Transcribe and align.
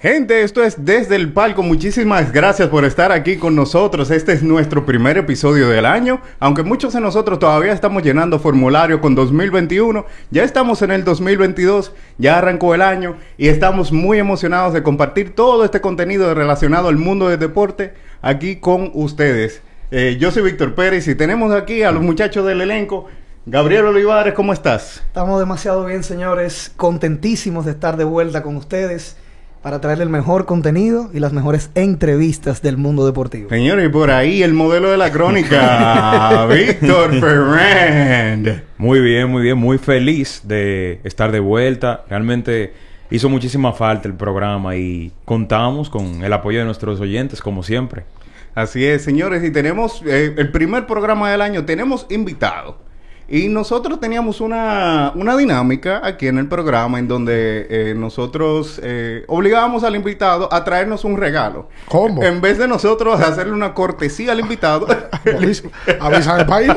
Gente, 0.00 0.42
esto 0.42 0.62
es 0.62 0.84
Desde 0.84 1.16
el 1.16 1.32
Palco. 1.32 1.64
Muchísimas 1.64 2.30
gracias 2.30 2.68
por 2.68 2.84
estar 2.84 3.10
aquí 3.10 3.36
con 3.36 3.56
nosotros. 3.56 4.12
Este 4.12 4.32
es 4.32 4.44
nuestro 4.44 4.86
primer 4.86 5.18
episodio 5.18 5.68
del 5.68 5.84
año. 5.84 6.20
Aunque 6.38 6.62
muchos 6.62 6.92
de 6.92 7.00
nosotros 7.00 7.40
todavía 7.40 7.72
estamos 7.72 8.04
llenando 8.04 8.38
formulario 8.38 9.00
con 9.00 9.16
2021, 9.16 10.06
ya 10.30 10.44
estamos 10.44 10.82
en 10.82 10.92
el 10.92 11.02
2022, 11.02 11.92
ya 12.16 12.38
arrancó 12.38 12.76
el 12.76 12.82
año 12.82 13.16
y 13.36 13.48
estamos 13.48 13.90
muy 13.90 14.20
emocionados 14.20 14.72
de 14.72 14.84
compartir 14.84 15.34
todo 15.34 15.64
este 15.64 15.80
contenido 15.80 16.32
relacionado 16.32 16.86
al 16.86 16.96
mundo 16.96 17.28
del 17.28 17.40
deporte 17.40 17.92
aquí 18.22 18.54
con 18.54 18.92
ustedes. 18.94 19.62
Eh, 19.90 20.16
yo 20.20 20.30
soy 20.30 20.44
Víctor 20.44 20.76
Pérez 20.76 21.08
y 21.08 21.16
tenemos 21.16 21.52
aquí 21.52 21.82
a 21.82 21.90
los 21.90 22.04
muchachos 22.04 22.46
del 22.46 22.60
elenco. 22.60 23.06
Gabriel 23.46 23.86
Olivares, 23.86 24.34
¿cómo 24.34 24.52
estás? 24.52 25.02
Estamos 25.08 25.40
demasiado 25.40 25.84
bien, 25.86 26.04
señores. 26.04 26.70
Contentísimos 26.76 27.64
de 27.64 27.72
estar 27.72 27.96
de 27.96 28.04
vuelta 28.04 28.44
con 28.44 28.54
ustedes 28.54 29.16
para 29.62 29.80
traerle 29.80 30.04
el 30.04 30.10
mejor 30.10 30.46
contenido 30.46 31.10
y 31.12 31.18
las 31.18 31.32
mejores 31.32 31.70
entrevistas 31.74 32.62
del 32.62 32.76
mundo 32.76 33.04
deportivo. 33.06 33.48
Señores, 33.48 33.86
y 33.86 33.88
por 33.88 34.10
ahí 34.10 34.42
el 34.42 34.54
modelo 34.54 34.90
de 34.90 34.96
la 34.96 35.10
crónica, 35.10 36.46
Víctor 36.50 37.18
Ferrand. 37.18 38.62
Muy 38.78 39.00
bien, 39.00 39.28
muy 39.30 39.42
bien, 39.42 39.58
muy 39.58 39.78
feliz 39.78 40.42
de 40.44 41.00
estar 41.04 41.32
de 41.32 41.40
vuelta. 41.40 42.04
Realmente 42.08 42.72
hizo 43.10 43.28
muchísima 43.28 43.72
falta 43.72 44.08
el 44.08 44.14
programa 44.14 44.76
y 44.76 45.12
contamos 45.24 45.90
con 45.90 46.22
el 46.22 46.32
apoyo 46.32 46.60
de 46.60 46.64
nuestros 46.64 47.00
oyentes, 47.00 47.40
como 47.40 47.62
siempre. 47.62 48.04
Así 48.54 48.84
es, 48.84 49.02
señores, 49.02 49.44
y 49.44 49.50
tenemos 49.50 50.02
eh, 50.04 50.34
el 50.36 50.50
primer 50.50 50.86
programa 50.86 51.30
del 51.30 51.42
año, 51.42 51.64
tenemos 51.64 52.06
invitado. 52.10 52.87
Y 53.30 53.48
nosotros 53.48 54.00
teníamos 54.00 54.40
una, 54.40 55.12
una 55.14 55.36
dinámica 55.36 56.00
aquí 56.02 56.28
en 56.28 56.38
el 56.38 56.48
programa 56.48 56.98
en 56.98 57.08
donde 57.08 57.66
eh, 57.68 57.94
nosotros 57.94 58.80
eh, 58.82 59.24
obligábamos 59.28 59.84
al 59.84 59.96
invitado 59.96 60.50
a 60.50 60.64
traernos 60.64 61.04
un 61.04 61.18
regalo. 61.18 61.68
¿Cómo? 61.88 62.22
En 62.22 62.40
vez 62.40 62.56
de 62.56 62.66
nosotros 62.66 63.20
hacerle 63.20 63.52
una 63.52 63.74
cortesía 63.74 64.32
al 64.32 64.40
invitado, 64.40 64.86
Avisa 66.00 66.36
al 66.36 66.46
país. 66.46 66.72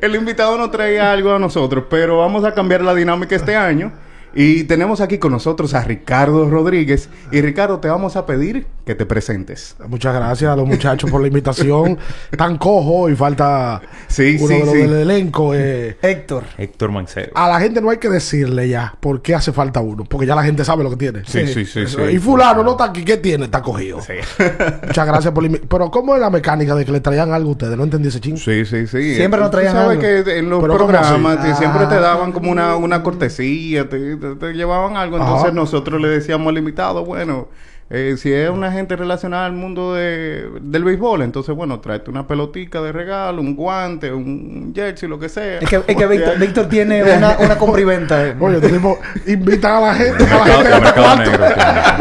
el 0.00 0.14
invitado 0.14 0.56
nos 0.56 0.70
traía 0.70 1.12
algo 1.12 1.34
a 1.34 1.38
nosotros, 1.38 1.84
pero 1.90 2.18
vamos 2.18 2.42
a 2.44 2.54
cambiar 2.54 2.80
la 2.80 2.94
dinámica 2.94 3.36
este 3.36 3.54
año. 3.54 3.92
Y 4.34 4.64
tenemos 4.64 5.00
aquí 5.00 5.18
con 5.18 5.32
nosotros 5.32 5.74
a 5.74 5.84
Ricardo 5.84 6.48
Rodríguez. 6.48 7.08
Y 7.30 7.40
Ricardo, 7.40 7.78
te 7.78 7.88
vamos 7.88 8.16
a 8.16 8.26
pedir 8.26 8.66
que 8.84 8.94
te 8.94 9.06
presentes. 9.06 9.76
Muchas 9.88 10.14
gracias 10.14 10.50
a 10.50 10.56
los 10.56 10.66
muchachos 10.66 11.10
por 11.10 11.20
la 11.20 11.28
invitación. 11.28 11.98
Tan 12.36 12.58
cojo 12.58 13.08
y 13.08 13.16
falta 13.16 13.80
Sí, 14.08 14.36
uno 14.38 14.48
sí, 14.48 14.54
de 14.54 14.60
los 14.60 14.68
sí. 14.72 14.78
del 14.78 14.92
elenco. 14.94 15.54
eh. 15.54 15.96
Héctor, 16.02 16.44
Héctor 16.58 16.90
Mancero. 16.92 17.32
A 17.34 17.48
la 17.48 17.60
gente 17.60 17.80
no 17.80 17.88
hay 17.90 17.96
que 17.98 18.08
decirle 18.10 18.68
ya 18.68 18.94
por 19.00 19.22
qué 19.22 19.34
hace 19.34 19.52
falta 19.52 19.80
uno, 19.80 20.04
porque 20.04 20.26
ya 20.26 20.34
la 20.34 20.42
gente 20.42 20.64
sabe 20.64 20.84
lo 20.84 20.90
que 20.90 20.96
tiene. 20.96 21.22
Sí, 21.26 21.46
sí, 21.46 21.64
sí, 21.64 21.86
sí. 21.86 21.96
y 22.12 22.18
fulano 22.18 22.62
no 22.62 22.72
está 22.72 22.84
aquí, 22.84 23.04
¿qué 23.04 23.16
tiene? 23.16 23.46
Está 23.46 23.62
cogido. 23.62 23.98
Muchas 24.86 25.06
gracias 25.06 25.32
por 25.32 25.42
la 25.42 25.48
invi- 25.48 25.62
Pero 25.68 25.90
¿cómo 25.90 26.14
es 26.14 26.20
la 26.20 26.30
mecánica 26.30 26.74
de 26.74 26.84
que 26.84 26.92
le 26.92 27.00
traían 27.00 27.32
algo 27.32 27.48
a 27.50 27.52
ustedes? 27.52 27.76
No 27.76 27.84
entendí 27.84 28.08
ese 28.08 28.20
chingo. 28.20 28.36
Sí, 28.36 28.64
sí, 28.64 28.86
sí. 28.86 29.14
Siempre 29.14 29.40
nos 29.40 29.50
traían 29.50 29.72
sabes 29.72 29.90
algo. 29.90 30.00
que 30.02 30.38
en 30.38 30.50
los 30.50 30.60
Pero 30.60 30.76
¿cómo 30.76 30.88
programas 30.90 31.58
siempre 31.58 31.86
te 31.86 31.94
Ah. 31.94 32.00
daban 32.00 32.32
como 32.32 32.50
una, 32.50 32.76
una 32.76 33.02
cortesía, 33.02 33.88
te, 33.88 34.16
te- 34.16 34.34
te 34.36 34.52
llevaban 34.52 34.96
algo. 34.96 35.16
Entonces 35.16 35.46
Ajá. 35.46 35.54
nosotros 35.54 36.00
le 36.00 36.08
decíamos 36.08 36.48
al 36.48 36.58
invitado, 36.58 37.04
bueno, 37.04 37.48
eh, 37.90 38.14
si 38.16 38.32
es 38.32 38.48
una 38.48 38.72
gente 38.72 38.96
relacionada 38.96 39.44
al 39.44 39.52
mundo 39.52 39.92
de, 39.94 40.48
del 40.62 40.84
béisbol, 40.84 41.20
entonces, 41.22 41.54
bueno, 41.54 41.80
tráete 41.80 42.10
una 42.10 42.26
pelotica 42.26 42.80
de 42.80 42.92
regalo, 42.92 43.42
un 43.42 43.54
guante, 43.54 44.10
un 44.12 44.72
jersey, 44.74 45.06
lo 45.08 45.18
que 45.18 45.28
sea. 45.28 45.58
es 45.58 45.68
que, 45.68 45.82
es 45.86 45.96
que 45.96 46.06
Víctor, 46.06 46.38
Víctor 46.38 46.68
tiene 46.68 47.02
una, 47.02 47.36
una 47.38 47.58
compra 47.58 47.80
y 47.82 47.84
venta. 47.84 48.26
eh. 48.26 48.34
Oye, 48.40 48.60
tipo 48.60 48.98
invita 49.26 49.76
a 49.76 49.80
la 49.80 49.94
gente, 49.94 50.24
a 50.24 50.38
la 50.38 50.44
gente 50.44 50.68
a 50.68 50.80
gastar 50.80 50.82
mercado 50.82 51.06
cuarto. 51.06 51.30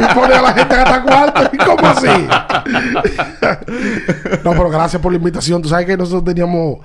y 0.01 0.05
pone 0.15 0.33
a 0.35 0.41
la 0.41 0.53
gente 0.53 0.73
a 0.73 0.77
gastar 0.77 1.03
cuarto. 1.03 1.49
¿Y 1.51 1.57
cómo 1.57 1.87
así? 1.87 2.07
no, 4.43 4.51
pero 4.51 4.69
gracias 4.69 5.01
por 5.01 5.11
la 5.11 5.17
invitación. 5.17 5.61
Tú 5.61 5.69
sabes 5.69 5.85
que 5.85 5.97
nosotros 5.97 6.23
teníamos 6.23 6.79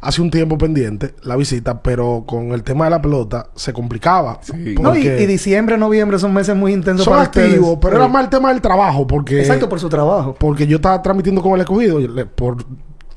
hace 0.00 0.22
un 0.22 0.30
tiempo 0.30 0.56
pendiente 0.58 1.14
la 1.22 1.36
visita, 1.36 1.82
pero 1.82 2.24
con 2.26 2.52
el 2.52 2.62
tema 2.62 2.84
de 2.86 2.90
la 2.90 3.02
pelota 3.02 3.46
se 3.54 3.72
complicaba. 3.72 4.38
Sí. 4.42 4.74
No, 4.80 4.94
y, 4.96 5.08
diciembre, 5.26 5.76
noviembre 5.76 6.18
son 6.18 6.32
meses 6.32 6.56
muy 6.56 6.72
intensos 6.72 7.04
son 7.04 7.12
para 7.14 7.24
activos, 7.24 7.78
pero 7.80 7.96
era 7.96 8.08
más 8.08 8.24
el 8.24 8.30
tema 8.30 8.50
del 8.52 8.60
trabajo, 8.60 9.06
porque... 9.06 9.40
Exacto, 9.40 9.68
por 9.68 9.78
su 9.80 9.88
trabajo. 9.88 10.34
Porque 10.38 10.66
yo 10.66 10.76
estaba 10.76 11.00
transmitiendo 11.02 11.42
con 11.42 11.52
el 11.54 11.60
escogido, 11.60 11.98
le- 11.98 12.26
por 12.26 12.56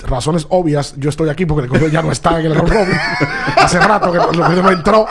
razones 0.05 0.45
obvias, 0.49 0.95
yo 0.97 1.09
estoy 1.09 1.29
aquí 1.29 1.45
porque 1.45 1.61
el 1.61 1.66
escogido 1.66 1.88
ya 1.89 2.01
no 2.01 2.11
está 2.11 2.39
en 2.39 2.47
el 2.47 2.55
robin. 2.57 2.73
Hace 3.57 3.79
rato 3.79 4.11
que 4.11 4.17
el 4.17 4.23
escogido 4.25 4.63
no 4.63 4.72
entró. 4.72 5.05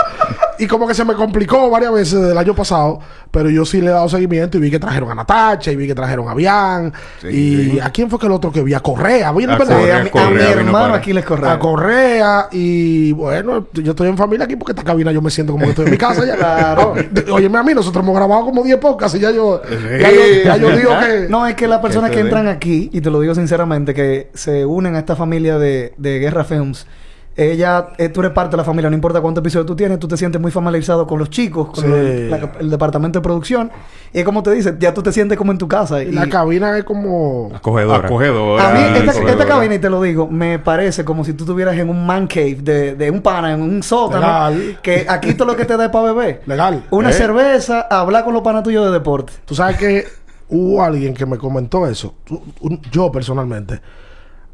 Y 0.63 0.67
como 0.69 0.87
que 0.87 0.95
se 0.95 1.05
me 1.05 1.15
complicó 1.15 1.69
varias 1.71 1.93
veces 1.93 2.21
del 2.23 2.39
año 2.39 2.55
pasado, 2.55 3.01
pero 3.33 3.51
yo 3.51 3.65
sí 3.65 3.81
le 3.81 3.89
he 3.89 3.91
dado 3.91 4.09
seguimiento 4.09 4.59
y 4.59 4.61
vi 4.61 4.71
que 4.71 4.79
trajeron 4.79 5.11
a 5.11 5.15
Natacha 5.17 5.73
y 5.73 5.77
vi 5.77 5.89
que 5.89 5.95
trajeron 5.95 6.29
a 6.29 6.35
Bian. 6.35 6.93
Sí, 7.21 7.27
y 7.29 7.71
sí. 7.73 7.81
a 7.81 7.91
quién 7.91 8.09
fue 8.09 8.19
que 8.21 8.27
el 8.27 8.33
otro 8.33 8.53
que 8.53 8.63
vi 8.63 8.73
a 8.75 8.81
Correa, 8.81 9.33
¿vino 9.33 9.55
A? 9.55 9.59
Sí, 9.59 9.65
Correa, 9.65 9.97
a, 9.99 10.03
mi- 10.03 10.09
a 10.09 10.13
Correa, 10.13 10.29
mi 10.29 10.35
vino 10.39 10.49
hermano 10.61 10.85
para- 10.87 10.95
Aquiles 10.97 11.25
Correa. 11.25 11.53
A 11.53 11.59
Correa 11.59 12.49
y 12.53 13.11
bueno, 13.13 13.67
yo 13.73 13.91
estoy 13.91 14.09
en 14.09 14.17
familia 14.17 14.45
aquí 14.45 14.55
porque 14.57 14.73
esta 14.73 14.85
cabina 14.85 15.11
yo 15.11 15.21
me 15.21 15.31
siento 15.31 15.53
como 15.53 15.65
que 15.65 15.71
estoy 15.71 15.87
en 15.87 15.91
mi 15.91 15.99
casa 15.99 16.25
ya. 16.25 16.37
Claro. 16.43 16.95
Óyeme 17.33 17.59
a 17.59 17.63
mí, 17.65 17.75
nosotros 17.75 18.05
hemos 18.05 18.15
grabado 18.17 18.45
como 18.45 18.63
10 18.63 18.79
podcasts 18.79 19.17
y 19.19 19.21
ya 19.21 19.31
yo, 19.33 19.63
ya 20.01 20.11
yo, 20.13 20.21
ya 20.45 20.57
yo 20.59 20.77
digo 20.77 20.91
que... 21.01 21.27
No, 21.29 21.47
es 21.47 21.55
que 21.57 21.67
las 21.67 21.81
personas 21.81 22.11
que 22.13 22.21
entran 22.21 22.47
aquí, 22.47 22.89
y 22.93 23.01
te 23.01 23.11
lo 23.11 23.21
digo 23.21 23.35
sinceramente, 23.35 23.95
que 23.95 24.31
se 24.35 24.65
unen 24.65 24.95
a 24.95 25.01
esta 25.01 25.17
familia 25.17 25.59
de, 25.59 25.93
de 25.97 26.19
Guerra 26.21 26.45
Films, 26.45 26.87
ella, 27.35 27.89
eh, 27.97 28.09
tú 28.11 28.21
eres 28.21 28.33
parte 28.33 28.51
de 28.53 28.57
la 28.59 28.65
familia, 28.65 28.91
no 28.91 28.95
importa 28.95 29.21
cuántos 29.23 29.41
episodios 29.43 29.67
tú 29.67 29.75
tienes, 29.75 29.99
tú 29.99 30.07
te 30.07 30.17
sientes 30.19 30.41
muy 30.41 30.51
familiarizado 30.51 31.07
con 31.07 31.19
los 31.19 31.31
chicos, 31.31 31.71
con 31.71 31.85
Sí. 31.85 31.89
los- 31.91 32.31
la- 32.41 32.53
el 32.61 32.69
departamento 32.71 33.21
de 33.21 33.23
producción, 33.23 33.71
y 34.13 34.19
es 34.19 34.25
como 34.25 34.43
te 34.43 34.51
dice, 34.53 34.77
ya 34.79 34.93
tú 34.93 35.03
te 35.03 35.13
sientes 35.13 35.39
como 35.39 35.51
en 35.53 35.57
tu 35.59 35.67
casa. 35.67 36.03
Y 36.03 36.09
Y 36.09 36.13
la 36.13 36.29
cabina 36.29 36.77
es 36.77 36.85
como... 36.85 37.51
Acogedora. 37.55 38.07
Acogedora. 38.07 38.69
a 38.69 38.73
mí, 38.75 38.81
esta, 38.99 39.11
acogedora. 39.13 39.33
esta 39.33 39.47
cabina, 39.47 39.75
y 39.75 39.79
te 39.79 39.89
lo 39.89 40.03
digo, 40.03 40.29
me 40.29 40.59
parece 40.59 41.05
como 41.07 41.25
si 41.25 41.33
tú 41.33 41.45
estuvieras 41.45 41.77
en 41.79 41.89
un 41.89 42.05
man 42.05 42.27
cave 42.27 42.59
de, 42.63 42.95
de 42.97 43.11
un 43.11 43.23
pana, 43.23 43.53
en 43.55 43.63
un 43.63 43.83
sótano, 43.83 44.21
Legal. 44.27 44.79
que 44.83 45.07
aquí 45.09 45.33
todo 45.35 45.49
lo 45.49 45.57
que 45.57 45.65
te 45.65 45.77
da 45.77 45.87
es 45.87 45.91
para 45.91 46.13
beber. 46.13 46.43
Legal. 46.47 46.85
Una 46.91 47.11
Eh. 47.11 47.15
cerveza, 47.15 47.81
hablar 47.91 48.25
con 48.25 48.35
los 48.35 48.43
panas 48.43 48.63
tuyos 48.63 48.85
de 48.85 48.93
deporte. 48.93 49.33
Tú 49.47 49.55
sabes 49.55 49.79
que 49.79 50.05
hubo 50.51 50.83
alguien 50.83 51.15
que 51.15 51.25
me 51.25 51.39
comentó 51.39 51.87
eso. 51.87 52.15
Tú- 52.25 52.43
un- 52.61 52.79
Yo 52.91 53.11
personalmente 53.11 53.81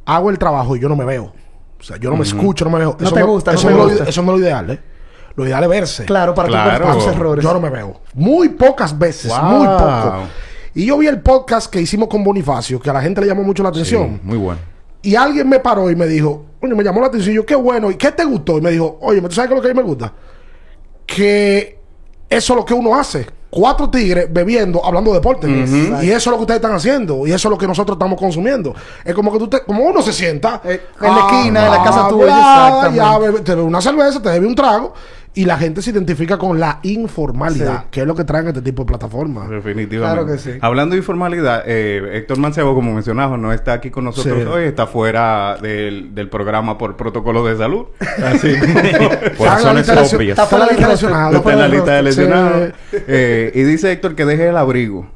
hago 0.06 0.30
el 0.30 0.38
trabajo 0.38 0.76
y 0.76 0.80
yo 0.80 0.88
no 0.88 0.94
me 0.94 1.04
veo. 1.04 1.32
O 1.78 1.82
sea, 1.82 1.96
yo 1.96 2.10
no 2.10 2.16
me 2.16 2.24
escucho, 2.24 2.64
no 2.64 2.70
me 2.72 2.78
veo. 2.78 2.96
No 2.98 3.12
te 3.12 3.22
gusta, 3.22 3.52
no 3.52 3.58
eso 3.58 3.70
lo- 3.70 3.84
gusta. 3.88 4.04
Eso 4.04 4.22
no 4.22 4.32
es 4.34 4.38
lo 4.40 4.44
ideal, 4.44 4.70
¿eh? 4.70 4.80
Lo 5.36 5.46
ideal 5.46 5.62
es 5.64 5.68
verse. 5.68 6.04
Claro, 6.04 6.34
para 6.34 6.48
Claro. 6.48 6.86
tu 6.92 6.98
tus 6.98 7.06
errores. 7.06 7.44
Yo 7.44 7.52
no 7.54 7.60
me 7.60 7.70
veo. 7.70 8.00
Muy 8.14 8.48
pocas 8.50 8.98
veces, 8.98 9.30
Wow. 9.30 9.42
muy 9.44 9.66
poco. 9.66 10.22
Y 10.74 10.86
yo 10.86 10.98
vi 10.98 11.06
el 11.06 11.20
podcast 11.20 11.70
que 11.72 11.80
hicimos 11.80 12.08
con 12.08 12.24
Bonifacio, 12.24 12.80
que 12.80 12.90
a 12.90 12.92
la 12.92 13.00
gente 13.02 13.20
le 13.20 13.28
llamó 13.28 13.42
mucho 13.44 13.62
la 13.62 13.68
atención. 13.68 14.18
Sí, 14.20 14.28
muy 14.28 14.36
bueno. 14.38 14.60
Y 15.02 15.14
alguien 15.14 15.48
me 15.48 15.60
paró 15.60 15.90
y 15.90 15.96
me 15.96 16.06
dijo, 16.06 16.46
oye, 16.60 16.74
me 16.74 16.82
llamó 16.82 17.00
la 17.00 17.06
atención. 17.06 17.32
Y 17.32 17.36
yo, 17.36 17.46
qué 17.46 17.54
bueno. 17.54 17.90
¿Y 17.90 17.94
qué 17.94 18.10
te 18.10 18.24
gustó? 18.24 18.58
Y 18.58 18.60
me 18.60 18.70
dijo, 18.72 18.98
oye, 19.00 19.20
¿tú 19.22 19.30
sabes 19.30 19.48
qué 19.48 19.54
es 19.54 19.58
lo 19.58 19.62
que 19.62 19.70
a 19.70 19.74
mí 19.74 19.80
me 19.80 19.86
gusta? 19.86 20.12
Que 21.06 21.78
eso 22.28 22.52
es 22.52 22.56
lo 22.56 22.64
que 22.64 22.74
uno 22.74 22.94
hace. 22.96 23.26
Cuatro 23.50 23.88
tigres 23.88 24.26
bebiendo, 24.30 24.84
hablando 24.84 25.10
de 25.10 25.16
deporte. 25.18 25.46
Y 26.04 26.10
eso 26.10 26.16
es 26.18 26.26
lo 26.26 26.36
que 26.36 26.40
ustedes 26.42 26.58
están 26.60 26.74
haciendo. 26.74 27.26
Y 27.26 27.32
eso 27.32 27.48
es 27.48 27.50
lo 27.50 27.56
que 27.56 27.66
nosotros 27.66 27.94
estamos 27.96 28.18
consumiendo. 28.18 28.74
Es 29.04 29.14
como 29.14 29.32
que 29.32 29.38
tú 29.38 29.48
te, 29.48 29.62
como 29.64 29.84
uno 29.84 30.02
se 30.02 30.12
sienta 30.12 30.60
Eh, 30.64 30.80
en 31.00 31.14
la 31.14 31.20
esquina, 31.26 31.64
en 31.66 31.72
la 31.72 31.82
casa 31.82 32.08
tuya. 32.08 32.26
Ya 32.94 33.18
bebe- 33.18 33.40
te 33.40 33.54
bebe 33.54 33.62
una 33.66 33.80
cerveza, 33.80 34.20
te 34.20 34.28
bebe 34.28 34.46
un 34.46 34.54
trago. 34.54 34.92
Y 35.34 35.44
la 35.44 35.56
gente 35.56 35.82
se 35.82 35.90
identifica 35.90 36.36
con 36.36 36.58
la 36.58 36.80
informalidad, 36.82 37.82
Sí. 37.82 37.86
que 37.92 38.00
es 38.00 38.06
lo 38.06 38.14
que 38.16 38.24
traen 38.24 38.48
este 38.48 38.62
tipo 38.62 38.82
de 38.82 38.86
plataformas. 38.88 39.48
Definitivamente. 39.48 40.14
Claro 40.22 40.26
que 40.26 40.38
sí. 40.38 40.58
Hablando 40.60 40.94
de 40.94 40.98
informalidad, 40.98 41.62
eh, 41.66 42.10
Héctor 42.14 42.38
Mancebo, 42.38 42.74
como 42.74 42.92
mencionaba, 42.92 43.36
no 43.36 43.52
está 43.52 43.74
aquí 43.74 43.90
con 43.90 44.04
nosotros 44.04 44.36
Sí. 44.40 44.44
hoy, 44.48 44.64
está 44.64 44.86
fuera 44.88 45.56
del, 45.62 46.14
del 46.14 46.28
programa 46.28 46.76
por 46.76 46.96
protocolo 46.96 47.44
de 47.44 47.56
salud. 47.56 47.86
Así 48.24 48.52
Por 49.38 49.46
Está 49.46 49.58
en 49.70 49.76
la 49.76 49.82
razones 49.82 50.14
obvias. 50.14 50.30
Está 50.38 50.46
fuera 50.46 50.66
de 50.66 50.76
no 50.80 51.36
está 51.38 51.52
en 51.52 51.58
la 51.58 51.68
lista 51.68 51.92
de 51.92 52.02
lesionados. 52.02 52.72
Sí. 52.90 52.96
Eh, 53.06 53.52
y 53.54 53.62
dice 53.62 53.92
Héctor 53.92 54.14
que 54.16 54.24
deje 54.24 54.48
el 54.48 54.56
abrigo. 54.56 55.06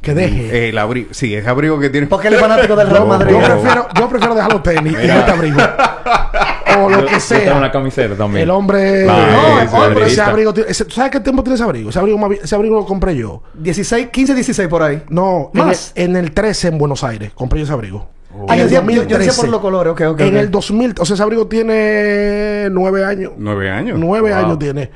Que 0.00 0.14
deje. 0.14 0.66
Eh, 0.66 0.68
el 0.70 0.78
abrigo. 0.78 1.08
Sí, 1.10 1.34
es 1.34 1.46
abrigo 1.46 1.78
que 1.78 1.90
tiene. 1.90 2.06
Porque 2.06 2.28
él 2.28 2.34
es 2.34 2.40
fanático 2.40 2.76
del 2.76 2.88
Real 2.90 3.06
Madrid. 3.06 3.32
Yo 3.32 3.40
prefiero, 3.40 3.88
yo 3.98 4.08
prefiero 4.08 4.34
dejar 4.34 4.52
los 4.52 4.62
tenis 4.62 4.92
y 5.02 5.06
no 5.08 5.24
te 5.24 5.30
abrigo. 5.30 5.58
o 6.76 6.88
lo 6.90 7.00
Yo- 7.00 7.06
que 7.06 7.12
yo 7.14 7.20
sea. 7.20 7.38
tengo 7.44 7.58
una 7.58 7.70
camiseta 7.70 8.14
también. 8.14 8.42
El 8.44 8.50
hombre. 8.50 9.04
Claro, 9.04 9.32
no, 9.72 9.78
hombre, 9.84 10.06
ese 10.06 10.20
abrigo. 10.20 10.52
ese- 10.66 10.84
¿Tú 10.84 10.92
sabes 10.92 11.10
qué 11.10 11.20
tiempo 11.20 11.42
tiene 11.42 11.54
ese 11.54 11.64
abrigo? 11.64 11.90
Ese 11.90 11.98
abrigo, 11.98 12.18
más 12.18 12.30
ese 12.42 12.54
abrigo 12.54 12.76
lo 12.76 12.84
compré 12.84 13.16
yo. 13.16 13.42
16, 13.54 14.08
15, 14.08 14.34
16 14.34 14.68
por 14.68 14.82
ahí. 14.82 15.02
No, 15.08 15.50
en 15.54 15.60
el, 15.60 15.66
Más. 15.66 15.92
en 15.94 16.16
el 16.16 16.32
13 16.32 16.68
en 16.68 16.78
Buenos 16.78 17.04
Aires. 17.04 17.32
Compré 17.34 17.60
yo 17.60 17.64
ese 17.64 17.72
abrigo. 17.72 18.08
Ah, 18.30 18.36
En 18.40 18.46
yo 18.46 18.52
el 18.54 18.58
decía, 18.70 18.80
yo- 18.80 18.86
yo 18.86 19.18
decía 19.18 19.32
2013. 19.32 19.40
por 19.40 19.48
los 19.50 19.60
colores, 19.60 19.92
ok, 19.94 20.00
ok. 20.10 20.20
En 20.20 20.28
ok. 20.28 20.34
el 20.34 20.50
2000, 20.50 20.94
o 21.00 21.04
sea, 21.04 21.14
ese 21.14 21.22
abrigo 21.22 21.46
tiene 21.48 22.68
nueve 22.70 23.04
años. 23.04 23.32
Nueve 23.36 23.70
años. 23.70 23.98
Nueve 23.98 24.30
Wow. 24.32 24.38
años 24.44 24.58
tiene. 24.58 24.90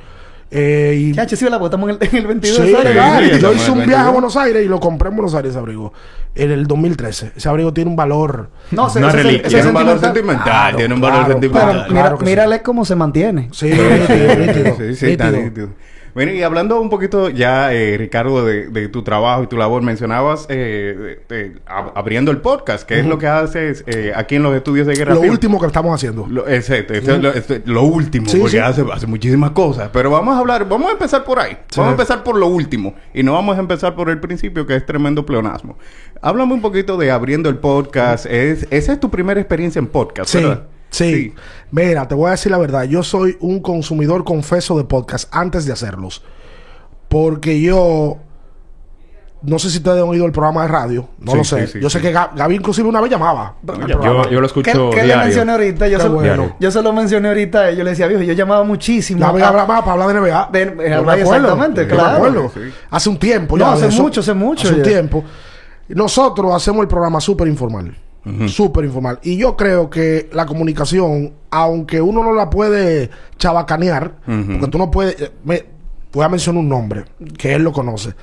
Eh, 0.55 0.95
y 0.99 1.13
Ya, 1.15 1.27
sí. 1.27 1.37
Porque 1.47 1.65
estamos 1.65 1.89
en 1.91 1.97
el, 2.01 2.09
en 2.09 2.17
el 2.17 2.27
22. 2.27 2.57
Sí, 2.67 2.73
¿sabes? 2.73 2.85
legal. 2.85 3.31
sí, 3.33 3.41
yo 3.41 3.53
hice 3.55 3.71
un 3.71 3.79
viaje 3.79 3.95
a 3.95 3.97
22. 4.11 4.13
Buenos 4.13 4.37
Aires 4.37 4.65
y 4.65 4.69
lo 4.69 4.81
compré 4.81 5.09
en 5.09 5.17
Buenos 5.17 5.35
Aires 5.35 5.51
ese 5.51 5.59
abrigo. 5.59 5.93
En 6.35 6.51
el 6.51 6.67
2013. 6.67 7.33
Ese 7.37 7.49
abrigo 7.49 7.73
tiene 7.73 7.89
un 7.91 7.97
valor. 7.97 8.51
No, 8.71 8.89
ese- 8.89 8.99
Una 8.99 9.09
ese- 9.09 9.19
ese- 9.19 9.27
reliquia. 9.29 9.47
ese 9.49 9.57
Tiene 9.57 9.69
un 9.69 9.75
valor 9.75 10.01
sentimental. 10.01 10.15
sentimental. 10.15 10.45
Claro, 10.45 10.77
tiene 10.77 10.95
un 10.95 11.01
valor 11.01 11.19
claro, 11.19 11.33
sentimental. 11.33 11.71
Pero 11.71 11.89
claro. 11.89 12.17
mira, 12.19 12.31
mírale 12.31 12.63
cómo 12.63 12.85
se 12.85 12.95
mantiene. 12.97 13.49
Sí, 13.53 13.71
Sí, 13.73 13.77
sí, 13.77 15.07
nítido. 15.07 15.09
está 15.09 15.31
nítido. 15.31 15.69
Bueno, 16.15 16.33
y 16.33 16.43
hablando 16.43 16.79
un 16.79 16.91
poquito 16.91 17.31
ya, 17.31 17.73
eh, 17.73 17.97
Ricardo, 17.97 18.45
de, 18.45 18.67
de 18.69 18.89
tu 18.89 19.03
trabajo 19.03 19.45
y 19.45 19.47
tu 19.47 19.57
labor, 19.57 19.83
mencionabas 19.83 20.47
eh, 20.51 21.21
ab- 21.67 21.93
abriendo 21.95 22.31
el 22.31 22.39
podcast, 22.39 22.87
que 22.87 23.01
es 23.01 23.07
lo 23.07 23.17
que 23.19 23.27
haces 23.29 23.83
eh, 23.87 24.13
aquí 24.15 24.35
en 24.35 24.43
los 24.43 24.55
estudios 24.55 24.87
de 24.87 24.95
Guerra 24.95 25.15
Lo 25.15 25.21
Film. 25.23 25.33
último 25.33 25.59
que 25.59 25.67
estamos 25.67 25.95
haciendo. 25.95 26.27
Lo, 26.29 26.47
exacto, 26.47 26.93
lo, 27.19 27.31
esto 27.33 27.55
es 27.55 27.63
lo 27.67 27.83
último, 27.85 28.29
Sí, 28.29 28.37
porque 28.37 28.51
sí. 28.53 28.59
Hace, 28.59 28.85
hace 28.93 29.07
muchísimas 29.07 29.53
cosas. 29.53 29.89
Pero 29.91 30.11
vamos 30.11 30.35
a 30.37 30.41
hablar, 30.41 30.69
vamos 30.69 30.91
a 30.91 30.93
empezar 30.93 31.25
por 31.25 31.39
ahí. 31.39 31.53
Sí. 31.71 31.79
Vamos 31.81 31.89
a 31.89 31.93
empezar 31.93 32.23
por 32.23 32.37
lo 32.37 32.47
último. 32.47 32.95
Y 33.15 33.23
no 33.23 33.33
vamos 33.33 33.57
a 33.57 33.61
empezar 33.61 33.95
por 33.95 34.11
el 34.11 34.21
principio, 34.21 34.67
que 34.67 34.77
es 34.77 34.85
tremendo 34.85 35.25
pleonasmo. 35.25 35.79
Háblame 36.21 36.53
un 36.53 36.61
poquito 36.61 36.99
de 36.99 37.11
abriendo 37.11 37.49
el 37.49 37.57
podcast. 37.57 38.27
Es, 38.27 38.67
esa 38.71 38.93
es 38.93 39.01
tu 39.01 39.11
primera 39.11 39.41
experiencia 39.41 39.79
en 39.79 39.87
podcast, 39.87 40.31
Sí, 40.31 40.39
¿verdad? 40.43 40.65
Sí. 40.93 41.35
Mira, 41.73 42.07
te 42.07 42.15
voy 42.15 42.29
a 42.29 42.31
decir 42.33 42.53
la 42.53 42.59
verdad. 42.59 42.85
Yo 42.85 43.03
soy 43.03 43.37
un 43.41 43.61
consumidor 43.61 44.23
confeso 44.25 44.77
de 44.79 44.85
podcast 44.85 45.29
antes 45.35 45.65
de 45.67 45.73
hacerlos. 45.73 46.23
Porque 47.09 47.61
yo... 47.61 48.19
No 49.45 49.59
sé 49.59 49.71
si 49.71 49.79
ustedes 49.79 50.01
han 50.01 50.09
oído 50.09 50.25
el 50.25 50.31
programa 50.31 50.63
de 50.63 50.69
radio. 50.69 51.09
No 51.19 51.33
Sí, 51.33 51.39
lo 51.39 51.43
sé. 51.45 51.67
sí, 51.67 51.73
sí, 51.73 51.81
yo 51.81 51.91
sé 51.91 52.01
que 52.01 52.15
Ga- 52.15 52.31
Gaby 52.33 52.55
inclusive 52.55 52.89
una 52.89 53.01
vez 53.01 53.11
llamaba. 53.11 53.57
Yo- 53.89 54.41
lo 54.41 54.47
escucho 54.47 54.91
¿Qué, 54.91 54.97
qué 55.01 55.05
le 55.05 55.17
mencioné 55.17 55.51
ahorita? 55.51 55.89
Yo 55.89 55.99
se, 55.99 56.09
bueno. 56.09 56.55
yo 56.61 56.71
se 56.71 56.81
lo 56.81 56.93
mencioné 56.93 57.27
ahorita. 57.29 57.73
Yo 57.73 57.83
le 57.83 57.91
decía, 57.91 58.07
viejo, 58.07 58.23
yo 58.23 58.35
llamaba 58.35 58.63
muchísimo. 58.63 59.19
Gaby 59.21 59.43
a- 59.43 59.49
hablaba 59.49 59.81
para 59.85 59.93
hablar 60.05 60.09
de 60.09 60.21
NBA. 60.31 60.49
De- 60.53 60.65
Yo 60.67 60.75
me 60.77 60.95
hablar 60.95 61.19
acuerdo. 61.19 61.49
exactamente, 61.49 61.89
claro. 61.89 62.53
Hace 62.89 63.09
un 63.09 63.19
tiempo 63.19 63.59
No, 63.59 63.65
ya. 63.65 63.73
hace 63.87 64.01
mucho, 64.01 64.21
hace 64.21 64.33
mucho 64.33 64.69
Hace 64.69 64.77
un 64.77 64.83
tiempo. 64.85 65.25
Nosotros 65.89 66.55
hacemos 66.55 66.83
el 66.83 66.89
programa 66.89 67.21
súper 67.21 67.49
informal. 67.49 67.97
Súper 68.49 68.85
informal. 68.85 69.19
Y 69.23 69.37
yo 69.37 69.57
creo 69.57 69.91
que 69.91 70.31
la 70.33 70.47
comunicación, 70.47 71.33
aunque 71.51 72.01
uno 72.01 72.23
no 72.23 72.33
la 72.35 72.49
puede 72.51 73.11
chabacanear, 73.37 74.15
porque 74.25 74.69
tú 74.69 74.79
no 74.79 74.91
puedes... 74.91 75.21
eh, 75.21 75.31
me- 75.45 75.65
voy 76.13 76.25
a 76.25 76.29
mencionar 76.29 76.61
un 76.63 76.69
nombre, 76.69 77.05
que 77.39 77.55
él 77.55 77.63
lo 77.65 77.73
conoce. 77.73 78.15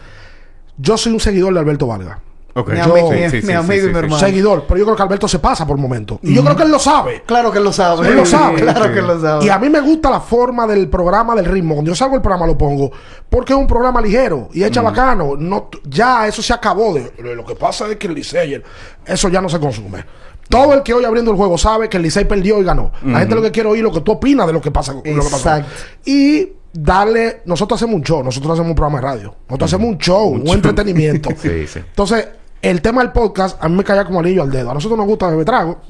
Yo 0.77 0.95
soy 0.97 1.11
un 1.11 1.19
seguidor 1.19 1.53
de 1.53 1.59
Alberto 1.59 1.87
Vargas. 1.87 2.19
Mi, 2.65 2.77
Yo- 2.77 2.83
ami- 2.95 3.09
Sí, 3.09 3.15
mi- 3.15 3.29
sí, 3.29 3.35
mi 3.37 3.41
sí, 3.43 3.51
amigo 3.53 3.83
sí, 3.83 3.89
y 3.89 3.93
mi 3.93 3.99
hermano. 3.99 4.19
Seguidor. 4.19 4.65
Pero 4.67 4.77
yo 4.79 4.85
creo 4.85 4.95
que 4.95 5.03
Alberto 5.03 5.27
se 5.27 5.39
pasa 5.39 5.65
por 5.67 5.77
momento. 5.77 6.19
Y 6.23 6.33
yo 6.33 6.43
creo 6.43 6.55
que 6.55 6.63
él 6.63 6.71
lo 6.71 6.79
sabe. 6.79 7.23
Claro 7.25 7.51
que 7.51 7.57
él 7.59 7.63
lo 7.63 7.73
sabe. 7.73 8.07
Él 8.07 8.15
lo 8.15 8.25
sabe. 8.25 8.61
Claro 8.61 8.85
Sí. 8.85 8.91
que 8.93 8.99
él 8.99 9.07
lo 9.07 9.19
sabe. 9.21 9.45
Y 9.45 9.49
a 9.49 9.59
mí 9.59 9.69
me 9.69 9.79
gusta 9.81 10.09
la 10.09 10.19
forma 10.21 10.65
del 10.67 10.87
programa, 10.89 11.35
del 11.35 11.45
ritmo. 11.45 11.75
Cuando 11.75 11.91
yo 11.91 11.95
salgo 11.95 12.15
el 12.15 12.21
programa 12.21 12.45
lo 12.47 12.57
pongo. 12.57 12.91
Porque 13.29 13.53
es 13.53 13.59
un 13.59 13.67
programa 13.67 14.01
ligero 14.01 14.49
y 14.53 14.63
es 14.63 14.71
bacano. 14.81 15.35
No, 15.37 15.69
ya 15.87 16.27
eso 16.27 16.41
se 16.41 16.53
acabó. 16.53 16.93
De, 16.93 17.11
lo 17.35 17.45
que 17.45 17.55
pasa 17.55 17.87
es 17.89 17.97
que 17.97 18.07
el 18.07 18.13
Licey, 18.15 18.61
eso 19.05 19.29
ya 19.29 19.41
no 19.41 19.49
se 19.49 19.59
consume. 19.59 20.03
Todo 20.49 20.73
el 20.73 20.81
que 20.81 20.93
hoy 20.95 21.05
abriendo 21.05 21.29
el 21.31 21.37
juego 21.37 21.57
sabe 21.59 21.87
que 21.89 21.97
el 21.97 22.03
Licey 22.03 22.25
perdió 22.25 22.59
y 22.59 22.63
ganó. 22.63 22.91
La 23.05 23.19
gente 23.19 23.35
lo 23.35 23.41
que 23.41 23.51
quiere 23.51 23.69
oír 23.69 23.83
lo 23.83 23.91
que 23.91 24.01
tú 24.01 24.13
opinas 24.13 24.47
de 24.47 24.53
lo 24.53 24.61
que 24.61 24.71
pasa. 24.71 24.93
lo 24.93 25.03
que 25.03 25.13
pasó. 25.13 25.35
Exacto. 25.37 25.69
Y 26.05 26.53
darle, 26.73 27.41
nosotros 27.45 27.79
hacemos 27.79 27.95
un 27.95 28.03
show, 28.03 28.23
nosotros 28.23 28.53
hacemos 28.53 28.69
un 28.69 28.75
programa 28.75 28.99
de 28.99 29.03
radio. 29.05 29.35
Nosotros 29.47 29.73
hacemos 29.73 29.89
un 29.93 29.97
show, 29.99 30.27
un, 30.29 30.47
entretenimiento. 30.47 31.29
Sí, 31.41 31.67
sí. 31.67 31.79
Entonces, 31.79 32.27
el 32.61 32.81
tema 32.81 33.01
del 33.01 33.11
podcast 33.11 33.61
a 33.63 33.69
mí 33.69 33.75
me 33.75 33.83
caía 33.83 34.03
como 34.05 34.19
anillo 34.19 34.43
al 34.43 34.51
dedo. 34.51 34.71
A 34.71 34.73
nosotros 34.73 34.97
nos 34.97 35.07
gusta 35.07 35.29
beber 35.29 35.45
trago. 35.45 35.79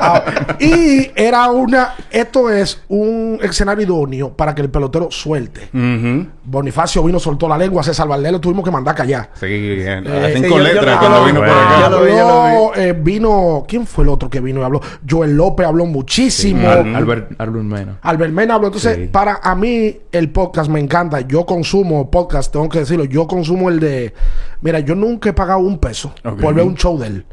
Ah, 0.00 0.22
y 0.60 1.10
era 1.16 1.50
una. 1.50 1.94
Esto 2.10 2.50
es 2.50 2.80
un 2.88 3.38
escenario 3.42 3.84
idóneo 3.84 4.30
para 4.32 4.54
que 4.54 4.62
el 4.62 4.70
pelotero 4.70 5.10
suelte. 5.10 5.68
Ujú. 5.74 6.26
Bonifacio 6.50 7.02
vino, 7.04 7.18
soltó 7.18 7.46
la 7.48 7.58
lengua, 7.58 7.82
César 7.82 8.08
Valdés 8.08 8.32
lo 8.32 8.40
tuvimos 8.40 8.64
que 8.64 8.70
mandar 8.70 8.94
callar. 8.94 9.30
Sí, 9.34 9.46
bien. 9.46 10.04
Eh, 10.06 10.32
cinco 10.36 10.48
yo- 10.48 10.56
yo- 10.58 10.62
letras 10.64 10.94
yo 10.94 10.98
cuando 11.00 11.18
lo- 11.20 11.26
vino 11.26 11.40
por 11.40 11.48
acá. 11.50 11.80
Yo 11.80 11.90
lo 11.90 12.02
vi, 12.04 12.10
yo 12.12 12.16
lo 12.18 12.42
Habló, 12.42 12.74
eh, 12.76 12.92
vino. 12.92 13.64
¿Quién 13.68 13.86
fue 13.86 14.04
el 14.04 14.10
otro 14.10 14.30
que 14.30 14.40
vino 14.40 14.60
y 14.60 14.64
habló? 14.64 14.80
Joel 15.08 15.36
López 15.36 15.66
habló 15.66 15.84
muchísimo. 15.86 16.68
Al- 16.68 16.94
Albert, 16.96 17.32
Albert 17.38 17.64
Mena. 17.64 17.98
Albert 18.02 18.32
Mena 18.32 18.54
habló. 18.54 18.68
Entonces, 18.68 18.96
Sí. 18.96 19.06
para 19.12 19.40
a 19.42 19.54
mí, 19.54 19.94
el 20.10 20.30
podcast 20.30 20.70
me 20.70 20.80
encanta. 20.80 21.20
Yo 21.20 21.44
consumo 21.44 22.10
podcast, 22.10 22.52
tengo 22.52 22.68
que 22.68 22.80
decirlo. 22.80 23.04
Yo 23.04 23.26
consumo 23.26 23.68
el 23.68 23.78
de. 23.80 24.14
Mira, 24.60 24.80
yo 24.80 24.94
nunca 24.94 25.28
he 25.28 25.32
pagado 25.32 25.60
un 25.60 25.78
peso 25.78 26.12
Ok. 26.24 26.40
por 26.40 26.54
ver 26.54 26.64
un 26.64 26.74
show 26.76 26.98
de 26.98 27.06
él. 27.06 27.26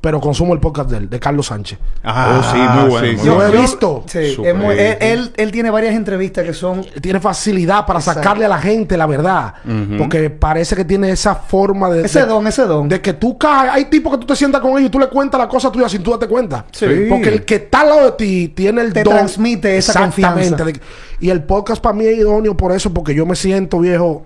Pero 0.00 0.20
consumo 0.20 0.54
el 0.54 0.60
podcast 0.60 0.90
de 0.90 0.96
él, 0.98 1.10
de 1.10 1.20
Carlos 1.20 1.46
Sánchez. 1.46 1.78
Ah, 2.02 2.38
Oh, 2.40 2.52
sí, 2.52 2.58
muy 2.58 2.90
bueno, 2.90 3.06
muy 3.06 3.16
sí, 3.18 3.26
Yo 3.26 3.34
bueno. 3.34 3.54
he 3.54 3.60
visto. 3.60 4.04
Sí, 4.06 4.30
Súper. 4.34 4.56
es 4.56 4.62
muy- 4.62 4.74
él, 4.78 4.96
él, 5.00 5.32
él 5.36 5.52
tiene 5.52 5.70
varias 5.70 5.94
entrevistas 5.94 6.44
que 6.44 6.52
son 6.54 6.84
tiene 7.02 7.20
facilidad 7.20 7.84
para 7.86 7.98
Exacto. 7.98 8.20
A 8.44 8.48
la 8.48 8.58
gente 8.58 8.96
la 8.96 9.06
verdad. 9.06 9.54
Porque 9.98 10.30
parece 10.30 10.74
que 10.76 10.84
tiene 10.84 11.10
esa 11.10 11.34
forma 11.34 11.90
de. 11.90 12.04
ese 12.06 12.20
de, 12.20 12.26
don, 12.26 12.46
ese 12.46 12.62
don. 12.62 12.88
de 12.88 13.00
que 13.00 13.12
tú 13.14 13.36
caes. 13.38 13.72
Hay 13.72 13.84
tipos 13.86 14.12
que 14.12 14.18
tú 14.18 14.26
te 14.26 14.36
sientas 14.36 14.60
con 14.60 14.72
ellos 14.72 14.84
y 14.84 14.90
tú 14.90 14.98
le 14.98 15.08
cuentas 15.08 15.40
la 15.40 15.48
cosa 15.48 15.70
tuya 15.72 15.88
sin 15.88 16.02
tú 16.02 16.10
darte 16.10 16.26
cuenta. 16.28 16.64
Sí. 16.72 16.86
Porque 17.08 17.28
el 17.28 17.44
que 17.44 17.54
está 17.56 17.80
al 17.82 17.88
lado 17.88 18.04
de 18.06 18.12
ti 18.12 18.48
tiene 18.54 18.82
el 18.82 18.92
Te 18.92 19.02
don. 19.02 19.14
transmite 19.14 19.76
esa 19.76 19.92
Exactamente. 19.92 20.50
confianza. 20.50 20.64
De- 20.64 20.80
y 21.20 21.30
el 21.30 21.42
podcast 21.42 21.82
para 21.82 21.94
mí 21.94 22.04
es 22.06 22.18
idóneo 22.18 22.56
por 22.56 22.72
eso, 22.72 22.92
porque 22.94 23.14
yo 23.14 23.26
me 23.26 23.36
siento 23.36 23.78
viejo. 23.80 24.24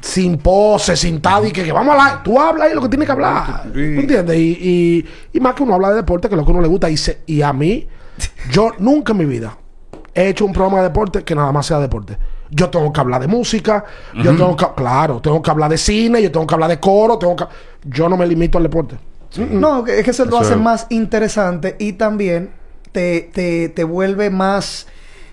Sin 0.00 0.36
pose, 0.36 0.96
sin 0.96 1.22
tal, 1.22 1.46
y 1.46 1.50
que, 1.50 1.64
que 1.64 1.72
vamos 1.72 1.96
a 1.96 2.02
hablar. 2.02 2.22
Tú 2.22 2.38
hablas 2.38 2.70
y 2.70 2.74
lo 2.74 2.82
que 2.82 2.88
tienes 2.90 3.06
que 3.06 3.12
hablar. 3.12 3.62
Sí. 3.72 3.78
¿Me 3.80 4.00
entiendes? 4.00 4.36
Y, 4.36 4.58
y, 4.60 5.06
y 5.32 5.40
más 5.40 5.54
que 5.54 5.62
uno 5.62 5.74
habla 5.74 5.88
de 5.90 5.94
deporte, 5.96 6.28
que 6.28 6.34
es 6.34 6.38
lo 6.38 6.44
que 6.44 6.52
uno 6.52 6.60
le 6.60 6.68
gusta. 6.68 6.90
Y, 6.90 6.98
se- 6.98 7.20
y 7.24 7.40
a 7.40 7.54
mí, 7.54 7.88
yo 8.50 8.72
nunca 8.78 9.12
en 9.12 9.18
mi 9.18 9.24
vida 9.24 9.56
he 10.12 10.28
hecho 10.28 10.44
un 10.44 10.52
programa 10.52 10.78
de 10.82 10.88
deporte 10.88 11.24
que 11.24 11.34
nada 11.34 11.50
más 11.52 11.64
sea 11.64 11.78
deporte. 11.78 12.18
Yo 12.50 12.70
tengo 12.70 12.92
que 12.92 13.00
hablar 13.00 13.20
de 13.20 13.26
música, 13.26 13.84
yo 14.22 14.36
tengo 14.36 14.56
que, 14.56 14.66
claro, 14.76 15.20
tengo 15.20 15.40
que 15.42 15.50
hablar 15.50 15.70
de 15.70 15.78
cine, 15.78 16.22
yo 16.22 16.30
tengo 16.30 16.46
que 16.46 16.54
hablar 16.54 16.70
de 16.70 16.78
coro, 16.78 17.18
tengo 17.18 17.34
que, 17.36 17.44
yo 17.84 18.08
no 18.08 18.16
me 18.16 18.26
limito 18.26 18.58
al 18.58 18.64
deporte. 18.64 18.96
No, 19.50 19.84
es 19.86 20.04
que 20.04 20.12
se 20.12 20.24
lo 20.24 20.28
Eso 20.36 20.40
hace 20.40 20.52
es- 20.54 20.60
más 20.60 20.86
interesante 20.90 21.74
y 21.80 21.94
también 21.94 22.50
te, 22.92 23.28
te, 23.32 23.68
te 23.70 23.82
vuelve 23.84 24.30
más, 24.30 24.86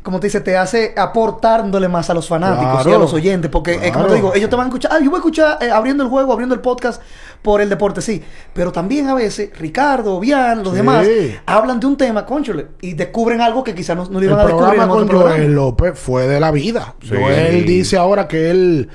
como 0.03 0.19
te 0.19 0.27
dice, 0.27 0.41
te 0.41 0.57
hace 0.57 0.93
aportándole 0.97 1.87
más 1.87 2.09
a 2.09 2.13
los 2.13 2.27
fanáticos 2.27 2.87
y 2.87 2.91
a 2.91 2.97
los 2.97 3.13
oyentes. 3.13 3.51
Porque, 3.51 3.73
eh, 3.73 3.91
como 3.91 4.07
te 4.07 4.15
digo, 4.15 4.33
ellos 4.33 4.49
te 4.49 4.55
van 4.55 4.65
a 4.65 4.69
escuchar, 4.69 4.91
ah, 4.93 4.99
yo 4.99 5.05
voy 5.09 5.17
a 5.17 5.19
escuchar 5.19 5.57
eh, 5.61 5.69
abriendo 5.71 6.03
el 6.03 6.09
juego, 6.09 6.33
abriendo 6.33 6.55
el 6.55 6.61
podcast 6.61 7.01
por 7.41 7.61
el 7.61 7.69
deporte, 7.69 8.01
sí. 8.01 8.21
Pero 8.53 8.71
también 8.71 9.07
a 9.09 9.13
veces, 9.13 9.51
Ricardo, 9.59 10.19
Bian, 10.19 10.63
los 10.63 10.69
Sí. 10.73 10.77
demás, 10.77 11.07
hablan 11.45 11.79
de 11.79 11.87
un 11.87 11.97
tema, 11.97 12.25
conchole, 12.25 12.67
y 12.81 12.93
descubren 12.93 13.41
algo 13.41 13.63
que 13.63 13.75
quizás 13.75 13.95
no, 13.95 14.05
no 14.05 14.11
lo 14.13 14.19
El 14.19 14.25
iban 14.25 14.39
a 14.39 14.45
descubrir 14.45 14.69
en 14.69 14.75
programa 14.75 14.93
otro 14.93 15.21
con. 15.21 15.29
Joel 15.31 15.53
López 15.53 15.99
fue 15.99 16.27
de 16.27 16.39
la 16.39 16.51
vida. 16.51 16.95
Sí. 17.01 17.09
Joel 17.15 17.65
dice 17.65 17.97
ahora 17.97 18.27
que 18.27 18.49
él 18.51 18.89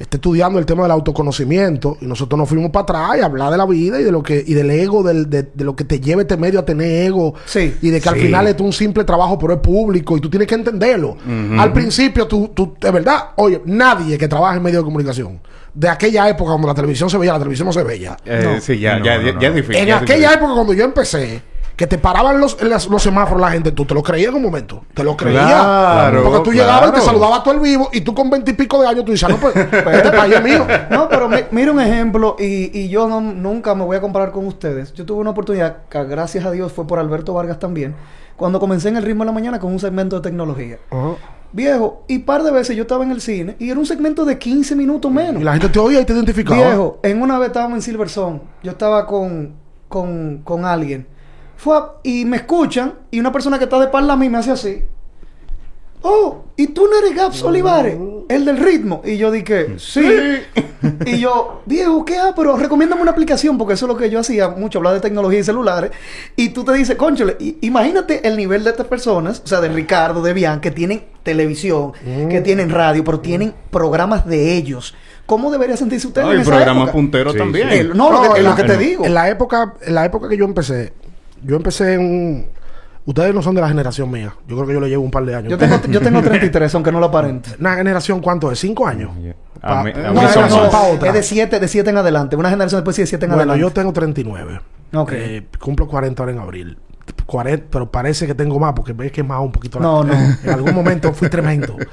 está 0.00 0.16
estudiando 0.16 0.58
el 0.58 0.64
tema 0.66 0.82
del 0.84 0.92
autoconocimiento 0.92 1.98
y 2.00 2.06
nosotros 2.06 2.38
nos 2.38 2.48
fuimos 2.48 2.70
para 2.70 2.82
atrás 2.84 3.18
y 3.18 3.20
hablar 3.20 3.50
de 3.52 3.58
la 3.58 3.66
vida 3.66 4.00
y 4.00 4.02
de 4.02 4.10
lo 4.10 4.22
que 4.22 4.42
y 4.44 4.54
del 4.54 4.70
ego, 4.70 5.02
del, 5.02 5.28
de, 5.28 5.42
de 5.54 5.64
lo 5.64 5.76
que 5.76 5.84
te 5.84 6.00
lleva 6.00 6.22
este 6.22 6.36
medio 6.38 6.58
a 6.60 6.64
tener 6.64 7.06
ego 7.06 7.34
Sí. 7.44 7.76
y 7.82 7.90
de 7.90 8.00
que 8.00 8.08
al 8.08 8.16
final 8.16 8.46
es 8.48 8.58
un 8.60 8.72
simple 8.72 9.04
trabajo 9.04 9.38
pero 9.38 9.52
es 9.52 9.58
público 9.60 10.16
y 10.16 10.20
tú 10.20 10.30
tienes 10.30 10.48
que 10.48 10.54
entenderlo. 10.54 11.16
Al 11.58 11.72
principio 11.72 12.26
tú, 12.26 12.48
tú, 12.54 12.74
de 12.80 12.90
verdad, 12.90 13.18
oye, 13.36 13.60
nadie 13.66 14.16
que 14.18 14.26
trabaja 14.26 14.56
en 14.56 14.62
medio 14.62 14.78
de 14.78 14.84
comunicación 14.84 15.38
de 15.74 15.88
aquella 15.88 16.28
época 16.28 16.50
cuando 16.50 16.66
la 16.66 16.74
televisión 16.74 17.08
se 17.08 17.16
veía, 17.18 17.32
la 17.34 17.38
televisión 17.38 17.66
no 17.66 17.72
se 17.72 17.84
veía. 17.84 18.16
Eh, 18.24 18.40
No. 18.42 18.60
Sí, 18.60 18.78
ya, 18.80 18.98
No, 18.98 19.04
ya, 19.04 19.18
no, 19.18 19.22
ya, 19.26 19.32
no. 19.34 19.40
ya 19.40 19.48
es 19.50 19.54
difícil. 19.54 19.76
En 19.76 19.92
aquella 19.92 20.16
difícil. 20.16 20.34
época 20.38 20.54
cuando 20.54 20.72
yo 20.72 20.84
empecé, 20.84 21.42
que 21.80 21.86
te 21.86 21.96
paraban 21.96 22.38
los, 22.38 22.62
las- 22.62 22.88
los 22.88 23.02
semáforos 23.02 23.40
la 23.40 23.52
gente, 23.52 23.72
tú 23.72 23.86
te 23.86 23.94
lo 23.94 24.02
creías 24.02 24.28
en 24.28 24.34
un 24.36 24.42
momento. 24.42 24.84
Te 24.92 25.02
lo 25.02 25.16
creías. 25.16 25.46
Claro, 25.46 26.24
Porque 26.24 26.40
tú 26.40 26.52
llegabas 26.52 26.90
y 26.90 26.92
te 26.92 27.00
saludabas 27.00 27.42
todo 27.42 27.54
el 27.54 27.60
vivo 27.60 27.88
y 27.90 28.02
tú 28.02 28.12
con 28.14 28.28
veintipico 28.28 28.82
de 28.82 28.88
años 28.88 29.02
tú 29.06 29.12
dices, 29.12 29.26
"Ah, 29.26 29.32
no, 29.32 29.38
pues, 29.38 29.56
este 29.56 30.10
país 30.12 30.34
es 30.34 30.42
mío. 30.44 30.66
No, 30.90 31.08
pero 31.08 31.26
mi- 31.26 31.38
mira 31.52 31.72
un 31.72 31.80
ejemplo, 31.80 32.36
y, 32.38 32.78
y 32.78 32.90
yo 32.90 33.08
no- 33.08 33.22
nunca 33.22 33.74
me 33.74 33.82
voy 33.84 33.96
a 33.96 34.00
comparar 34.02 34.30
con 34.30 34.46
ustedes. 34.46 34.92
Yo 34.92 35.06
tuve 35.06 35.20
una 35.22 35.30
oportunidad, 35.30 35.78
que 35.88 36.04
gracias 36.04 36.44
a 36.44 36.50
Dios 36.50 36.70
fue 36.70 36.86
por 36.86 36.98
Alberto 36.98 37.32
Vargas 37.32 37.58
también, 37.58 37.94
cuando 38.36 38.60
comencé 38.60 38.90
en 38.90 38.98
el 38.98 39.02
ritmo 39.02 39.22
de 39.24 39.28
la 39.28 39.32
mañana 39.32 39.58
con 39.58 39.72
un 39.72 39.78
segmento 39.80 40.16
de 40.16 40.22
tecnología. 40.22 40.76
Viejo, 41.52 42.04
y 42.08 42.18
par 42.20 42.42
de 42.42 42.50
veces 42.50 42.76
yo 42.76 42.82
estaba 42.82 43.04
en 43.04 43.10
el 43.10 43.22
cine 43.22 43.56
y 43.58 43.70
era 43.70 43.80
un 43.80 43.86
segmento 43.86 44.26
de 44.26 44.38
15 44.38 44.76
minutos 44.76 45.10
menos. 45.10 45.40
Y 45.40 45.44
la 45.46 45.52
gente 45.52 45.70
te 45.70 45.78
oía 45.78 46.00
y 46.02 46.04
te 46.04 46.12
identificaba. 46.12 46.60
Viejo, 46.60 46.98
en 47.02 47.22
una 47.22 47.38
vez 47.38 47.48
estábamos 47.48 47.76
en 47.76 47.82
Silverson, 47.82 48.42
yo 48.62 48.70
estaba 48.72 49.06
con, 49.06 49.54
con, 49.88 50.42
con 50.44 50.66
alguien. 50.66 51.06
Fue 51.60 51.76
a- 51.76 51.90
y 52.02 52.24
me 52.24 52.38
escuchan 52.38 52.94
y 53.10 53.20
una 53.20 53.30
persona 53.30 53.58
que 53.58 53.64
está 53.64 53.78
de 53.78 53.88
par 53.88 54.08
a 54.10 54.16
mí 54.16 54.28
me 54.30 54.38
hace 54.38 54.50
así. 54.50 54.82
Oh, 56.02 56.44
¿y 56.56 56.68
tú 56.68 56.86
no 56.90 56.96
eres 56.98 57.14
Gaps 57.14 57.42
Olivares? 57.42 57.98
el 58.30 58.44
del 58.46 58.56
ritmo. 58.56 59.02
Y 59.04 59.18
yo 59.18 59.30
dije, 59.30 59.74
sí. 59.78 60.00
y 61.04 61.18
yo, 61.18 61.60
viejo, 61.66 62.04
¿qué? 62.06 62.16
Ah, 62.16 62.32
pero 62.34 62.56
recomiéndame 62.56 63.02
una 63.02 63.10
aplicación, 63.10 63.58
porque 63.58 63.74
eso 63.74 63.84
es 63.84 63.88
lo 63.92 63.98
que 63.98 64.08
yo 64.08 64.20
hacía 64.20 64.48
mucho, 64.48 64.78
hablar 64.78 64.94
de 64.94 65.00
tecnología 65.00 65.40
y 65.40 65.44
celulares. 65.44 65.90
Y 66.36 66.50
tú 66.50 66.64
te 66.64 66.72
dices, 66.72 66.96
conchole, 66.96 67.36
imagínate 67.60 68.26
el 68.26 68.38
nivel 68.38 68.64
de 68.64 68.70
estas 68.70 68.86
personas, 68.86 69.42
o 69.44 69.48
sea, 69.48 69.60
de 69.60 69.68
Ricardo, 69.68 70.22
de 70.22 70.32
Bian, 70.32 70.60
que 70.62 70.70
tienen 70.70 71.04
televisión, 71.22 71.92
que 72.30 72.40
tienen 72.40 72.70
radio, 72.70 73.04
pero 73.04 73.20
tienen 73.20 73.52
programas 73.70 74.24
de 74.24 74.56
ellos. 74.56 74.94
¿Cómo 75.26 75.50
debería 75.50 75.76
sentirse 75.76 76.06
usted 76.06 76.22
No, 76.22 76.32
en 76.32 76.38
y 76.38 76.40
esa 76.42 76.50
programas 76.50 76.82
época? 76.84 76.92
punteros 76.92 77.32
Sí, 77.34 77.38
también. 77.38 77.68
sí. 77.70 77.76
El- 77.78 77.96
no, 77.96 78.10
lo 78.10 78.22
que, 78.22 78.38
en 78.38 78.44
lo 78.44 78.50
la- 78.50 78.56
que 78.56 78.64
te 78.64 78.72
en- 78.72 78.78
digo. 78.78 79.04
En 79.04 79.12
la 79.14 79.28
época, 79.28 79.74
en 79.82 79.94
la 79.94 80.04
época 80.06 80.28
que 80.28 80.36
yo 80.36 80.44
empecé, 80.44 80.92
yo 81.42 81.56
empecé 81.56 81.94
en 81.94 82.00
un- 82.00 82.46
Ustedes 83.06 83.34
no 83.34 83.42
son 83.42 83.54
de 83.54 83.62
la 83.62 83.68
generación 83.68 84.10
mía. 84.10 84.34
Yo 84.46 84.54
creo 84.56 84.66
que 84.68 84.74
yo 84.74 84.80
le 84.80 84.88
llevo 84.88 85.02
un 85.02 85.10
par 85.10 85.24
de 85.24 85.34
años. 85.34 85.50
Yo 85.50 85.58
tengo, 85.58 85.80
yo 85.90 86.00
tengo 86.00 86.20
33, 86.22 86.72
aunque 86.74 86.92
no 86.92 87.00
lo 87.00 87.06
aparente. 87.06 87.50
Una 87.58 87.74
generación, 87.74 88.20
¿cuánto 88.20 88.52
es? 88.52 88.58
¿Cinco 88.60 88.86
años? 88.86 89.10
Mí- 89.16 89.32
Pa- 89.60 89.80
a 89.80 89.84
mí 89.84 89.90
no, 89.92 90.70
pa' 90.70 90.82
otra. 90.82 91.08
es 91.08 91.14
de 91.14 91.22
7 91.22 91.58
de 91.58 91.66
siete 91.68 91.90
en 91.90 91.96
adelante. 91.96 92.36
Una 92.36 92.50
generación 92.50 92.78
después 92.80 92.94
sí 92.96 93.02
de 93.02 93.06
7 93.06 93.24
en 93.24 93.30
Bueno, 93.32 93.52
adelante. 93.52 93.60
yo 93.62 93.70
tengo 93.72 93.92
39. 93.92 94.60
Ok. 94.94 95.12
Eh, 95.14 95.46
cumplo 95.58 95.88
40 95.88 96.22
ahora 96.22 96.32
en 96.32 96.38
abril. 96.38 96.78
40, 97.26 97.66
pero 97.70 97.90
parece 97.90 98.26
que 98.26 98.34
tengo 98.34 98.58
más 98.58 98.72
porque 98.74 98.92
ves 98.92 99.12
que 99.12 99.20
es 99.20 99.26
más 99.26 99.40
un 99.40 99.52
poquito. 99.52 99.78
la- 99.78 99.84
No, 99.86 100.04
no. 100.04 100.14
En 100.14 100.50
algún 100.50 100.74
momento 100.74 101.12
fui 101.12 101.28
tremendo. 101.28 101.76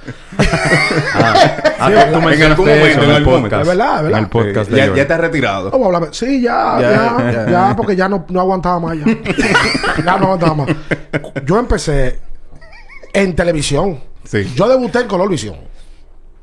Ah, 1.80 1.90
tú 2.12 2.18
En 2.18 2.26
mencionaste 2.26 2.46
algún 2.46 2.66
momento, 2.68 2.86
eso 2.88 3.04
en 3.04 3.10
en 3.12 3.16
el 3.18 3.24
podcast. 3.24 3.62
Es 3.62 3.68
verdad, 3.68 4.04
verdad. 4.04 4.18
En 4.18 4.24
el 4.26 4.30
podcast 4.30 4.72
Eh, 4.72 4.74
de 4.74 4.78
ya, 4.88 4.96
ya 4.96 5.08
te 5.08 5.14
has 5.14 5.20
retirado. 5.20 5.86
Hablar. 5.86 6.10
Sí, 6.12 6.42
ya, 6.42 6.78
Ya, 6.80 6.90
ya, 6.92 7.32
ya. 7.32 7.50
ya, 7.50 7.76
porque 7.76 7.96
ya 7.96 8.10
no, 8.10 8.26
no 8.30 8.40
aguantaba 8.42 8.80
más. 8.80 8.98
Ya. 8.98 9.06
ya 10.06 10.18
no 10.18 10.26
aguantaba 10.26 10.54
más. 10.56 10.68
Yo 11.46 11.60
empecé 11.60 12.20
en 13.14 13.36
televisión. 13.36 14.00
Sí. 14.24 14.52
Yo 14.56 14.68
debuté 14.68 15.00
en 15.02 15.08
Color 15.08 15.30
Visión. 15.30 15.56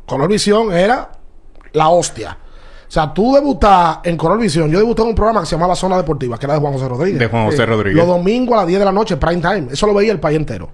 Color 0.07 0.29
Visión 0.29 0.73
era 0.73 1.11
la 1.73 1.89
hostia. 1.89 2.39
O 2.95 3.01
sea, 3.01 3.13
tú 3.13 3.35
debutas 3.35 3.99
en 4.05 4.17
Color 4.17 4.39
Visión. 4.39 4.71
Yo 4.71 4.79
debuté 4.79 5.03
en 5.03 5.09
un 5.09 5.15
programa 5.17 5.41
que 5.41 5.47
se 5.47 5.57
llamaba 5.57 5.75
Zona 5.75 5.97
Deportiva, 5.97 6.39
que 6.39 6.47
era 6.47 6.55
de 6.55 6.61
Juan 6.61 6.75
José 6.75 6.89
Rodríguez. 6.89 7.19
De 7.19 7.27
Juan 7.27 7.47
José 7.47 7.65
Eh, 7.65 7.67
Rodríguez. 7.67 7.97
Los 7.97 8.07
domingos 8.07 8.55
a 8.55 8.59
las 8.59 8.67
10 8.69 8.79
de 8.79 8.85
la 8.85 8.93
noche, 8.93 9.17
prime 9.17 9.41
time. 9.43 9.67
Eso 9.73 9.89
lo 9.89 9.95
veía 9.95 10.13
el 10.13 10.21
país 10.21 10.37
entero. 10.39 10.71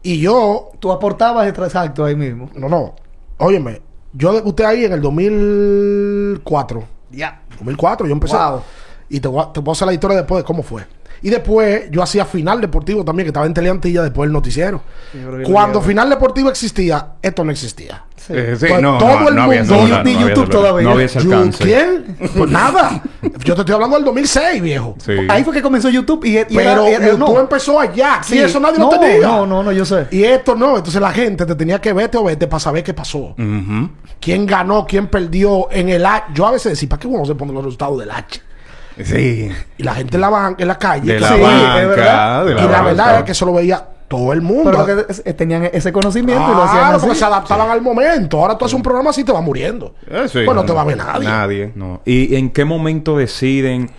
Y 0.00 0.20
yo, 0.20 0.70
Tú 0.78 0.92
aportabas 0.92 1.44
extra 1.48 1.66
exacto 1.66 2.04
ahí 2.04 2.14
mismo. 2.14 2.48
no, 2.54 2.68
no. 2.68 2.94
Óyeme, 3.38 3.82
yo 4.12 4.32
debuté 4.32 4.64
ahí 4.64 4.84
en 4.84 4.92
el 4.92 5.00
2004. 5.02 6.84
Ya. 7.10 7.42
2004, 7.58 8.06
yo 8.06 8.12
empecé. 8.12 8.36
Wow. 8.36 8.60
Y 9.08 9.18
te 9.18 9.28
te 9.28 9.60
voy 9.60 9.70
a 9.70 9.72
hacer 9.72 9.86
la 9.86 9.92
historia 9.92 10.18
después 10.18 10.42
de 10.42 10.44
cómo 10.46 10.62
fue. 10.62 10.84
Y 11.26 11.30
después 11.30 11.90
yo 11.90 12.04
hacía 12.04 12.24
final 12.24 12.60
deportivo 12.60 13.04
también, 13.04 13.24
que 13.24 13.30
estaba 13.30 13.46
en 13.46 13.52
Teleantilla 13.52 14.00
después 14.02 14.28
del 14.28 14.32
noticiero. 14.32 14.80
Cuando 15.44 15.80
final 15.82 16.08
deportivo 16.08 16.48
existía, 16.50 17.14
esto 17.20 17.42
no 17.42 17.50
existía. 17.50 18.04
Sí. 18.14 18.32
Eh, 18.36 18.54
sí, 18.56 18.66
Pues 18.68 18.80
no, 18.80 18.96
todo 18.96 19.18
no, 19.20 19.28
el 19.30 19.34
no 19.34 19.42
había 19.42 19.60
mundo- 19.64 19.74
celular, 19.76 20.04
Ni 20.04 20.12
no 20.14 20.18
había 20.20 20.34
YouTube 20.34 20.46
celular. 20.46 20.62
todavía. 20.68 20.84
No 20.88 20.90
había 20.94 21.06
ese 21.06 21.20
Yo, 21.20 21.32
alcance. 21.36 21.64
¿Quién? 21.64 22.16
Pues 22.36 22.48
nada. 22.50 23.02
Yo 23.44 23.54
te 23.54 23.60
estoy 23.62 23.74
hablando 23.74 23.96
del 23.96 24.04
2006, 24.04 24.62
viejo. 24.62 24.94
Sí. 25.04 25.12
Ahí 25.28 25.42
fue 25.42 25.52
que 25.52 25.62
comenzó 25.62 25.88
YouTube 25.90 26.24
y, 26.24 26.44
Pero 26.54 26.86
era- 26.86 27.06
YouTube 27.10 27.18
no. 27.18 27.40
empezó 27.40 27.80
allá. 27.80 28.20
Sí. 28.22 28.36
Y 28.36 28.38
eso 28.38 28.60
nadie 28.60 28.78
no, 28.78 28.88
lo 28.88 29.00
tenía. 29.00 29.26
No, 29.26 29.46
no, 29.46 29.64
no, 29.64 29.72
yo 29.72 29.84
sé. 29.84 30.06
Y 30.12 30.22
esto 30.22 30.54
no. 30.54 30.76
Entonces 30.76 31.00
la 31.00 31.10
gente 31.10 31.44
te 31.44 31.56
tenía 31.56 31.80
que 31.80 31.92
vete 31.92 32.18
o 32.18 32.22
vete 32.24 32.46
para 32.46 32.60
saber 32.60 32.84
qué 32.84 32.94
pasó. 32.94 33.34
Quién 34.20 34.46
ganó, 34.46 34.86
quién 34.86 35.08
perdió 35.08 35.68
en 35.72 35.88
el 35.88 36.06
H. 36.06 36.26
Yo 36.34 36.46
a 36.46 36.52
veces 36.52 36.70
decía, 36.72 36.88
¿para 36.88 37.00
qué 37.00 37.08
vamos 37.08 37.28
a 37.30 37.34
poner 37.34 37.52
los 37.54 37.64
resultados 37.64 37.98
del 37.98 38.10
H? 38.12 38.40
Sí. 39.04 39.50
Y 39.78 39.82
la 39.82 39.94
gente 39.94 40.16
en 40.16 40.20
la, 40.20 40.30
ban- 40.30 40.56
en 40.58 40.68
la 40.68 40.78
calle. 40.78 41.12
De 41.14 41.20
la 41.20 41.28
Sí, 41.34 41.40
banca. 41.40 41.82
es 41.82 41.88
verdad. 41.88 42.44
de 42.46 42.52
y 42.52 42.54
la 42.54 42.66
banca. 42.66 42.82
verdad 42.82 43.18
es 43.18 43.24
que 43.24 43.32
eso 43.32 43.46
lo 43.46 43.52
veía 43.54 43.86
todo 44.08 44.32
el 44.32 44.40
mundo. 44.40 44.70
Pero 44.86 45.04
que 45.06 45.12
es- 45.12 45.36
tenían 45.36 45.68
ese 45.72 45.92
conocimiento 45.92 46.42
y 46.44 46.54
lo 46.54 46.62
hacían 46.62 46.78
Claro, 46.78 46.96
así. 46.96 47.06
porque 47.06 47.18
se 47.18 47.24
adaptaban 47.24 47.70
al 47.70 47.82
momento. 47.82 48.38
Ahora 48.40 48.56
tú 48.56 48.64
haces 48.64 48.74
un 48.74 48.82
programa 48.82 49.10
así 49.10 49.20
y 49.22 49.24
te 49.24 49.32
va 49.32 49.40
muriendo. 49.40 49.94
Eh, 50.08 50.26
sí. 50.28 50.40
Pues 50.44 50.54
no 50.54 50.64
te 50.64 50.72
va 50.72 50.82
a 50.82 50.84
ver 50.84 50.96
nadie. 50.96 51.28
Nadie. 51.28 51.72
No. 51.74 52.00
¿Y 52.04 52.36
en 52.36 52.50
qué 52.50 52.64
momento 52.64 53.16
deciden 53.16 53.90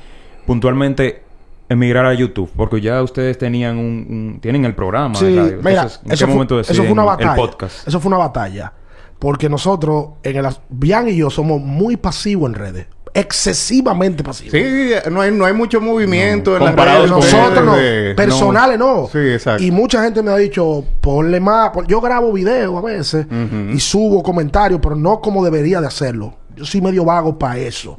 puntualmente 0.46 1.24
emigrar 1.70 2.06
a 2.06 2.14
YouTube? 2.14 2.50
Porque 2.56 2.80
ya 2.82 3.02
ustedes 3.04 3.38
tenían 3.38 3.78
un, 3.78 3.86
un- 4.10 4.40
tienen 4.42 4.66
el 4.66 4.74
programa 4.76 5.16
Sí, 5.16 5.26
de 5.26 5.42
radio. 5.42 5.58
mira, 5.64 5.72
Entonces, 5.84 6.02
¿en 6.06 6.12
eso 6.12 6.20
qué 6.20 6.26
fue, 6.26 6.34
momento 6.36 6.60
eso 6.60 6.70
deciden 6.70 6.86
fue 6.88 6.94
una 6.94 7.04
batalla. 7.04 7.30
el 7.32 7.36
podcast? 7.36 7.88
Eso 7.88 8.00
fue 8.00 8.08
una 8.10 8.18
batalla. 8.18 8.74
Porque 9.20 9.50
nosotros, 9.50 10.10
en 10.24 10.38
el, 10.38 10.48
Bian 10.70 11.10
y 11.10 11.18
yo, 11.18 11.30
somos 11.30 11.60
muy 11.60 11.98
pasivos 11.98 12.50
en 12.50 12.54
redes. 12.56 12.88
Excesivamente 13.20 14.24
pasivos. 14.24 14.52
Sí, 14.52 14.92
no 15.12 15.22
hay, 15.22 15.32
no 15.32 15.46
hay 15.46 15.54
mucho 15.54 15.82
movimiento 15.82 16.54
en 16.56 16.60
las 16.64 16.70
Comparado 16.72 17.00
redes 17.00 17.12
con 17.12 17.20
Nosotros 17.22 17.66
no, 17.66 17.76
de- 17.76 18.14
personales 18.16 18.78
no. 18.78 19.10
Sí, 19.12 19.18
exacto. 19.20 19.64
Y 19.64 19.72
mucha 19.72 20.04
gente 20.04 20.22
me 20.22 20.32
ha 20.32 20.38
dicho, 20.38 20.84
ponle 21.02 21.40
más. 21.40 21.72
Yo 21.88 22.00
grabo 22.00 22.32
videos 22.34 22.78
a 22.78 22.82
veces 22.86 23.26
y 23.74 23.80
subo 23.80 24.22
comentarios, 24.22 24.80
pero 24.82 24.96
no 24.96 25.20
como 25.20 25.44
debería 25.44 25.82
de 25.82 25.88
hacerlo. 25.88 26.36
Yo 26.58 26.66
soy 26.66 26.82
medio 26.82 27.06
vago 27.06 27.38
para 27.38 27.58
eso. 27.58 27.98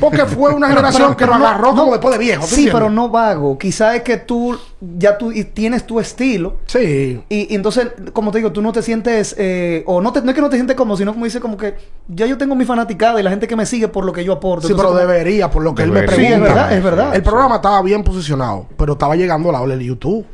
Porque 0.00 0.24
fue 0.26 0.52
una 0.52 0.68
generación 0.70 1.14
que 1.14 1.24
lo 1.26 1.38
no, 1.38 1.46
agarró 1.46 1.72
no, 1.72 1.76
como 1.80 1.92
después 1.92 2.12
de 2.12 2.18
viejo. 2.18 2.40
¿tú 2.42 2.46
Sí, 2.48 2.54
entiendes? 2.62 2.74
pero 2.74 2.90
no 2.90 3.08
vago. 3.08 3.56
Quizás 3.56 3.94
es 3.96 4.02
que 4.02 4.16
tú 4.18 4.58
ya 4.80 5.16
tú 5.18 5.30
y 5.32 5.44
tienes 5.44 5.86
tu 5.86 6.00
estilo. 6.00 6.56
Sí. 6.66 7.22
Y, 7.28 7.52
y 7.52 7.54
entonces, 7.54 7.88
como 8.12 8.30
te 8.32 8.38
digo, 8.38 8.50
tú 8.52 8.62
no 8.62 8.72
te 8.72 8.82
sientes, 8.82 9.34
eh, 9.38 9.84
o 9.86 10.00
no, 10.00 10.12
te, 10.12 10.22
no 10.22 10.30
es 10.30 10.34
que 10.34 10.40
no 10.40 10.50
te 10.50 10.56
sientes 10.56 10.76
como, 10.76 10.96
sino 10.96 11.12
como 11.12 11.24
dice 11.24 11.40
como 11.40 11.56
que 11.56 11.74
ya 12.08 12.26
yo 12.26 12.36
tengo 12.38 12.54
mi 12.54 12.64
fanaticada 12.64 13.20
y 13.20 13.22
la 13.22 13.30
gente 13.30 13.46
que 13.46 13.56
me 13.56 13.66
sigue 13.66 13.88
por 13.88 14.04
lo 14.04 14.12
que 14.12 14.24
yo 14.24 14.32
aporto. 14.34 14.66
Sí, 14.66 14.72
Entonces, 14.72 14.92
pero 14.94 15.00
como- 15.06 15.12
debería, 15.12 15.50
por 15.50 15.62
lo 15.62 15.74
que 15.74 15.82
él 15.84 15.90
me 15.92 16.02
pregunta. 16.02 16.26
Sí, 16.28 16.32
es 16.32 16.40
verdad, 16.40 16.72
es 16.76 16.82
verdad. 16.82 17.14
El 17.14 17.22
programa 17.22 17.56
estaba 17.56 17.80
bien 17.82 18.02
posicionado, 18.02 18.66
pero 18.76 18.94
estaba 18.94 19.16
llegando 19.16 19.52
la 19.52 19.60
ola 19.60 19.76
del 19.76 19.86
YouTube. 19.86 20.24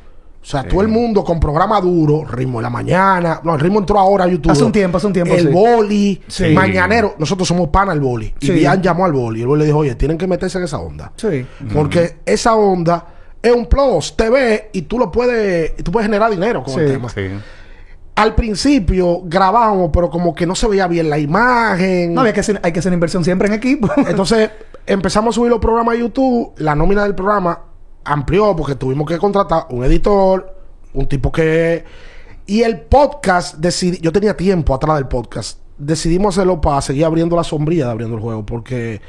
O 0.46 0.48
sea, 0.48 0.62
todo 0.62 0.80
el 0.80 0.86
mundo 0.86 1.24
con 1.24 1.40
programa 1.40 1.80
duro, 1.80 2.24
ritmo 2.24 2.60
de 2.60 2.62
la 2.62 2.70
mañana. 2.70 3.40
No, 3.42 3.54
el 3.54 3.60
ritmo 3.60 3.80
entró 3.80 3.98
ahora 3.98 4.26
a 4.26 4.28
YouTube. 4.28 4.52
Hace 4.52 4.62
un 4.62 4.70
tiempo, 4.70 4.96
hace 4.98 5.08
un 5.08 5.12
tiempo, 5.12 5.34
El 5.34 5.48
sí. 5.48 5.52
boli, 5.52 6.22
Sí. 6.28 6.44
mañanero. 6.54 7.16
Nosotros 7.18 7.48
somos 7.48 7.68
pana 7.70 7.90
al 7.90 7.98
boli. 7.98 8.32
Y 8.38 8.52
Bian 8.52 8.80
llamó 8.80 9.06
al 9.06 9.12
boli. 9.12 9.40
Y 9.40 9.42
el 9.42 9.48
boli 9.48 9.62
le 9.62 9.66
dijo, 9.66 9.78
oye, 9.78 9.96
tienen 9.96 10.16
que 10.16 10.28
meterse 10.28 10.58
en 10.58 10.64
esa 10.64 10.78
onda. 10.78 11.10
Sí. 11.16 11.44
Porque 11.74 12.18
esa 12.24 12.54
onda 12.54 13.06
es 13.42 13.50
un 13.52 13.66
plus. 13.66 14.16
Te 14.16 14.30
ve 14.30 14.70
y 14.72 14.82
tú 14.82 15.00
lo 15.00 15.10
puedes, 15.10 15.74
tú 15.82 15.90
puedes 15.90 16.06
generar 16.06 16.30
dinero 16.30 16.62
con 16.62 16.78
el 16.80 16.92
tema. 16.92 17.08
Sí. 17.08 17.22
Al 18.14 18.36
principio 18.36 19.22
grabábamos, 19.24 19.90
pero 19.92 20.08
como 20.10 20.32
que 20.32 20.46
no 20.46 20.54
se 20.54 20.68
veía 20.68 20.86
bien 20.86 21.10
la 21.10 21.18
imagen. 21.18 22.14
No, 22.14 22.20
había 22.20 22.32
que 22.32 22.40
hacer, 22.40 22.60
hay 22.62 22.70
que 22.70 22.78
hacer 22.78 22.92
inversión 22.92 23.24
siempre 23.24 23.48
en 23.48 23.54
equipo. 23.54 23.88
Entonces 24.06 24.48
empezamos 24.86 25.34
a 25.34 25.40
subir 25.40 25.50
los 25.50 25.58
programas 25.58 25.96
a 25.96 25.98
YouTube. 25.98 26.52
La 26.58 26.76
nómina 26.76 27.02
del 27.02 27.16
programa 27.16 27.58
amplió 28.06 28.54
porque 28.56 28.75
tuvimos 28.75 29.06
que 29.06 29.18
contratar 29.18 29.66
un 29.70 29.84
editor, 29.84 30.54
un 30.94 31.06
tipo 31.06 31.30
que. 31.30 31.84
Y 32.46 32.62
el 32.62 32.80
podcast, 32.80 33.56
decidí, 33.56 33.98
yo 34.00 34.12
tenía 34.12 34.36
tiempo 34.36 34.75
atrás 34.75 34.96
del 34.96 35.08
podcast. 35.08 35.58
Decidimos 35.78 36.36
hacerlo 36.36 36.60
para 36.60 36.80
seguir 36.80 37.04
abriendo 37.04 37.36
la 37.36 37.44
sombrilla 37.44 37.86
de 37.86 37.90
abriendo 37.90 38.16
el 38.16 38.22
juego 38.22 38.46
porque 38.46 39.00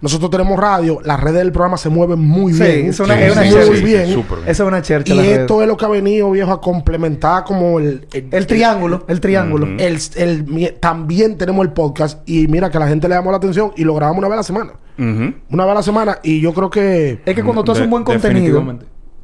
nosotros 0.00 0.30
tenemos 0.30 0.58
radio, 0.58 0.98
las 1.04 1.20
redes 1.20 1.38
del 1.38 1.52
programa 1.52 1.76
se 1.76 1.88
mueven 1.88 2.18
muy 2.18 2.52
Sí, 2.54 2.62
bien. 2.62 2.86
es 2.86 3.00
una- 3.00 3.16
Sí, 3.16 3.22
es 3.22 3.32
una 3.32 3.42
sí, 3.42 3.70
muy 3.70 3.80
bien. 3.82 4.04
bien. 4.06 4.24
Es 4.46 4.60
una 4.60 4.82
chercha. 4.82 5.14
Y 5.14 5.18
redes. 5.18 5.38
esto 5.40 5.60
es 5.62 5.68
lo 5.68 5.76
que 5.76 5.84
ha 5.84 5.88
venido, 5.88 6.30
viejo, 6.30 6.52
a 6.52 6.60
complementar 6.60 7.44
como 7.44 7.78
el... 7.78 8.06
El 8.12 8.46
triángulo, 8.46 9.04
el 9.08 9.20
triángulo. 9.20 9.66
el- 9.78 9.98
el- 10.16 10.76
también 10.80 11.36
tenemos 11.36 11.64
el 11.66 11.72
podcast 11.72 12.26
y 12.28 12.48
mira 12.48 12.70
que 12.70 12.76
a 12.76 12.80
la 12.80 12.88
gente 12.88 13.08
le 13.08 13.14
damos 13.14 13.30
la 13.30 13.36
atención 13.38 13.72
y 13.76 13.84
lo 13.84 13.94
grabamos 13.94 14.18
una 14.18 14.28
vez 14.28 14.34
a 14.34 14.36
la 14.38 14.42
semana. 14.42 14.72
Una 15.50 15.64
vez 15.64 15.72
a 15.72 15.74
la 15.74 15.82
semana 15.82 16.18
y 16.22 16.40
yo 16.40 16.52
creo 16.52 16.70
que... 16.70 17.20
Es 17.24 17.34
que 17.34 17.42
cuando 17.42 17.64
tú 17.64 17.72
haces 17.72 17.84
un 17.84 17.90
buen 17.90 18.04
contenido, 18.04 18.62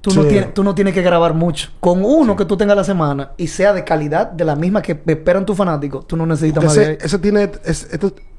tú 0.01 0.15
no, 0.15 0.25
tienes, 0.25 0.55
tú 0.55 0.63
no 0.63 0.75
tienes 0.75 0.95
que 0.95 1.03
grabar 1.03 1.35
mucho. 1.35 1.71
Con 1.81 2.05
uno 2.05 2.37
que 2.37 2.45
tú 2.45 2.57
tengas 2.57 2.75
a 2.75 2.77
la 2.77 2.85
semana 2.85 3.33
y 3.37 3.49
sea 3.49 3.73
de 3.73 3.83
calidad, 3.85 4.31
de 4.31 4.45
la 4.45 4.55
misma 4.57 4.81
que 4.81 5.01
esperan 5.07 5.45
tus 5.45 5.57
fanáticos, 5.57 6.07
tú 6.07 6.17
no 6.17 6.25
necesitas 6.27 6.63
más 6.65 6.75
de. 6.75 6.83
Ese, 6.95 6.99
ese 7.07 7.19
tiene... 7.19 7.51
es- 7.65 7.89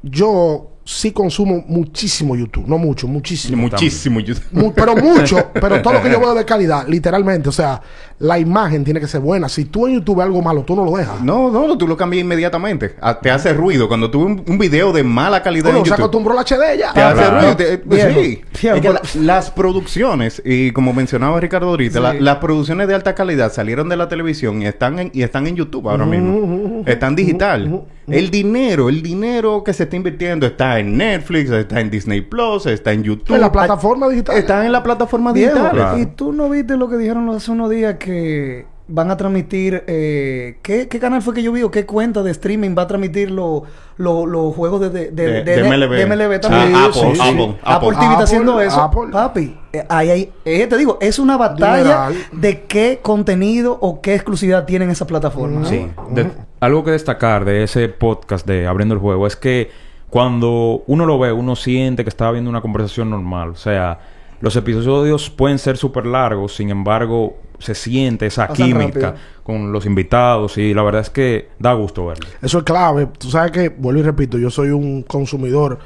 yo 0.03 0.70
sí 0.89 1.12
consumo 1.12 1.65
muchísimo 1.67 2.34
YouTube. 2.36 2.65
No 2.65 2.77
mucho, 2.77 3.08
muchísimo. 3.10 3.58
Muchísimo. 3.63 4.22
yo- 4.22 4.36
Mu- 4.51 4.72
pero 4.74 4.96
mucho, 4.96 5.50
pero 5.53 5.82
todo 5.82 5.94
lo 5.94 6.01
que 6.01 6.10
yo 6.10 6.20
veo 6.20 6.34
de 6.34 6.46
calidad, 6.46 6.88
literalmente. 6.88 7.50
O 7.50 7.51
sea, 7.51 7.82
la 8.20 8.39
imagen 8.39 8.86
tiene 8.86 9.00
que 9.01 9.08
ser 9.08 9.20
buena. 9.20 9.50
Si 9.50 9.65
tú 9.65 9.86
en 9.88 9.96
YouTube 9.96 10.15
ves 10.17 10.25
algo 10.25 10.41
malo, 10.41 10.63
tú 10.63 10.75
no 10.77 10.86
lo 10.86 10.96
dejas. 10.96 11.22
No, 11.22 11.51
no, 11.51 11.77
tú 11.77 11.88
lo 11.88 11.98
cambias 11.98 12.22
inmediatamente. 12.24 12.96
Ah, 13.01 13.20
Te 13.20 13.29
hace 13.29 13.51
ruido. 13.53 13.89
Cuando 13.89 14.10
tú 14.10 14.25
ves 14.25 14.38
un, 14.38 14.44
un 14.53 14.58
video 14.58 14.94
de 14.94 15.03
mala 15.03 15.44
calidad 15.44 15.70
Uno 15.72 15.79
en 15.79 15.84
se 15.86 15.89
YouTube, 15.89 16.03
acostumbró 16.06 16.39
al 16.39 16.46
HD 16.46 16.77
ya. 16.79 16.94
te 16.94 17.01
hace 17.01 17.15
Claro. 17.15 17.38
ruido. 17.39 17.58
te- 17.58 17.77
pues 17.79 18.13
sí. 18.13 18.41
Es 18.67 18.82
que 18.82 18.89
la- 18.94 19.01
las 19.22 19.51
producciones, 19.51 20.41
y 20.46 20.72
como 20.72 20.94
mencionaba 20.94 21.39
Ricardo 21.41 21.67
ahorita, 21.67 22.00
la- 22.00 22.13
las 22.13 22.38
producciones 22.38 22.88
de 22.88 22.96
alta 22.96 23.13
calidad 23.13 23.51
salieron 23.51 23.89
de 23.89 23.98
la 23.98 24.08
televisión 24.08 24.62
y 24.62 24.65
están 24.67 25.00
en, 25.00 25.12
y 25.13 25.24
están 25.24 25.48
en 25.48 25.56
YouTube 25.58 25.89
ahora 25.89 26.06
mismo. 26.06 26.84
Están 26.86 27.15
digital. 27.15 27.84
El 28.08 28.32
dinero, 28.32 28.88
el 28.88 29.02
dinero 29.02 29.64
que 29.66 29.74
se 29.74 29.84
está 29.84 29.98
invirtiendo 29.98 30.48
está 30.48 30.80
en 30.80 30.98
Netflix, 30.98 31.50
está 31.50 31.82
en 31.82 31.90
Disney 31.90 32.22
Plus, 32.22 32.66
está 32.66 32.94
en 32.94 33.04
YouTube. 33.04 33.36
En 33.36 33.42
la 33.42 33.52
plataforma 33.52 34.08
digital. 34.08 34.38
Está 34.38 34.66
en 34.66 34.72
la 34.72 34.82
plataforma 34.82 35.34
digital. 35.34 36.00
Y 36.00 36.06
tú 36.06 36.32
no 36.32 36.50
viste 36.50 36.78
lo 36.78 36.90
que 36.90 36.96
dijeron 36.96 37.30
hace 37.30 37.52
unos 37.52 37.70
días 37.70 37.96
que 37.96 38.66
van 38.88 39.12
a 39.12 39.17
transmitir. 39.17 39.84
Eh, 39.88 40.58
¿qué, 40.62 40.88
qué 40.88 41.00
canal 41.00 41.22
fue 41.22 41.34
que 41.34 41.44
yo 41.44 41.51
vi 41.51 41.63
o 41.63 41.72
qué 41.72 41.86
cuenta 41.86 42.24
de 42.24 42.32
streaming 42.32 42.75
va 42.77 42.84
a 42.84 42.88
transmitir 42.88 43.29
lo- 43.32 43.63
lo- 43.98 44.25
los 44.25 44.56
juegos 44.56 44.79
de, 44.82 44.89
de, 44.89 45.12
De- 45.12 45.44
de 45.44 45.63
MLB. 45.63 45.89
de 45.91 46.06
MLB 46.06 46.34
Ah, 46.36 46.39
también? 46.41 46.75
Apple, 46.75 46.94
sí, 46.94 47.15
sí. 47.15 47.22
Apple, 47.22 47.56
Apple 47.63 47.88
Apple. 47.89 47.89
TV 48.00 48.12
está 48.12 48.24
haciendo 48.24 48.53
Apple, 48.53 48.65
eso. 48.67 48.82
Apple. 48.82 49.01
Papi, 49.12 49.58
eh, 49.74 49.86
ahí, 49.89 50.10
ahí, 50.10 50.34
eh, 50.46 50.67
te 50.67 50.77
digo, 50.77 50.98
es 51.01 51.20
una 51.20 51.36
batalla 51.38 52.10
de 52.32 52.62
qué 52.63 53.00
contenido 53.01 53.77
o 53.82 54.01
qué 54.01 54.15
exclusividad 54.15 54.65
tienen 54.65 54.89
esas 54.89 55.08
plataformas. 55.08 55.67
Sí. 55.67 55.88
De- 56.12 56.32
algo 56.60 56.84
que 56.84 56.91
destacar 56.91 57.44
de 57.46 57.63
ese 57.63 57.89
podcast 57.89 58.48
de 58.48 58.67
Abriendo 58.67 58.94
el 58.96 59.00
Juego 59.01 59.27
es 59.27 59.36
que 59.36 59.70
cuando 60.10 60.84
uno 60.88 61.06
lo 61.06 61.20
ve, 61.20 61.32
uno 61.34 61.56
siente 61.56 62.03
que 62.03 62.10
está 62.10 62.32
viendo 62.32 62.50
una 62.50 62.62
conversación 62.62 63.10
normal. 63.10 63.50
O 63.50 63.56
sea, 63.56 64.00
los 64.39 64.56
episodios 64.56 65.29
pueden 65.29 65.60
ser 65.60 65.77
súper 65.77 66.06
largos, 66.06 66.56
sin 66.56 66.70
embargo, 66.70 67.36
se 67.60 67.76
siente 67.76 68.28
esa 68.28 68.48
Pasan 68.48 68.68
química 68.68 68.86
rápido. 68.86 69.16
con 69.44 69.72
los 69.72 69.86
invitados 69.86 70.58
y 70.58 70.74
la 70.74 70.84
verdad 70.84 71.02
es 71.02 71.10
que 71.10 71.50
da 71.60 71.74
gusto 71.74 72.06
verlo. 72.08 72.28
Eso 72.42 72.60
es 72.60 72.64
clave. 72.64 73.08
Tú 73.18 73.30
sabes 73.30 73.52
que, 73.52 73.70
vuelvo 73.70 74.02
y 74.02 74.04
repito, 74.04 74.38
yo 74.38 74.50
soy 74.50 74.70
un 74.70 75.04
consumidor 75.04 75.80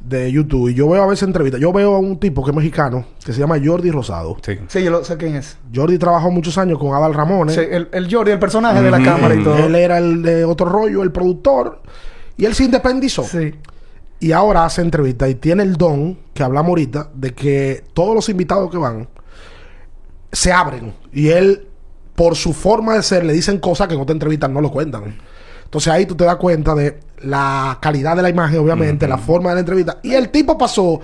de 0.00 0.30
YouTube 0.30 0.68
y 0.68 0.74
yo 0.74 0.88
veo 0.88 1.02
a 1.02 1.06
veces 1.06 1.24
entrevistas. 1.24 1.60
Yo 1.60 1.72
veo 1.72 1.94
a 1.94 1.98
un 1.98 2.18
tipo 2.18 2.44
que 2.44 2.50
es 2.50 2.56
mexicano, 2.56 3.04
que 3.24 3.32
se 3.32 3.40
llama 3.40 3.56
Jordi 3.62 3.90
Rosado. 3.90 4.36
Sí. 4.42 4.58
Sí, 4.68 4.84
yo 4.84 4.90
lo 4.90 5.04
sé 5.04 5.16
quién 5.16 5.34
es. 5.36 5.58
Jordi 5.74 5.98
trabajó 5.98 6.30
muchos 6.30 6.56
años 6.58 6.78
con 6.78 6.94
Adal 6.94 7.14
Ramones. 7.14 7.54
Sí, 7.54 7.62
el, 7.68 7.88
el 7.92 8.12
Jordi, 8.12 8.30
el 8.30 8.38
personaje 8.38 8.82
de 8.82 8.90
la 8.90 9.02
cámara 9.02 9.34
y 9.34 9.42
todo. 9.42 9.56
Él 9.56 9.74
era 9.74 9.98
el 9.98 10.22
de 10.22 10.44
otro 10.44 10.66
rollo, 10.66 11.02
el 11.02 11.10
productor. 11.10 11.80
Y 12.36 12.44
él 12.44 12.54
se 12.54 12.64
independizó. 12.64 13.24
Sí. 13.24 13.54
Y 14.20 14.32
ahora 14.32 14.64
hace 14.64 14.82
entrevistas 14.82 15.30
y 15.30 15.36
tiene 15.36 15.62
el 15.62 15.76
don, 15.76 16.18
que 16.34 16.42
hablamos 16.42 16.70
ahorita, 16.70 17.10
de 17.14 17.34
que 17.34 17.84
todos 17.94 18.14
los 18.14 18.28
invitados 18.28 18.70
que 18.70 18.76
van 18.76 19.08
se 20.32 20.52
abren. 20.52 20.94
Y 21.12 21.28
él, 21.28 21.66
por 22.14 22.36
su 22.36 22.52
forma 22.52 22.94
de 22.94 23.02
ser, 23.02 23.24
le 23.24 23.32
dicen 23.32 23.58
cosas 23.58 23.88
que 23.88 23.94
en 23.94 24.00
otras 24.00 24.14
entrevistas 24.14 24.50
no 24.50 24.60
lo 24.60 24.70
cuentan. 24.70 25.16
Entonces 25.64 25.92
ahí 25.92 26.06
tú 26.06 26.14
te 26.14 26.24
das 26.24 26.36
cuenta 26.36 26.74
de 26.74 26.98
la 27.20 27.78
calidad 27.80 28.16
de 28.16 28.22
la 28.22 28.30
imagen, 28.30 28.58
obviamente, 28.60 29.06
la 29.06 29.18
forma 29.18 29.50
de 29.50 29.56
la 29.56 29.60
entrevista. 29.60 29.98
Y 30.02 30.14
el 30.14 30.30
tipo 30.30 30.56
pasó 30.58 31.00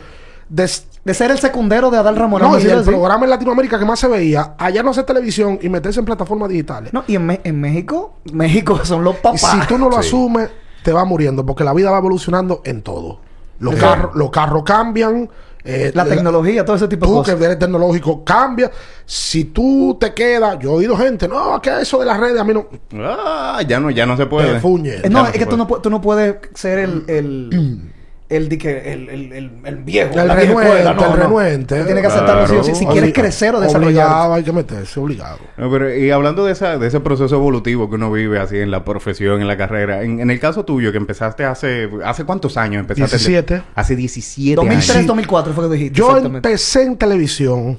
de... 0.49 0.71
De 1.05 1.13
ser 1.13 1.31
el 1.31 1.39
secundero 1.39 1.91
de 1.91 1.99
Adal 1.99 2.17
Ramón. 2.17 2.41
No, 2.41 2.59
y 2.59 2.63
el 2.63 2.79
así. 2.79 2.89
programa 2.89 3.25
en 3.25 3.31
Latinoamérica 3.31 3.79
que 3.79 3.85
más 3.85 4.01
se 4.01 4.09
veía, 4.09 4.55
allá 4.57 4.83
no 4.83 4.91
hacer 4.93 5.05
televisión 5.05 5.59
y 5.61 5.69
meterse 5.69 6.01
en 6.01 6.07
plataformas 6.07 6.49
digitales. 6.49 6.95
No, 6.95 7.05
y 7.07 7.17
en, 7.17 7.27
Me- 7.27 7.43
en 7.45 7.61
México, 7.61 8.15
México 8.33 8.81
son 8.87 9.05
los 9.05 9.17
Y 9.17 9.21
papás. 9.21 9.41
si 9.43 9.67
tú 9.69 9.77
no 9.77 9.91
lo 9.91 10.01
Sí. 10.01 10.09
asumes, 10.09 10.49
te 10.83 10.95
va 10.95 11.05
muriendo, 11.05 11.45
porque 11.45 11.63
la 11.63 11.75
vida 11.75 11.91
va 11.91 11.99
evolucionando 11.99 12.63
en 12.65 12.81
todo. 12.81 13.21
Los, 13.59 13.75
Sí. 13.75 13.81
carros, 13.81 14.15
los 14.15 14.31
carros 14.31 14.63
cambian. 14.65 15.29
Eh, 15.65 15.91
La 15.95 16.05
tecnología, 16.05 16.65
todo 16.65 16.77
ese 16.77 16.89
tipo 16.89 17.07
de 17.07 17.13
Tú 17.13 17.19
cosas. 17.19 17.35
que 17.37 17.45
eres 17.45 17.59
tecnológico 17.59 18.23
cambia. 18.25 18.71
Si 19.07 19.45
tú 19.47 19.97
te 19.99 20.13
quedas, 20.13 20.59
yo 20.61 20.73
he 20.73 20.75
oído 20.77 20.97
gente, 20.97 21.27
no, 21.27 21.61
que 21.63 21.81
eso 21.81 21.99
de 22.01 22.07
las 22.07 22.19
redes 22.21 22.39
a 22.41 22.45
mí 22.45 22.53
no. 22.55 22.69
Ah, 23.03 23.63
ya 23.67 23.81
no, 23.81 23.91
ya 23.91 24.07
no 24.07 24.17
se 24.17 24.27
puede. 24.27 24.53
Te 24.55 24.61
fuñe. 24.61 24.95
Eh, 25.03 25.09
no, 25.11 25.19
Ya 25.19 25.23
no 25.23 25.27
es 25.29 25.33
que 25.33 25.47
tú 25.47 25.57
puede. 25.57 25.77
no, 25.77 25.81
tú 25.83 25.91
no 25.91 26.01
puedes 26.01 26.37
ser 26.55 26.79
el... 26.81 27.05
el 27.09 27.81
el, 28.31 29.09
el, 29.09 29.09
el, 29.33 29.53
el, 29.65 29.77
viejo, 29.85 30.11
El 30.19 30.27
la 30.29 30.35
vieja 30.35 30.49
renuente, 30.49 30.71
escuela, 30.73 30.95
no, 30.95 31.03
el 31.05 31.11
no. 31.11 31.17
renuente. 31.17 31.79
Tú 31.81 31.85
Tienes 31.85 32.01
que 32.03 32.07
aceptarlo 32.09 32.45
Claro. 32.47 32.65
si 32.75 32.87
quieres 32.87 33.11
Obli- 33.11 33.13
crecer 33.13 33.55
o 33.55 33.61
desarrollar. 33.61 34.07
Obligado, 34.07 34.35
hay 34.35 34.43
que 34.43 34.53
meterse, 34.53 34.99
obligado. 35.01 35.39
No, 35.59 35.71
pero, 35.71 35.95
y 35.95 36.11
hablando 36.11 36.45
de, 36.47 36.53
esa, 36.53 36.79
de 36.79 36.87
ese 36.87 37.01
proceso 37.01 37.35
evolutivo 37.37 37.89
que 37.91 37.97
uno 37.97 38.11
vive 38.11 38.39
así 38.41 38.57
en 38.59 38.71
la 38.71 38.85
profesión, 38.85 39.41
en 39.43 39.47
la 39.47 39.57
carrera, 39.59 40.03
en, 40.03 40.21
en 40.21 40.31
el 40.31 40.41
caso 40.41 40.65
tuyo, 40.65 40.91
que 40.91 40.99
empezaste 40.99 41.45
hace... 41.45 41.91
¿Hace 42.05 42.25
cuántos 42.25 42.57
años 42.57 42.81
empezaste? 42.81 43.17
17. 43.19 43.63
Hace 43.75 43.95
17 43.97 44.57
2003, 44.57 44.91
años. 44.97 45.07
2004 45.07 45.53
fue 45.53 45.69
que 45.69 45.75
dijiste. 45.75 45.99
Yo 45.99 46.17
empecé 46.17 46.83
en 46.85 46.97
televisión 46.97 47.79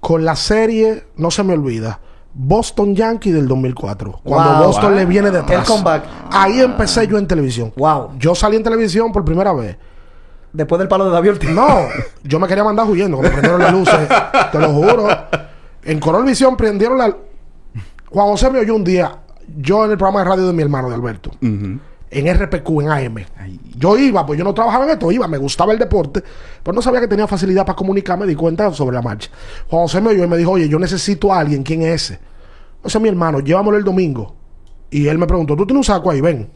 con 0.00 0.24
la 0.24 0.36
serie, 0.36 1.04
no 1.16 1.30
se 1.30 1.42
me 1.44 1.54
olvida, 1.54 2.00
Boston 2.38 2.94
Yankee 2.94 3.30
del 3.32 3.48
2004. 3.48 4.20
Cuando 4.22 4.58
Wow. 4.58 4.66
Boston 4.66 4.94
le 4.96 5.06
viene 5.06 5.30
detrás. 5.30 5.60
El 5.60 5.64
comeback. 5.66 6.04
Ahí 6.30 6.60
empecé 6.60 7.06
yo 7.08 7.16
en 7.16 7.26
televisión. 7.26 7.72
Wow. 7.76 8.10
Yo 8.18 8.34
salí 8.34 8.56
en 8.56 8.62
televisión 8.62 9.10
por 9.10 9.24
primera 9.24 9.52
vez. 9.54 9.76
Después 10.52 10.78
del 10.78 10.88
palo 10.88 11.06
de 11.06 11.10
David 11.12 11.30
Ortiz. 11.32 11.50
No, 11.50 11.66
yo 12.24 12.38
me 12.38 12.46
quería 12.46 12.62
mandar 12.64 12.86
huyendo 12.88 13.16
cuando 13.16 13.32
prendieron 13.32 13.60
las 13.60 13.72
luces. 13.72 14.08
te 14.52 14.58
lo 14.58 14.68
juro. 14.70 15.08
En 15.82 15.98
Coronavisión 16.00 16.56
prendieron 16.56 16.98
la... 16.98 17.16
Juan 18.10 18.26
José 18.28 18.50
me 18.50 18.58
oyó 18.60 18.74
un 18.74 18.84
día, 18.84 19.16
yo 19.58 19.84
en 19.84 19.90
el 19.92 19.96
programa 19.98 20.20
de 20.20 20.24
radio 20.30 20.46
de 20.46 20.52
mi 20.52 20.62
hermano, 20.62 20.88
de 20.88 20.94
Alberto. 20.94 21.30
En 22.10 22.34
RPQ, 22.34 22.68
en 22.82 22.88
AM. 22.88 23.16
Ay. 23.38 23.60
Yo 23.76 23.96
iba, 23.98 24.24
pues 24.24 24.38
yo 24.38 24.44
no 24.44 24.54
trabajaba 24.54 24.84
en 24.84 24.90
esto, 24.92 25.10
iba, 25.12 25.26
me 25.28 25.38
gustaba 25.38 25.72
el 25.72 25.78
deporte, 25.78 26.22
pero 26.62 26.74
no 26.74 26.82
sabía 26.82 27.00
que 27.00 27.08
tenía 27.08 27.26
facilidad 27.26 27.66
para 27.66 27.76
comunicar, 27.76 28.18
me 28.18 28.26
di 28.26 28.34
cuenta 28.34 28.72
sobre 28.72 28.94
la 28.94 29.02
marcha. 29.02 29.30
Juan 29.68 29.82
José 29.82 30.00
me 30.00 30.10
oyó 30.10 30.24
y 30.24 30.28
me 30.28 30.36
dijo, 30.36 30.52
oye, 30.52 30.68
yo 30.68 30.78
necesito 30.78 31.32
a 31.32 31.40
alguien, 31.40 31.62
¿quién 31.62 31.82
es 31.82 32.02
ese? 32.02 32.20
Ese 32.84 32.98
es 32.98 33.02
mi 33.02 33.08
hermano, 33.08 33.40
llévamelo 33.40 33.76
el 33.76 33.84
domingo. 33.84 34.34
Y 34.90 35.08
él 35.08 35.18
me 35.18 35.26
preguntó, 35.26 35.56
¿tú 35.56 35.66
tienes 35.66 35.88
un 35.88 35.94
saco 35.94 36.10
ahí? 36.10 36.20
Ven. 36.20 36.48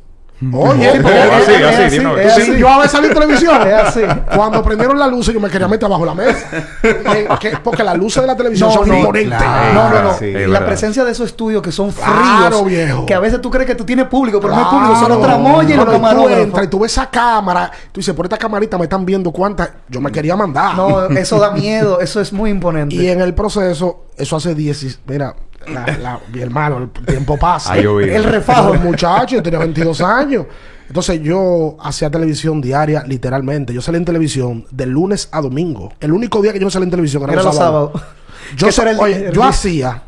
Oye, 0.53 0.89
así, 0.89 0.99
es 0.99 1.05
así, 1.05 1.99
así, 1.99 2.07
es. 2.21 2.35
Sí, 2.47 2.57
yo 2.59 2.69
a 2.69 2.77
veces 2.79 2.93
salí 2.93 3.09
en 3.09 3.15
televisión. 3.15 3.69
Es 3.69 3.75
así. 3.75 4.01
Cuando 4.35 4.63
prendieron 4.63 4.99
las 4.99 5.11
luces, 5.11 5.35
yo 5.35 5.41
me 5.41 5.51
quería 5.51 5.69
meter 5.69 5.85
abajo 5.87 6.07
la 6.07 6.15
mesa. 6.15 6.47
Eh, 6.83 7.29
que- 7.41 7.57
porque 7.63 7.83
las 7.85 7.97
luces 7.99 8.23
de 8.23 8.27
la 8.27 8.37
televisión 8.37 8.69
No, 8.71 8.75
son 8.77 8.89
no, 8.89 8.97
imponentes. 8.99 9.37
claro. 9.39 9.75
No, 9.75 9.91
no, 9.91 10.03
no. 10.03 10.15
Sí, 10.19 10.27
y 10.27 10.29
es 10.29 10.35
la 10.49 10.61
verdad. 10.61 10.67
presencia 10.67 11.05
de 11.05 11.13
esos 11.13 11.27
estudios 11.27 11.61
que 11.63 11.73
son 11.73 11.93
fríos. 11.93 12.09
Claro, 12.11 12.65
viejo. 12.65 13.05
Que 13.07 13.15
a 13.15 13.21
veces 13.21 13.41
tú 13.41 13.51
crees 13.51 13.67
que 13.67 13.75
tú 13.75 13.85
tienes 13.85 14.07
público, 14.07 14.41
pero 14.41 14.55
no 14.55 14.61
hay 14.61 14.67
público, 14.71 14.97
son 14.97 15.21
tramoyas 15.21 15.73
y 15.73 15.77
No, 15.77 15.85
los 15.85 16.15
tú 16.15 16.29
entras 16.29 16.65
y 16.65 16.69
tú 16.69 16.79
ves 16.81 16.93
esa 16.93 17.11
cámara. 17.11 17.71
Tú 17.93 18.01
dices, 18.01 18.15
por 18.15 18.25
esta 18.27 18.39
camarita 18.39 18.79
me 18.79 18.85
están 18.85 19.05
viendo 19.05 19.31
cuántas. 19.33 19.71
Yo 19.89 20.01
me 20.01 20.11
quería 20.11 20.37
mandar. 20.37 20.77
No, 20.77 21.07
eso 21.11 21.39
da 21.39 21.51
miedo, 21.51 22.01
eso 22.01 22.21
es 22.21 22.33
muy 22.33 22.51
imponente. 22.51 22.95
Y 22.95 23.09
en 23.09 23.21
el 23.21 23.35
proceso, 23.35 24.07
eso 24.17 24.37
hace 24.37 24.55
10. 24.55 25.01
Mira, 25.07 25.35
la- 25.69 25.87
la- 25.99 26.21
mi 26.33 26.41
hermano, 26.41 26.79
el 26.79 26.91
tiempo 27.07 27.37
pasa. 27.39 27.77
El 27.77 28.25
refajo. 28.25 28.75
El 28.75 28.81
muchacho, 28.81 29.37
yo 29.37 29.43
tenía 29.43 29.59
22 29.59 30.01
años. 30.01 30.47
Entonces 30.89 31.23
yo 31.23 31.77
hacía 31.81 32.11
televisión 32.11 32.61
diaria, 32.61 33.05
literalmente. 33.07 33.73
Yo 33.73 33.81
salí 33.81 33.99
en 33.99 34.05
televisión 34.05 34.67
de 34.73 34.87
lunes 34.87 35.29
a 35.31 35.41
domingo. 35.41 35.93
El 36.01 36.13
único 36.13 36.43
día 36.43 36.53
que 36.53 36.59
yo 36.59 36.65
no 36.65 36.71
salí 36.71 36.85
en 36.85 36.91
televisión 36.91 37.23
era, 37.23 37.33
Era 37.35 37.43
los 37.45 37.55
sábados. 37.55 37.93
sábados. 37.93 38.17
Yo, 38.57 38.67
el- 38.91 38.99
oye, 38.99 39.27
el 39.29 39.43
hacía 39.43 40.03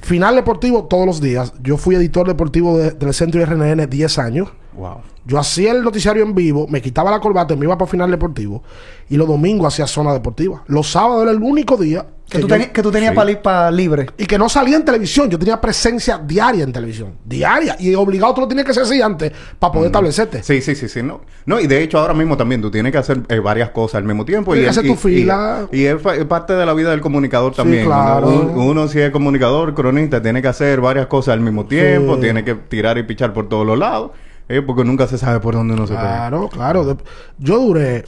final 0.00 0.34
deportivo 0.36 0.84
todos 0.84 1.06
los 1.06 1.20
días. 1.20 1.52
Yo 1.62 1.76
fui 1.76 1.94
editor 1.94 2.26
deportivo 2.26 2.78
de- 2.78 2.92
del 2.92 3.14
centro 3.14 3.40
RNN 3.40 3.86
10 3.88 4.18
años. 4.18 4.48
Wow. 4.74 4.98
Yo 5.24 5.38
hacía 5.38 5.70
el 5.72 5.82
noticiario 5.84 6.22
en 6.24 6.34
vivo, 6.34 6.66
me 6.68 6.82
quitaba 6.82 7.10
la 7.10 7.20
corbata 7.20 7.54
y 7.54 7.56
me 7.56 7.66
iba 7.66 7.78
para 7.78 7.90
final 7.90 8.10
deportivo. 8.10 8.62
Y 9.08 9.16
los 9.16 9.28
domingos 9.28 9.72
hacía 9.72 9.86
zona 9.86 10.12
deportiva. 10.12 10.62
Los 10.66 10.90
sábados 10.90 11.22
era 11.22 11.30
el 11.30 11.42
único 11.42 11.76
día 11.76 12.06
Que 12.32 12.38
tú, 12.40 12.48
yo- 12.48 12.56
teni- 12.56 12.72
que 12.72 12.82
tú 12.82 12.90
tenías 12.90 13.14
Sí. 13.14 13.36
para 13.42 13.70
libre. 13.70 14.06
y 14.16 14.26
que 14.26 14.38
no 14.38 14.48
salía 14.48 14.76
en 14.76 14.84
televisión. 14.84 15.28
Yo 15.30 15.38
tenía 15.38 15.60
presencia 15.60 16.18
diaria 16.18 16.64
en 16.64 16.72
televisión. 16.72 17.14
Diaria. 17.24 17.76
Y 17.78 17.94
obligado 17.94 18.34
tú 18.34 18.40
lo 18.42 18.48
tienes 18.48 18.64
que 18.64 18.70
hacer 18.70 18.84
así 18.84 19.00
antes 19.02 19.32
para 19.58 19.72
poder 19.72 19.86
establecerte. 19.86 20.42
Sí, 20.42 20.60
sí, 20.60 20.74
sí, 20.74 20.88
sí. 20.88 21.02
No. 21.02 21.20
no, 21.46 21.60
y 21.60 21.66
de 21.66 21.82
hecho 21.82 21.98
ahora 21.98 22.14
mismo 22.14 22.36
también 22.36 22.62
tú 22.62 22.70
tienes 22.70 22.90
que 22.92 22.98
hacer 22.98 23.20
eh, 23.28 23.38
varias 23.38 23.70
cosas 23.70 23.96
al 23.96 24.04
mismo 24.04 24.24
tiempo. 24.24 24.52
Tienes 24.54 24.72
y, 24.76 24.80
que 24.80 24.80
hacer 24.80 24.90
tu 24.92 24.96
fila. 25.08 25.66
Y, 25.70 25.82
y 25.82 25.86
es, 25.86 25.96
parte 26.26 26.54
de 26.54 26.64
la 26.66 26.72
vida 26.74 26.90
del 26.90 27.00
comunicador 27.00 27.54
también. 27.54 27.84
claro. 27.86 28.28
Uno, 28.28 28.40
Un- 28.52 28.58
uno 28.70 28.88
si 28.88 28.98
es 29.00 29.10
comunicador, 29.10 29.74
cronista, 29.74 30.22
tiene 30.22 30.40
que 30.40 30.48
hacer 30.48 30.80
varias 30.80 31.06
cosas 31.06 31.34
al 31.34 31.40
mismo 31.40 31.66
tiempo. 31.66 32.14
Sí. 32.16 32.22
Tiene 32.22 32.44
que 32.44 32.54
tirar 32.54 32.96
y 32.98 33.02
pichar 33.02 33.32
por 33.32 33.48
todos 33.48 33.66
los 33.66 33.78
lados. 33.78 34.12
eh, 34.48 34.60
porque 34.60 34.84
nunca 34.84 35.06
se 35.06 35.16
sabe 35.18 35.38
por 35.40 35.54
dónde 35.54 35.74
uno 35.74 35.86
se 35.86 35.94
pega. 35.94 36.28
Claro, 36.28 36.48
claro. 36.48 36.96
Yo 37.38 37.58
duré 37.58 38.04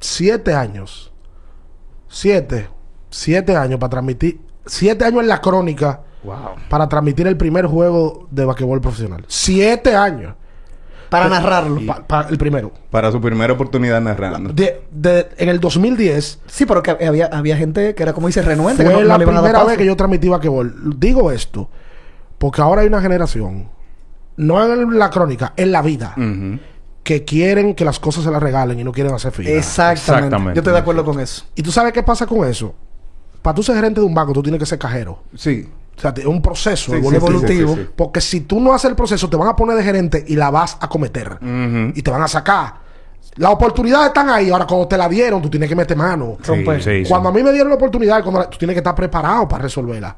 siete 0.00 0.54
años. 0.54 1.11
Siete. 2.12 2.68
Siete 3.10 3.56
años 3.56 3.78
para 3.80 3.90
transmitir. 3.90 4.38
Siete 4.66 5.04
años 5.04 5.22
en 5.22 5.28
la 5.28 5.40
crónica 5.40 6.00
Wow. 6.22 6.36
para 6.68 6.88
transmitir 6.88 7.26
el 7.26 7.36
primer 7.36 7.66
juego 7.66 8.28
de 8.30 8.44
basquetbol 8.44 8.80
profesional. 8.80 9.24
Siete 9.26 9.96
años. 9.96 10.34
Para 11.08 11.28
narrarlo. 11.28 11.80
Pa- 11.86 12.06
pa- 12.06 12.26
el 12.30 12.38
primero. 12.38 12.70
Para 12.90 13.10
su 13.10 13.20
primera 13.20 13.52
oportunidad 13.52 14.00
narrando. 14.00 14.52
De, 14.52 14.82
de- 14.90 15.28
en 15.38 15.48
el 15.48 15.58
2010 15.58 16.40
Sí, 16.46 16.64
pero 16.64 16.82
que 16.82 16.90
había, 16.92 17.26
había 17.26 17.56
gente 17.56 17.94
que 17.94 18.02
era 18.02 18.12
como 18.12 18.28
dice 18.28 18.40
renuente, 18.42 18.82
que 18.84 18.90
fue 18.90 19.02
no, 19.02 19.08
no 19.08 19.18
la 19.18 19.24
primera 19.24 19.64
vez 19.64 19.76
que 19.78 19.84
yo 19.86 19.96
transmití 19.96 20.28
basquetbol. 20.28 20.98
Digo 20.98 21.30
esto 21.32 21.68
porque 22.38 22.60
ahora 22.62 22.82
hay 22.82 22.88
una 22.88 23.00
generación, 23.00 23.68
no 24.36 24.62
en 24.72 24.98
la 24.98 25.10
crónica, 25.10 25.52
en 25.56 25.70
la 25.72 25.80
vida, 25.82 26.14
Ujú. 26.16 26.58
Que 27.02 27.24
quieren 27.24 27.74
que 27.74 27.84
las 27.84 27.98
cosas 27.98 28.24
se 28.24 28.30
las 28.30 28.42
regalen 28.42 28.78
y 28.78 28.84
no 28.84 28.92
quieren 28.92 29.12
hacer 29.12 29.32
fila. 29.32 29.50
Exactamente. 29.50 30.00
Exactamente. 30.26 30.54
Yo 30.56 30.60
estoy 30.60 30.72
de 30.72 30.78
acuerdo 30.78 31.04
con 31.04 31.18
eso. 31.20 31.44
¿Y 31.54 31.62
tú 31.62 31.72
sabes 31.72 31.92
qué 31.92 32.02
pasa 32.02 32.26
con 32.26 32.46
eso? 32.48 32.74
Para 33.42 33.54
tú 33.54 33.62
ser 33.62 33.74
gerente 33.74 34.00
de 34.00 34.06
un 34.06 34.14
banco, 34.14 34.32
tú 34.32 34.42
tienes 34.42 34.58
que 34.60 34.66
ser 34.66 34.78
cajero. 34.78 35.18
Sí. 35.34 35.68
O 35.96 36.00
sea, 36.00 36.14
es 36.16 36.24
un 36.24 36.40
proceso 36.40 36.92
Sí, 36.92 37.00
sí, 37.00 37.06
evolutivo. 37.16 37.40
sí, 37.40 37.46
sí, 37.48 37.66
sí, 37.66 37.74
sí. 37.82 37.88
Porque 37.96 38.20
si 38.20 38.40
tú 38.42 38.60
no 38.60 38.72
haces 38.72 38.88
el 38.90 38.96
proceso, 38.96 39.28
te 39.28 39.36
van 39.36 39.48
a 39.48 39.56
poner 39.56 39.76
de 39.76 39.82
gerente 39.82 40.24
y 40.26 40.36
la 40.36 40.50
vas 40.50 40.76
a 40.80 40.88
cometer. 40.88 41.38
Y 41.94 42.02
te 42.02 42.10
van 42.10 42.22
a 42.22 42.28
sacar. 42.28 42.74
Las 43.36 43.50
oportunidades 43.50 44.08
están 44.08 44.28
ahí. 44.30 44.50
Ahora, 44.50 44.66
cuando 44.66 44.86
te 44.86 44.96
la 44.96 45.08
dieron, 45.08 45.42
tú 45.42 45.50
tienes 45.50 45.68
que 45.68 45.74
meter 45.76 45.96
mano. 45.96 46.36
Romper. 46.44 46.82
Sí, 46.82 47.02
sí. 47.02 47.08
Cuando 47.08 47.30
a 47.30 47.32
mí 47.32 47.42
me 47.42 47.50
dieron 47.52 47.68
la 47.70 47.74
oportunidad, 47.76 48.22
cuando 48.22 48.40
la- 48.40 48.50
tú 48.50 48.58
tienes 48.58 48.74
que 48.74 48.78
estar 48.78 48.94
preparado 48.94 49.48
para 49.48 49.62
resolverla. 49.64 50.16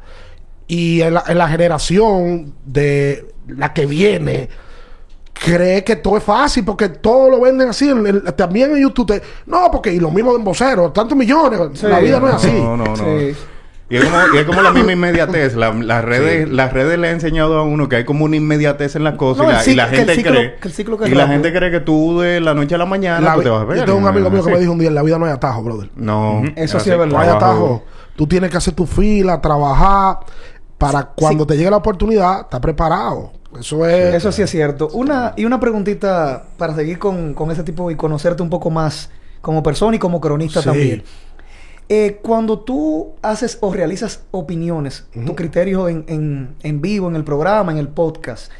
Y 0.66 1.00
en 1.00 1.14
la, 1.14 1.24
en 1.28 1.38
la 1.38 1.48
generación 1.48 2.54
de 2.64 3.32
la 3.48 3.72
que 3.72 3.86
viene, 3.86 4.48
cree 5.34 5.84
que 5.84 5.96
todo 5.96 6.16
es 6.16 6.22
fácil 6.24 6.64
porque 6.64 6.88
todo 6.88 7.28
lo 7.28 7.40
venden 7.40 7.68
así. 7.68 7.90
En- 7.90 8.06
en- 8.06 8.22
también 8.36 8.70
en 8.74 8.82
YouTube, 8.82 9.06
te- 9.06 9.22
no, 9.46 9.70
porque 9.70 9.92
y 9.92 9.98
lo 10.00 10.10
mismo 10.10 10.36
de 10.36 10.42
vocero, 10.42 10.90
tantos 10.92 11.16
millones. 11.18 11.60
Sí. 11.74 11.86
la 11.86 11.98
vida 12.00 12.18
no 12.20 12.28
es 12.28 12.34
así. 12.36 12.52
No, 12.52 12.76
no, 12.76 12.84
no. 12.84 12.96
Sí. 12.96 13.36
Y 13.90 13.96
es 13.98 14.04
como, 14.06 14.16
y 14.34 14.38
es 14.38 14.44
como 14.46 14.62
la 14.62 14.70
misma 14.72 14.92
inmediatez. 14.92 15.54
La- 15.56 15.70
las 15.74 16.02
redes, 16.02 16.48
las 16.48 16.72
redes 16.72 16.98
le 16.98 17.08
han 17.08 17.14
enseñado 17.16 17.58
a 17.58 17.62
uno 17.64 17.86
que 17.88 17.96
hay 17.96 18.04
como 18.04 18.24
una 18.24 18.34
inmediatez 18.36 18.96
en 18.96 19.04
las 19.04 19.14
cosas 19.16 19.44
No, 19.44 19.50
y, 19.50 19.54
la, 19.54 19.62
el 19.62 19.68
y 19.70 19.74
la 19.74 19.86
cic- 19.86 19.90
que 19.90 19.96
el 20.00 20.06
gente 20.08 20.14
ciclo- 20.22 20.30
cree. 20.30 20.54
que 20.56 20.68
el 20.68 20.74
ciclo 20.74 20.98
que 20.98 21.04
es 21.04 21.10
y 21.10 21.14
la 21.14 21.28
gente 21.28 21.52
cree 21.52 21.70
que 21.70 21.80
tú 21.80 22.18
de 22.20 22.40
la 22.40 22.54
noche 22.54 22.74
a 22.74 22.78
la 22.78 22.86
mañana 22.86 23.20
La 23.20 23.34
tú 23.34 23.42
te 23.42 23.50
vas 23.50 23.60
a 23.60 23.64
ver. 23.66 23.76
yo 23.78 23.84
tengo 23.84 23.98
un 23.98 24.06
amigo 24.06 24.30
mío 24.30 24.40
que 24.42 24.48
Sí. 24.48 24.54
me 24.54 24.60
dijo 24.60 24.72
un 24.72 24.78
día, 24.78 24.88
en 24.88 24.94
la 24.94 25.02
vida 25.02 25.18
no 25.18 25.26
hay 25.26 25.32
atajo, 25.32 25.62
brother. 25.62 25.90
No. 25.96 26.42
Eso 26.56 26.80
sí 26.80 26.90
es 26.90 26.96
verdad. 26.98 27.12
No 27.12 27.18
hay 27.20 27.28
atajo. 27.28 27.82
Tú 28.16 28.26
tienes 28.26 28.50
que 28.50 28.56
hacer 28.56 28.72
tu 28.74 28.86
fila, 28.86 29.40
trabajar, 29.40 30.18
para 30.78 31.02
cuando 31.14 31.46
te 31.46 31.56
llegue 31.56 31.70
la 31.70 31.76
oportunidad, 31.76 32.40
estar 32.42 32.60
preparado. 32.62 33.32
Eso 33.58 33.86
es... 33.86 34.14
Eso 34.14 34.32
sí 34.32 34.42
es 34.42 34.50
cierto. 34.50 34.88
Una, 34.92 35.32
y 35.36 35.44
una 35.44 35.60
preguntita 35.60 36.44
para 36.58 36.74
seguir 36.74 36.98
con, 36.98 37.34
con 37.34 37.50
ese 37.50 37.62
tipo 37.62 37.90
y 37.90 37.96
conocerte 37.96 38.42
un 38.42 38.50
poco 38.50 38.70
más 38.70 39.10
como 39.40 39.62
persona 39.62 39.96
y 39.96 39.98
como 39.98 40.20
cronista 40.20 40.60
Sí. 40.60 40.66
también. 40.66 41.02
Eh, 41.90 42.18
cuando 42.22 42.60
tú 42.60 43.12
haces 43.20 43.58
o 43.60 43.72
realizas 43.72 44.22
opiniones, 44.30 45.04
tu 45.26 45.34
criterio 45.36 45.88
en, 45.88 46.04
en, 46.08 46.54
en 46.62 46.80
vivo, 46.80 47.08
en 47.08 47.16
el 47.16 47.24
programa, 47.24 47.72
en 47.72 47.78
el 47.78 47.88
podcast, 47.88 48.50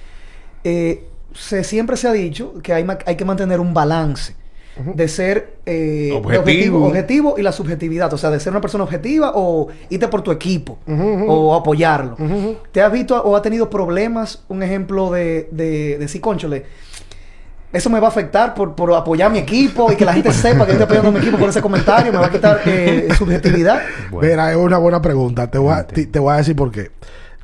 eh, 0.62 1.07
se, 1.33 1.64
siempre 1.64 1.96
se 1.96 2.07
ha 2.07 2.12
dicho 2.12 2.52
que 2.62 2.74
hay, 2.74 2.87
hay 3.07 3.16
que 3.16 3.24
mantener 3.24 3.61
un 3.61 3.72
balance 3.72 4.37
de 4.76 5.08
ser 5.08 5.58
eh, 5.66 6.10
Objetivo. 6.12 6.87
objetivo 6.87 7.34
y 7.38 7.42
la 7.42 7.52
subjetividad, 7.52 8.12
o 8.12 8.18
sea, 8.18 8.30
de 8.30 8.40
ser 8.40 8.50
una 8.52 8.60
persona 8.60 8.84
objetiva 8.84 9.32
o 9.34 9.68
irte 9.88 10.08
por 10.08 10.22
tu 10.22 10.32
equipo 10.32 10.78
o 10.87 11.54
apoyarlo. 11.54 12.16
¿Te 12.72 12.82
has 12.82 12.90
visto 12.92 13.22
o 13.22 13.37
has 13.37 13.42
tenido 13.42 13.70
problemas, 13.70 14.44
un 14.48 14.62
ejemplo 14.62 15.10
de, 15.10 15.48
de, 15.52 15.98
de 15.98 16.08
sí, 16.08 16.18
cónchale, 16.20 16.64
eso 17.72 17.90
me 17.90 17.98
va 17.98 18.06
a 18.06 18.10
afectar 18.10 18.54
por, 18.54 18.74
por 18.76 18.92
apoyar 18.94 19.26
a 19.26 19.30
mi 19.30 19.38
equipo 19.40 19.90
y 19.90 19.96
que 19.96 20.04
la 20.04 20.12
gente 20.12 20.32
sepa 20.32 20.64
que 20.64 20.72
yo 20.72 20.78
estoy 20.78 20.84
apoyando 20.84 21.08
a 21.08 21.12
mi 21.12 21.18
equipo 21.18 21.38
por 21.38 21.48
ese 21.48 21.60
comentario, 21.60 22.12
me 22.12 22.18
va 22.18 22.26
a 22.26 22.30
quitar 22.30 22.60
eh, 22.66 23.08
subjetividad? 23.18 23.80
Bueno. 24.10 24.28
Mira, 24.28 24.50
es 24.52 24.56
una 24.56 24.78
buena 24.78 25.02
pregunta. 25.02 25.50
Te 25.50 25.58
voy, 25.58 25.72
a, 25.72 25.84
te, 25.87 26.06
te 26.06 26.18
voy 26.20 26.34
a 26.34 26.37
decir 26.37 26.54
por 26.54 26.70
qué. 26.70 26.92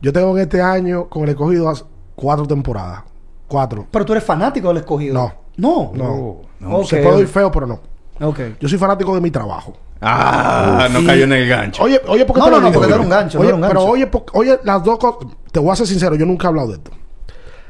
Yo 0.00 0.12
tengo 0.12 0.36
en 0.36 0.42
este 0.42 0.62
año 0.62 1.08
con 1.08 1.24
el 1.24 1.30
escogido 1.30 1.72
cuatro 2.14 2.46
temporadas. 2.46 3.02
Cuatro. 3.48 3.86
Pero 3.90 4.04
tú 4.04 4.12
eres 4.12 4.22
fanático 4.24 4.68
del 4.68 4.76
escogido. 4.78 5.14
No. 5.14 5.34
No. 5.60 5.92
No. 5.94 6.36
No. 6.60 6.84
Se 6.84 7.02
puede 7.02 7.20
ir 7.20 7.28
feo, 7.28 7.50
pero 7.50 7.66
no. 7.66 7.80
Ok. 8.20 8.40
Yo 8.60 8.68
soy 8.68 8.78
fanático 8.78 9.14
de 9.14 9.20
mi 9.20 9.30
trabajo. 9.30 9.74
Ah, 10.02 10.88
no 10.90 11.04
cayó 11.04 11.24
en 11.24 11.32
el 11.34 11.48
gancho. 11.48 11.82
Oye, 11.82 12.00
oye, 12.08 12.24
¿por 12.24 12.34
qué 12.36 12.40
No, 12.40 12.46
te 12.46 12.50
no, 12.52 12.56
lo 12.56 12.62
no, 12.62 12.68
digo? 12.68 12.80
porque 12.80 12.88
no 12.88 12.94
era 12.96 13.04
un 13.04 13.10
gancho, 13.10 13.38
no 13.38 13.40
Oye, 13.42 13.48
era 13.48 13.54
un 13.56 13.60
gancho. 13.60 13.74
Pero 13.78 13.90
oye, 13.90 14.10
oye, 14.32 14.60
las 14.64 14.82
dos 14.84 14.98
cosas. 14.98 15.28
Te 15.52 15.60
voy 15.60 15.70
a 15.70 15.76
ser 15.76 15.86
sincero, 15.86 16.14
yo 16.16 16.24
nunca 16.26 16.46
he 16.46 16.48
hablado 16.48 16.68
de 16.68 16.74
esto. 16.74 16.90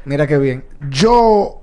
Mira 0.05 0.25
qué 0.27 0.37
bien. 0.37 0.63
Yo 0.89 1.61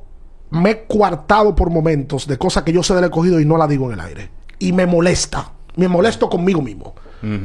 me 0.51 0.71
he 0.71 0.85
coartado 0.87 1.55
por 1.55 1.71
momentos 1.71 2.27
de 2.27 2.37
cosas 2.39 2.63
que 2.65 2.73
yo 2.73 2.83
sé 2.83 2.95
del 2.95 3.05
escogido 3.05 3.41
y 3.41 3.45
no 3.47 3.57
la 3.57 3.67
digo 3.67 3.87
en 3.87 3.93
el 3.95 4.01
aire. 4.01 4.31
Y 4.59 4.73
me 4.73 4.87
molesta. 4.87 5.53
Me 5.77 5.89
molesto 5.89 6.29
conmigo 6.29 6.61
mismo. 6.61 6.95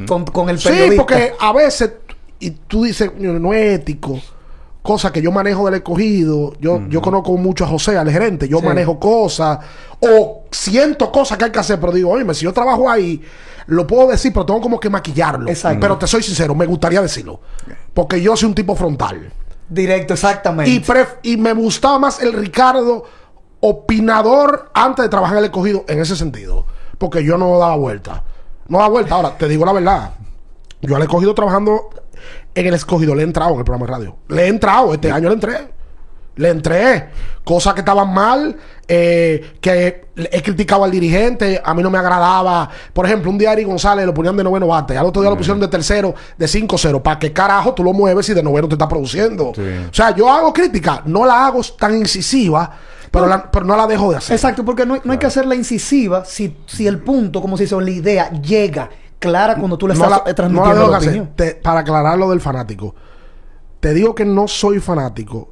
Con, 0.06 0.24
con 0.26 0.48
el 0.50 0.58
Sí, 0.58 0.68
periodista. 0.68 1.02
porque 1.02 1.32
a 1.38 1.52
veces, 1.52 1.92
y 2.38 2.50
tú 2.50 2.84
dices, 2.84 3.10
"Coño, 3.10 3.32
no 3.40 3.52
es 3.52 3.80
ético, 3.80 4.20
cosas 4.84 5.10
que 5.12 5.22
yo 5.22 5.32
manejo 5.32 5.64
del 5.64 5.76
escogido, 5.76 6.52
yo, 6.60 6.82
yo 6.90 7.00
conozco 7.00 7.34
mucho 7.38 7.64
a 7.64 7.68
José, 7.68 7.96
al 7.96 8.10
gerente, 8.10 8.46
yo 8.46 8.58
Sí. 8.58 8.66
manejo 8.66 9.00
cosas, 9.00 9.58
o 9.98 10.42
siento 10.50 11.10
cosas 11.10 11.38
que 11.38 11.46
hay 11.46 11.50
que 11.50 11.58
hacer, 11.58 11.80
pero 11.80 11.90
digo, 11.92 12.10
oye, 12.10 12.34
si 12.34 12.44
yo 12.44 12.52
trabajo 12.52 12.88
ahí, 12.90 13.22
lo 13.68 13.86
puedo 13.86 14.08
decir, 14.08 14.30
pero 14.34 14.44
tengo 14.44 14.60
como 14.60 14.78
que 14.78 14.90
maquillarlo. 14.90 15.48
Exacto. 15.48 15.80
Pero 15.80 15.96
te 15.96 16.06
soy 16.06 16.22
sincero, 16.22 16.54
me 16.54 16.66
gustaría 16.66 17.00
decirlo, 17.00 17.40
porque 17.94 18.20
yo 18.20 18.36
soy 18.36 18.50
un 18.50 18.54
tipo 18.54 18.76
frontal. 18.76 19.32
Directo, 19.66 20.12
exactamente. 20.12 20.70
Y, 20.70 20.80
pref- 20.80 21.16
y 21.22 21.38
me 21.38 21.54
gustaba 21.54 21.98
más 21.98 22.20
el 22.20 22.34
Ricardo 22.34 23.04
opinador 23.60 24.70
antes 24.74 25.02
de 25.02 25.08
trabajar 25.08 25.36
en 25.36 25.38
el 25.38 25.44
escogido 25.46 25.84
en 25.88 25.98
ese 26.00 26.14
sentido. 26.16 26.66
Porque 26.98 27.24
yo 27.24 27.38
no 27.38 27.58
daba 27.58 27.76
vuelta. 27.76 28.22
No 28.68 28.76
daba 28.78 28.90
vuelta. 28.90 29.14
Ahora, 29.14 29.38
te 29.38 29.48
digo 29.48 29.64
la 29.64 29.72
verdad. 29.72 30.10
Yo 30.82 30.94
al 30.96 31.02
escogido 31.02 31.34
trabajando 31.34 31.88
en 32.54 32.66
el 32.66 32.74
escogido 32.74 33.14
le 33.14 33.22
he 33.22 33.24
entrado 33.24 33.52
en 33.52 33.58
el 33.58 33.64
programa 33.64 33.86
de 33.86 33.92
radio. 33.92 34.16
Le 34.28 34.42
he 34.44 34.48
entrado. 34.48 34.94
Este 34.94 35.10
año 35.10 35.28
le 35.28 35.34
entré. 35.34 35.74
Le 36.36 36.48
entré. 36.48 37.08
Cosas 37.44 37.74
que 37.74 37.80
estaban 37.80 38.12
mal. 38.12 38.56
eh, 38.88 39.54
que 39.60 40.04
he 40.16 40.42
criticado 40.42 40.84
al 40.84 40.90
dirigente. 40.90 41.60
A 41.64 41.72
mí 41.74 41.82
no 41.82 41.90
me 41.90 41.98
agradaba. 41.98 42.68
Por 42.92 43.06
ejemplo, 43.06 43.30
un 43.30 43.38
día 43.38 43.50
Ari 43.52 43.64
González 43.64 44.04
lo 44.04 44.12
ponían 44.12 44.36
de 44.36 44.44
noveno 44.44 44.66
bate. 44.66 44.96
Al 44.96 45.06
otro 45.06 45.22
día 45.22 45.30
lo 45.30 45.36
pusieron 45.36 45.58
de 45.60 45.68
tercero, 45.68 46.14
de 46.36 46.46
5-0. 46.46 47.00
¿Para 47.02 47.18
qué 47.18 47.32
carajo 47.32 47.72
tú 47.74 47.82
lo 47.84 47.92
mueves 47.92 48.26
si 48.26 48.34
de 48.34 48.42
noveno 48.42 48.68
te 48.68 48.74
está 48.74 48.88
produciendo? 48.88 49.52
Sí. 49.54 49.62
O 49.90 49.94
sea, 49.94 50.14
yo 50.14 50.28
hago 50.30 50.52
crítica. 50.52 51.02
No 51.06 51.24
la 51.24 51.46
hago 51.46 51.60
tan 51.78 51.96
incisiva. 51.96 52.70
Pero, 53.10 53.26
la- 53.28 53.48
pero 53.50 53.64
no 53.64 53.76
la 53.76 53.86
dejo 53.86 54.10
de 54.10 54.16
hacer. 54.16 54.34
Exacto, 54.34 54.64
porque 54.64 54.84
no, 54.84 54.94
hay- 54.94 55.00
no 55.04 55.12
hay 55.12 55.18
que 55.18 55.26
hacerla 55.26 55.54
incisiva 55.54 56.24
si, 56.24 56.56
si 56.66 56.86
el 56.88 56.98
punto, 56.98 57.40
como 57.40 57.56
se 57.56 57.62
dice, 57.62 57.76
o 57.76 57.80
la 57.80 57.90
idea 57.90 58.30
llega 58.42 58.90
clara 59.28 59.56
cuando 59.56 59.76
tú 59.78 59.88
le 59.88 59.94
no 59.94 60.04
estás 60.04 60.10
la, 60.10 60.24
no 60.28 60.34
transmitiendo 60.34 60.74
la 60.74 60.80
dejo 60.80 60.90
la 60.90 60.98
de 60.98 61.06
hacer. 61.06 61.08
opinión. 61.20 61.36
Te- 61.36 61.54
para 61.56 61.80
aclarar 61.80 62.18
lo 62.18 62.30
del 62.30 62.40
fanático. 62.40 62.94
Te 63.80 63.92
digo 63.94 64.14
que 64.14 64.24
no 64.24 64.48
soy 64.48 64.80
fanático 64.80 65.50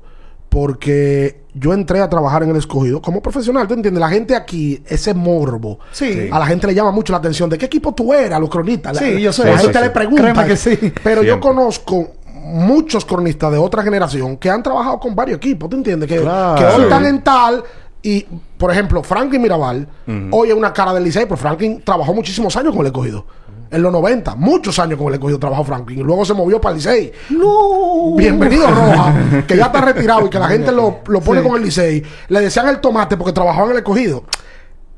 porque 0.48 1.42
yo 1.54 1.72
entré 1.72 2.00
a 2.00 2.08
trabajar 2.10 2.42
en 2.42 2.50
el 2.50 2.56
escogido 2.56 3.00
como 3.00 3.22
profesional. 3.22 3.66
¿Tú 3.66 3.74
entiendes? 3.74 4.00
La 4.00 4.08
gente 4.10 4.36
aquí, 4.36 4.82
ese 4.86 5.14
morbo. 5.14 5.78
Sí. 5.92 6.28
A 6.30 6.38
la 6.38 6.46
gente 6.46 6.66
le 6.66 6.74
llama 6.74 6.90
mucho 6.92 7.12
la 7.12 7.18
atención. 7.18 7.48
¿De 7.48 7.56
qué 7.58 7.66
equipo 7.66 7.94
tú 7.94 8.12
eras? 8.12 8.36
A 8.36 8.40
los 8.40 8.50
cronistas. 8.50 8.98
Sí, 8.98 9.14
la, 9.14 9.20
yo 9.20 9.32
sé. 9.32 9.44
La 9.46 9.58
gente 9.58 9.78
sí, 9.78 9.84
le 9.84 9.90
pregunta. 9.90 10.22
Créeme 10.22 10.46
que 10.46 10.56
sí. 10.56 10.76
Pero 11.04 11.22
yo 11.22 11.40
conozco 11.40 12.12
muchos 12.34 13.04
cronistas 13.04 13.50
de 13.52 13.58
otra 13.58 13.82
generación 13.82 14.36
que 14.36 14.50
han 14.50 14.62
trabajado 14.62 14.98
con 15.00 15.14
varios 15.14 15.38
equipos. 15.38 15.70
¿Tú 15.70 15.76
entiendes? 15.76 16.08
Que, 16.08 16.20
Claro. 16.20 16.58
que 16.60 16.64
hoy 16.66 16.82
están 16.82 17.06
en 17.06 17.22
tal. 17.22 17.62
Y, 18.02 18.26
por 18.58 18.70
ejemplo, 18.72 19.02
Franklin 19.02 19.40
Mirabal, 19.40 19.86
hoy 20.32 20.48
es 20.50 20.54
una 20.54 20.72
cara 20.72 20.92
del 20.92 21.04
Licey, 21.04 21.24
pero 21.24 21.36
Franklin 21.36 21.80
trabajó 21.84 22.12
muchísimos 22.12 22.54
años 22.56 22.72
con 22.72 22.80
el 22.80 22.86
escogido. 22.88 23.24
En 23.72 23.82
los 23.82 23.90
90, 23.90 24.34
muchos 24.36 24.78
años 24.78 24.98
con 24.98 25.08
el 25.08 25.14
escogido 25.14 25.38
trabajó 25.38 25.64
Franklin. 25.64 26.00
Y 26.00 26.02
luego 26.02 26.24
se 26.26 26.34
movió 26.34 26.60
para 26.60 26.72
el 26.72 26.76
Licey. 26.76 27.10
No. 27.30 28.14
Bienvenido 28.16 28.66
Roja, 28.68 29.14
que 29.48 29.56
ya 29.56 29.66
está 29.66 29.80
retirado 29.80 30.26
y 30.26 30.30
que 30.30 30.38
la 30.38 30.48
gente 30.48 30.70
lo, 30.70 30.98
lo 31.06 31.20
pone 31.20 31.42
con 31.42 31.56
el 31.56 31.62
Licey. 31.62 32.02
Le 32.28 32.40
decían 32.40 32.68
el 32.68 32.80
tomate 32.80 33.16
porque 33.16 33.32
trabajaba 33.32 33.66
en 33.66 33.72
el 33.72 33.78
escogido. 33.78 34.24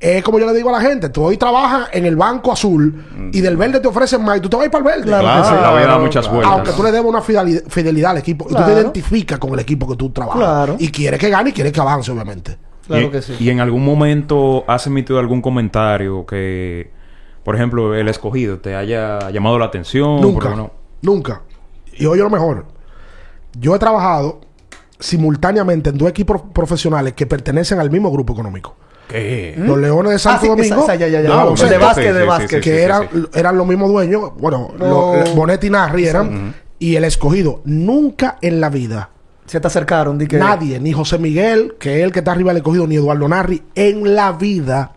Es 0.01 0.23
como 0.25 0.39
yo 0.39 0.47
le 0.47 0.53
digo 0.53 0.69
a 0.69 0.73
la 0.73 0.81
gente, 0.81 1.09
tú 1.09 1.23
hoy 1.23 1.37
trabajas 1.37 1.89
en 1.93 2.05
el 2.05 2.17
banco 2.17 2.53
azul 2.53 3.31
y 3.33 3.41
del 3.41 3.57
verde 3.57 3.81
te 3.81 3.89
ofrecen 3.89 4.23
más 4.23 4.37
y 4.39 4.41
tú 4.41 4.51
te 4.51 4.57
vas 4.57 4.65
a 4.65 4.67
ir 4.67 4.71
para 4.73 4.81
el 4.85 4.85
verde. 4.91 5.07
Claro 5.07 5.23
Claro, 5.23 5.43
que 5.43 5.49
sí. 5.49 5.55
la 5.63 5.75
vida 5.77 5.87
da 5.87 5.99
muchas 5.99 6.29
vueltas. 6.31 6.53
Aunque 6.53 6.73
tú 6.73 6.83
le 6.83 6.93
debes 6.93 7.09
una 7.09 7.23
fidelidad, 7.23 7.63
fidelidad 7.69 8.11
al 8.11 8.19
equipo. 8.19 8.47
Y 8.51 8.55
tú 8.55 8.63
te 8.65 8.73
identificas 8.73 9.39
con 9.39 9.55
el 9.55 9.61
equipo 9.61 9.89
que 9.89 9.97
tú 9.97 10.11
trabajas. 10.11 10.43
Claro. 10.43 10.77
Y 10.79 10.91
quieres 10.91 11.19
que 11.21 11.31
gane 11.31 11.51
y 11.51 11.53
quieres 11.53 11.73
que 11.73 11.81
avance, 11.81 12.11
obviamente. 12.11 12.59
Claro 12.87 13.07
y, 13.07 13.11
que 13.11 13.23
sí. 13.23 13.35
y 13.39 13.49
en 13.49 13.61
algún 13.61 13.83
momento 13.85 14.65
has 14.67 14.87
emitido 14.89 15.19
algún 15.21 15.41
comentario 15.41 16.27
que, 16.27 16.91
por 17.45 17.55
ejemplo, 17.55 17.95
el 17.95 18.09
escogido 18.09 18.59
te 18.59 18.75
haya 18.75 19.31
llamado 19.31 19.59
la 19.59 19.67
atención. 19.67 20.21
Nunca. 20.21 20.51
no- 20.55 20.71
Nunca. 21.03 21.43
Y 21.97 22.07
oye 22.07 22.23
lo 22.23 22.31
mejor. 22.31 22.65
Yo 23.59 23.75
he 23.75 23.79
trabajado 23.79 24.41
simultáneamente 24.99 25.91
en 25.91 25.99
dos 25.99 26.09
equipos 26.09 26.43
profesionales 26.53 27.13
que 27.15 27.27
pertenecen 27.27 27.79
al 27.79 27.91
mismo 27.91 28.11
grupo 28.11 28.33
económico. 28.33 28.77
¿Qué? 29.09 29.55
Los 29.59 29.79
Leones 29.79 30.13
de 30.13 30.19
Santo 30.19 30.39
Ah, 30.39 30.41
sí, 30.43 30.49
Domingo. 30.49 30.75
esa- 30.83 30.95
esa, 30.95 30.95
ya, 30.95 31.07
ya, 31.09 31.13
ya. 31.21 31.23
de 31.23 31.29
No, 31.29 31.35
el 31.35 31.39
baloncesto, 31.41 31.73
de 31.73 31.79
básquet, 31.79 32.07
sí, 32.09 32.13
de 32.15 32.21
sí, 32.23 32.27
básquet. 32.27 32.63
que 32.63 32.71
sí, 32.77 32.83
eran, 32.83 33.09
sí. 33.13 33.25
eran 33.35 33.57
los 33.59 33.67
mismos 33.67 33.91
dueños. 33.91 34.31
Bueno, 34.39 34.71
No. 34.79 35.15
lo- 35.17 35.35
Bonetti 35.35 35.67
y 35.67 35.71
Narri 35.71 36.07
eran. 36.07 36.55
Y 36.79 36.97
el 36.97 37.05
escogido. 37.05 37.61
Nunca 37.65 38.39
en 38.41 38.61
la 38.61 38.71
vida. 38.71 39.11
Se 39.47 39.61
te 39.61 39.67
acercaron, 39.67 40.17
di 40.17 40.27
que... 40.27 40.39
Nadie, 40.39 40.81
ni 40.81 40.93
José 40.93 41.19
Miguel, 41.19 41.75
que 41.79 41.99
es 41.99 42.05
el 42.05 42.13
que 42.13 42.21
está 42.21 42.33
arriba 42.33 42.51
del 42.51 42.59
escogido, 42.59 42.87
ni 42.87 42.97
Eduardo 42.97 43.29
Narri, 43.29 43.63
en 43.75 44.15
la 44.17 44.33
vida 44.33 44.93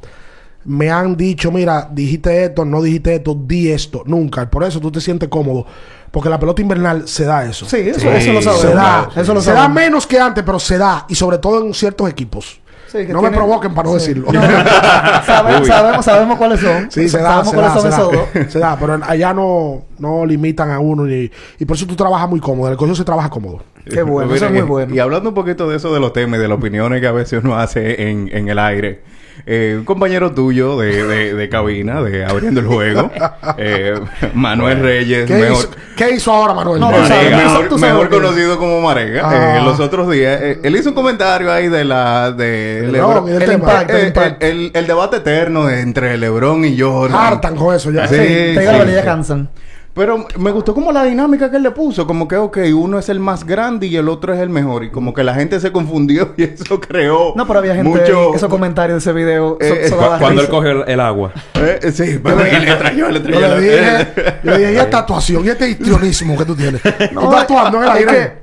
me 0.66 0.90
han 0.92 1.16
dicho, 1.16 1.52
mira, 1.52 1.88
dijiste 1.92 2.44
esto, 2.46 2.66
no 2.66 2.82
dijiste 2.82 3.16
esto, 3.16 3.34
di 3.36 3.72
esto. 3.72 4.04
Nunca. 4.06 4.50
Por 4.50 4.64
eso 4.64 4.80
tú 4.80 4.92
te 4.92 5.00
sientes 5.02 5.30
cómodo. 5.30 5.66
Porque 6.12 6.30
la 6.30 6.40
pelota 6.40 6.62
invernal 6.62 7.08
se 7.08 7.26
da 7.26 7.46
eso. 7.46 7.66
Sí, 7.66 7.78
eso, 7.78 8.00
Sí, 8.00 8.08
eso 8.08 8.34
lo 8.34 8.42
sabemos. 8.42 8.62
se 8.62 8.74
da. 8.74 9.10
Eso 9.16 9.34
lo 9.34 9.42
se 9.42 9.52
da 9.54 9.68
menos 9.68 10.08
que 10.08 10.20
antes, 10.20 10.44
pero 10.44 10.60
se 10.60 10.78
da. 10.78 11.06
Y 11.10 11.16
sobre 11.16 11.38
todo 11.38 11.66
en 11.66 11.74
ciertos 11.74 12.10
equipos. 12.10 12.60
Sí, 12.88 13.06
que 13.06 13.12
no 13.12 13.22
me 13.22 13.30
provoquen 13.32 13.74
para 13.74 13.90
no 13.90 14.00
sí. 14.00 14.14
decirlo. 14.14 14.32
No, 14.32 14.42
sabemos, 15.26 15.68
sabemos, 15.68 16.06
sabemos 16.06 16.38
cuáles 16.38 16.62
son. 16.62 16.90
Sí, 16.90 17.10
se 17.10 17.18
da, 17.18 17.44
sabemos 17.44 17.50
se 17.50 17.56
cuáles 17.56 17.74
da, 17.74 17.82
son 17.82 17.92
se 17.92 17.98
esos 17.98 18.12
da. 18.12 18.18
dos. 18.44 18.52
Se 18.54 18.60
da, 18.60 18.78
pero 18.80 19.00
allá 19.06 19.34
no, 19.34 19.82
no 20.00 20.26
limitan 20.26 20.72
a 20.72 20.80
uno 20.80 21.04
ni, 21.04 21.30
y 21.60 21.66
por 21.66 21.76
eso 21.76 21.86
tú 21.86 21.98
trabajas 21.98 22.30
muy 22.30 22.40
cómodo. 22.40 22.68
En 22.68 22.72
el 22.72 22.78
colegio 22.78 22.96
se 22.96 23.04
trabaja 23.04 23.30
cómodo. 23.30 23.62
Qué 23.84 24.02
bueno, 24.04 24.34
eso 24.34 24.46
es 24.46 24.52
Mira, 24.52 24.64
muy 24.64 24.68
y- 24.68 24.72
bueno. 24.72 24.96
Y 24.96 25.00
hablando 25.00 25.30
un 25.30 25.36
poquito 25.36 25.70
de 25.70 25.76
eso 25.76 25.94
de 25.94 26.00
los 26.00 26.14
temas 26.14 26.40
y 26.40 26.42
de 26.42 26.48
las 26.48 26.58
opiniones 26.58 27.02
que 27.02 27.08
a 27.08 27.12
veces 27.12 27.42
uno 27.44 27.58
hace 27.60 28.10
en, 28.10 28.30
en 28.32 28.48
el 28.48 28.58
aire. 28.58 29.04
Eh, 29.46 29.76
un 29.80 29.86
compañero 29.86 30.32
tuyo 30.32 30.78
de, 30.78 31.04
de, 31.06 31.34
de 31.34 31.50
cabina, 31.50 32.02
de 32.02 32.26
abriendo 32.26 32.60
el 32.60 32.68
juego, 32.68 33.12
eh, 33.58 33.94
Manuel 34.34 34.80
Reyes, 34.82 35.26
¿Qué, 35.26 35.34
mejor, 35.36 35.52
hizo, 35.58 35.70
¿Qué 35.96 36.10
hizo 36.16 36.34
ahora 36.34 36.54
Manuel? 36.54 36.80
No, 36.80 36.88
Marega, 36.92 37.08
sabes, 37.08 37.32
mejor, 37.32 37.80
sabes, 37.80 38.08
conocido 38.10 38.58
como 38.58 38.82
Marega. 38.82 39.22
Ah. 39.24 39.58
eh, 39.60 39.62
los 39.64 39.80
otros 39.80 40.10
días, 40.12 40.40
eh, 40.42 40.60
él 40.64 40.76
hizo 40.76 40.90
un 40.90 40.96
comentario 40.96 41.52
ahí 41.52 41.68
de 41.70 41.86
la 41.86 42.32
de 42.32 42.80
El 42.86 42.92
Lebron- 42.94 43.30
el 43.30 43.42
el 43.42 43.50
eh, 43.50 43.54
impacto. 43.54 43.96
el, 43.96 44.36
el- 44.40 44.72
el 44.74 44.88
debate 44.88 45.18
eterno 45.18 45.70
entre 45.70 46.18
LeBron 46.18 46.66
y 46.66 46.80
Jordan. 46.80 47.18
Hartan 47.18 47.56
con 47.56 47.76
eso 47.76 47.92
ya. 47.92 48.08
Sí, 48.08 48.16
Te 48.16 48.50
digo 48.60 48.62
la 48.64 48.72
sí, 48.72 48.78
verdad, 48.80 48.94
ya 48.94 49.02
sí. 49.02 49.06
cansan. 49.06 49.50
Pero 49.98 50.28
me 50.38 50.52
gustó 50.52 50.74
como 50.76 50.92
la 50.92 51.04
dinámica 51.04 51.50
que 51.50 51.58
él 51.58 51.64
le 51.64 51.72
puso. 51.72 52.06
Como 52.06 52.28
que, 52.28 52.38
ok, 52.38 52.60
uno 52.76 53.00
es 53.00 53.10
el 53.10 53.20
más 53.20 53.44
grande 53.46 53.88
y 53.88 53.96
el 53.98 54.08
otro 54.08 54.34
es 54.34 54.40
el 54.40 54.50
mejor. 54.50 54.84
Y 54.84 54.92
como 54.92 55.14
que 55.14 55.24
la 55.24 55.34
gente 55.34 55.60
se 55.60 55.72
confundió 55.72 56.34
y 56.38 56.44
eso 56.44 56.80
creó. 56.80 57.34
No, 57.36 57.48
pero 57.48 57.60
había 57.60 57.74
gente 57.76 57.90
mucho... 57.90 58.36
esos 58.36 58.48
comentarios 58.50 59.04
de 59.04 59.10
ese 59.10 59.18
video. 59.18 59.58
Eh, 59.60 59.88
so- 59.90 59.98
so 59.98 60.06
eh, 60.06 60.18
Cuando 60.20 60.42
él 60.42 60.48
coge 60.50 60.72
el, 60.72 60.84
el 60.88 61.00
agua. 61.00 61.32
Eh, 61.56 61.80
eh, 61.82 61.92
sí, 61.92 62.20
pero 62.24 62.38
y 62.48 62.60
le 62.66 62.76
trayó, 62.76 63.10
le 63.10 63.20
Yo 63.20 63.26
trayó. 63.26 63.56
le 63.58 63.62
dije, 63.62 64.08
yo 64.44 64.52
le 64.52 64.58
dije, 64.60 64.74
y 64.74 64.78
esta 64.78 65.00
actuación, 65.00 65.44
y 65.46 65.50
este 65.50 65.70
histrionismo 65.72 66.38
que 66.38 66.46
tú 66.46 66.56
tienes. 66.56 66.82
tú 66.82 66.90
estás 66.92 67.42
actuando 67.42 67.78
en 67.80 67.84
el 67.84 67.90
aire. 67.90 68.38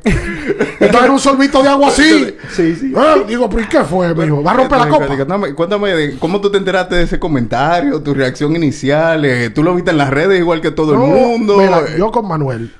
Entonces 0.46 1.02
era 1.02 1.12
un 1.12 1.18
sorbito 1.18 1.62
de 1.62 1.68
agua 1.68 1.88
así. 1.88 2.34
Sí, 2.50 2.74
sí. 2.76 2.92
Eh, 2.96 3.24
digo, 3.28 3.48
pero 3.48 3.62
¿y 3.62 3.66
qué 3.68 3.84
fue, 3.84 4.14
mijo? 4.14 4.42
¿Va 4.42 4.52
a 4.52 4.54
romper 4.54 4.78
la 4.78 4.88
copa? 4.88 5.06
Cuéntame, 5.54 6.16
cómo 6.18 6.40
tú 6.40 6.50
te 6.50 6.58
enteraste 6.58 6.96
de 6.96 7.02
ese 7.04 7.18
comentario, 7.18 8.00
tu 8.02 8.14
reacción 8.14 8.54
inicial. 8.56 9.24
eh, 9.24 9.50
tú 9.50 9.62
lo 9.62 9.74
viste 9.74 9.90
en 9.90 9.98
las 9.98 10.10
redes 10.10 10.38
igual 10.38 10.60
que 10.60 10.70
todo 10.70 10.94
No, 10.96 11.04
el 11.06 11.10
mundo. 11.12 11.56
mira, 11.58 11.80
eh. 11.80 11.94
yo 11.98 12.10
con 12.10 12.26
Manuel 12.28 12.72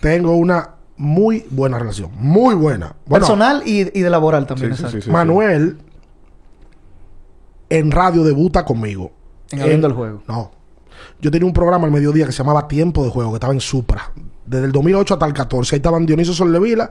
tengo 0.00 0.36
una 0.36 0.70
muy 0.96 1.46
buena 1.50 1.78
relación. 1.78 2.10
Muy 2.18 2.54
buena. 2.54 2.94
Bueno, 3.06 3.24
Personal 3.26 3.62
y, 3.64 3.80
y 3.98 4.02
de 4.02 4.10
laboral 4.10 4.46
también. 4.46 4.72
sí, 4.74 4.82
exacto. 4.82 4.96
sí, 4.98 5.02
sí, 5.02 5.10
Manuel 5.10 5.78
en 7.70 7.90
radio 7.90 8.24
debuta 8.24 8.64
conmigo. 8.64 9.12
En 9.50 9.60
Abriendo 9.60 9.86
el 9.86 9.92
Juego. 9.92 10.22
No. 10.26 10.50
Yo 11.20 11.30
tenía 11.30 11.46
un 11.46 11.52
programa 11.52 11.86
al 11.86 11.90
mediodía 11.92 12.26
que 12.26 12.32
se 12.32 12.38
llamaba 12.38 12.68
Tiempo 12.68 13.04
de 13.04 13.10
Juego, 13.10 13.30
que 13.30 13.36
estaba 13.36 13.52
en 13.52 13.60
Supra. 13.60 14.12
Desde 14.48 14.66
el 14.66 14.72
2008 14.72 15.14
hasta 15.14 15.26
el 15.26 15.32
14. 15.32 15.74
Ahí 15.74 15.78
estaban 15.78 16.06
Dionisio 16.06 16.32
Soldevila, 16.34 16.90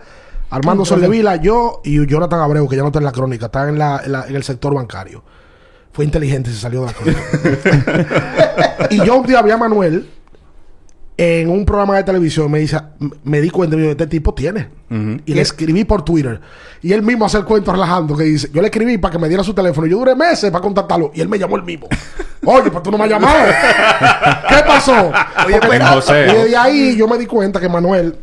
Armando 0.50 0.84
Soldevila, 0.86 1.36
yo 1.38 1.82
y 1.84 2.06
Jonathan 2.06 2.39
Abreu, 2.39 2.67
que 2.67 2.76
ya 2.76 2.82
no 2.84 2.88
está 2.89 3.00
en 3.00 3.06
la 3.06 3.12
crónica, 3.12 3.48
está 3.48 3.67
en, 3.67 3.78
la, 3.80 4.02
en, 4.06 4.12
la- 4.12 4.28
en 4.28 4.36
el 4.36 4.43
sector 4.43 4.74
bancario. 4.74 5.24
Fue 5.91 6.06
inteligente, 6.06 6.52
se 6.52 6.58
salió 6.60 6.82
de 6.82 6.86
la 6.88 6.93
crónica. 6.93 8.88
y 8.91 8.98
yo 9.06 9.17
un 9.17 9.26
día 9.26 9.41
vi 9.41 9.52
a 9.52 9.58
Manuel 9.58 10.08
en 11.17 11.49
un 11.49 11.65
programa 11.65 11.97
de 11.97 12.03
televisión. 12.03 12.49
Me 12.51 12.60
dice, 12.60 12.80
me 13.23 13.41
di 13.41 13.49
cuenta, 13.49 13.75
dijo, 13.75 13.89
este 13.89 14.08
tipo 14.08 14.34
tiene. 14.34 14.69
Y 15.25 15.34
le 15.34 15.41
escribí 15.41 15.84
por 15.84 16.06
Twitter. 16.06 16.39
Y 16.82 16.93
él 16.93 17.01
mismo 17.01 17.25
hace 17.25 17.38
el 17.39 17.43
cuento 17.45 17.71
relajando 17.71 18.15
que 18.15 18.23
dice, 18.23 18.49
yo 18.53 18.62
le 18.62 18.67
escribí 18.67 18.97
para 18.97 19.12
que 19.13 19.19
me 19.19 19.27
diera 19.27 19.43
su 19.43 19.53
teléfono. 19.53 19.88
Yo 19.88 19.97
duré 19.97 20.15
meses 20.15 20.51
para 20.51 20.62
contactarlo. 20.62 21.12
Y 21.13 21.21
él 21.21 21.27
me 21.27 21.38
llamó 21.39 21.56
el 21.58 21.63
mismo. 21.63 21.88
Oye, 22.45 22.69
pues 22.71 22.84
tú 22.84 22.91
no 22.91 22.97
me 22.97 23.06
has 23.06 23.10
llamado. 23.10 23.38
¿Qué 24.49 24.56
pasó? 24.65 25.12
Oye, 25.45 25.60
pero- 25.60 25.99
y 25.99 26.34
desde 26.36 26.56
ahí 26.58 26.95
yo 26.95 27.08
me 27.08 27.17
di 27.17 27.25
cuenta 27.25 27.60
que 27.60 27.67
Manuel, 27.67 28.15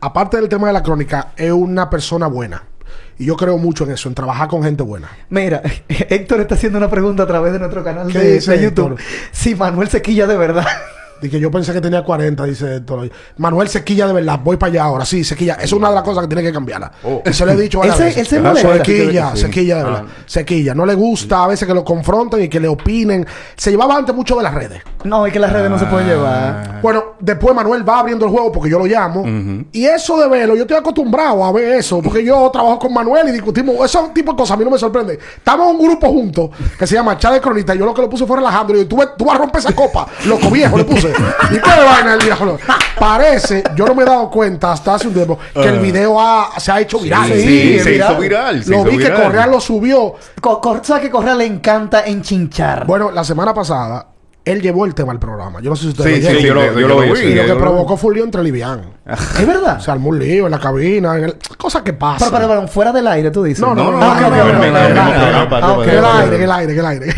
aparte 0.00 0.36
del 0.36 0.48
tema 0.48 0.66
de 0.66 0.72
la 0.74 0.82
crónica, 0.82 1.28
es 1.36 1.52
una 1.52 1.88
persona 1.88 2.26
buena. 2.26 2.64
Y 3.18 3.26
yo 3.26 3.36
creo 3.36 3.56
mucho 3.58 3.84
en 3.84 3.92
eso, 3.92 4.08
en 4.08 4.14
trabajar 4.14 4.48
con 4.48 4.62
gente 4.62 4.82
buena. 4.82 5.08
Mira, 5.28 5.62
Héctor 5.88 6.40
está 6.40 6.54
haciendo 6.56 6.78
una 6.78 6.90
pregunta 6.90 7.22
a 7.22 7.26
través 7.26 7.52
de 7.52 7.58
nuestro 7.58 7.84
canal 7.84 8.08
¿Qué 8.10 8.18
de, 8.18 8.32
dice 8.34 8.52
de 8.52 8.62
YouTube. 8.64 8.92
Héctor? 8.92 9.04
Si 9.30 9.54
Manuel 9.54 9.88
se 9.88 10.02
quilla 10.02 10.26
de 10.26 10.36
verdad. 10.36 10.66
Y 11.22 11.28
que 11.28 11.38
yo 11.40 11.50
pensé 11.50 11.72
que 11.72 11.80
tenía 11.80 12.02
40, 12.02 12.44
dice 12.44 12.76
Héctor. 12.76 13.10
Manuel 13.36 13.68
Sequilla 13.68 14.06
de 14.06 14.12
verdad, 14.14 14.40
voy 14.42 14.56
para 14.56 14.72
allá 14.72 14.84
ahora. 14.84 15.04
Sí, 15.04 15.22
Sequilla. 15.24 15.54
Esa 15.54 15.64
es 15.64 15.72
una 15.72 15.88
de 15.90 15.94
las 15.96 16.04
cosas 16.04 16.22
que 16.22 16.28
tiene 16.28 16.42
que 16.42 16.52
cambiarla. 16.52 16.90
Oh. 17.04 17.22
Se 17.30 17.44
lo 17.44 17.52
he 17.52 17.56
dicho 17.56 17.80
veces. 17.80 18.16
él 18.16 18.26
se 18.26 18.38
Ah. 18.38 18.54
Sequilla, 18.56 19.30
Sí. 19.34 19.42
Sequilla 19.42 19.76
de 19.78 19.84
verdad. 19.84 20.04
Ah. 20.06 20.22
Sequilla. 20.26 20.74
No 20.74 20.86
le 20.86 20.94
gusta 20.94 21.44
a 21.44 21.46
veces 21.48 21.66
que 21.68 21.74
lo 21.74 21.84
confronten 21.84 22.42
y 22.42 22.48
que 22.48 22.58
le 22.60 22.68
opinen. 22.68 23.26
Se 23.56 23.70
llevaba 23.70 23.96
antes 23.96 24.14
mucho 24.14 24.36
de 24.36 24.42
las 24.42 24.54
redes. 24.54 24.82
No, 25.04 25.26
es 25.26 25.32
que 25.32 25.38
las 25.38 25.52
redes 25.52 25.70
no 25.70 25.78
se 25.78 25.86
pueden 25.86 26.08
Ah. 26.08 26.10
llevar. 26.10 26.80
Bueno, 26.82 27.04
después 27.20 27.54
Manuel 27.54 27.88
va 27.88 28.00
abriendo 28.00 28.24
el 28.26 28.30
juego 28.30 28.50
porque 28.52 28.70
yo 28.70 28.78
lo 28.78 28.86
llamo. 28.86 29.24
Y 29.72 29.84
eso 29.86 30.18
de 30.18 30.28
verlo, 30.28 30.54
yo 30.54 30.62
estoy 30.62 30.76
acostumbrado 30.76 31.44
a 31.44 31.52
ver 31.52 31.74
eso. 31.74 32.00
Porque 32.02 32.24
yo 32.24 32.50
trabajo 32.52 32.78
con 32.78 32.92
Manuel 32.92 33.28
y 33.28 33.32
discutimos. 33.32 33.76
Esos 33.84 34.12
tipo 34.14 34.32
de 34.32 34.38
cosas 34.38 34.54
a 34.54 34.56
mí 34.58 34.64
no 34.64 34.70
me 34.70 34.78
sorprende. 34.78 35.18
Estamos 35.36 35.68
en 35.70 35.76
un 35.80 35.86
grupo 35.86 36.08
juntos 36.08 36.50
que 36.78 36.86
se 36.86 36.94
llama 36.94 37.16
Chat 37.18 37.34
de 37.34 37.40
Cronista. 37.40 37.74
Y 37.74 37.78
yo 37.78 37.84
lo 37.86 37.94
que 37.94 38.02
lo 38.02 38.08
puse 38.10 38.26
fue 38.26 38.36
relajando. 38.36 38.74
Y 38.74 38.78
yo, 38.78 38.88
tú, 38.88 38.98
tú 39.16 39.24
vas 39.24 39.36
a 39.36 39.38
romper 39.38 39.60
esa 39.60 39.72
copa. 39.72 40.06
Loco 40.26 40.50
viejo 40.50 40.76
le 40.78 40.84
puse. 40.84 41.09
¿Y 41.50 41.54
qué 41.54 41.60
vaina 41.84 42.14
el 42.14 42.20
viejo? 42.24 42.58
Parece, 42.98 43.62
yo 43.74 43.86
no 43.86 43.94
me 43.94 44.02
he 44.02 44.06
dado 44.06 44.30
cuenta 44.30 44.72
hasta 44.72 44.94
hace 44.94 45.08
un 45.08 45.14
tiempo 45.14 45.38
que 45.54 45.68
el 45.68 45.78
video 45.78 46.20
ha- 46.20 46.50
se 46.58 46.70
ha 46.72 46.80
hecho 46.80 46.98
viral. 46.98 47.26
Sí, 47.32 47.40
Sí, 47.42 47.78
se 47.80 47.90
viral. 47.90 48.10
hizo 48.12 48.20
viral. 48.20 48.64
se 48.64 48.70
Lo 48.70 48.76
hizo 48.80 48.84
vi 48.90 48.98
que. 48.98 49.12
Correa 49.12 49.46
lo 49.46 49.60
subió. 49.60 50.14
Co- 50.40 50.60
Cor- 50.60 50.80
¿Sabes 50.84 51.02
que 51.04 51.10
Correa 51.10 51.34
le 51.34 51.46
encanta 51.46 52.00
enchinchar? 52.06 52.86
Bueno, 52.86 53.10
la 53.10 53.24
semana 53.24 53.54
pasada, 53.54 54.06
él 54.50 54.60
llevó 54.62 54.84
el 54.86 54.94
tema 54.94 55.12
al 55.12 55.18
programa. 55.18 55.60
Yo 55.60 55.70
no 55.70 55.76
sé 55.76 55.82
si 55.84 55.88
ustedes 55.90 56.16
Sí, 56.16 56.22
lo 56.22 56.30
sí, 56.30 56.36
oyeron. 56.36 56.64
yo 56.64 56.72
lo, 56.72 56.80
yo 56.80 56.88
lo 56.88 57.00
vi. 57.14 57.20
Y 57.20 57.34
lo 57.34 57.44
que 57.46 57.54
provocó 57.54 57.96
fue 57.96 58.08
un 58.08 58.14
lío 58.16 58.24
entre 58.24 58.42
Livian. 58.42 58.82
¿Es 59.06 59.46
verdad? 59.46 59.80
Se 59.80 59.90
armó 59.90 60.10
un 60.10 60.18
lío 60.18 60.46
en 60.46 60.50
la 60.52 60.58
cabina, 60.60 61.16
en 61.16 61.24
el... 61.24 61.36
cosas 61.56 61.82
que 61.82 61.92
pasan. 61.92 62.28
Pero, 62.30 62.46
pero, 62.48 62.60
pero, 62.60 62.68
fuera 62.68 62.92
del 62.92 63.06
aire, 63.08 63.30
tú 63.30 63.42
dices. 63.42 63.60
No, 63.60 63.74
no, 63.74 63.90
no, 63.92 63.98
Ah, 64.02 64.18
Ah, 65.62 65.78
en 65.84 65.90
el 65.90 66.04
aire, 66.04 66.36
en 66.36 66.42
el 66.42 66.50
aire, 66.50 66.72
en 66.72 66.78
el 66.78 66.86
aire. 66.86 67.14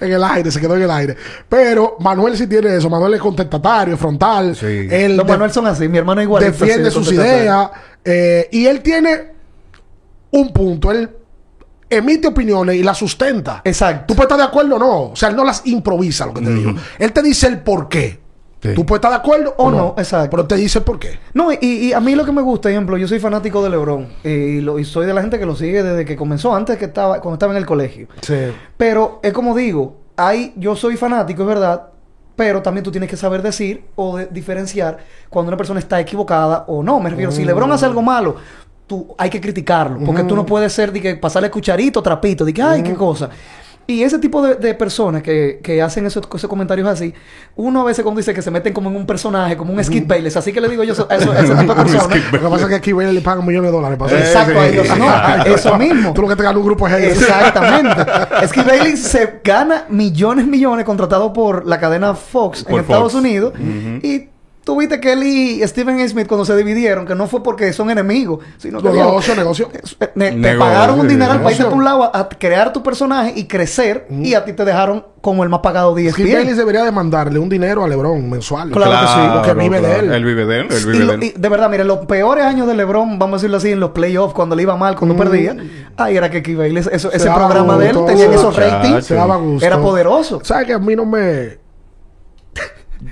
En 0.00 0.12
el 0.12 0.22
aire, 0.24 0.50
se 0.50 0.60
quedó 0.60 0.76
en 0.76 0.82
el 0.82 0.90
aire. 0.90 1.16
Pero 1.48 1.96
Manuel 2.00 2.36
sí 2.36 2.46
tiene 2.46 2.76
eso. 2.76 2.90
Manuel 2.90 3.14
es 3.14 3.20
contestatario, 3.20 3.96
frontal. 3.96 4.54
Sí. 4.56 4.86
Él 4.90 5.16
Los 5.16 5.26
Manuel 5.26 5.50
son 5.50 5.66
así. 5.66 5.88
Mi 5.88 5.98
hermano 5.98 6.22
igual. 6.22 6.42
defiende 6.44 6.90
sus 6.90 7.10
ideas. 7.12 7.70
eh, 8.04 8.48
y 8.52 8.66
él 8.66 8.80
tiene 8.80 9.32
un 10.30 10.52
punto. 10.52 10.90
Él 10.92 11.08
emite 11.90 12.28
opiniones 12.28 12.76
y 12.76 12.82
las 12.82 12.98
sustenta. 12.98 13.62
Exacto. 13.64 14.04
Tú 14.08 14.14
puedes 14.14 14.26
estar 14.30 14.38
de 14.38 14.44
acuerdo 14.44 14.76
o 14.76 14.78
no. 14.78 15.00
O 15.12 15.16
sea, 15.16 15.28
él 15.30 15.36
no 15.36 15.44
las 15.44 15.66
improvisa, 15.66 16.26
lo 16.26 16.34
que 16.34 16.42
te 16.42 16.50
digo. 16.54 16.72
Él 16.98 17.12
te 17.12 17.22
dice 17.22 17.46
el 17.46 17.60
por 17.60 17.88
qué. 17.88 18.20
Sí. 18.60 18.70
Tú 18.74 18.84
puedes 18.84 18.98
estar 18.98 19.12
de 19.12 19.16
acuerdo 19.18 19.54
o, 19.56 19.66
O 19.66 19.70
no. 19.70 19.76
no, 19.76 19.94
exacto. 19.98 20.30
Pero 20.30 20.46
te 20.46 20.56
dice 20.56 20.80
el 20.80 20.84
por 20.84 20.98
qué. 20.98 21.18
No, 21.32 21.52
y, 21.52 21.58
y 21.60 21.92
a 21.92 22.00
mí 22.00 22.16
lo 22.16 22.24
que 22.24 22.32
me 22.32 22.42
gusta, 22.42 22.68
ejemplo, 22.68 22.96
yo 22.96 23.06
soy 23.06 23.20
fanático 23.20 23.62
de 23.62 23.70
LeBron 23.70 24.08
eh, 24.24 24.56
y, 24.58 24.60
lo- 24.60 24.78
y 24.80 24.84
soy 24.84 25.06
de 25.06 25.14
la 25.14 25.20
gente 25.20 25.38
que 25.38 25.46
lo 25.46 25.54
sigue 25.54 25.82
desde 25.84 26.04
que 26.04 26.16
comenzó, 26.16 26.54
antes 26.56 26.76
que 26.76 26.86
estaba, 26.86 27.20
cuando 27.20 27.34
estaba 27.34 27.52
en 27.52 27.58
el 27.58 27.66
colegio. 27.66 28.08
Sí. 28.20 28.34
Pero 28.76 29.20
es 29.22 29.32
como 29.32 29.54
digo, 29.56 29.98
hay, 30.16 30.52
yo 30.56 30.74
soy 30.74 30.96
fanático, 30.96 31.42
es 31.42 31.48
verdad, 31.48 31.90
pero 32.34 32.60
también 32.60 32.82
tú 32.82 32.90
tienes 32.90 33.08
que 33.08 33.16
saber 33.16 33.42
decir 33.42 33.84
o 33.94 34.16
de- 34.16 34.26
diferenciar 34.26 34.98
cuando 35.30 35.50
una 35.50 35.56
persona 35.56 35.78
está 35.78 36.00
equivocada 36.00 36.64
o 36.66 36.82
no. 36.82 36.98
Me 36.98 37.10
refiero, 37.10 37.30
si 37.30 37.44
LeBron 37.44 37.70
hace 37.70 37.86
algo 37.86 38.02
malo, 38.02 38.36
tú 38.88 39.14
hay 39.16 39.30
que 39.30 39.40
criticarlo, 39.40 40.00
porque 40.04 40.24
tú 40.24 40.34
no 40.34 40.44
puedes 40.44 40.72
ser 40.72 40.90
de 40.92 41.00
que 41.00 41.14
pasarle 41.14 41.50
cucharito, 41.50 42.02
trapito, 42.02 42.44
de 42.44 42.52
que 42.52 42.62
ay, 42.62 42.82
qué 42.82 42.94
cosa. 42.94 43.30
Y 43.90 44.02
ese 44.02 44.18
tipo 44.18 44.42
de, 44.42 44.56
de 44.56 44.74
personas 44.74 45.22
que, 45.22 45.60
que 45.62 45.80
hacen 45.80 46.04
esos, 46.04 46.22
esos 46.34 46.50
comentarios 46.50 46.86
así, 46.86 47.14
uno 47.56 47.80
a 47.80 47.84
veces 47.84 48.02
cuando 48.02 48.18
dice 48.18 48.34
que 48.34 48.42
se 48.42 48.50
meten 48.50 48.74
como 48.74 48.90
en 48.90 48.96
un 48.96 49.06
personaje, 49.06 49.56
como 49.56 49.72
un 49.72 49.82
Skip 49.82 50.06
Bayless, 50.06 50.36
así 50.36 50.52
que 50.52 50.60
le 50.60 50.68
digo 50.68 50.84
yo 50.84 50.92
eso- 50.92 51.08
ese 51.10 51.24
tipo 51.58 51.74
de 51.74 51.82
personas. 51.84 52.32
Lo 52.32 52.38
que 52.38 52.48
pasa 52.48 52.62
es 52.64 52.68
que 52.68 52.74
aquí 52.74 52.92
Bailey 52.92 53.14
le 53.14 53.20
pagan 53.22 53.46
millones 53.46 53.70
de 53.70 53.76
dólares 53.78 53.98
para 53.98 54.12
eso. 54.12 54.20
Exacto, 54.26 54.60
a 54.60 54.64
sí. 54.66 54.72
ellos 54.74 54.88
no, 54.98 55.54
eso 55.54 55.78
mismo. 55.78 56.12
Tú 56.12 56.20
lo 56.20 56.28
que 56.28 56.36
te 56.36 56.42
ganas 56.42 56.58
un 56.58 56.66
grupo 56.66 56.86
de 56.86 56.96
haters. 56.96 57.22
Exactamente. 57.22 58.02
es 58.42 58.52
que 58.52 58.60
Bailey 58.62 58.94
se 58.98 59.40
gana 59.42 59.84
millones, 59.88 60.46
millones 60.46 60.84
contratado 60.84 61.32
por 61.32 61.66
la 61.66 61.80
cadena 61.80 62.14
Fox 62.14 62.64
Por 62.64 62.74
en 62.74 62.80
Estados. 62.80 63.14
Unidos. 63.14 63.54
Y 64.02 64.28
tú 64.68 64.76
viste 64.78 65.00
que 65.00 65.12
él 65.14 65.22
y 65.22 65.66
Stephen 65.66 65.98
A. 65.98 66.06
Smith 66.06 66.26
cuando 66.26 66.44
se 66.44 66.54
dividieron, 66.54 67.06
que 67.06 67.14
no 67.14 67.26
fue 67.26 67.42
porque 67.42 67.72
son 67.72 67.88
enemigos, 67.90 68.44
sino 68.58 68.82
que 68.82 68.90
Negocio, 68.90 69.34
negocio. 69.34 69.70
eh, 69.72 69.80
te 69.98 70.30
Negocio, 70.32 70.58
pagaron 70.58 71.00
un 71.00 71.08
dinero 71.08 71.28
para 71.28 71.50
irte 71.52 71.62
negocio. 71.62 71.68
por 71.70 71.78
un 71.78 71.84
lado 71.84 72.04
a, 72.04 72.10
a 72.18 72.28
crear 72.28 72.70
tu 72.74 72.82
personaje 72.82 73.32
y 73.34 73.44
crecer 73.46 74.06
y 74.10 74.34
a 74.34 74.44
ti 74.44 74.52
te 74.52 74.66
dejaron 74.66 75.06
como 75.22 75.42
el 75.42 75.48
más 75.48 75.60
pagado 75.60 75.94
de 75.94 76.06
E 76.08 76.12
Skip 76.12 76.26
Bayless 76.26 76.42
ESPN. 76.50 76.56
debería 76.58 76.84
demandarle 76.84 77.38
un 77.38 77.48
dinero 77.48 77.82
a 77.82 77.88
LeBron 77.88 78.28
mensual. 78.28 78.70
Claro 78.70 78.90
que 78.92 79.06
sí, 79.06 79.28
Porque 79.34 79.54
vive 79.54 79.80
de 79.80 79.98
él. 80.00 80.12
Él 80.12 80.24
vive 80.24 80.44
de 80.46 80.60
él. 80.60 80.68
Vive 80.68 81.06
de 81.06 81.14
él. 81.14 81.22
y 81.24 81.30
de 81.34 81.48
verdad, 81.48 81.70
mire, 81.70 81.84
los 81.84 82.00
peores 82.06 82.44
años 82.44 82.66
de 82.68 82.74
LeBron, 82.74 83.18
vamos 83.18 83.34
a 83.34 83.36
decirlo 83.38 83.56
así, 83.56 83.70
en 83.72 83.80
los 83.80 83.90
playoffs, 83.90 84.34
cuando 84.34 84.54
le 84.54 84.62
iba 84.64 84.76
mal, 84.76 84.96
cuando 84.96 85.16
perdía, 85.16 85.56
ahí 85.96 86.16
era 86.16 86.30
que 86.30 86.40
Bailey, 86.54 86.84
eso- 86.92 87.10
ese 87.10 87.30
programa 87.30 87.76
de 87.78 87.88
él, 87.90 87.96
tenían 88.06 88.32
esos 88.34 88.54
ratings, 88.54 89.06
Se 89.06 89.14
daba 89.14 89.36
gusto. 89.36 89.66
era 89.66 89.78
poderoso. 89.80 90.40
¿Sabes 90.44 90.66
que 90.66 90.74
a 90.74 90.78
mí 90.78 90.94
no 90.94 91.04
me... 91.06 91.57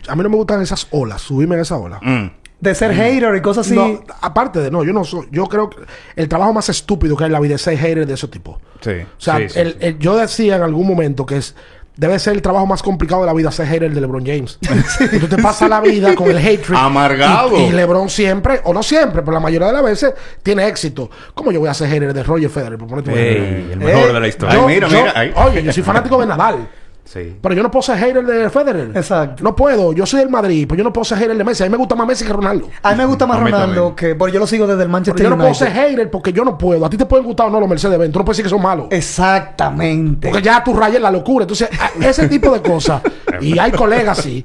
A 0.08 0.16
mí 0.16 0.22
no 0.22 0.28
me 0.28 0.36
gustan 0.36 0.60
esas 0.62 0.86
olas, 0.90 1.20
subirme 1.22 1.54
en 1.56 1.62
esa 1.62 1.76
ola. 1.76 1.98
Mm. 2.02 2.30
De 2.58 2.74
ser 2.74 2.94
hater 2.94 3.34
y 3.36 3.42
cosas 3.42 3.66
así. 3.66 3.74
No, 3.76 4.02
aparte 4.22 4.60
de, 4.60 4.70
no, 4.70 4.82
yo 4.82 4.92
no 4.94 5.04
soy, 5.04 5.28
yo 5.30 5.44
creo 5.46 5.68
que 5.68 5.76
el 6.16 6.28
trabajo 6.28 6.52
más 6.54 6.68
estúpido 6.70 7.14
que 7.16 7.24
hay 7.24 7.28
en 7.28 7.32
la 7.32 7.40
vida 7.40 7.56
es 7.56 7.62
ser 7.62 7.76
hater 7.76 8.06
de 8.06 8.14
ese 8.14 8.28
tipo. 8.28 8.58
Sí. 8.80 8.92
O 9.02 9.20
sea, 9.20 9.36
sí, 9.38 9.48
sí, 9.50 9.58
el- 9.60 9.72
sí. 9.72 9.78
el- 9.80 9.98
yo 9.98 10.16
decía 10.16 10.56
en 10.56 10.62
algún 10.62 10.86
momento 10.86 11.26
que 11.26 11.36
es 11.36 11.54
debe 11.98 12.18
ser 12.18 12.34
el 12.34 12.42
trabajo 12.42 12.66
más 12.66 12.82
complicado 12.82 13.22
de 13.22 13.26
la 13.26 13.32
vida 13.32 13.50
ser 13.50 13.66
hater 13.66 13.92
de 13.92 14.00
LeBron 14.00 14.24
James. 14.24 14.58
Y 15.12 15.18
tú 15.18 15.28
te 15.28 15.36
pasas 15.38 15.68
la 15.68 15.80
vida 15.80 16.14
con 16.14 16.30
el 16.30 16.38
hatred. 16.38 16.74
Amargado. 16.76 17.56
Y, 17.58 17.64
y 17.64 17.70
LeBron 17.72 18.08
siempre, 18.08 18.60
o 18.64 18.72
no 18.74 18.82
siempre, 18.82 19.20
pero 19.22 19.32
la 19.32 19.40
mayoría 19.40 19.66
de 19.68 19.72
las 19.74 19.82
veces 19.82 20.14
tiene 20.42 20.66
éxito. 20.66 21.10
¿Cómo 21.34 21.52
yo 21.52 21.60
voy 21.60 21.68
a 21.68 21.74
ser 21.74 21.88
hater 21.90 22.12
de 22.14 22.22
Roger 22.22 22.48
Federer? 22.50 22.78
Por 22.78 22.88
ponerte 22.88 23.10
un 23.12 23.18
Ey, 23.18 23.26
ejemplo? 23.36 23.72
el 23.72 23.78
mejor 23.80 24.10
Eh, 24.10 24.12
de 24.14 24.20
la 24.20 24.28
historia. 24.28 24.54
yo- 24.54 24.66
Ay, 24.66 24.74
mira, 24.74 24.88
yo- 24.88 24.98
mira, 24.98 25.12
ahí. 25.14 25.32
Oye, 25.36 25.62
yo 25.62 25.72
soy 25.72 25.82
fanático 25.82 26.18
de 26.20 26.26
Nadal. 26.26 26.68
Sí. 27.06 27.36
Pero 27.40 27.54
yo 27.54 27.62
no 27.62 27.70
puedo 27.70 27.82
ser 27.82 27.98
hater 27.98 28.26
de 28.26 28.50
Federer. 28.50 28.90
Exacto. 28.94 29.42
No 29.44 29.54
puedo. 29.54 29.92
Yo 29.92 30.04
soy 30.04 30.20
del 30.20 30.28
Madrid, 30.28 30.66
pero 30.68 30.78
yo 30.78 30.84
no 30.84 30.92
puedo 30.92 31.04
ser 31.04 31.18
hater 31.18 31.38
de 31.38 31.44
Messi. 31.44 31.62
A 31.62 31.66
mí 31.66 31.70
me 31.70 31.76
gusta 31.76 31.94
más 31.94 32.06
Messi 32.06 32.24
que 32.24 32.32
Ronaldo. 32.32 32.68
A 32.82 32.90
mí 32.90 32.96
me 32.96 33.06
gusta 33.06 33.26
más 33.26 33.38
Ronaldo 33.38 33.94
que... 33.94 34.16
Porque 34.16 34.34
yo 34.34 34.40
lo 34.40 34.46
sigo 34.46 34.66
desde 34.66 34.82
el 34.82 34.88
Pero 34.88 34.92
Manchester 34.92 35.24
yo 35.24 35.30
no 35.30 35.38
puedo 35.38 35.54
ser 35.54 35.70
hater 35.70 36.10
porque 36.10 36.32
yo 36.32 36.44
no 36.44 36.58
puedo. 36.58 36.84
A 36.84 36.90
ti 36.90 36.96
te 36.96 37.06
pueden 37.06 37.24
gustar 37.24 37.46
o 37.46 37.50
no 37.50 37.60
los 37.60 37.68
Mercedes-Benz. 37.68 38.12
Tú 38.12 38.18
no 38.18 38.24
puedes 38.24 38.38
decir 38.38 38.44
que 38.44 38.50
son 38.50 38.62
malos. 38.62 38.88
Exactamente. 38.90 40.28
Porque 40.28 40.42
ya 40.42 40.62
tú 40.64 40.74
rayas 40.74 41.00
la 41.00 41.12
locura. 41.12 41.44
Entonces, 41.44 41.70
ese 42.00 42.26
tipo 42.26 42.50
de 42.50 42.60
cosas, 42.60 43.00
y 43.40 43.56
hay 43.56 43.70
colegas 43.70 44.18
así, 44.18 44.44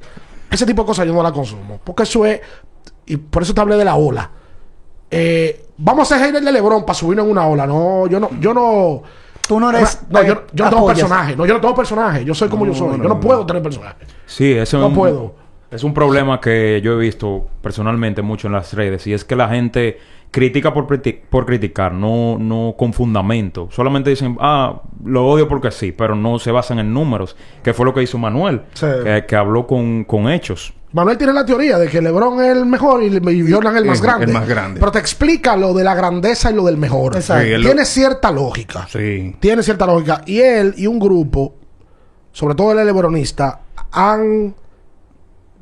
ese 0.52 0.66
tipo 0.66 0.84
de 0.84 0.86
cosas 0.86 1.08
yo 1.08 1.14
no 1.14 1.24
la 1.24 1.32
consumo. 1.32 1.80
Porque 1.84 2.04
eso 2.04 2.26
es, 2.28 2.42
y 3.08 3.18
por 3.18 3.42
eso 3.42 3.56
te 3.56 3.62
hablé 3.62 3.76
de 3.76 3.86
la 3.86 3.96
ola. 3.96 4.30
Eh, 5.10 5.66
vamos 5.78 6.12
a 6.12 6.16
ser 6.16 6.28
hater 6.28 6.44
de 6.44 6.52
Lebron 6.52 6.86
para 6.86 6.94
subirnos 6.94 7.26
en 7.26 7.32
una 7.32 7.48
ola. 7.48 7.66
No, 7.66 8.06
yo 8.08 8.20
no, 8.20 8.30
yo 8.40 8.54
no, 8.54 9.02
Tú 9.48 9.60
no 9.60 9.70
eres. 9.70 10.02
No, 10.10 10.20
eh, 10.22 10.28
yo, 10.28 10.44
yo 10.54 10.66
no 10.66 10.70
tengo 10.72 10.88
personaje. 10.88 11.36
No, 11.36 11.46
yo 11.46 11.54
no 11.56 11.62
tengo 11.62 11.76
personaje. 11.76 12.24
Yo 12.26 12.34
soy 12.34 12.48
como 12.50 12.66
yo 12.66 12.74
soy. 12.74 12.98
yo 12.98 13.10
no 13.10 13.20
puedo 13.20 13.46
tener 13.46 13.62
personaje. 13.62 13.96
Sí, 14.26 14.52
eso 14.54 14.78
No 14.78 14.86
es 14.86 14.90
un, 14.90 14.96
puedo. 14.96 15.36
Es 15.72 15.84
un 15.84 15.94
problema 15.94 16.40
que 16.42 16.82
yo 16.84 16.94
he 16.94 16.98
visto 16.98 17.48
personalmente 17.62 18.22
mucho 18.22 18.48
en 18.48 18.54
las 18.54 18.74
redes 18.74 19.08
y 19.08 19.14
es 19.14 19.24
que 19.24 19.36
la 19.38 19.48
gente 19.50 20.00
critica 20.32 20.74
por, 20.74 20.88
criti- 20.88 21.20
por 21.30 21.46
criticar, 21.46 21.94
no, 21.94 22.38
no 22.40 22.76
con 22.78 22.94
fundamento. 22.94 23.68
Solamente 23.72 24.10
dicen, 24.10 24.38
ah, 24.40 24.82
lo 25.04 25.26
odio 25.28 25.48
porque 25.48 25.72
sí, 25.72 25.92
pero 25.92 26.16
no 26.16 26.40
se 26.40 26.52
basan 26.52 26.80
en 26.80 26.94
números, 26.94 27.36
que 27.64 27.74
fue 27.74 27.86
lo 27.86 27.94
que 27.94 28.02
hizo 28.04 28.18
Manuel, 28.18 28.62
Sí. 28.74 28.86
que, 29.04 29.26
que 29.28 29.36
habló 29.36 29.68
con, 29.68 30.04
con 30.06 30.30
hechos. 30.30 30.74
Manuel 30.94 31.18
tiene 31.18 31.32
la 31.32 31.46
teoría 31.46 31.78
de 31.78 31.88
que 31.88 32.02
LeBron 32.02 32.44
es 32.44 32.52
el 32.58 32.66
mejor 32.66 33.02
y 33.02 33.52
Jordan 33.52 33.76
es 33.78 33.82
el 33.82 33.88
más 33.88 34.02
grande. 34.02 34.26
el 34.26 34.34
más 34.34 34.48
grande. 34.48 34.80
Pero 34.80 34.92
te 34.92 35.00
explica 35.00 35.56
lo 35.56 35.74
de 35.74 35.84
la 35.86 35.96
grandeza 35.96 36.52
y 36.52 36.54
lo 36.54 36.66
del 36.66 36.76
mejor. 36.78 37.16
Exacto. 37.16 37.46
Sí, 37.56 37.62
Tiene 37.64 37.86
cierta 37.86 38.32
lógica. 38.32 38.88
Sí. 38.92 39.36
Tiene 39.40 39.64
cierta 39.64 39.86
lógica. 39.86 40.22
Y 40.26 40.40
él 40.42 40.74
y 40.76 40.88
un 40.88 41.00
grupo, 41.00 41.56
sobre 42.34 42.56
todo 42.56 42.74
el 42.78 42.86
LeBronista, 42.86 43.62
han 43.92 44.54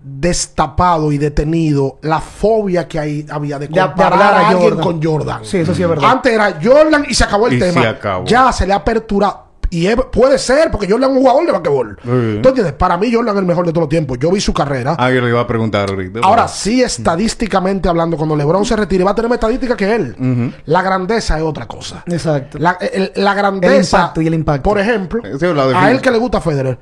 destapado 0.01 1.11
y 1.11 1.17
detenido 1.17 1.99
la 2.01 2.19
fobia 2.21 2.87
que 2.87 2.97
hay, 2.99 3.25
había 3.29 3.59
de 3.59 3.67
comparar 3.69 4.13
hablar 4.13 4.33
a 4.33 4.39
a 4.39 4.49
alguien 4.49 4.69
Jordan. 4.69 4.83
con 4.83 5.03
Jordan. 5.03 5.45
Sí, 5.45 5.57
eso 5.57 5.75
sí 5.75 5.83
es 5.83 5.89
verdad. 5.89 6.09
Antes 6.09 6.31
era 6.33 6.57
Jordan 6.63 7.05
y 7.07 7.13
se 7.13 7.23
acabó 7.25 7.47
el 7.47 7.53
Y 7.55 7.59
tema. 7.59 7.81
se 7.81 7.87
acabó. 7.87 8.25
Ya 8.25 8.51
se 8.51 8.65
le 8.65 8.73
ha 8.73 8.77
aperturado. 8.77 9.48
Y 9.71 9.85
es- 9.87 9.95
puede 10.11 10.37
ser, 10.39 10.71
porque 10.71 10.89
Jordan 10.89 11.11
es 11.11 11.15
un 11.17 11.21
jugador 11.21 11.45
de 11.45 11.51
basquetbol. 11.51 11.99
Sí. 12.03 12.39
¿Tú 12.41 12.49
entiendes? 12.49 12.73
Para 12.73 12.97
mí, 12.97 13.13
Jordan 13.13 13.35
es 13.35 13.39
el 13.41 13.45
mejor 13.45 13.65
de 13.65 13.71
todos 13.71 13.83
los 13.83 13.89
tiempos. 13.89 14.17
Yo 14.19 14.31
vi 14.31 14.41
su 14.41 14.53
carrera. 14.53 14.95
Ah, 14.97 15.11
yo 15.11 15.21
le 15.21 15.29
iba 15.29 15.39
a 15.41 15.47
preguntar 15.47 15.89
ahorita. 15.89 16.19
Ahora, 16.23 16.47
sí, 16.47 16.81
estadísticamente 16.81 17.87
hablando, 17.89 18.17
cuando 18.17 18.35
LeBron 18.35 18.65
se 18.65 18.75
retire, 18.75 19.03
va 19.03 19.11
a 19.11 19.15
tener 19.15 19.29
más 19.29 19.37
estadística 19.37 19.75
que 19.75 19.93
él. 19.95 20.53
La 20.65 20.81
grandeza 20.81 21.37
es 21.37 21.43
otra 21.43 21.67
cosa. 21.67 22.03
Exacto. 22.07 22.57
La, 22.59 22.77
el- 22.79 23.11
la 23.15 23.33
grandeza. 23.33 23.73
El 23.97 24.01
impacto 24.01 24.21
y 24.21 24.27
el 24.27 24.33
impacto. 24.33 24.63
Por 24.69 24.79
ejemplo, 24.79 25.21
Sí, 25.39 25.45
a 25.75 25.91
él 25.91 26.01
que 26.01 26.11
le 26.11 26.17
gusta 26.17 26.41
Federer. 26.41 26.77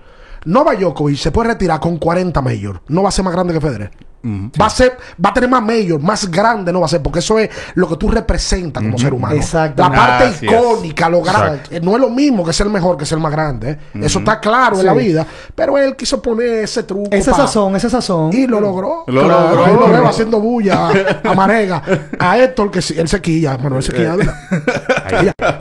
Novak 0.46 0.80
Djokovic 0.80 1.18
se 1.18 1.32
puede 1.32 1.50
retirar 1.50 1.80
con 1.80 1.98
40 1.98 2.42
major. 2.42 2.82
No 2.88 3.04
va 3.04 3.10
a 3.10 3.12
ser 3.12 3.26
más 3.26 3.34
grande 3.34 3.54
que 3.54 3.60
Federer. 3.60 3.92
Va 4.24 4.66
a 4.66 4.70
ser, 4.70 4.98
va 5.24 5.30
a 5.30 5.34
tener 5.34 5.50
más 5.50 5.62
major, 5.62 6.02
más 6.02 6.30
grande 6.30 6.74
no 6.74 6.80
va 6.82 6.86
a 6.88 6.90
ser, 6.90 7.02
porque 7.02 7.20
eso 7.20 7.40
es 7.40 7.50
lo 7.76 7.88
que 7.88 7.96
tú 7.96 8.10
representas 8.10 8.84
como 8.84 8.98
ser 8.98 9.14
humano. 9.14 9.36
Exacto. 9.36 9.82
La 9.84 9.90
parte 9.92 10.46
icónica, 10.46 11.08
lo 11.10 11.22
grande. 11.22 11.48
Exacto. 11.58 11.76
Eh, 11.76 11.80
No 11.82 11.96
es 11.96 12.02
lo 12.02 12.10
mismo 12.10 12.44
que 12.44 12.52
ser 12.52 12.68
mejor 12.68 12.98
que 12.98 13.06
ser 13.06 13.20
más 13.20 13.32
grande. 13.32 13.72
¿eh? 13.72 13.78
Eso 14.02 14.20
está 14.20 14.40
claro 14.40 14.80
en 14.80 14.86
la 14.86 14.94
vida. 14.94 15.26
Pero 15.56 15.78
él 15.78 15.96
quiso 15.96 16.22
poner 16.22 16.64
ese 16.66 16.84
truco. 16.84 17.10
Ese 17.12 17.32
pa- 17.32 17.38
sazón, 17.38 17.76
ese 17.78 17.90
sazón. 17.90 18.32
y 18.34 18.48
lo 18.48 18.60
logró. 18.60 19.04
Lo 19.08 19.24
Claro, 19.24 19.56
logró. 19.56 19.88
lo 19.88 19.94
veo 19.94 20.08
haciendo 20.08 20.40
bulla 20.42 20.90
a, 20.90 21.30
a 21.30 21.34
Marega. 21.34 21.82
A 22.20 22.38
Héctor, 22.38 22.70
que 22.72 22.82
sí, 22.82 22.96
él 22.98 23.08
se 23.08 23.22
quilla. 23.22 23.58
Manuel 23.58 23.82
se 23.84 23.94
quilla. 23.94 24.16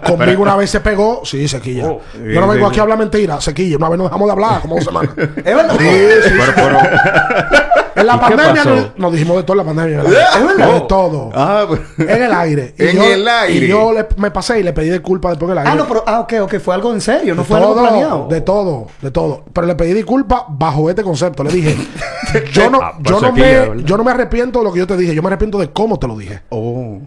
Conmigo 0.07 0.42
una 0.42 0.57
vez 0.57 0.71
se 0.71 0.81
pegó. 0.81 1.21
Sí, 1.25 1.47
se 1.47 1.61
quilla. 1.61 1.87
Oh. 1.87 2.01
Yo 2.14 2.40
no 2.40 2.49
vengo 2.49 2.66
aquí 2.66 2.79
a 2.81 2.83
hablar 2.83 2.99
mentira. 2.99 3.40
Se 3.40 3.55
quilla. 3.55 3.77
Una 3.77 3.90
vez 3.90 3.99
nos 3.99 4.07
dejamos 4.09 4.27
de 4.27 4.33
hablar 4.33 4.61
como 4.61 4.75
dos 4.77 4.85
semanas. 4.85 5.12
Es 5.37 5.45
verdad. 5.45 5.77
En 7.96 8.06
la 8.06 8.14
¿Y 8.14 8.18
qué 8.18 8.37
pandemia 8.37 8.64
nos, 8.64 8.98
nos 8.98 9.12
dijimos 9.12 9.37
de 9.38 9.42
todo 9.42 9.54
en 9.54 9.66
la 9.66 9.74
pandemia. 9.74 10.02
¿verdad? 10.02 10.56
De 10.74 10.80
todo. 10.82 11.30
Ah, 11.35 11.64
pues- 11.66 11.80
En 11.98 12.22
el 12.22 12.32
aire. 12.32 12.74
Y 12.78 12.85
En 12.88 12.96
yo, 12.96 13.04
el 13.04 13.26
aire. 13.26 13.66
Y 13.66 13.68
yo 13.68 13.92
le- 13.92 14.06
me 14.18 14.30
pasé 14.30 14.61
y 14.61 14.62
le 14.62 14.72
pedí 14.72 14.90
disculpas 14.90 15.32
después 15.32 15.48
en 15.48 15.52
el 15.52 15.59
aire. 15.59 15.70
Ah, 15.70 15.74
no, 15.74 15.88
pero. 15.88 16.04
Ah, 16.06 16.20
ok, 16.20 16.35
ok. 16.42 16.59
Fue 16.59 16.74
algo 16.74 16.92
en 16.92 17.00
serio. 17.00 17.35
No 17.35 17.42
De 17.42 17.48
fue 17.48 17.56
algo 17.56 17.74
todo, 17.74 17.82
planeado. 17.88 18.28
De 18.28 18.40
todo, 18.42 18.87
de 19.00 19.11
todo. 19.11 19.44
Pero 19.52 19.66
le 19.66 19.74
pedí 19.74 19.94
disculpas 19.94 20.42
bajo 20.48 20.88
este 20.90 21.02
concepto. 21.02 21.42
Le 21.42 21.50
dije, 21.52 21.76
yo 22.52 22.70
no, 22.70 22.80
Ah, 22.82 22.92
yo, 23.00 23.18
pues 23.18 23.22
no 23.22 23.32
me, 23.32 23.82
yo 23.85 23.96
no 23.96 24.04
me 24.04 24.11
arrepiento 24.11 24.59
de 24.61 24.64
lo 24.66 24.72
que 24.72 24.78
yo 24.80 24.87
te 24.87 24.96
dije, 24.96 25.14
yo 25.14 25.22
me 25.22 25.28
arrepiento 25.28 25.59
de 25.59 25.70
cómo 25.72 25.98
te 25.98 26.06
lo 26.06 26.16
dije. 26.16 26.42
Oh. 26.50 26.98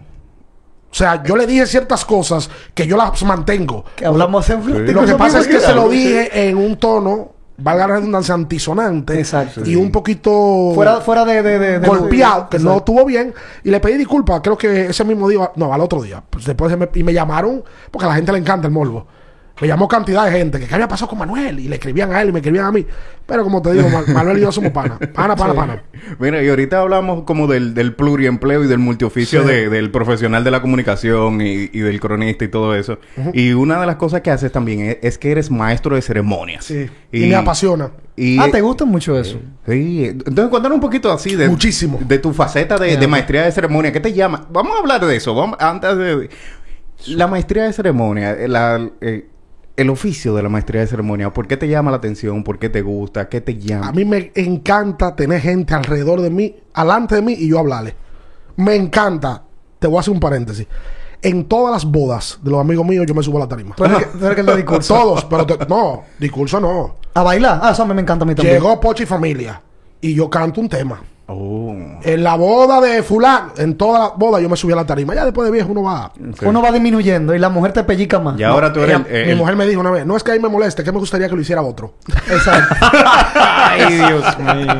O 0.92 0.94
sea, 0.94 1.22
yo 1.22 1.36
le 1.36 1.46
dije 1.46 1.66
ciertas 1.66 2.04
cosas 2.04 2.50
que 2.74 2.84
yo 2.84 2.96
las 2.96 3.22
mantengo. 3.22 3.84
Que 3.94 4.06
hablamos 4.06 4.50
en 4.50 4.92
Lo 4.92 5.04
que 5.06 5.14
pasa 5.14 5.38
es 5.38 5.46
que 5.46 5.60
se 5.60 5.72
lo 5.72 5.88
dije 5.88 6.48
en 6.48 6.56
un 6.56 6.76
tono, 6.78 7.30
valga 7.60 7.86
la 7.86 7.94
redundancia, 7.96 8.34
antisonante. 8.34 9.18
Exacto. 9.18 9.62
Y 9.64 9.76
un 9.76 9.90
poquito 9.92 10.72
Fuera, 10.74 11.00
fuera 11.00 11.24
de, 11.24 11.42
de, 11.42 11.58
de- 11.58 11.78
de- 11.80 11.88
golpeado, 11.88 12.48
que 12.48 12.58
no 12.58 12.78
estuvo 12.78 13.04
bien. 13.04 13.32
Y 13.64 13.70
le 13.70 13.80
pedí 13.80 13.96
disculpas, 13.98 14.40
creo 14.42 14.56
que 14.58 14.86
ese 14.86 15.04
mismo 15.04 15.28
día, 15.28 15.50
no, 15.56 15.72
al 15.72 15.80
otro 15.80 16.02
día. 16.02 16.22
Pues 16.28 16.44
después 16.44 16.76
me, 16.76 16.88
y 16.94 17.02
me 17.02 17.12
llamaron, 17.12 17.62
porque 17.90 18.06
a 18.06 18.08
la 18.08 18.14
gente 18.14 18.32
le 18.32 18.38
encanta 18.38 18.66
el 18.66 18.72
morbo. 18.72 19.06
Me 19.60 19.68
llamó 19.68 19.86
cantidad 19.88 20.24
de 20.24 20.32
gente 20.32 20.58
que 20.58 20.66
qué 20.66 20.74
había 20.74 20.88
pasado 20.88 21.08
con 21.08 21.18
Manuel 21.18 21.60
y 21.60 21.68
le 21.68 21.74
escribían 21.76 22.12
a 22.12 22.22
él 22.22 22.30
y 22.30 22.32
me 22.32 22.38
escribían 22.38 22.64
a 22.66 22.72
mí. 22.72 22.86
Pero 23.26 23.44
como 23.44 23.60
te 23.62 23.72
digo, 23.72 23.88
Ma- 23.88 24.04
Manuel 24.14 24.38
y 24.38 24.40
yo 24.40 24.50
somos 24.52 24.72
pana. 24.72 24.98
Pana, 25.14 25.36
pana, 25.36 25.54
pana. 25.54 25.82
Mira, 26.18 26.42
y 26.42 26.48
ahorita 26.48 26.80
hablamos 26.80 27.24
como 27.24 27.46
del, 27.46 27.74
del 27.74 27.94
pluriempleo 27.94 28.64
y 28.64 28.66
del 28.68 28.78
multioficio 28.78 29.42
Sí. 29.42 29.48
de- 29.48 29.68
del 29.68 29.90
profesional 29.90 30.42
de 30.44 30.50
la 30.50 30.60
comunicación 30.62 31.40
y, 31.40 31.68
y 31.72 31.80
del 31.80 32.00
cronista 32.00 32.44
y 32.44 32.48
todo 32.48 32.74
eso. 32.74 32.98
Y 33.34 33.52
una 33.52 33.80
de 33.80 33.86
las 33.86 33.96
cosas 33.96 34.22
que 34.22 34.30
haces 34.30 34.50
también 34.50 34.80
es, 34.80 34.96
es 35.02 35.18
que 35.18 35.30
eres 35.30 35.50
maestro 35.50 35.94
de 35.94 36.02
ceremonias. 36.02 36.64
Sí. 36.64 36.88
Y, 37.12 37.26
me 37.26 37.34
apasiona. 37.34 37.90
y- 38.16 38.38
Ah, 38.38 38.48
¿te 38.50 38.60
gusta 38.62 38.84
mucho 38.84 39.18
eso? 39.18 39.38
Sí. 39.66 40.06
Entonces, 40.06 40.48
cuéntanos 40.48 40.76
un 40.76 40.80
poquito 40.80 41.12
así 41.12 41.36
de... 41.36 41.48
Muchísimo. 41.48 41.98
De 42.06 42.18
tu 42.18 42.32
faceta 42.32 42.78
de, 42.78 42.96
de 42.96 43.06
maestría 43.06 43.42
de 43.42 43.52
ceremonia. 43.52 43.92
¿Qué 43.92 44.00
te 44.00 44.12
llama? 44.12 44.46
Vamos 44.50 44.74
a 44.76 44.80
hablar 44.80 45.04
de 45.04 45.16
eso. 45.16 45.34
Vamos, 45.34 45.56
antes 45.60 45.96
de... 45.98 46.30
La 47.08 47.26
maestría 47.26 47.64
de 47.64 47.72
ceremonia, 47.72 48.36
la- 48.46 48.90
eh, 49.00 49.26
el 49.80 49.90
oficio 49.90 50.34
de 50.34 50.42
la 50.42 50.48
maestría 50.48 50.80
de 50.82 50.86
ceremonia. 50.86 51.32
¿Por 51.32 51.46
qué 51.46 51.56
te 51.56 51.68
llama 51.68 51.90
la 51.90 51.96
atención? 51.98 52.42
¿Por 52.44 52.58
qué 52.58 52.68
te 52.68 52.82
gusta? 52.82 53.28
¿Qué 53.28 53.40
te 53.40 53.56
llama? 53.56 53.88
A 53.88 53.92
mí 53.92 54.04
me 54.04 54.32
encanta 54.34 55.14
tener 55.16 55.40
gente 55.40 55.74
alrededor 55.74 56.20
de 56.20 56.30
mí, 56.30 56.54
alante 56.74 57.14
de 57.16 57.22
mí 57.22 57.32
y 57.32 57.48
yo 57.48 57.58
hablarle. 57.58 57.94
Me 58.56 58.74
encanta. 58.74 59.42
Te 59.78 59.86
voy 59.86 59.96
a 59.96 60.00
hacer 60.00 60.12
un 60.12 60.20
paréntesis. 60.20 60.66
En 61.22 61.44
todas 61.44 61.72
las 61.72 61.84
bodas 61.84 62.38
de 62.42 62.50
los 62.50 62.60
amigos 62.60 62.86
míos 62.86 63.04
yo 63.06 63.14
me 63.14 63.22
subo 63.22 63.38
a 63.38 63.40
la 63.40 63.48
tarima. 63.48 63.74
Tú 63.74 63.84
eres 63.84 63.98
que- 63.98 64.04
tú 64.06 64.18
eres 64.18 64.30
el 64.30 64.36
que 64.36 64.42
le 64.42 64.56
discurso. 64.56 64.94
Todos, 64.94 65.24
pero 65.26 65.46
te- 65.46 65.66
no, 65.66 66.02
discurso 66.18 66.60
no. 66.60 66.96
A 67.14 67.22
bailar. 67.22 67.60
Ah, 67.62 67.70
eso 67.72 67.82
a 67.82 67.86
mí 67.86 67.94
me 67.94 68.02
encanta 68.02 68.24
a 68.24 68.26
mí 68.28 68.34
también. 68.34 68.56
Llegó 68.56 68.78
Pochi 68.80 69.04
Familia 69.06 69.60
y 70.00 70.14
yo 70.14 70.28
canto 70.30 70.60
un 70.60 70.68
tema. 70.68 71.00
Oh. 71.32 71.72
En 72.02 72.22
la 72.24 72.34
boda 72.34 72.80
de 72.80 73.02
fulano, 73.04 73.52
en 73.56 73.76
todas 73.76 74.00
las 74.00 74.18
bodas 74.18 74.42
yo 74.42 74.48
me 74.48 74.56
subí 74.56 74.72
a 74.72 74.76
la 74.76 74.84
tarima. 74.84 75.14
Ya 75.14 75.24
después 75.24 75.46
de 75.46 75.52
viejo 75.52 75.70
uno 75.70 75.82
va. 75.84 76.10
Sí. 76.38 76.44
Uno 76.44 76.60
va 76.60 76.72
disminuyendo 76.72 77.34
y 77.34 77.38
la 77.38 77.48
mujer 77.48 77.72
te 77.72 77.84
pellica 77.84 78.18
más. 78.18 78.38
Y 78.38 78.42
ahora 78.42 78.72
tú 78.72 78.80
eres 78.80 78.96
Ella- 78.96 79.06
el- 79.08 79.16
el- 79.16 79.28
mi 79.28 79.34
mujer 79.36 79.54
me 79.56 79.66
dijo 79.66 79.80
una 79.80 79.90
vez, 79.92 80.04
no 80.06 80.16
es 80.16 80.24
que 80.24 80.32
ahí 80.32 80.40
me 80.40 80.48
moleste, 80.48 80.82
que 80.82 80.90
me 80.90 80.98
gustaría 80.98 81.28
que 81.28 81.34
lo 81.36 81.40
hiciera 81.40 81.62
otro. 81.62 81.94
Exacto. 82.30 82.74
Ay, 83.34 83.94
Dios 83.94 84.38
mío. 84.38 84.74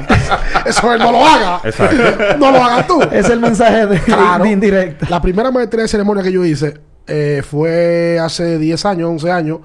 Eso 0.67 0.93
él 0.93 0.99
no 0.99 1.13
lo 1.13 1.27
haga. 1.27 1.61
Exacto. 1.65 2.37
no 2.39 2.51
lo 2.51 2.65
hagas 2.65 2.87
tú. 2.87 3.01
es 3.13 3.29
el 3.31 3.41
mensaje 3.41 3.87
de, 3.87 3.99
Claro. 4.01 4.45
de 4.45 4.51
indirecta. 4.51 5.07
La 5.09 5.23
primera 5.23 5.51
maestría 5.51 5.83
de 5.83 5.89
ceremonia 5.89 6.23
que 6.23 6.33
yo 6.33 6.45
hice 6.45 6.81
eh, 7.07 7.43
fue 7.49 8.19
hace 8.21 8.59
10 8.59 8.85
años, 8.87 9.09
11 9.11 9.31
años. 9.31 9.59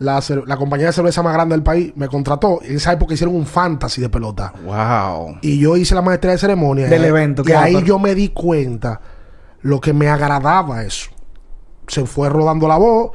La, 0.00 0.18
la 0.46 0.56
compañía 0.56 0.86
de 0.86 0.92
cerveza 0.92 1.22
más 1.22 1.34
grande 1.34 1.54
del 1.54 1.62
país 1.62 1.92
me 1.94 2.08
contrató. 2.08 2.60
En 2.62 2.76
esa 2.76 2.92
época 2.92 3.12
hicieron 3.14 3.34
un 3.36 3.44
fantasy 3.46 4.00
de 4.00 4.08
pelota. 4.08 4.52
Wow. 4.64 5.36
Y 5.42 5.58
yo 5.60 5.76
hice 5.76 5.94
la 5.94 6.00
maestría 6.02 6.32
de 6.32 6.38
ceremonia. 6.38 6.88
Del 6.88 7.04
evento, 7.04 7.42
Y 7.42 7.44
claro, 7.44 7.66
ahí 7.66 7.74
pero- 7.74 7.86
yo 7.86 7.98
me 7.98 8.14
di 8.14 8.30
cuenta 8.30 8.98
lo 9.60 9.78
que 9.78 9.92
me 9.92 10.08
agradaba 10.08 10.82
eso. 10.84 11.10
Se 11.86 12.04
fue 12.06 12.28
rodando 12.30 12.66
la 12.66 12.78
voz. 12.78 13.10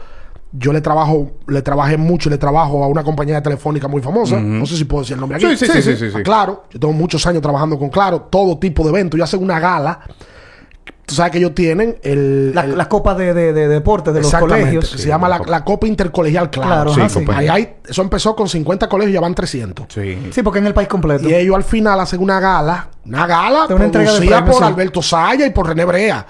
Yo 0.51 0.71
le 0.71 0.79
trabajo, 0.79 1.31
le 1.47 1.61
trabajé 1.63 1.97
mucho 1.97 2.29
y 2.29 2.33
le 2.33 2.37
trabajo 2.37 2.83
a 2.83 2.87
una 2.87 3.03
compañía 3.03 3.41
telefónica 3.41 3.87
muy 3.89 4.01
famosa. 4.01 4.39
No 4.39 4.65
sé 4.67 4.77
si 4.77 4.85
puedo 4.85 5.01
decir 5.01 5.15
el 5.15 5.19
nombre 5.21 5.37
aquí. 5.37 5.57
Sí, 5.57 5.65
sí, 5.65 5.71
sí, 5.73 5.81
sí, 5.81 5.97
sí, 5.97 6.11
sí. 6.11 6.17
A 6.19 6.23
Claro. 6.23 6.65
Yo 6.71 6.79
tengo 6.79 6.93
muchos 6.93 7.25
años 7.25 7.41
trabajando 7.41 7.77
con 7.79 7.89
Claro. 7.89 8.21
Todo 8.29 8.57
tipo 8.59 8.83
de 8.83 8.89
eventos. 8.89 9.17
Yo 9.17 9.23
hacen 9.23 9.41
una 9.43 9.59
gala. 9.59 9.99
Tú 11.05 11.13
sabes 11.15 11.31
que 11.31 11.37
ellos 11.37 11.53
tienen 11.53 11.97
el... 12.01 12.53
La, 12.55 12.61
el- 12.65 12.77
la 12.77 12.89
copa 12.89 13.13
de, 13.13 13.33
de, 13.33 13.53
de 13.53 13.67
deporte 13.67 14.11
de 14.11 14.21
los 14.21 14.33
colegios. 14.33 14.89
se 14.89 15.07
llama 15.07 15.29
la, 15.29 15.39
la 15.45 15.63
Copa 15.63 15.85
Intercolegial 15.87 16.49
Claro. 16.49 16.67
Claro, 16.69 16.93
Sí, 16.93 16.99
ajá, 17.01 17.09
sí. 17.09 17.19
Copa. 17.25 17.37
Ahí 17.37 17.47
hay, 17.47 17.75
eso 17.87 18.01
empezó 18.01 18.35
con 18.35 18.49
50 18.49 18.89
colegios 18.89 19.11
y 19.11 19.13
ya 19.13 19.21
van 19.21 19.35
300. 19.35 19.85
Sí. 19.89 20.29
Sí, 20.31 20.41
porque 20.41 20.59
en 20.59 20.67
el 20.67 20.73
país 20.73 20.87
completo. 20.87 21.29
Y 21.29 21.33
ellos 21.35 21.55
al 21.55 21.63
final 21.63 21.99
hacen 21.99 22.21
una 22.21 22.39
gala, 22.39 22.89
una 23.05 23.27
gala 23.27 23.67
De 23.67 23.75
una 23.75 23.85
entrega 23.85 24.13
de 24.13 24.17
premios, 24.27 24.55
por. 24.55 24.63
Alberto 24.63 25.01
Saya 25.01 25.45
y 25.45 25.51
por 25.51 25.67
René 25.67 25.85
Brea. 25.85 26.25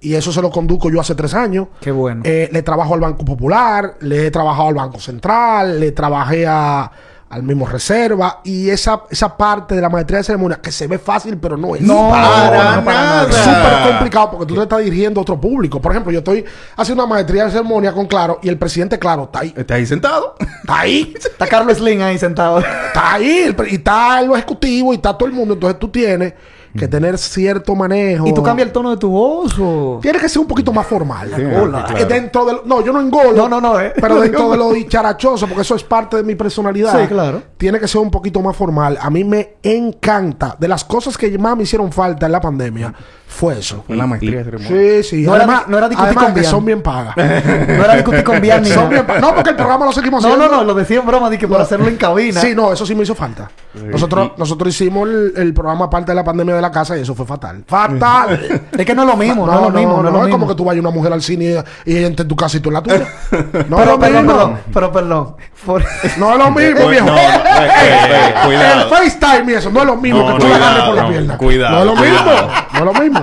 Y 0.00 0.14
eso 0.14 0.30
se 0.30 0.40
lo 0.42 0.50
conduzco 0.50 0.90
yo 0.90 1.00
hace 1.00 1.14
tres 1.14 1.34
años. 1.34 1.68
Qué 1.80 1.90
bueno. 1.90 2.22
Eh, 2.24 2.48
le 2.52 2.62
trabajo 2.62 2.94
al 2.94 3.00
Banco 3.00 3.24
Popular, 3.24 3.94
le 4.00 4.26
he 4.26 4.30
trabajado 4.30 4.68
al 4.68 4.74
Banco 4.74 5.00
Central, 5.00 5.80
le 5.80 5.90
trabajé 5.92 6.46
a, 6.46 6.88
al 7.30 7.42
mismo 7.42 7.66
Reserva. 7.66 8.40
Y 8.44 8.70
esa, 8.70 9.02
esa 9.10 9.36
parte 9.36 9.74
de 9.74 9.80
la 9.80 9.88
maestría 9.88 10.18
de 10.18 10.24
ceremonia, 10.24 10.60
que 10.60 10.72
se 10.72 10.86
ve 10.86 10.98
fácil, 10.98 11.36
pero 11.38 11.56
no 11.56 11.74
es. 11.74 11.82
No, 11.82 12.10
Para 12.10 12.76
no, 12.76 12.82
nada. 12.82 13.28
Es 13.28 13.36
súper 13.36 13.90
complicado 13.90 14.30
porque 14.30 14.46
tú 14.46 14.54
te 14.54 14.62
estás 14.62 14.80
dirigiendo 14.80 15.20
a 15.20 15.22
otro 15.22 15.40
público. 15.40 15.80
Por 15.80 15.92
ejemplo, 15.92 16.12
yo 16.12 16.18
estoy 16.18 16.44
haciendo 16.76 17.04
una 17.04 17.14
maestría 17.14 17.44
de 17.44 17.50
ceremonia 17.50 17.92
con 17.92 18.06
Claro 18.06 18.38
y 18.42 18.48
el 18.48 18.58
presidente 18.58 18.98
Claro 18.98 19.24
está 19.24 19.40
ahí. 19.40 19.54
¿Estás 19.56 19.76
ahí 19.76 19.86
sentado? 19.86 20.34
Está 20.40 20.80
ahí. 20.80 21.14
Está 21.16 21.46
Carlos 21.46 21.78
Slim 21.78 22.02
ahí 22.02 22.18
sentado. 22.18 22.60
Está 22.60 23.14
ahí. 23.14 23.54
y 23.70 23.74
está 23.74 24.20
el 24.20 24.30
ejecutivo 24.32 24.92
y 24.92 24.96
está 24.96 25.16
todo 25.16 25.28
el 25.28 25.34
mundo. 25.34 25.54
Entonces 25.54 25.78
tú 25.78 25.88
tienes 25.88 26.34
que 26.78 26.88
tener 26.88 27.18
cierto 27.18 27.74
manejo. 27.74 28.26
¿Y 28.26 28.32
tú 28.34 28.42
cambias 28.42 28.66
el 28.68 28.72
tono 28.72 28.90
de 28.90 28.96
tu 28.96 29.10
voz 29.10 29.54
o...? 29.58 29.98
Tiene 30.00 30.18
que 30.18 30.28
ser 30.28 30.40
un 30.40 30.46
poquito 30.48 30.72
más 30.72 30.86
formal. 30.86 31.30
Sí, 31.34 31.42
Hola. 31.42 31.84
claro. 31.84 32.06
Dentro 32.06 32.44
de 32.44 32.52
lo- 32.54 32.62
no, 32.64 32.82
yo 32.84 32.92
no 32.92 33.00
engolo. 33.00 33.32
No, 33.32 33.48
no, 33.48 33.60
no, 33.60 33.80
eh. 33.80 33.92
Pero 34.00 34.20
dentro 34.20 34.50
de 34.50 34.56
lo 34.56 34.72
dicharachoso, 34.72 35.46
porque 35.46 35.62
eso 35.62 35.74
es 35.74 35.84
parte 35.84 36.16
de 36.16 36.22
mi 36.22 36.34
personalidad. 36.34 37.00
Sí, 37.00 37.06
claro. 37.08 37.42
Tiene 37.56 37.78
que 37.80 37.88
ser 37.88 38.00
un 38.00 38.10
poquito 38.10 38.40
más 38.40 38.56
formal. 38.56 38.98
A 39.00 39.10
mí 39.10 39.24
me 39.24 39.54
encanta. 39.62 40.56
De 40.58 40.68
las 40.68 40.84
cosas 40.84 41.16
que 41.18 41.36
más 41.38 41.56
me 41.56 41.64
hicieron 41.64 41.90
falta 41.92 42.26
en 42.26 42.32
la 42.32 42.40
pandemia, 42.40 42.94
fue 43.30 43.58
eso. 43.58 43.84
Fue 43.86 43.94
la 43.94 44.06
maestría 44.06 44.38
de 44.38 44.44
ceremonia. 44.44 45.02
Sí, 45.02 45.02
sí. 45.02 45.22
No 45.24 45.34
era 45.36 45.44
además, 45.44 45.62
no 45.68 45.78
era 45.78 45.88
discutir 45.88 46.08
además 46.08 46.24
con 46.24 46.34
Bian. 46.34 46.50
son 46.50 46.64
bien 46.64 46.82
pagas. 46.82 47.16
No 47.16 47.84
era 47.84 47.94
discutir 47.94 48.24
con 48.24 48.40
Bian 48.40 48.62
ni 48.62 48.68
son 48.70 48.90
nada. 48.90 49.02
bien. 49.02 49.20
No, 49.20 49.34
porque 49.34 49.50
el 49.50 49.56
programa 49.56 49.84
lo 49.86 49.92
seguimos 49.92 50.22
No, 50.22 50.28
haciendo. 50.30 50.48
no, 50.50 50.56
no, 50.58 50.64
lo 50.64 50.74
decía 50.74 50.98
en 51.00 51.06
broma, 51.06 51.30
di 51.30 51.38
que 51.38 51.46
por 51.46 51.60
hacerlo 51.60 51.86
en 51.88 51.96
cabina. 51.96 52.40
Sí, 52.40 52.54
no, 52.54 52.72
eso 52.72 52.84
sí 52.86 52.94
me 52.94 53.02
hizo 53.04 53.14
falta. 53.14 53.50
Nosotros, 53.74 54.32
nosotros 54.38 54.74
hicimos 54.74 55.08
el, 55.08 55.32
el 55.36 55.54
programa 55.54 55.84
aparte 55.84 56.10
de 56.10 56.16
la 56.16 56.24
pandemia 56.24 56.54
de 56.56 56.62
la 56.62 56.70
casa 56.72 56.96
y 56.98 57.02
eso 57.02 57.14
fue 57.14 57.26
fatal. 57.26 57.62
¡Fatal! 57.66 58.62
Es 58.78 58.84
que 58.86 58.94
no 58.94 59.02
es 59.02 59.08
lo 59.08 59.16
mismo, 59.16 59.46
no, 59.46 59.54
es 59.54 59.60
lo 59.60 59.70
mismo, 59.70 60.02
no, 60.02 60.08
es 60.08 60.12
lo 60.12 60.18
es 60.20 60.24
mismo. 60.24 60.38
como 60.38 60.48
que 60.48 60.54
tú 60.56 60.64
vayas 60.64 60.80
una 60.80 60.90
mujer 60.90 61.12
al 61.12 61.22
cine 61.22 61.62
y 61.84 61.96
ella 61.96 62.06
entre 62.06 62.22
en 62.22 62.28
tu 62.28 62.34
casa 62.36 62.56
y 62.56 62.60
tú 62.60 62.70
en 62.70 62.74
la 62.74 62.82
tuya. 62.82 63.06
No 63.68 63.76
pero, 63.76 63.82
es 63.82 63.86
lo 63.86 63.98
perdón, 63.98 64.26
mismo. 64.26 64.32
perdón, 64.32 64.58
pero 64.72 64.92
perdón. 64.92 65.36
Por- 65.66 65.84
No 66.18 66.32
es 66.32 66.38
lo 66.38 66.50
mismo, 66.50 66.80
Eh, 66.80 66.90
viejo. 66.90 67.06
no, 67.06 67.12
no, 67.12 67.18
eh, 67.18 67.28
eh, 67.28 68.00
eh, 68.10 68.34
cuidado. 68.46 68.82
El 68.82 68.88
FaceTime 68.88 69.52
y 69.52 69.54
eso 69.56 69.70
no 69.70 69.80
es 69.80 69.86
lo 69.86 69.96
mismo 69.96 70.20
No, 70.22 70.34
que 70.36 70.40
tú 70.40 70.46
le 70.46 70.52
cuidado, 70.54 70.64
agarres 70.64 70.86
por 70.86 70.96
la 70.96 71.02
no, 71.02 71.08
pierna. 71.10 71.38
cuidado, 71.38 71.74
No 71.74 71.80
es 71.80 71.86
lo 71.86 71.96
mismo. 72.04 72.32
No 72.72 72.78
es 72.78 72.84
lo 72.84 73.02
mismo. 73.02 73.17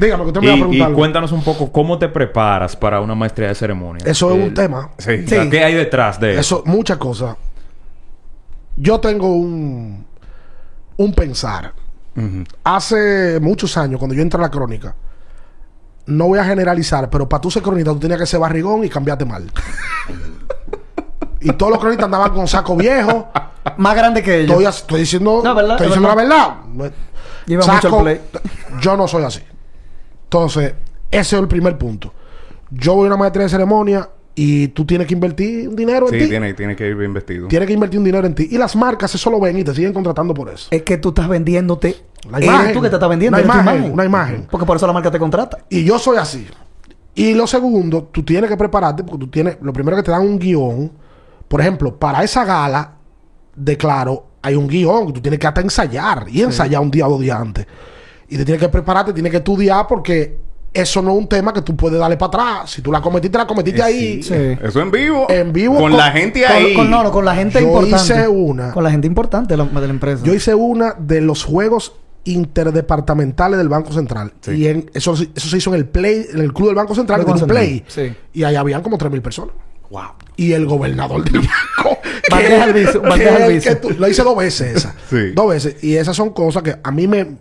Dígame 0.00 0.22
que 0.24 0.28
usted 0.28 0.40
me 0.40 0.46
va 0.48 0.52
a 0.52 0.56
Y, 0.56 0.58
y 0.58 0.62
preguntar. 0.62 0.86
algo. 0.88 0.98
cuéntanos 0.98 1.32
un 1.32 1.42
poco 1.44 1.70
cómo 1.70 1.98
te 1.98 2.08
preparas 2.08 2.74
para 2.74 3.00
una 3.00 3.14
maestría 3.14 3.48
de 3.48 3.54
ceremonia. 3.54 4.02
Eso 4.06 4.34
es 4.34 4.42
un 4.42 4.54
tema. 4.54 4.90
Sí. 4.98 5.26
sea, 5.26 5.48
¿Qué 5.50 5.62
hay 5.62 5.74
detrás 5.74 6.18
de 6.18 6.32
eso? 6.32 6.40
Eso, 6.40 6.62
muchas 6.66 6.96
cosas. 6.98 7.36
Yo 8.76 8.98
tengo 9.00 9.34
un, 9.34 10.06
un 10.96 11.12
pensar. 11.14 11.74
Hace 12.64 13.38
muchos 13.40 13.76
años, 13.76 13.98
cuando 13.98 14.14
yo 14.14 14.22
entré 14.22 14.38
a 14.38 14.42
la 14.42 14.50
crónica, 14.50 14.94
no 16.06 16.26
voy 16.28 16.38
a 16.38 16.44
generalizar, 16.44 17.08
pero 17.08 17.28
para 17.28 17.40
tú 17.40 17.50
ser 17.50 17.62
cronista, 17.62 17.92
tú 17.92 18.00
tenías 18.00 18.18
que 18.18 18.26
ser 18.26 18.40
barrigón 18.40 18.84
y 18.84 18.88
cambiarte 18.88 19.24
mal. 19.24 19.50
y 21.40 21.52
todos 21.52 21.72
los 21.72 21.78
cronistas 21.80 22.06
andaban 22.06 22.32
con 22.32 22.46
saco 22.48 22.76
viejo. 22.76 23.28
Más 23.76 23.94
grande 23.94 24.22
que 24.22 24.40
ellos. 24.40 24.50
Estoy, 24.50 24.66
estoy 24.66 25.00
diciendo, 25.00 25.40
No, 25.44 25.54
¿verdad? 25.54 25.72
estoy 25.72 25.86
Es 25.86 25.94
diciendo 25.94 26.08
la 26.08 26.14
verdad. 26.14 26.92
Lleva 27.46 27.66
mucho 27.66 27.98
play. 28.02 28.20
Yo 28.80 28.96
no 28.96 29.06
soy 29.08 29.24
así. 29.24 29.40
Entonces, 30.30 30.74
ese 31.10 31.34
es 31.36 31.42
el 31.42 31.48
primer 31.48 31.76
punto. 31.76 32.14
Yo 32.70 32.94
voy 32.94 33.06
a 33.06 33.08
una 33.08 33.16
maestría 33.16 33.42
de 33.46 33.48
ceremonia 33.50 34.08
y 34.36 34.68
tú 34.68 34.84
tienes 34.84 35.08
que 35.08 35.14
invertir 35.14 35.68
un 35.68 35.74
dinero 35.74 36.06
en 36.06 36.14
Sí, 36.14 36.20
ti. 36.20 36.28
tiene, 36.28 36.54
tiene 36.54 36.76
que 36.76 36.86
ir 36.86 36.94
bien 36.94 37.12
vestido. 37.12 37.48
Tienes 37.48 37.66
que 37.66 37.72
invertir 37.72 37.98
un 37.98 38.04
dinero 38.04 38.24
en 38.28 38.36
ti. 38.36 38.46
Y 38.48 38.56
las 38.56 38.76
marcas 38.76 39.12
eso 39.12 39.28
lo 39.28 39.40
ven 39.40 39.58
y 39.58 39.64
te 39.64 39.74
siguen 39.74 39.92
contratando 39.92 40.32
por 40.32 40.48
eso. 40.48 40.68
Es 40.70 40.82
que 40.84 40.98
tú 40.98 41.08
estás 41.08 41.26
vendiéndote. 41.28 41.96
La 42.30 42.38
Eres 42.38 42.48
imagen. 42.48 42.72
tú 42.74 42.80
que 42.80 42.88
te 42.90 42.94
estás 42.94 43.08
vendiendo. 43.08 43.38
Una 43.38 43.52
tu 43.52 43.58
imagen, 43.58 43.92
una 43.92 44.04
imagen. 44.04 44.46
Porque 44.48 44.64
por 44.64 44.76
eso 44.76 44.86
la 44.86 44.92
marca 44.92 45.10
te 45.10 45.18
contrata. 45.18 45.58
Y 45.68 45.82
yo 45.82 45.98
soy 45.98 46.16
así. 46.18 46.46
Y 47.16 47.34
lo 47.34 47.48
segundo, 47.48 48.04
tú 48.12 48.22
tienes 48.22 48.48
que 48.48 48.56
prepararte 48.56 49.02
porque 49.02 49.18
tú 49.18 49.26
tienes, 49.32 49.58
lo 49.60 49.72
primero 49.72 49.96
que 49.96 50.04
te 50.04 50.12
dan 50.12 50.22
un 50.22 50.38
guion. 50.38 50.92
Por 51.48 51.60
ejemplo, 51.60 51.96
para 51.98 52.22
esa 52.22 52.44
gala 52.44 52.92
de 53.56 53.76
Claro, 53.76 54.26
hay 54.42 54.54
un 54.54 54.68
guion 54.68 55.08
que 55.08 55.12
tú 55.14 55.20
tienes 55.22 55.40
que 55.40 55.48
hasta 55.48 55.60
ensayar 55.60 56.26
y 56.30 56.40
ensayar 56.42 56.80
un 56.80 56.90
día 56.92 57.08
o 57.08 57.10
dos 57.10 57.20
días 57.20 57.40
antes. 57.40 57.66
Y 58.30 58.36
te 58.38 58.44
tienes 58.44 58.60
que 58.62 58.68
prepararte, 58.68 59.12
tienes 59.12 59.30
que 59.30 59.38
estudiar 59.38 59.86
porque 59.86 60.38
eso 60.72 61.02
no 61.02 61.10
es 61.10 61.18
un 61.18 61.28
tema 61.28 61.52
que 61.52 61.62
tú 61.62 61.74
puedes 61.76 61.98
darle 61.98 62.16
para 62.16 62.28
atrás. 62.28 62.70
Si 62.70 62.80
tú 62.80 62.92
la 62.92 63.00
cometiste, 63.02 63.36
la 63.36 63.46
cometiste 63.46 63.82
ahí. 63.82 64.22
Sí. 64.22 64.34
Eso 64.62 64.80
en 64.80 64.90
vivo. 64.92 65.26
En 65.28 65.52
vivo 65.52 65.74
Con, 65.74 65.90
con- 65.90 65.96
la 65.98 66.12
gente 66.12 66.46
ahí. 66.46 66.74
con- 66.74 66.88
no, 66.88 67.02
no, 67.02 67.10
con 67.10 67.24
la 67.24 67.34
gente 67.34 67.60
Yo 67.60 67.66
importante. 67.66 67.96
hice 68.14 68.28
una. 68.28 68.70
Con 68.72 68.84
la 68.84 68.90
gente 68.92 69.06
importante 69.08 69.54
de 69.54 69.58
la, 69.58 69.64
de 69.64 69.86
la 69.86 69.92
empresa. 69.92 70.22
Yo 70.24 70.32
hice 70.32 70.54
una 70.54 70.94
de 70.96 71.20
los 71.20 71.44
juegos 71.44 71.92
interdepartamentales 72.24 73.58
del 73.58 73.68
Banco 73.68 73.92
Central. 73.92 74.32
Sí. 74.40 74.52
Y 74.52 74.66
en, 74.68 74.90
eso, 74.94 75.14
eso 75.14 75.48
se 75.48 75.56
hizo 75.56 75.70
en 75.70 75.76
el 75.76 75.86
play, 75.88 76.26
en 76.32 76.40
el 76.40 76.52
club 76.52 76.68
del 76.68 76.76
Banco 76.76 76.94
Central, 76.94 77.20
un 77.26 77.38
Central, 77.38 77.48
play. 77.48 77.84
sí. 77.88 78.12
Y 78.32 78.44
ahí 78.44 78.54
habían 78.56 78.82
como 78.82 78.98
3.000 78.98 79.20
personas. 79.22 79.54
Wow. 79.90 80.02
Y 80.36 80.52
el 80.52 80.64
gobernador 80.66 81.22
del 81.24 81.40
banco. 81.42 81.98
Bandeja 82.30 82.64
al 82.64 82.72
viso, 82.72 83.02
que- 83.02 83.08
bandeja 83.08 83.36
al 83.36 83.42
que- 83.42 83.48
viso. 83.48 83.68
que 83.68 83.74
tú- 83.76 83.90
Lo 83.98 84.08
hice 84.08 84.22
dos 84.22 84.36
veces 84.36 84.76
esa. 84.76 84.94
Sí. 85.10 85.32
Dos 85.34 85.48
veces. 85.50 85.82
Y 85.84 85.96
esas 85.96 86.16
son 86.16 86.30
cosas 86.30 86.62
que 86.62 86.76
a 86.82 86.90
mí 86.92 87.06
me. 87.08 87.36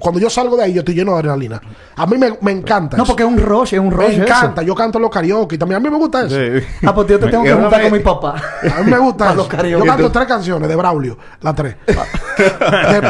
Cuando 0.00 0.18
yo 0.18 0.28
salgo 0.30 0.56
de 0.56 0.64
ahí, 0.64 0.72
yo 0.72 0.80
estoy 0.80 0.94
lleno 0.94 1.12
de 1.12 1.18
adrenalina. 1.18 1.60
A 1.96 2.06
mí 2.06 2.16
me, 2.18 2.32
me 2.40 2.50
encanta. 2.52 2.96
no, 2.96 3.02
eso. 3.04 3.12
porque 3.12 3.22
es 3.22 3.28
un 3.28 3.38
rush, 3.38 3.74
es 3.74 3.80
un 3.80 3.90
rush. 3.90 4.08
Me 4.08 4.14
eso. 4.14 4.22
encanta. 4.24 4.62
Yo 4.62 4.74
canto 4.74 4.98
los 4.98 5.10
karaoke. 5.10 5.58
También 5.58 5.76
a 5.76 5.80
mí 5.80 5.90
me 5.90 5.96
gusta 5.98 6.22
eso. 6.26 6.34
Sí. 6.34 6.64
Ah, 6.84 6.94
pues 6.94 7.06
yo 7.06 7.18
te 7.20 7.26
tengo 7.30 7.44
que 7.44 7.52
juntar 7.52 7.82
con 7.82 7.92
mi 7.92 7.98
papá. 8.00 8.34
A 8.74 8.82
mí 8.82 8.90
me 8.90 8.98
gusta 8.98 9.26
eso. 9.32 9.48
los. 9.50 9.70
Yo 9.70 9.84
canto 9.84 10.10
tres 10.10 10.26
canciones 10.26 10.68
de 10.68 10.74
Braulio, 10.76 11.18
las 11.42 11.54
tres. 11.54 11.76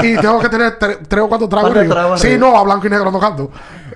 Y 0.03 0.17
tengo 0.17 0.41
que 0.41 0.49
tener 0.49 0.79
tre- 0.79 0.99
tres 1.07 1.23
o 1.23 1.29
cuatro 1.29 1.49
tragos 1.49 2.21
Sí, 2.21 2.37
no, 2.39 2.57
a 2.57 2.63
blanco 2.65 2.87
y 2.87 2.91
negro 2.91 3.11
no 3.11 3.21
canto. 3.21 3.51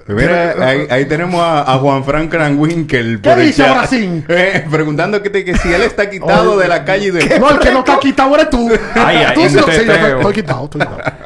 Mira, 0.07 0.55
ahí, 0.61 0.87
ahí 0.91 1.07
tenemos 1.07 1.41
a, 1.41 1.61
a 1.73 1.79
Juan 1.79 2.05
Frank 2.05 2.31
Kranwinkel. 2.31 3.21
¿Qué 3.23 3.37
dice. 3.37 3.63
Brasil? 3.63 4.25
Eh, 4.29 4.65
preguntando 4.71 5.23
que, 5.23 5.31
te- 5.31 5.45
que 5.45 5.57
si 5.57 5.73
él 5.73 5.83
está 5.83 6.11
quitado 6.11 6.59
de 6.59 6.69
la 6.69 6.85
calle 6.85 7.07
y 7.07 7.11
del... 7.11 7.41
No, 7.41 7.51
el 7.51 7.59
que 7.59 7.71
no 7.73 7.79
está 7.81 7.99
quitado 7.99 8.35
eres 8.35 8.51
tú. 8.51 8.69
Ay, 8.95 9.17
ay, 9.27 9.35
tú 9.35 9.41
sí, 9.49 9.55
yo 9.55 9.61
estoy, 9.61 9.85
quitado, 9.87 10.19
estoy 10.19 10.33
quitado. 10.35 10.71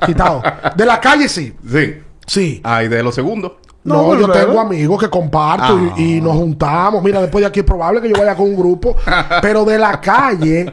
Quitado. 0.06 0.42
De 0.76 0.86
la 0.86 1.00
calle 1.00 1.28
sí. 1.28 1.54
Sí. 1.70 1.96
Sí. 2.26 2.60
Ah, 2.62 2.84
y 2.84 2.88
de 2.88 3.02
los 3.02 3.14
segundos. 3.14 3.52
No, 3.84 4.12
No, 4.14 4.20
yo 4.20 4.28
tengo 4.30 4.60
amigos 4.60 5.00
que 5.00 5.08
comparto 5.08 5.78
y- 5.78 5.88
Ah. 5.90 5.94
y, 6.00 6.20
nos 6.20 6.34
juntamos. 6.36 7.02
Mira, 7.02 7.20
después 7.22 7.40
de 7.42 7.48
aquí 7.48 7.60
es 7.60 7.66
probable 7.66 8.00
que 8.02 8.08
yo 8.10 8.14
vaya 8.18 8.34
con 8.34 8.46
un 8.46 8.56
grupo. 8.56 8.94
pero 9.42 9.64
de 9.64 9.78
la 9.78 10.00
calle, 10.00 10.72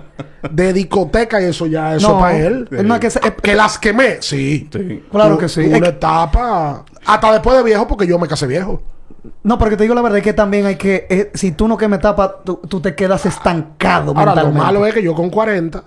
de 0.52 0.74
discoteca 0.74 1.40
y 1.42 1.46
eso 1.46 1.66
ya, 1.66 1.96
eso 1.96 2.10
No, 2.10 2.16
es 2.18 2.22
para 2.22 2.38
él. 2.38 2.68
es 2.72 2.84
no, 2.84 3.00
que 3.00 3.10
se- 3.10 3.20
es- 3.20 3.34
que 3.42 3.56
las 3.56 3.80
quemé, 3.80 4.18
sí. 4.22 4.68
Sí. 4.72 5.04
Claro 5.12 5.38
que 5.38 5.48
sí. 5.48 5.62
Es 5.62 5.68
Una 5.70 5.80
que- 5.82 5.88
etapa. 5.90 6.84
Hasta 7.06 7.32
después 7.32 7.58
de 7.58 7.64
viejo, 7.64 7.88
porque 7.88 8.08
yo 8.08 8.18
me 8.20 8.28
casé 8.28 8.48
viejo. 8.48 8.82
No, 9.44 9.58
porque 9.58 9.78
te 9.78 9.84
digo 9.84 9.96
la 9.96 10.02
verdad 10.02 10.20
es 10.20 10.24
que 10.24 10.34
también 10.34 10.66
hay 10.66 10.76
que... 10.76 11.08
eh, 11.10 11.32
si 11.34 11.52
tú 11.52 11.68
no 11.68 11.78
quemas 11.78 12.00
etapa, 12.00 12.42
tú, 12.44 12.60
tú 12.68 12.80
te 12.80 12.96
quedas 12.96 13.26
estancado 13.26 14.10
Ahora, 14.12 14.32
lo 14.32 14.36
mentalmente. 14.36 14.60
malo 14.60 14.86
es 14.86 14.94
que 14.94 15.04
yo 15.04 15.16
con 15.16 15.30
40 15.30 15.84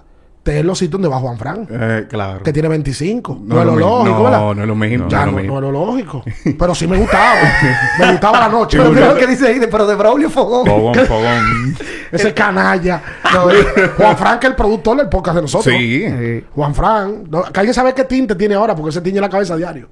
te 0.48 0.58
en 0.60 0.66
los 0.66 0.78
sitios 0.78 0.92
donde 0.92 1.08
va 1.08 1.18
Juan 1.20 1.36
Frank, 1.36 1.68
Eh, 1.70 2.06
claro. 2.08 2.42
que 2.42 2.52
tiene 2.54 2.68
25. 2.68 3.38
No 3.42 3.54
No, 3.56 3.60
es 3.60 3.66
lo 3.66 3.72
lo 3.74 3.78
lógico, 3.80 4.16
No, 4.16 4.24
¿verdad? 4.24 4.40
no 4.54 4.62
es 4.62 4.68
lo 4.68 4.74
mismo, 4.74 5.08
Ya 5.08 5.18
no 5.18 5.22
es 5.22 5.26
no, 5.26 5.32
lo 5.32 5.38
mismo. 5.42 5.60
no 5.60 5.66
es 5.66 5.72
lo 5.74 5.86
lógico. 5.86 6.22
Pero 6.58 6.74
sí 6.74 6.86
me 6.86 6.96
gustaba. 6.96 7.34
me 7.98 8.10
gustaba 8.12 8.40
la 8.40 8.48
noche. 8.48 8.78
Pero 8.78 9.12
lo 9.12 9.14
que 9.16 9.26
dice 9.26 9.48
ahí, 9.48 9.60
pero 9.70 9.86
de 9.86 9.94
Braulio 9.94 10.30
Fogón. 10.30 10.66
Fogón, 10.66 10.94
fogón. 11.06 11.76
Ese 12.12 12.32
canalla. 12.32 13.02
No, 13.34 13.42
Juan 13.98 14.16
Frank 14.16 14.42
es 14.44 14.50
el 14.50 14.56
productor 14.56 14.96
del 14.96 15.08
podcast 15.10 15.36
de 15.36 15.42
nosotros. 15.42 15.74
Sí. 15.74 16.02
Eh, 16.06 16.44
Juan 16.54 16.74
Frank. 16.74 17.28
No, 17.28 17.42
que 17.42 17.60
alguien 17.60 17.74
sabe 17.74 17.92
qué 17.92 18.04
tinte 18.04 18.34
tiene 18.36 18.54
ahora, 18.54 18.74
porque 18.74 18.90
se 18.92 19.02
tiñe 19.02 19.20
la 19.20 19.28
cabeza 19.28 19.52
a 19.52 19.56
diario. 19.58 19.88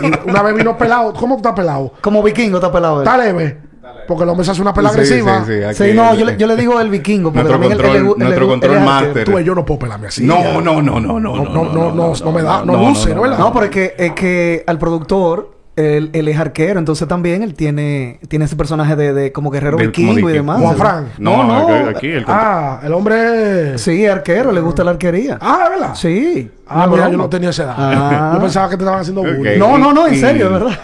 y 0.00 0.28
una 0.30 0.42
vez 0.42 0.54
vino 0.54 0.76
pelado. 0.78 1.12
¿Cómo 1.14 1.36
está 1.36 1.52
pelado? 1.52 1.92
como 2.00 2.22
vikingo 2.22 2.58
está 2.58 2.70
pelado 2.70 3.02
él. 3.02 3.08
Está 3.08 3.18
leve. 3.18 3.69
Porque 4.10 4.24
el 4.24 4.28
hombre 4.30 4.44
se 4.44 4.50
hace 4.50 4.60
una 4.60 4.74
pela 4.74 4.90
Sí, 4.90 4.94
agresiva. 5.00 5.44
sí, 5.46 5.52
sí, 5.58 5.62
aquí- 5.64 5.90
Sí, 5.90 5.96
no, 5.96 6.14
yo 6.14 6.24
le, 6.26 6.36
yo 6.36 6.46
le 6.46 6.56
digo 6.56 6.80
el 6.80 6.90
vikingo. 6.90 7.32
Porque 7.32 7.48
Nuestro 7.48 7.54
también 7.54 7.72
él- 7.72 7.78
control- 7.78 7.96
él 7.96 8.02
le 8.02 8.08
gu- 8.08 8.12
él 8.14 8.18
le 8.18 8.24
nuestro 8.24 8.48
control. 8.48 9.24
Tú 9.24 9.38
y 9.38 9.44
yo 9.44 9.54
no 9.54 9.64
puedo 9.64 9.78
pelarme 9.78 10.08
así. 10.08 10.24
No, 10.26 10.60
no, 10.60 10.82
no, 10.82 10.82
no, 10.82 11.00
no, 11.00 11.20
no, 11.20 11.36
No, 11.36 11.44
no, 11.44 11.64
no, 11.72 11.92
no, 11.92 12.12
no 12.24 12.32
me 12.32 12.42
da, 12.42 12.64
no 12.64 12.88
luce, 12.88 13.14
¿no? 13.14 13.22
¿verdad? 13.22 13.38
No, 13.38 13.52
pero 13.52 13.64
es 13.66 13.70
que, 13.70 13.94
es 13.96 14.12
que 14.12 14.64
al 14.66 14.78
productor, 14.78 15.52
él, 15.76 16.10
él 16.12 16.28
es 16.28 16.38
arquero, 16.38 16.78
entonces 16.78 17.06
también 17.08 17.42
él 17.42 17.54
tiene, 17.54 18.18
tiene 18.28 18.44
ese 18.44 18.56
personaje 18.56 18.96
de, 18.96 19.14
de 19.14 19.32
como 19.32 19.50
guerrero 19.50 19.76
como 19.78 19.86
vikingo 19.86 20.18
y 20.18 20.32
de- 20.32 20.32
demás. 20.38 20.60
Juan 20.60 20.76
Frank. 20.76 21.06
No, 21.18 21.44
No, 21.44 21.68
no. 21.68 21.88
aquí- 21.88 22.08
el 22.10 22.24
Ah, 22.26 22.80
el 22.82 22.92
hombre. 22.92 23.78
Sí, 23.78 24.04
es 24.04 24.10
arquero, 24.12 24.52
le 24.52 24.60
gusta 24.60 24.84
la 24.84 24.90
arquería. 24.90 25.38
Ah, 25.40 25.60
¿es 25.64 25.70
¿verdad? 25.70 25.94
Sí. 25.94 26.50
Ah, 26.66 26.86
No, 26.86 26.92
mira, 26.92 27.08
yo 27.08 27.16
no 27.16 27.28
tenía 27.30 27.50
esa 27.50 27.62
edad. 27.62 27.74
Ah. 27.78 28.30
Yo 28.34 28.40
pensaba 28.40 28.68
que 28.68 28.76
te 28.76 28.82
estaban 28.82 29.00
haciendo 29.00 29.22
bullying. 29.22 29.58
No, 29.58 29.78
no, 29.78 29.92
no, 29.92 30.06
en 30.08 30.16
serio, 30.18 30.46
de 30.46 30.52
verdad. 30.52 30.78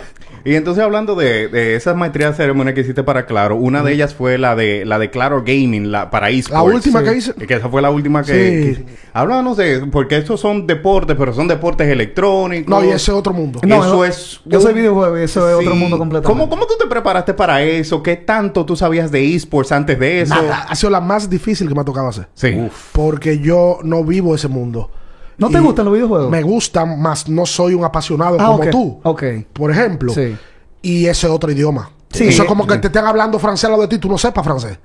Y 0.47 0.55
entonces 0.55 0.85
hablando 0.85 1.17
de, 1.17 1.49
de 1.49 1.75
esas 1.75 1.97
maestrías 1.97 2.31
de 2.31 2.37
ceremonia 2.45 2.73
que 2.73 2.83
hiciste 2.83 3.03
para 3.03 3.27
Claro, 3.27 3.57
una 3.57 3.83
de 3.83 3.93
ellas 3.93 4.15
fue 4.15 4.39
la 4.39 4.55
de 4.55 4.85
la 4.85 4.99
de 5.01 5.11
Claro 5.11 5.43
Gaming, 5.45 5.91
la 5.91 6.09
para 6.11 6.31
esports. 6.31 6.53
La 6.53 6.63
última 6.63 7.01
Sí. 7.01 7.05
que 7.05 7.17
hice. 7.17 7.35
Que 7.35 7.55
esa 7.55 7.69
fue 7.69 7.83
la 7.83 7.91
última 7.91 8.23
que... 8.23 8.75
Sí. 8.77 8.83
que- 8.85 8.97
Háblanos 9.13 9.57
de... 9.57 9.87
Porque 9.91 10.17
estos 10.19 10.39
son 10.41 10.67
deportes, 10.67 11.17
pero 11.19 11.33
son 11.35 11.49
deportes 11.49 11.89
electrónicos. 11.89 12.71
No, 12.71 12.85
y 12.85 12.89
ese 12.89 12.97
es 12.97 13.09
otro 13.11 13.33
mundo. 13.33 13.61
No, 13.67 13.83
eso 13.85 13.95
no, 13.97 14.05
es... 14.05 14.41
yo 14.45 14.61
soy 14.61 14.73
videojuego 14.75 15.19
y 15.19 15.23
eso 15.23 15.49
es 15.49 15.57
otro 15.57 15.75
mundo 15.75 15.99
completamente. 15.99 16.27
¿Cómo, 16.41 16.49
¿Cómo 16.49 16.67
tú 16.67 16.75
te 16.79 16.87
preparaste 16.87 17.35
para 17.35 17.63
eso? 17.63 18.03
¿Qué 18.03 18.15
tanto 18.17 18.65
tú 18.65 18.77
sabías 18.77 19.11
de 19.11 19.35
esports 19.35 19.73
antes 19.73 19.99
de 19.99 20.21
eso? 20.21 20.35
Nada, 20.35 20.67
ha 20.69 20.75
sido 20.77 20.91
la 20.91 21.01
más 21.01 21.29
difícil 21.29 21.67
que 21.67 21.75
me 21.75 21.81
ha 21.81 21.85
tocado 21.85 22.09
hacer. 22.09 22.29
Sí. 22.35 22.57
Porque 22.93 23.41
yo 23.41 23.79
no 23.83 24.05
vivo 24.05 24.35
ese 24.35 24.47
mundo. 24.49 24.91
¿No 25.39 25.51
te 25.51 25.61
gustan 25.61 25.85
los 25.85 25.95
videojuegos? 25.95 26.31
Me 26.31 26.43
gustan, 26.43 27.01
más 27.01 27.29
no 27.29 27.45
soy 27.47 27.75
un 27.75 27.85
apasionado 27.85 28.37
Ah, 28.41 28.47
como 28.47 28.59
ok. 28.59 28.71
tú. 28.71 29.01
Ok. 29.03 29.23
Por 29.53 29.71
ejemplo. 29.71 30.13
Sí. 30.13 30.37
Y 30.83 31.07
ese 31.07 31.27
es 31.27 31.33
otro 31.33 31.51
idioma. 31.51 31.91
Sí. 32.11 32.29
Eso 32.29 32.43
es 32.45 32.49
como 32.49 32.67
que 32.67 32.79
te 32.79 32.87
estén 32.87 33.05
hablando 33.05 33.39
francés 33.39 33.65
al 33.65 33.73
lado 33.73 33.83
de 33.83 33.89
ti 33.89 33.97
y 33.97 33.99
tú 33.99 34.09
no 34.09 34.17
sepas 34.17 34.45
francés. 34.45 34.79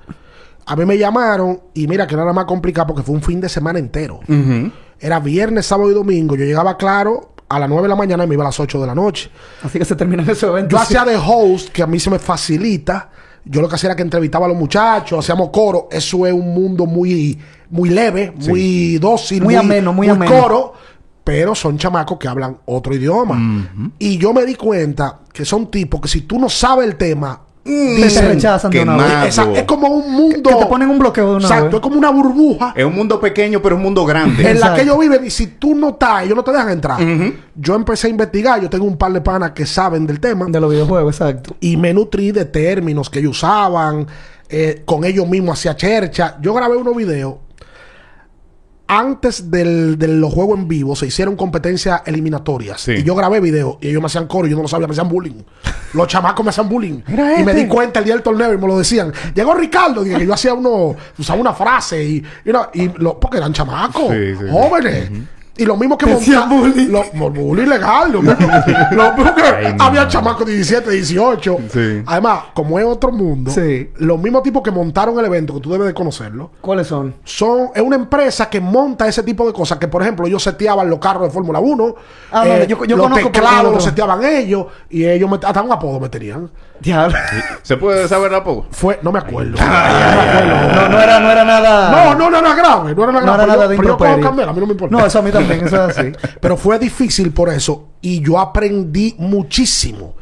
A 0.66 0.76
mí 0.76 0.86
me 0.86 0.98
llamaron 0.98 1.60
y 1.74 1.88
mira 1.88 2.06
que 2.06 2.16
no 2.16 2.24
era 2.24 2.34
más 2.34 2.46
complicado 2.46 2.88
porque 2.88 3.04
fue 3.04 3.16
un 3.16 3.22
fin 3.22 3.40
de 3.42 3.50
semana 3.50 3.80
entero. 3.80 4.20
Era 5.00 5.20
viernes, 5.20 5.66
sábado 5.66 5.90
y 5.90 5.94
domingo. 5.94 6.36
Yo 6.36 6.46
llegaba 6.46 6.78
claro 6.78 7.32
a 7.50 7.60
las 7.60 7.68
9 7.70 7.84
de 7.84 7.90
la 7.90 7.96
mañana 7.96 8.24
y 8.24 8.28
me 8.28 8.36
iba 8.36 8.44
a 8.44 8.48
las 8.48 8.60
8 8.60 8.80
de 8.80 8.88
la 8.88 8.96
noche. 8.96 9.30
Así 9.64 9.80
que 9.80 9.86
se 9.86 9.96
terminan 9.96 10.30
esos 10.30 10.50
eventos. 10.50 10.72
Yo 10.72 10.78
hacía 10.82 11.04
de 11.06 11.18
host, 11.18 11.70
que 11.70 11.82
a 11.84 11.88
mí 11.88 12.00
se 12.00 12.10
me 12.10 12.20
facilita. 12.20 13.10
Yo 13.44 13.62
lo 13.62 13.68
que 13.68 13.76
hacía 13.76 13.88
era 13.90 13.96
que 13.96 14.04
entrevistaba 14.04 14.46
a 14.46 14.50
los 14.50 14.58
muchachos, 14.58 15.18
hacíamos 15.20 15.50
coro. 15.50 15.88
Eso 15.92 16.26
es 16.28 16.34
un 16.34 16.54
mundo 16.54 16.86
muy, 16.86 17.40
muy 17.72 17.90
leve, 17.90 18.34
muy 18.48 18.98
dócil, 19.00 19.44
Muy 19.44 19.56
ameno, 19.56 19.94
muy 19.94 20.08
ameno. 20.10 20.32
coro. 20.32 20.74
Pero 21.24 21.54
son 21.54 21.78
chamacos 21.78 22.18
que 22.18 22.28
hablan 22.28 22.58
otro 22.66 22.96
idioma. 22.96 23.40
Y 24.00 24.18
yo 24.18 24.34
me 24.34 24.46
di 24.46 24.56
cuenta 24.56 25.20
que 25.32 25.46
son 25.46 25.70
tipos 25.70 26.02
que 26.02 26.08
si 26.08 26.22
tú 26.22 26.40
no 26.40 26.50
sabes 26.50 26.88
el 26.88 26.96
tema, 26.96 27.42
te 27.64 28.22
rechazan 28.28 28.72
de 28.72 28.82
una 28.82 29.24
vez. 29.24 29.38
es 29.38 29.64
como 29.66 29.88
un 29.88 30.12
mundo. 30.12 30.50
Que 30.50 30.56
te 30.56 30.66
ponen 30.66 30.90
un 30.90 30.98
bloqueo 30.98 31.30
de 31.30 31.36
una 31.36 31.46
Exacto, 31.46 31.66
vez. 31.66 31.76
es 31.76 31.80
como 31.82 31.98
una 32.00 32.10
burbuja 32.10 32.74
Es 32.76 32.84
un 32.84 32.96
mundo 32.96 33.20
pequeño, 33.22 33.62
pero 33.62 33.76
un 33.76 33.84
mundo 33.84 34.04
grande. 34.04 34.50
en 34.50 34.60
la 34.60 34.74
que 34.74 34.82
ellos 34.82 34.98
viven. 35.00 35.24
Y 35.24 35.30
si 35.30 35.46
tú 35.46 35.76
no 35.76 35.90
estás, 35.90 36.24
ellos 36.24 36.36
no 36.36 36.44
te 36.44 36.52
dejan 36.52 36.70
entrar. 36.72 37.00
Yo 37.56 37.76
empecé 37.76 38.08
a 38.08 38.10
investigar. 38.10 38.60
Yo 38.60 38.70
tengo 38.70 38.86
un 38.86 38.98
par 38.98 39.14
de 39.14 39.22
panas 39.22 39.52
que 39.52 39.68
saben 39.68 40.08
del 40.08 40.20
tema. 40.20 40.48
De 40.50 40.60
los 40.60 40.72
videojuegos, 40.72 41.14
exacto. 41.22 41.56
y 41.62 41.78
me 41.78 41.94
nutrí 41.94 42.32
de 42.32 42.46
términos 42.46 43.12
que 43.12 43.20
ellos 43.20 43.38
usaban, 43.38 44.08
eh, 44.50 44.82
con 44.86 45.06
ellos 45.06 45.28
mismos 45.30 45.60
hacía 45.60 45.76
chercha. 45.76 46.38
Yo 46.42 46.54
grabé 46.56 46.78
unos 46.78 46.96
videos. 46.96 47.36
Antes 48.94 49.50
del, 49.50 49.98
de 49.98 50.08
los 50.10 50.34
juegos 50.34 50.60
en 50.60 50.68
vivo 50.68 50.98
se 50.98 51.06
hicieron 51.08 51.38
competencias 51.38 52.02
eliminatorias. 52.06 52.82
Sí. 52.82 52.92
Y 52.98 53.04
yo 53.04 53.16
grabé 53.16 53.40
videos 53.40 53.78
y 53.80 53.88
ellos 53.88 54.02
me 54.02 54.08
hacían 54.08 54.28
coro 54.28 54.48
y 54.48 54.50
yo 54.52 54.58
no 54.58 54.64
lo 54.64 54.68
sabía, 54.68 54.86
me 54.86 54.92
hacían 54.92 55.08
bullying. 55.08 55.44
Los 55.94 56.08
chamacos 56.10 56.44
me 56.46 56.50
hacían 56.50 56.68
bullying. 56.68 57.00
Mira 57.08 57.40
y 57.40 57.44
me 57.46 57.52
este. 57.52 57.64
di 57.64 57.68
cuenta 57.70 58.00
el 58.00 58.06
día 58.06 58.16
del 58.16 58.24
torneo 58.24 58.54
y 58.54 58.58
me 58.58 58.68
lo 58.68 58.78
decían. 58.78 59.14
Llegó 59.34 59.54
Ricardo, 59.54 60.04
dije 60.04 60.18
que 60.18 60.26
yo 60.26 60.34
hacía 60.34 60.54
uno, 60.54 60.94
usaba 61.18 61.40
una 61.40 61.54
frase 61.54 62.04
y, 62.04 62.24
y, 62.46 62.50
una- 62.50 62.70
y 62.74 62.90
lo- 62.98 63.18
porque 63.18 63.38
eran 63.38 63.54
chamacos, 63.54 64.12
Sí, 64.12 64.36
sí. 64.38 64.46
jóvenes. 64.52 65.10
Y 65.62 65.66
lo 65.66 65.78
mismo 65.78 65.96
que 65.98 66.08
Te 66.08 66.14
hacían 66.14 66.50
monta- 66.50 66.70
bullying. 66.70 66.88
Lo, 66.90 67.30
bullying 67.30 67.68
legal. 67.68 68.12
Lo 68.12 68.22
mismo, 68.24 68.48
lo 68.92 69.14
mismo 69.14 69.36
que 69.36 69.42
Ay, 69.44 69.76
había 69.80 70.04
no. 70.04 70.08
chamacos 70.10 70.46
de 70.48 70.54
17, 70.54 70.90
18. 70.90 71.58
Sí. 71.72 72.04
Además, 72.08 72.40
como 72.56 72.80
es 72.80 72.86
otro 72.86 73.12
mundo, 73.12 73.52
Sí. 73.52 73.92
los 73.98 74.18
mismos 74.20 74.42
tipos 74.42 74.64
que 74.64 74.72
montaron 74.72 75.20
el 75.20 75.26
evento, 75.26 75.54
que 75.54 75.60
tú 75.60 75.72
debes 75.72 75.88
de 75.88 75.94
conocerlo, 75.94 76.50
¿Cuáles 76.62 76.88
son? 76.88 77.14
son, 77.24 77.70
es 77.76 77.82
una 77.84 77.96
empresa 77.96 78.50
que 78.50 78.60
monta 78.60 79.08
ese 79.08 79.22
tipo 79.22 79.46
de 79.46 79.54
cosas. 79.54 79.78
Que, 79.78 79.88
por 79.88 80.02
ejemplo, 80.02 80.26
ellos 80.26 80.42
seteaban 80.42 80.90
los 80.90 80.98
carros 80.98 81.24
de 81.24 81.30
Fórmula 81.30 81.60
1. 81.60 81.96
Ah, 82.32 82.44
no, 82.46 82.64
yo- 82.64 82.84
yo 82.86 82.98
los 82.98 83.06
conozco 83.08 83.30
teclados 83.32 83.72
los 83.74 83.84
seteaban 83.84 84.24
ellos. 84.26 84.66
Y 84.90 85.06
ellos 85.06 85.30
me- 85.30 85.38
hasta 85.46 85.62
un 85.62 85.72
apodo 85.72 86.00
me 86.00 86.10
tenían. 86.10 86.50
Diablo. 86.80 87.16
¿Se 87.62 87.78
puede 87.78 88.08
saber 88.08 88.34
a 88.34 88.44
poco? 88.44 88.66
Fue, 88.72 88.98
no 89.04 89.12
me 89.12 89.20
acuerdo. 89.20 89.56
No, 89.60 90.90
no 90.90 91.00
era, 91.00 91.20
no 91.20 91.32
era 91.32 91.46
nada. 91.46 91.92
No, 91.92 92.16
no, 92.16 92.30
no, 92.32 92.42
no 92.42 92.48
era 92.48 92.56
grave. 92.56 92.96
No 92.96 93.04
era 93.04 93.12
nada 93.12 93.26
No 93.26 93.34
grave. 93.34 93.44
era 93.44 93.54
nada 93.54 93.68
de 93.68 93.76
pero 93.78 93.84
yo, 93.84 93.84
yo 93.84 93.92
improperio. 93.94 94.26
candela, 94.26 94.50
a 94.50 94.54
mí 94.54 94.60
no 94.62 94.66
me 94.66 94.72
importa. 94.74 94.98
No, 94.98 95.06
eso 95.06 95.20
a 95.20 95.22
mí 95.22 95.32
también, 95.32 95.51
eso 95.56 95.90
es 95.90 95.98
así. 95.98 96.12
Pero 96.42 96.58
fue 96.58 96.80
difícil 96.80 97.32
por 97.32 97.50
eso. 97.50 97.90
Y 98.02 98.22
yo 98.22 98.40
aprendí 98.40 99.16
muchísimo. 99.18 100.16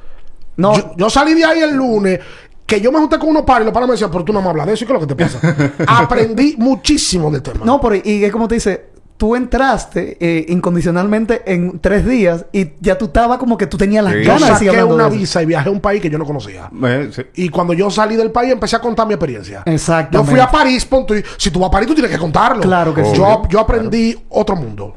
No, 0.58 0.76
Yo, 0.76 0.94
yo 0.98 1.10
salí 1.10 1.34
de 1.34 1.46
ahí 1.46 1.60
el 1.62 1.76
lunes. 1.76 2.20
Que 2.66 2.80
yo 2.82 2.92
me 2.92 3.00
junté 3.00 3.18
con 3.18 3.30
unos 3.30 3.44
padres 3.44 3.64
y 3.64 3.66
los 3.66 3.74
padres 3.74 3.88
me 3.88 3.94
decían, 3.94 4.12
pero 4.12 4.24
tú 4.24 4.32
no 4.32 4.44
me 4.44 4.50
hablas 4.50 4.68
de 4.68 4.74
eso. 4.74 4.84
¿Y 4.84 4.88
qué 4.88 4.94
es 4.94 5.02
lo 5.02 5.08
que 5.08 5.16
te 5.16 5.24
pasa? 5.24 5.40
Aprendí 5.88 6.54
muchísimo 6.60 7.32
del 7.32 7.42
tema. 7.42 7.66
no, 7.66 7.82
pero 7.82 7.96
y 7.96 8.24
es 8.24 8.32
como 8.32 8.48
te 8.48 8.56
dice, 8.56 8.90
tú 9.18 9.36
entraste 9.36 10.18
eh, 10.20 10.46
incondicionalmente 10.50 11.42
en 11.52 11.80
tres 11.80 12.06
días 12.06 12.46
y 12.52 12.74
ya 12.80 12.96
tú 12.96 13.06
estabas 13.06 13.40
como 13.40 13.58
que 13.58 13.66
tú 13.66 13.76
tenías 13.76 14.04
las 14.04 14.14
Sí. 14.14 14.20
yo 14.24 14.34
ganas 14.34 14.50
de 14.50 14.56
seguir 14.58 14.72
saqué 14.74 14.84
una 14.84 15.10
de 15.10 15.18
visa 15.18 15.42
y 15.42 15.46
viajé 15.48 15.70
a 15.70 15.72
un 15.72 15.80
país 15.82 16.00
que 16.00 16.12
yo 16.12 16.20
no 16.20 16.26
conocía. 16.26 16.70
Eh, 16.86 17.10
sí. 17.12 17.24
Y 17.36 17.50
cuando 17.50 17.74
yo 17.74 17.90
salí 17.90 18.16
del 18.16 18.30
país 18.32 18.52
empecé 18.52 18.76
a 18.76 18.82
contar 18.82 19.08
mi 19.08 19.14
experiencia. 19.16 19.64
Exactamente. 19.66 20.18
Yo 20.18 20.24
fui 20.26 20.40
a 20.40 20.52
París, 20.52 20.86
punto. 20.86 21.18
Y 21.18 21.24
si 21.38 21.50
tú 21.50 21.60
vas 21.62 21.70
a 21.70 21.72
París, 21.72 21.88
tú 21.88 21.96
tienes 21.96 22.12
que 22.12 22.20
contarlo. 22.20 22.62
Claro 22.62 22.94
que 22.94 23.04
sí. 23.04 23.14
Yo, 23.16 23.42
yo 23.50 23.60
aprendí 23.62 24.16
otro 24.30 24.56
mundo. 24.56 24.94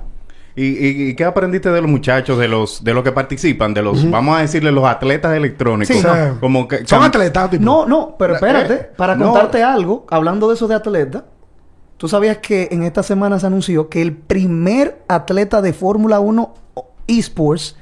¿Y, 0.55 0.65
y, 0.67 1.09
y 1.09 1.15
qué 1.17 1.25
aprendiste 1.25 1.71
de 1.71 1.81
los 1.81 1.91
muchachos, 1.91 2.39
de 2.39 2.47
los 2.47 2.85
de 2.85 2.93
los 2.93 3.03
que 3.03 3.13
participan, 3.13 3.73
de 3.73 3.83
los, 3.83 4.11
vamos 4.11 4.37
a 4.37 4.41
decirle, 4.43 4.71
los 4.71 4.85
atletas 4.85 5.35
electrónicos? 5.35 5.97
Sí, 5.97 6.03
no. 6.03 6.39
Como 6.41 6.69
que, 6.69 6.87
Son 6.87 7.03
atletas, 7.03 7.51
tipo. 7.51 7.65
No, 7.65 7.87
no, 7.87 8.17
pero 8.19 8.35
espérate, 8.35 8.75
Eh, 8.75 8.91
para 8.97 9.17
no. 9.17 9.27
contarte 9.27 9.63
algo, 9.63 10.07
hablando 10.11 10.49
de 10.49 10.55
eso 10.55 10.69
de 10.69 10.75
atleta, 10.75 11.25
tú 11.97 12.07
sabías 12.07 12.39
que 12.39 12.69
en 12.71 12.83
esta 12.83 13.03
semana 13.03 13.39
se 13.39 13.47
anunció 13.47 13.89
que 13.89 14.03
el 14.03 14.13
primer 14.15 15.03
atleta 15.09 15.63
de 15.63 15.73
Fórmula 15.73 16.21
1 16.21 16.55
eSports 17.07 17.77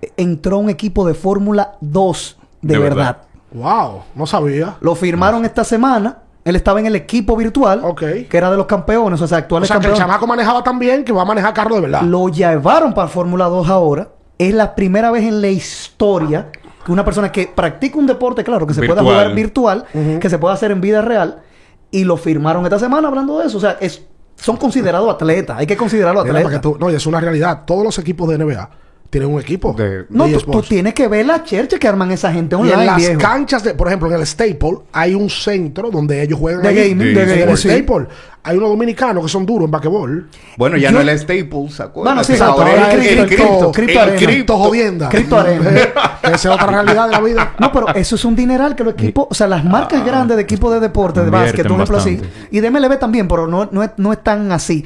eh, 0.00 0.12
entró 0.16 0.56
a 0.56 0.60
un 0.60 0.70
equipo 0.70 1.06
de 1.06 1.14
Fórmula 1.14 1.76
2 1.80 2.38
de, 2.62 2.74
De 2.74 2.78
verdad. 2.78 2.96
verdad. 2.96 3.22
Wow, 3.52 4.02
no 4.14 4.26
sabía. 4.26 4.76
Lo 4.80 4.94
firmaron 4.94 5.44
esta 5.44 5.64
semana. 5.64 6.18
Él 6.46 6.56
estaba 6.56 6.80
en 6.80 6.86
el 6.86 6.94
equipo 6.96 7.36
virtual, 7.36 7.80
Ok. 7.82 8.00
que 8.30 8.36
era 8.36 8.50
de 8.50 8.56
los 8.56 8.66
campeones, 8.66 9.20
o 9.20 9.26
sea, 9.26 9.38
O 9.38 9.40
actuales 9.40 9.68
sea, 9.68 9.74
que 9.74 9.86
el 9.86 9.92
campeones. 9.92 9.98
chamaco 10.06 10.26
manejaba 10.26 10.62
tan 10.62 10.78
bien 10.78 11.04
que 11.04 11.12
va 11.12 11.22
a 11.22 11.24
manejar 11.24 11.52
carro 11.52 11.74
de 11.74 11.80
verdad. 11.82 12.02
Lo 12.02 12.28
llevaron 12.28 12.94
para 12.94 13.08
Fórmula 13.08 13.46
2 13.46 13.68
ahora. 13.68 14.08
Es 14.38 14.54
la 14.54 14.74
primera 14.74 15.10
vez 15.10 15.24
en 15.24 15.40
la 15.42 15.48
historia 15.48 16.50
que 16.84 16.92
una 16.92 17.04
persona 17.04 17.32
que 17.32 17.48
practica 17.52 17.98
un 17.98 18.06
deporte, 18.06 18.44
claro, 18.44 18.66
que 18.66 18.74
se 18.74 18.80
pueda 18.80 19.02
Virtual. 19.02 19.16
jugar 19.22 19.34
virtual, 19.34 19.84
que 20.20 20.30
se 20.30 20.38
pueda 20.38 20.54
hacer 20.54 20.70
en 20.70 20.80
vida 20.80 21.02
real, 21.02 21.42
y 21.90 22.04
lo 22.04 22.16
firmaron 22.16 22.62
esta 22.64 22.78
semana 22.78 23.08
hablando 23.08 23.38
de 23.40 23.46
eso. 23.48 23.58
O 23.58 23.60
sea, 23.60 23.76
es, 23.80 24.02
son 24.36 24.56
considerados 24.56 25.12
atletas. 25.12 25.58
Hay 25.58 25.66
que 25.66 25.76
considerarlo 25.76 26.22
Mira, 26.22 26.32
para 26.34 26.46
atletas. 26.46 26.60
que 26.60 26.74
tú- 26.74 26.78
no, 26.78 26.90
y 26.92 26.94
es 26.94 27.06
una 27.06 27.18
realidad. 27.20 27.62
Todos 27.66 27.82
los 27.82 27.98
equipos 27.98 28.28
de 28.28 28.38
NBA 28.38 28.70
tienen 29.10 29.32
un 29.32 29.40
equipo. 29.40 29.72
De- 29.72 30.04
No, 30.10 30.26
de 30.26 30.34
tú, 30.38 30.50
tú 30.50 30.62
tienes 30.62 30.94
que 30.94 31.08
ver 31.08 31.26
la 31.26 31.42
chercha 31.44 31.78
que 31.78 31.86
arman 31.88 32.10
esa 32.10 32.32
gente 32.32 32.56
Y 32.56 32.58
online, 32.58 32.80
en 32.80 32.86
las 32.86 32.96
viejo. 32.96 33.20
canchas 33.20 33.62
de, 33.64 33.74
por 33.74 33.86
ejemplo, 33.88 34.08
en 34.08 34.14
el 34.20 34.26
Staple 34.26 34.78
hay 34.92 35.14
un 35.14 35.30
centro 35.30 35.90
donde 35.90 36.22
ellos 36.22 36.38
juegan 36.38 36.62
De 36.62 36.74
gaming, 36.74 37.08
Sí, 37.08 37.14
de 37.14 37.24
gaming, 37.26 37.48
el. 37.48 37.56
Staple 37.58 38.06
hay 38.42 38.56
unos 38.56 38.68
dominicanos 38.68 39.24
que 39.24 39.28
son 39.28 39.44
duros 39.44 39.64
en 39.64 39.72
basquetbol. 39.72 40.28
Bueno, 40.56 40.76
ya 40.76 40.90
Yo- 40.90 41.02
no 41.02 41.10
el 41.10 41.18
Staples, 41.18 41.74
¿se 41.74 41.82
acuerdan? 41.82 42.14
Bueno, 42.14 42.24
sí, 42.24 42.32
exacto, 42.34 42.62
ahora 42.62 42.92
el, 42.92 43.00
cripto, 43.26 43.72
cripto, 43.72 44.00
arena. 44.00 44.16
cripto. 44.18 44.56
Jodienda. 44.56 45.08
Cripto 45.08 45.36
arena. 45.38 45.70
Esa 46.22 46.34
es 46.34 46.46
otra 46.46 46.66
realidad 46.68 47.06
de 47.06 47.12
la 47.12 47.20
vida. 47.20 47.54
No, 47.58 47.72
pero 47.72 47.88
eso 47.94 48.14
es 48.14 48.24
un 48.24 48.36
dineral 48.36 48.76
que 48.76 48.84
los 48.84 48.94
equipos, 48.94 49.26
o 49.30 49.34
sea, 49.34 49.48
las 49.48 49.64
marcas 49.64 50.04
grandes 50.04 50.36
de 50.36 50.42
equipos 50.44 50.72
de 50.72 50.78
deporte, 50.80 51.24
de 51.24 51.30
básquet, 51.30 51.66
un 51.66 51.74
ejemplo 51.76 51.98
así, 51.98 52.20
y 52.52 52.60
de 52.60 52.70
MLB 52.70 52.98
también, 52.98 53.26
pero 53.26 53.46
no, 53.48 53.68
no, 53.72 53.82
es, 53.82 53.90
no 53.96 54.12
es 54.12 54.22
tan 54.22 54.52
así. 54.52 54.84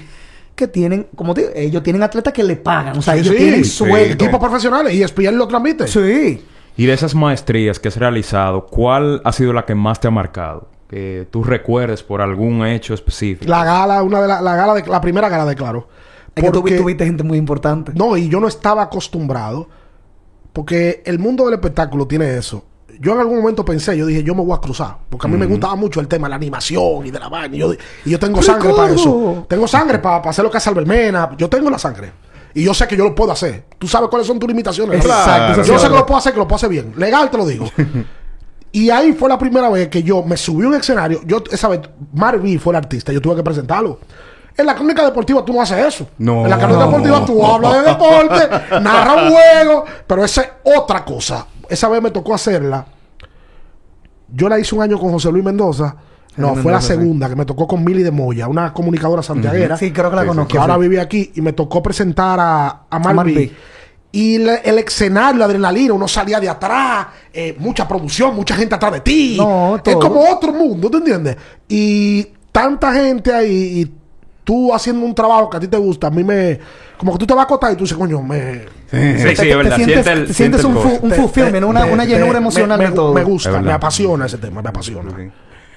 Que 0.60 0.68
tienen, 0.68 1.06
como 1.16 1.32
te 1.32 1.40
digo, 1.40 1.52
ellos 1.56 1.82
tienen 1.82 2.02
atletas 2.02 2.34
que 2.34 2.42
le 2.44 2.54
pagan, 2.56 2.98
o 2.98 3.02
sea, 3.02 3.14
ellos 3.16 3.28
Sí, 3.28 3.36
tienen 3.36 3.64
sí. 3.64 3.70
sueldo. 3.70 4.12
Equipos 4.14 4.38
profesionales 4.38 4.92
y 4.92 5.02
ESPN 5.02 5.38
lo 5.38 5.48
transmite. 5.48 5.88
Sí. 5.88 6.44
Y 6.76 6.84
de 6.86 6.92
esas 6.92 7.14
maestrías 7.14 7.78
que 7.78 7.88
has 7.88 7.96
realizado, 7.96 8.66
¿cuál 8.66 9.22
ha 9.24 9.32
sido 9.32 9.54
la 9.54 9.64
que 9.64 9.74
más 9.74 9.98
te 10.00 10.08
ha 10.08 10.10
marcado? 10.10 10.68
Que 10.86 11.26
tú 11.30 11.42
recuerdes 11.44 12.02
por 12.02 12.20
algún 12.20 12.66
hecho 12.66 12.92
específico. 12.92 13.50
La 13.50 13.64
gala, 13.64 14.02
una 14.02 14.20
de 14.20 14.28
la, 14.28 14.42
la 14.42 14.54
gala 14.54 14.74
de 14.74 14.86
la 14.86 15.00
primera 15.00 15.28
gala 15.30 15.46
de 15.46 15.54
Claro. 15.56 15.88
Es 16.34 16.44
que 16.44 16.50
tú 16.50 16.60
Porque- 16.60 16.76
tuviste 16.76 17.06
gente 17.06 17.22
muy 17.24 17.38
importante. 17.38 17.92
No, 17.94 18.16
y 18.18 18.28
yo 18.28 18.38
no 18.38 18.46
estaba 18.46 18.82
acostumbrado. 18.82 19.66
Porque 20.52 21.02
el 21.06 21.18
mundo 21.18 21.44
del 21.46 21.54
espectáculo 21.54 22.06
tiene 22.06 22.36
eso. 22.36 22.64
Yo 23.00 23.14
en 23.14 23.20
algún 23.20 23.38
momento 23.38 23.64
pensé, 23.64 23.96
yo 23.96 24.04
dije, 24.04 24.22
yo 24.22 24.34
me 24.34 24.44
voy 24.44 24.54
a 24.54 24.60
cruzar. 24.60 24.98
Porque 25.08 25.26
a 25.26 25.30
mí 25.30 25.38
me 25.38 25.46
gustaba 25.46 25.74
mucho 25.74 26.00
el 26.00 26.06
tema 26.06 26.26
de 26.26 26.30
la 26.30 26.36
animación 26.36 27.06
y 27.06 27.10
de 27.10 27.18
la 27.18 27.30
vaina. 27.30 27.56
Y 27.56 27.58
yo, 27.58 27.72
y 27.72 28.10
yo 28.10 28.18
tengo 28.18 28.42
sangre 28.42 28.74
para 28.74 28.92
eso. 28.92 29.46
Tengo 29.48 29.66
sangre 29.66 29.98
para, 30.00 30.18
hacer 30.18 30.44
lo 30.44 30.50
que 30.50 30.58
hace 30.58 30.68
Albermena. 30.68 31.30
Yo 31.38 31.48
tengo 31.48 31.70
la 31.70 31.78
sangre. 31.78 32.12
Y 32.52 32.62
yo 32.62 32.74
sé 32.74 32.86
que 32.86 32.98
yo 32.98 33.04
lo 33.04 33.14
puedo 33.14 33.32
hacer. 33.32 33.64
Tú 33.78 33.88
sabes 33.88 34.10
cuáles 34.10 34.26
son 34.26 34.38
tus 34.38 34.48
limitaciones. 34.48 35.02
Exacto, 35.02 35.62
Yo 35.62 35.78
sé 35.78 35.88
que 35.88 35.94
lo 35.94 36.04
puedo 36.04 36.18
hacer, 36.18 36.34
que 36.34 36.38
lo 36.40 36.46
puedo 36.46 36.56
hacer 36.56 36.68
bien. 36.68 36.92
Legal 36.96 37.30
te 37.30 37.38
lo 37.38 37.46
digo. 37.46 37.64
y 38.72 38.90
ahí 38.90 39.14
fue 39.14 39.30
la 39.30 39.38
primera 39.38 39.70
vez 39.70 39.88
que 39.88 40.02
yo 40.02 40.22
me 40.22 40.36
subí 40.36 40.66
a 40.66 40.68
un 40.68 40.74
escenario. 40.74 41.22
Yo, 41.24 41.42
esa 41.50 41.68
vez, 41.68 41.80
Marví 42.12 42.58
fue 42.58 42.72
el 42.74 42.76
artista. 42.76 43.14
Yo 43.14 43.22
tuve 43.22 43.36
que 43.36 43.42
presentarlo. 43.42 43.98
En 44.56 44.66
la 44.66 44.74
crónica 44.74 45.04
deportiva 45.04 45.44
tú 45.44 45.52
no 45.52 45.62
haces 45.62 45.78
eso. 45.86 46.08
No. 46.18 46.44
En 46.44 46.50
la 46.50 46.58
crónica 46.58 46.84
deportiva 46.86 47.24
tú 47.24 47.44
hablas 47.46 47.72
de 47.74 47.80
deporte, 47.82 48.48
narras 48.82 49.22
un 49.24 49.30
juego, 49.32 49.84
pero 50.06 50.24
esa 50.24 50.42
es 50.42 50.48
otra 50.64 51.04
cosa. 51.04 51.46
Esa 51.68 51.88
vez 51.88 52.02
me 52.02 52.10
tocó 52.10 52.34
hacerla. 52.34 52.84
Yo 54.32 54.48
la 54.48 54.58
hice 54.58 54.74
un 54.74 54.82
año 54.82 54.98
con 54.98 55.10
José 55.12 55.30
Luis 55.32 55.44
Mendoza. 55.44 55.96
No, 56.36 56.54
fue 56.54 56.72
la 56.72 56.80
sí. 56.80 56.88
segunda 56.88 57.28
que 57.28 57.36
me 57.36 57.44
tocó 57.44 57.66
con 57.66 57.84
Mili 57.84 58.02
de 58.02 58.10
Moya, 58.12 58.48
una 58.48 58.72
comunicadora 58.72 59.22
santiaguera. 59.22 59.76
Sí, 59.76 59.92
creo 59.92 60.08
que 60.10 60.16
la 60.16 60.22
Sí, 60.22 60.28
conozco. 60.28 60.48
que 60.48 60.58
ahora 60.58 60.76
vive 60.78 61.00
aquí 61.00 61.32
y 61.34 61.40
me 61.40 61.52
tocó 61.52 61.82
presentar 61.82 62.38
a, 62.40 62.82
a. 62.88 62.98
Marví. 62.98 63.52
Y 64.12 64.38
le- 64.38 64.60
el 64.64 64.78
escenario, 64.78 65.38
la 65.38 65.44
adrenalina, 65.44 65.92
uno 65.94 66.08
salía 66.08 66.40
de 66.40 66.48
atrás, 66.48 67.06
eh, 67.32 67.54
mucha 67.58 67.86
producción, 67.86 68.34
mucha 68.34 68.54
gente 68.54 68.74
atrás 68.74 68.92
de 68.92 69.00
ti. 69.00 69.36
No, 69.38 69.76
es 69.76 69.82
todo. 69.82 69.98
como 70.00 70.20
otro 70.30 70.52
mundo, 70.52 70.88
¿tú 70.90 70.98
entiendes? 70.98 71.36
Y 71.68 72.28
tanta 72.52 72.92
gente 72.92 73.32
ahí 73.34 73.80
y 73.82 73.94
tú 74.44 74.74
haciendo 74.74 75.04
un 75.06 75.14
trabajo 75.14 75.48
que 75.50 75.56
a 75.56 75.60
ti 75.60 75.68
te 75.68 75.76
gusta, 75.76 76.08
a 76.08 76.10
mí 76.10 76.24
me... 76.24 76.58
Como 76.98 77.12
que 77.12 77.18
tú 77.18 77.26
te 77.26 77.34
vas 77.34 77.42
a 77.42 77.44
acotar 77.44 77.72
y 77.72 77.76
tú 77.76 77.84
dices, 77.84 77.96
coño, 77.96 78.22
me... 78.22 78.60
Sí, 78.90 79.34
sí, 79.36 79.48
es 79.48 79.56
verdad. 79.56 79.76
te 79.76 79.84
sientes, 79.84 80.06
el- 80.06 80.26
te 80.26 80.34
sientes 80.34 80.64
un, 80.64 80.74
fu- 80.76 80.98
un 81.02 81.10
fulfillment, 81.12 81.64
una, 81.64 81.84
una 81.86 82.04
llenura 82.04 82.32
me- 82.32 82.38
emocional 82.38 82.78
me, 82.78 82.86
de 82.88 82.92
todo. 82.92 83.14
Me 83.14 83.24
gusta, 83.24 83.60
me 83.62 83.72
apasiona 83.72 84.26
ese 84.26 84.38
tema, 84.38 84.60
me 84.62 84.68
apasiona. 84.68 85.10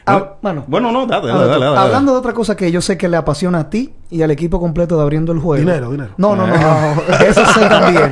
Ah, 0.05 0.33
bueno. 0.41 0.65
Bueno, 0.67 0.91
no, 0.91 1.05
dale, 1.05 1.31
Ah, 1.31 1.35
dale, 1.35 1.47
dale, 1.47 1.65
dale. 1.65 1.77
Hablando 1.77 2.11
de 2.11 2.17
otra 2.17 2.33
cosa 2.33 2.57
que 2.57 2.69
yo 2.73 2.81
sé 2.81 2.97
que 2.97 3.07
le 3.07 3.15
apasiona 3.15 3.59
a 3.59 3.69
ti 3.69 3.93
y 4.09 4.21
al 4.21 4.31
equipo 4.31 4.59
completo 4.59 4.97
de 4.97 5.01
Abriendo 5.03 5.31
el 5.31 5.39
Juego. 5.39 5.63
Dinero, 5.65 5.91
dinero. 5.91 6.09
No, 6.17 6.35
no, 6.35 6.45
no, 6.45 6.57
no. 6.57 7.01
Eso 7.25 7.45
sé 7.53 7.61
también. 7.69 8.11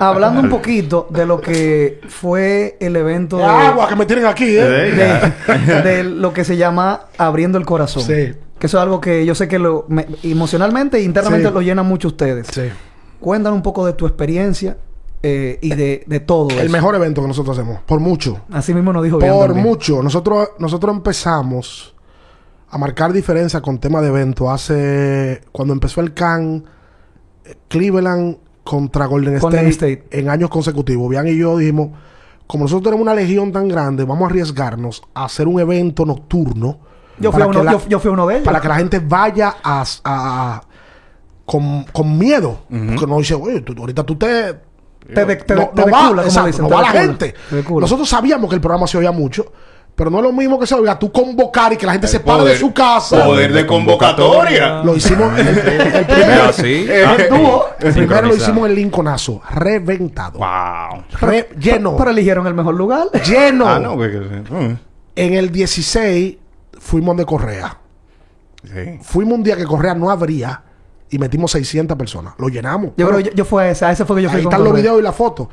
Hablando 0.00 0.40
un 0.40 0.48
poquito 0.48 1.06
de 1.10 1.26
lo 1.26 1.42
que 1.42 2.00
fue 2.08 2.78
el 2.80 2.96
evento 2.96 3.36
de, 3.36 3.44
Agua 3.44 3.86
que 3.88 3.96
me 3.96 4.06
tienen 4.06 4.24
aquí, 4.24 4.44
¿eh? 4.56 4.62
de- 4.64 5.82
de 5.82 6.04
lo 6.04 6.32
que 6.32 6.42
se 6.44 6.56
llama 6.56 7.02
Abriendo 7.18 7.58
el 7.58 7.66
Corazón. 7.66 8.02
Sí. 8.02 8.32
Que 8.58 8.66
eso 8.66 8.78
es 8.78 8.82
algo 8.82 9.00
que 9.00 9.26
yo 9.26 9.34
sé 9.34 9.48
que 9.48 9.58
lo, 9.58 9.84
me- 9.88 10.06
emocionalmente 10.22 10.98
e 10.98 11.02
internamente 11.02 11.48
Sí. 11.48 11.54
lo 11.54 11.60
llena 11.60 11.82
mucho 11.82 12.08
ustedes. 12.08 12.46
Sí. 12.52 12.62
Cuéntanos 13.20 13.56
un 13.56 13.62
poco 13.62 13.84
de 13.86 13.94
tu 13.94 14.06
experiencia 14.06 14.76
eh, 15.22 15.58
y 15.62 15.70
de, 15.70 16.04
de 16.06 16.20
todo 16.20 16.50
El 16.50 16.58
eso. 16.58 16.70
mejor 16.72 16.94
evento 16.94 17.22
que 17.22 17.28
nosotros 17.28 17.58
hacemos, 17.58 17.80
por 17.82 17.98
mucho. 18.00 18.40
Así 18.52 18.72
mismo 18.74 18.92
nos 18.92 19.02
dijo 19.02 19.18
Por 19.18 19.54
mucho. 19.54 20.02
Nosotros, 20.02 20.50
nosotros 20.58 20.94
empezamos 20.94 21.94
a 22.70 22.78
marcar 22.78 23.12
diferencia 23.12 23.60
con 23.60 23.78
tema 23.78 24.00
de 24.02 24.08
evento 24.08 24.50
hace... 24.50 25.40
Cuando 25.52 25.72
empezó 25.74 26.00
el 26.00 26.12
CAN, 26.12 26.64
eh, 27.44 27.54
Cleveland 27.68 28.36
contra 28.62 29.06
Golden, 29.06 29.38
Golden 29.38 29.66
State, 29.68 29.92
State. 29.92 30.18
en 30.20 30.28
años 30.28 30.50
consecutivos. 30.50 31.08
Bian 31.08 31.26
y 31.28 31.36
yo 31.36 31.56
dijimos, 31.58 31.90
como 32.46 32.64
nosotros 32.64 32.84
tenemos 32.84 33.02
una 33.02 33.14
legión 33.14 33.52
tan 33.52 33.68
grande, 33.68 34.04
vamos 34.04 34.24
a 34.24 34.30
arriesgarnos 34.30 35.02
a 35.14 35.24
hacer 35.26 35.46
un 35.48 35.60
evento 35.60 36.04
nocturno. 36.04 36.78
Yo 37.18 37.30
fui, 37.32 37.42
a 37.42 37.46
uno, 37.46 37.62
la- 37.62 37.72
yo, 37.72 37.80
yo 37.88 37.98
fui 38.00 38.08
a 38.08 38.12
uno 38.12 38.26
de 38.26 38.34
ellos. 38.36 38.44
para 38.44 38.60
que 38.60 38.68
la 38.68 38.76
gente 38.76 39.00
vaya 39.00 39.54
a, 39.62 39.84
a- 40.04 40.62
con, 41.44 41.84
con 41.84 42.18
miedo. 42.18 42.60
Porque 42.68 43.06
no 43.06 43.18
dice, 43.18 43.34
oye, 43.34 43.60
tú- 43.60 43.74
ahorita 43.78 44.02
tú 44.04 44.16
te... 44.16 44.54
Te 45.14 45.24
de- 45.26 45.36
te 45.36 45.54
de- 45.54 45.60
no, 45.60 45.68
te 45.68 45.80
no 45.82 45.86
de 45.86 45.92
va, 45.92 45.98
culo, 45.98 46.10
como 46.16 46.22
exacto, 46.22 46.46
dicen, 46.46 46.62
no 46.62 46.68
te 46.68 46.74
va 46.74 46.80
de 46.80 46.86
la 46.86 46.92
gente. 47.02 47.34
Nosotros 47.68 48.08
sabíamos 48.08 48.48
que 48.48 48.54
el 48.54 48.60
programa 48.62 48.86
se 48.86 48.96
oía 48.96 49.12
mucho, 49.12 49.52
pero 49.94 50.08
no 50.10 50.16
es 50.16 50.24
lo 50.24 50.32
mismo 50.32 50.58
que 50.58 50.66
se 50.66 50.74
oiga 50.74 50.98
tú 50.98 51.12
convocar 51.12 51.74
y 51.74 51.76
que 51.76 51.84
la 51.84 51.92
gente 51.92 52.08
se 52.08 52.20
pare 52.20 52.38
Poder- 52.40 52.54
de 52.54 52.58
su 52.58 52.72
casa. 52.72 53.22
Poder 53.22 53.52
de 53.52 53.66
convocatoria. 53.66 54.82
Lo 54.82 54.96
hicimos 54.96 55.38
el, 55.38 55.46
el- 55.46 55.58
el 55.58 55.80
¿Es 55.94 56.04
primero. 56.06 57.64
Ah. 57.70 57.74
El 57.80 57.92
primero 57.92 58.22
lo 58.28 58.34
hicimos 58.34 58.66
en 58.68 58.74
Lincolnazo, 58.74 59.42
reventado. 59.50 60.38
Wow. 60.38 61.04
Re- 61.20 61.50
lleno. 61.60 61.96
Pero 61.98 62.10
eligieron 62.10 62.46
el 62.46 62.54
mejor 62.54 62.74
lugar. 62.74 63.08
lleno. 63.26 63.68
Ah, 63.68 63.78
no, 63.78 63.96
porque... 63.96 64.16
mm, 64.18 64.76
En 65.16 65.34
el 65.34 65.52
16 65.52 66.38
fuimos 66.84 67.16
de 67.16 67.24
Correa. 67.24 67.78
Sí. 68.62 68.98
Fuimos 69.02 69.34
un 69.38 69.42
día 69.42 69.56
que 69.56 69.64
Correa 69.64 69.94
no 69.94 70.10
abría 70.10 70.62
y 71.10 71.18
metimos 71.18 71.50
600 71.52 71.96
personas. 71.96 72.34
Lo 72.38 72.48
llenamos. 72.48 72.92
Yo 72.96 73.06
creo 73.08 73.18
que 73.18 73.24
yo, 73.24 73.30
yo 73.32 73.44
fui 73.44 73.62
a 73.62 73.70
ese. 73.70 73.84
A 73.84 73.92
ese 73.92 74.04
fue 74.04 74.16
que 74.16 74.22
yo 74.22 74.28
fui 74.30 74.38
ahí 74.38 74.44
con 74.44 74.52
están 74.52 74.64
los 74.64 74.70
Correa. 74.70 74.82
videos 74.82 75.00
y 75.00 75.02
la 75.02 75.12
foto. 75.12 75.48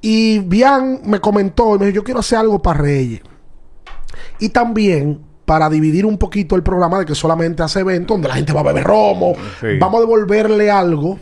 Y 0.00 0.38
Bian 0.40 1.00
me 1.04 1.20
comentó 1.20 1.76
y 1.76 1.78
me 1.78 1.86
dijo, 1.86 1.96
yo 1.96 2.04
quiero 2.04 2.20
hacer 2.20 2.38
algo 2.38 2.60
para 2.60 2.80
Reyes. 2.80 3.20
Y 4.38 4.50
también 4.50 5.20
para 5.44 5.68
dividir 5.68 6.06
un 6.06 6.16
poquito 6.18 6.56
el 6.56 6.62
programa 6.62 6.98
de 6.98 7.04
que 7.06 7.14
solamente 7.14 7.62
hace 7.62 7.80
eventos 7.80 8.14
donde 8.14 8.28
la 8.28 8.34
gente 8.34 8.52
va 8.52 8.60
a 8.60 8.64
beber 8.64 8.84
romo. 8.84 9.34
Sí. 9.60 9.78
Vamos 9.78 9.98
a 9.98 10.00
devolverle 10.00 10.70
algo 10.70 11.18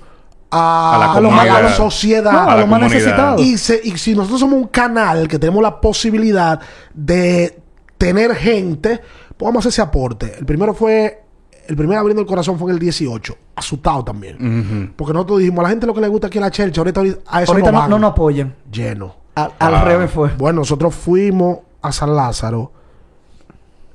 a, 0.51 0.95
A 0.95 0.99
la 0.99 1.13
a 1.15 1.21
los- 1.21 1.33
a 1.33 1.37
la, 1.37 1.43
comunidad. 1.53 1.77
sociedad. 1.77 2.33
No, 2.33 2.51
a 2.51 2.57
los 2.57 2.69
más 2.69 2.81
necesitados. 2.83 3.41
Y, 3.41 3.59
se- 3.59 3.81
y 3.83 3.97
si 3.99 4.15
nosotros 4.15 4.39
somos 4.41 4.57
un 4.59 4.69
canal 4.69 5.27
que 5.29 5.39
tenemos 5.39 5.63
la 5.63 5.81
posibilidad 5.81 6.61
de 6.95 7.59
tener 7.99 8.35
gente, 8.37 9.01
pues 9.37 9.47
vamos 9.47 9.57
a 9.57 9.69
hacer 9.69 9.71
ese 9.71 9.83
aporte. 9.83 10.35
El 10.39 10.45
primero 10.47 10.75
fue, 10.75 11.23
el 11.67 11.77
primer 11.77 11.99
abriendo 11.99 12.21
el 12.23 12.27
corazón 12.29 12.59
fue 12.59 12.71
en 12.71 12.75
el 12.75 12.81
18, 12.81 13.37
asustado 13.57 14.05
también. 14.05 14.93
Porque 14.97 15.13
nosotros 15.13 15.39
dijimos, 15.41 15.61
a 15.61 15.63
la 15.65 15.69
gente 15.71 15.87
lo 15.87 15.95
que 15.95 16.01
le 16.01 16.09
gusta 16.09 16.27
aquí 16.29 16.39
en 16.39 16.43
la 16.45 16.51
Church, 16.51 16.77
ahorita, 16.79 17.01
ahorita 17.01 17.19
a 17.27 17.43
eso 17.43 17.53
Ahorita 17.53 17.71
no, 17.73 17.77
no, 17.77 17.81
van. 17.83 17.91
no 17.91 17.99
nos 17.99 18.11
apoyan. 18.13 18.55
lleno. 18.71 19.17
Al, 19.35 19.53
al 19.59 19.75
Ah. 19.77 19.85
revés 19.85 20.11
fue. 20.11 20.31
Bueno, 20.37 20.61
nosotros 20.61 20.95
fuimos 20.95 21.59
a 21.81 21.91
San 21.93 22.15
Lázaro, 22.15 22.71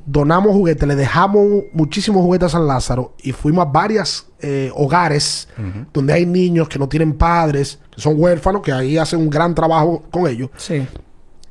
donamos 0.05 0.53
juguetes, 0.53 0.87
le 0.87 0.95
dejamos 0.95 1.45
muchísimos 1.73 2.21
juguetes 2.21 2.45
a 2.47 2.49
San 2.57 2.67
Lázaro 2.67 3.13
y 3.21 3.33
fuimos 3.33 3.65
a 3.67 3.69
varios 3.69 4.27
hogares 4.75 5.49
donde 5.93 6.13
hay 6.13 6.25
niños 6.25 6.69
que 6.69 6.79
no 6.79 6.87
tienen 6.87 7.17
padres, 7.17 7.79
que 7.93 7.99
son 8.01 8.13
huérfanos, 8.17 8.61
que 8.61 8.71
ahí 8.71 8.97
hacen 8.97 9.19
un 9.19 9.29
gran 9.29 9.53
trabajo 9.53 10.03
con 10.11 10.27
ellos. 10.27 10.49
Sí. 10.55 10.87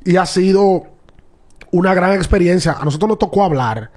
Y 0.05 0.15
ha 0.15 0.25
sido 0.25 0.83
una 1.77 1.93
gran 1.93 2.13
experiencia. 2.13 2.73
A 2.79 2.85
nosotros 2.85 3.09
nos 3.09 3.19
tocó 3.19 3.43
hablar 3.43 3.91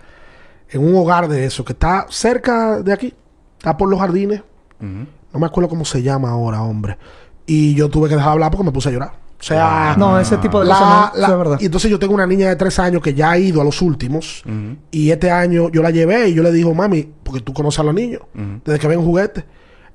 en 0.68 0.84
un 0.86 0.94
hogar 0.96 1.28
de 1.28 1.44
eso, 1.46 1.64
que 1.64 1.72
está 1.72 2.06
cerca 2.10 2.80
de 2.82 2.92
aquí, 2.92 3.14
está 3.58 3.76
por 3.76 3.88
los 3.88 3.98
jardines. 4.00 4.42
No 4.80 5.38
me 5.38 5.46
acuerdo 5.46 5.68
cómo 5.68 5.84
se 5.84 6.02
llama 6.02 6.30
ahora, 6.30 6.62
hombre. 6.62 6.96
Y 7.46 7.74
yo 7.74 7.88
tuve 7.88 8.08
que 8.08 8.14
dejar 8.14 8.30
de 8.30 8.32
hablar 8.34 8.50
porque 8.50 8.64
me 8.64 8.72
puse 8.72 8.88
a 8.88 8.92
llorar. 8.92 9.12
O 9.38 9.42
sea, 9.42 9.94
No, 9.96 10.18
ese 10.20 10.36
tipo 10.36 10.60
de 10.60 10.66
la- 10.66 10.74
cosas 10.74 11.12
no, 11.14 11.20
la- 11.20 11.28
es 11.28 11.38
verdad. 11.38 11.58
y 11.60 11.64
entonces 11.66 11.90
yo 11.90 11.98
tengo 11.98 12.12
una 12.14 12.26
niña 12.26 12.48
de 12.48 12.56
tres 12.56 12.78
años 12.78 13.00
que 13.02 13.14
ya 13.14 13.30
ha 13.30 13.38
ido 13.38 13.60
a 13.60 13.64
los 13.64 13.80
últimos. 13.82 14.42
Y 14.90 15.10
este 15.10 15.30
año 15.30 15.70
yo 15.70 15.82
la 15.82 15.90
llevé 15.90 16.28
y 16.28 16.34
yo 16.34 16.42
le 16.42 16.52
digo, 16.52 16.74
mami, 16.74 17.08
porque 17.22 17.40
tú 17.40 17.52
conoces 17.54 17.80
a 17.80 17.82
los 17.84 17.94
niños, 17.94 18.22
desde 18.64 18.78
que 18.78 18.86
ven 18.88 19.02
juguetes. 19.02 19.44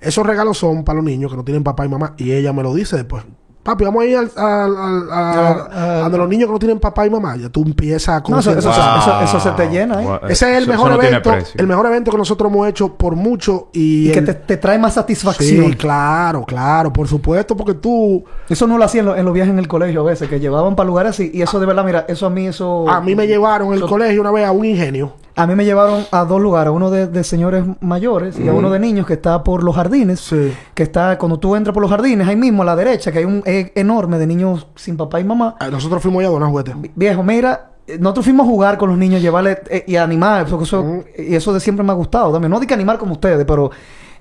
Esos 0.01 0.25
regalos 0.25 0.57
son 0.57 0.83
para 0.83 0.97
los 0.97 1.05
niños 1.05 1.31
que 1.31 1.37
no 1.37 1.43
tienen 1.45 1.63
papá 1.63 1.85
y 1.85 1.89
mamá. 1.89 2.13
Y 2.17 2.31
ella 2.31 2.53
me 2.53 2.63
lo 2.63 2.73
dice 2.73 2.95
después. 2.95 3.23
Papi, 3.65 3.83
vamos 3.83 4.03
a 4.03 4.05
ir 4.05 4.15
al, 4.15 4.29
al- 4.35 4.77
al- 4.77 5.11
a, 5.11 6.05
a 6.05 6.09
de 6.11 6.17
los 6.19 6.29
niños 6.29 6.45
que 6.47 6.53
no 6.53 6.59
tienen 6.59 6.79
papá 6.79 7.07
y 7.07 7.09
mamá. 7.09 7.35
Ya 7.35 7.49
tú 7.49 7.63
empiezas 7.63 8.09
a 8.09 8.29
No, 8.29 8.37
eso, 8.39 8.51
eso, 8.51 8.69
concientizar. 8.69 9.23
eso- 9.23 9.37
eso 9.37 9.39
se 9.39 9.51
te 9.55 9.67
llena, 9.69 10.03
¿eh? 10.03 10.05
Wow. 10.05 10.19
Ese 10.29 10.51
es 10.51 10.57
el 10.57 10.63
Eso- 10.65 10.71
mejor 10.71 10.87
eso 10.91 10.95
no 10.97 10.99
tiene 11.01 11.17
evento. 11.17 11.49
El 11.55 11.65
mejor 11.67 11.85
evento 11.87 12.11
que 12.11 12.17
nosotros 12.19 12.51
hemos 12.51 12.67
hecho 12.67 12.93
por 12.93 13.15
mucho. 13.15 13.69
Y, 13.73 14.09
Y 14.09 14.11
que 14.11 14.21
te, 14.21 14.35
te 14.35 14.57
trae 14.57 14.77
más 14.77 14.93
satisfacción. 14.93 15.71
Sí, 15.71 15.73
claro, 15.77 16.43
claro, 16.45 16.93
por 16.93 17.07
supuesto, 17.07 17.57
porque 17.57 17.73
tú. 17.73 18.23
Eso 18.47 18.67
no 18.67 18.77
lo 18.77 18.83
hacían 18.85 19.05
en, 19.05 19.11
lo- 19.13 19.17
en 19.17 19.25
los 19.25 19.33
viajes 19.33 19.51
en 19.51 19.57
el 19.57 19.67
colegio 19.67 20.01
a 20.01 20.03
veces, 20.03 20.29
que 20.29 20.39
llevaban 20.39 20.75
para 20.75 20.85
lugares 20.87 21.09
así. 21.09 21.31
Y 21.33 21.41
eso 21.41 21.59
de 21.59 21.65
verdad, 21.65 21.83
mira, 21.83 22.05
eso 22.07 22.27
a 22.27 22.29
mí, 22.29 22.45
eso. 22.45 22.87
A 22.87 23.01
mí 23.01 23.15
me 23.15 23.25
llevaron 23.25 23.69
en 23.69 23.73
el 23.73 23.79
eso- 23.79 23.87
colegio 23.87 24.21
una 24.21 24.29
vez 24.31 24.45
a 24.45 24.51
un 24.51 24.63
ingenio. 24.65 25.13
A 25.37 25.45
mí 25.47 25.55
me 25.55 25.65
llevaron 25.65 26.05
a 26.11 26.23
dos 26.23 26.41
lugares, 26.41 26.71
uno 26.73 26.89
de, 26.89 27.07
de 27.07 27.23
señores 27.25 27.65
mayores 27.81 28.39
y 28.39 28.47
a 28.47 28.53
uno 28.53 28.69
de 28.69 28.79
niños 28.79 29.05
que 29.05 29.13
está 29.13 29.43
por 29.43 29.63
los 29.63 29.75
jardines. 29.75 30.21
Sí. 30.21 30.53
Que 30.73 30.83
está, 30.83 31.17
cuando 31.17 31.39
tú 31.39 31.55
entras 31.57 31.73
por 31.73 31.81
los 31.81 31.89
jardines, 31.91 32.25
ahí 32.27 32.37
mismo 32.37 32.61
a 32.61 32.65
la 32.65 32.75
derecha, 32.75 33.11
que 33.11 33.19
hay 33.19 33.25
un 33.25 33.43
e- 33.45 33.71
enorme 33.75 34.17
de 34.17 34.27
niños 34.27 34.67
sin 34.75 34.95
papá 34.95 35.19
y 35.19 35.23
mamá. 35.25 35.55
Ah, 35.59 35.67
Nosotros 35.69 36.01
fuimos 36.01 36.19
allá 36.21 36.29
a 36.29 36.31
donar 36.31 36.49
juguetes. 36.49 36.73
Viejo, 36.95 37.21
mira, 37.21 37.71
eh, 37.85 37.97
nosotros 37.99 38.25
fuimos 38.25 38.45
a 38.47 38.49
jugar 38.49 38.77
con 38.77 38.87
los 38.89 38.97
niños, 38.97 39.21
llevarle 39.21 39.59
eh, 39.69 39.83
y 39.87 39.97
animar, 39.97 40.45
porque 40.47 40.63
eso, 40.63 41.03
y 41.17 41.35
eso 41.35 41.53
de 41.53 41.59
siempre 41.59 41.83
me 41.85 41.91
ha 41.91 41.95
gustado 41.95 42.31
también. 42.31 42.49
No 42.49 42.59
de 42.59 42.65
que 42.67 42.73
animar 42.73 42.97
como 42.97 43.11
ustedes, 43.13 43.43
pero 43.45 43.71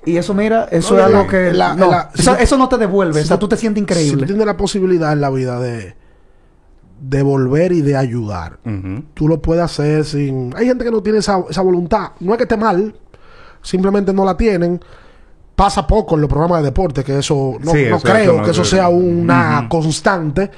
y 0.04 0.16
eso, 0.16 0.34
mira, 0.34 0.66
eso 0.72 0.94
No, 0.94 1.00
es 1.00 1.06
algo 1.06 1.26
que 1.28 1.52
la- 1.52 1.74
no, 1.74 1.90
la- 1.92 2.10
eso, 2.40 2.58
no 2.58 2.68
te 2.68 2.76
devuelve, 2.76 3.20
si 3.20 3.24
o 3.24 3.28
sea, 3.28 3.38
tú- 3.38 3.46
te 3.48 3.56
sientes 3.56 3.80
Si 3.82 3.86
tú 3.86 3.92
increíble. 3.92 4.26
tienes 4.26 4.44
la 4.46 4.56
posibilidad 4.56 5.12
en 5.12 5.20
la 5.20 5.30
vida 5.30 5.60
de 5.60 5.94
de 7.08 7.22
volver 7.22 7.72
y 7.72 7.82
de 7.82 7.96
ayudar, 7.96 8.58
tú 9.14 9.28
lo 9.28 9.40
puedes 9.42 9.62
hacer 9.62 10.04
sin... 10.04 10.54
Hay 10.56 10.66
gente 10.66 10.84
que 10.84 10.90
no 10.90 11.02
tiene 11.02 11.18
esa, 11.18 11.42
esa 11.50 11.60
voluntad. 11.60 12.12
No 12.20 12.32
es 12.32 12.38
que 12.38 12.44
esté 12.44 12.56
mal, 12.56 12.94
simplemente 13.62 14.12
no 14.12 14.24
la 14.24 14.36
tienen. 14.36 14.80
Pasa 15.54 15.86
poco 15.86 16.16
en 16.16 16.22
los 16.22 16.28
programas 16.30 16.60
de 16.60 16.64
deporte, 16.64 17.04
que 17.04 17.18
eso 17.18 17.56
no, 17.60 17.72
Sí, 17.72 17.86
no 17.88 17.96
eso- 17.96 18.06
creo 18.08 18.42
que 18.42 18.50
eso 18.50 18.62
es- 18.62 18.68
sea 18.70 18.88
una 18.88 19.66
constante, 19.68 20.50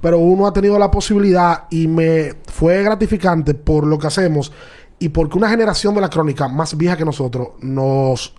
pero 0.00 0.18
uno 0.18 0.46
ha 0.46 0.52
tenido 0.52 0.78
la 0.78 0.90
posibilidad 0.90 1.64
y 1.70 1.88
me 1.88 2.34
fue 2.46 2.82
gratificante 2.82 3.54
por 3.54 3.86
lo 3.86 3.98
que 3.98 4.06
hacemos 4.06 4.52
y 5.00 5.08
porque 5.08 5.36
una 5.38 5.48
generación 5.50 5.94
de 5.96 6.00
la 6.00 6.08
crónica 6.10 6.46
más 6.48 6.76
vieja 6.76 6.96
que 6.96 7.04
nosotros 7.04 7.48
nos... 7.60 8.34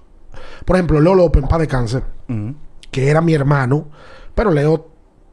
Por 0.64 0.76
ejemplo, 0.76 1.01
Leo 1.01 1.16
López, 1.16 1.43
paz 1.49 1.60
de 1.60 1.68
cáncer, 1.68 2.03
que 2.91 3.10
era 3.10 3.20
mi 3.20 3.34
hermano, 3.34 3.88
pero 4.34 4.51
Leo 4.51 4.89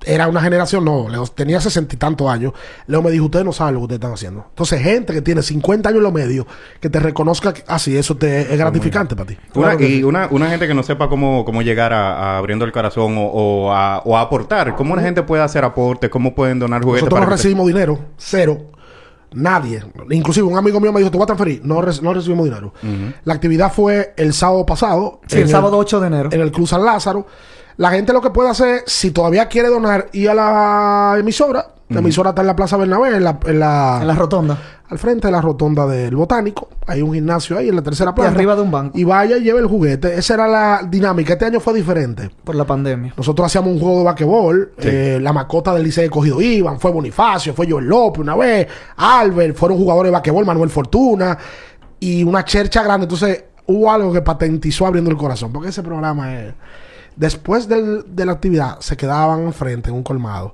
era 0.07 0.29
una 0.29 0.41
generación, 0.41 0.85
no, 0.85 1.09
Leo 1.09 1.27
tenía 1.27 1.61
sesenta 1.61 1.95
y 1.95 1.99
tantos 1.99 2.29
años. 2.29 2.53
Leo 2.87 3.03
me 3.03 3.11
dijo, 3.11 3.25
ustedes 3.27 3.45
no 3.45 3.53
saben 3.53 3.75
lo 3.75 3.81
que 3.81 3.85
ustedes 3.85 3.99
están 3.99 4.13
haciendo. 4.13 4.47
Entonces, 4.51 4.81
gente 4.83 5.13
que 5.13 5.23
tiene 5.23 5.43
50 5.43 5.89
años 5.89 5.99
en 5.99 6.03
los 6.05 6.13
medios, 6.13 6.47
que 6.81 6.89
te 6.91 7.01
reconozca 7.01 7.55
así, 7.67 7.97
eso 7.97 8.17
te 8.17 8.43
es 8.53 8.59
gratificante 8.59 9.15
para 9.17 9.27
ti. 9.29 9.37
Una- 9.55 9.75
y 9.75 9.87
sí. 9.99 10.05
una, 10.05 10.29
una 10.31 10.49
gente 10.51 10.67
que 10.67 10.75
no 10.75 10.83
sepa 10.83 11.09
cómo, 11.09 11.45
cómo 11.45 11.63
llegar 11.63 11.93
a, 11.93 12.35
a 12.35 12.39
abriendo 12.39 12.65
el 12.65 12.73
corazón 12.73 13.17
o, 13.19 13.25
o 13.27 13.73
a, 13.73 13.99
o 14.05 14.17
a 14.17 14.21
aportar. 14.21 14.77
¿Cómo 14.77 14.93
una 14.93 15.03
gente 15.03 15.23
puede 15.23 15.43
hacer 15.43 15.65
aportes? 15.65 16.11
¿Cómo 16.11 16.35
pueden 16.35 16.59
donar 16.59 16.83
juguetes? 16.83 17.03
Nosotros 17.05 17.21
no 17.21 17.27
para 17.27 17.37
recibimos 17.37 17.67
dinero, 17.67 17.99
cero. 18.17 18.59
Nadie. 19.33 19.83
Inclusive 20.11 20.47
un 20.47 20.57
amigo 20.57 20.79
mío 20.79 20.93
me 20.93 21.01
dijo, 21.01 21.11
¿te 21.11 21.19
vas 21.19 21.25
a 21.25 21.35
transferir? 21.35 21.61
No, 21.65 21.83
re- 21.83 21.91
no 22.03 22.15
recibimos 22.15 22.45
dinero. 22.45 22.73
La 23.25 23.35
actividad 23.35 23.73
fue 23.73 24.15
el 24.17 24.33
sábado 24.33 24.65
pasado. 24.65 25.21
Sí, 25.27 25.39
el 25.39 25.49
sábado 25.49 25.77
8 25.77 26.01
de 26.01 26.07
enero. 26.07 26.29
en 26.33 26.41
el 26.41 26.53
Cruz 26.53 26.71
San 26.71 26.85
Lázaro. 26.85 27.27
La 27.77 27.91
gente 27.91 28.13
lo 28.13 28.21
que 28.21 28.31
puede 28.31 28.51
hacer, 28.51 28.83
si 28.87 29.11
todavía 29.11 29.49
quiere 29.49 29.69
donar, 29.69 30.09
ir 30.13 30.31
a 30.31 30.35
la 30.35 31.17
emisora. 31.19 31.69
La 31.89 32.01
emisora 32.01 32.31
está 32.31 32.41
en 32.41 32.47
la 32.49 32.57
Plaza 32.57 32.77
Bernabé, 32.77 33.15
en 33.17 33.23
la, 33.25 33.39
en 33.47 33.59
la- 33.61 33.99
en 34.01 34.07
la 34.09 34.15
rotonda. 34.15 34.59
al 34.89 34.99
frente 34.99 35.29
de 35.29 35.33
la 35.33 35.41
rotonda 35.41 35.87
del 35.87 36.17
Botánico. 36.17 36.69
Hay 36.87 37.03
un 37.03 37.13
gimnasio 37.15 37.57
ahí 37.59 37.69
en 37.69 37.77
la 37.77 37.83
tercera 37.83 38.15
planta. 38.15 38.35
arriba 38.35 38.57
de 38.57 38.63
un 38.63 38.71
banco. 38.71 38.99
Y 38.99 39.05
vaya 39.05 39.37
y 39.37 39.43
lleve 39.43 39.61
el 39.61 39.67
juguete. 39.67 40.15
Esa 40.19 40.35
era 40.35 40.49
la 40.49 40.83
dinámica. 40.89 41.35
Este 41.35 41.45
año 41.45 41.61
fue 41.61 41.75
diferente. 41.75 42.31
Por 42.43 42.55
la 42.55 42.65
pandemia. 42.65 43.13
Nosotros 43.17 43.47
hacíamos 43.47 43.73
un 43.73 43.79
juego 43.81 43.99
de 43.99 44.05
basquetbol. 44.05 44.73
eh, 44.79 45.19
la 45.21 45.33
mascota 45.33 45.73
del 45.75 45.85
Liceo 45.85 46.03
de 46.05 46.11
Cogido 46.11 46.41
Iván. 46.41 46.81
Fue 46.81 46.91
Bonifacio, 46.91 47.55
fue 47.55 47.71
Joel 47.71 47.87
López 47.87 48.21
una 48.21 48.35
vez. 48.35 48.67
Albert. 48.97 49.57
Fueron 49.57 49.79
jugadores 49.79 50.09
de 50.11 50.13
basquetbol. 50.15 50.45
Manuel 50.45 50.71
Fortuna. 50.71 51.37
Y 52.01 52.25
una 52.25 52.45
chercha 52.45 52.83
grande. 52.83 53.05
Entonces 53.05 53.45
hubo 53.67 53.91
algo 53.91 54.13
que 54.13 54.23
patentizó 54.23 54.87
abriendo 54.87 55.11
el 55.11 55.17
corazón. 55.17 55.53
Porque 55.53 55.69
ese 55.69 55.83
programa 55.83 56.35
es... 56.35 56.55
Después 57.17 57.69
del- 57.69 58.05
de 58.15 58.27
la 58.27 58.33
actividad 58.33 58.81
se 58.81 58.97
quedaban 58.97 59.43
enfrente 59.45 59.91
en 59.91 59.97
un 59.97 60.03
colmado. 60.03 60.53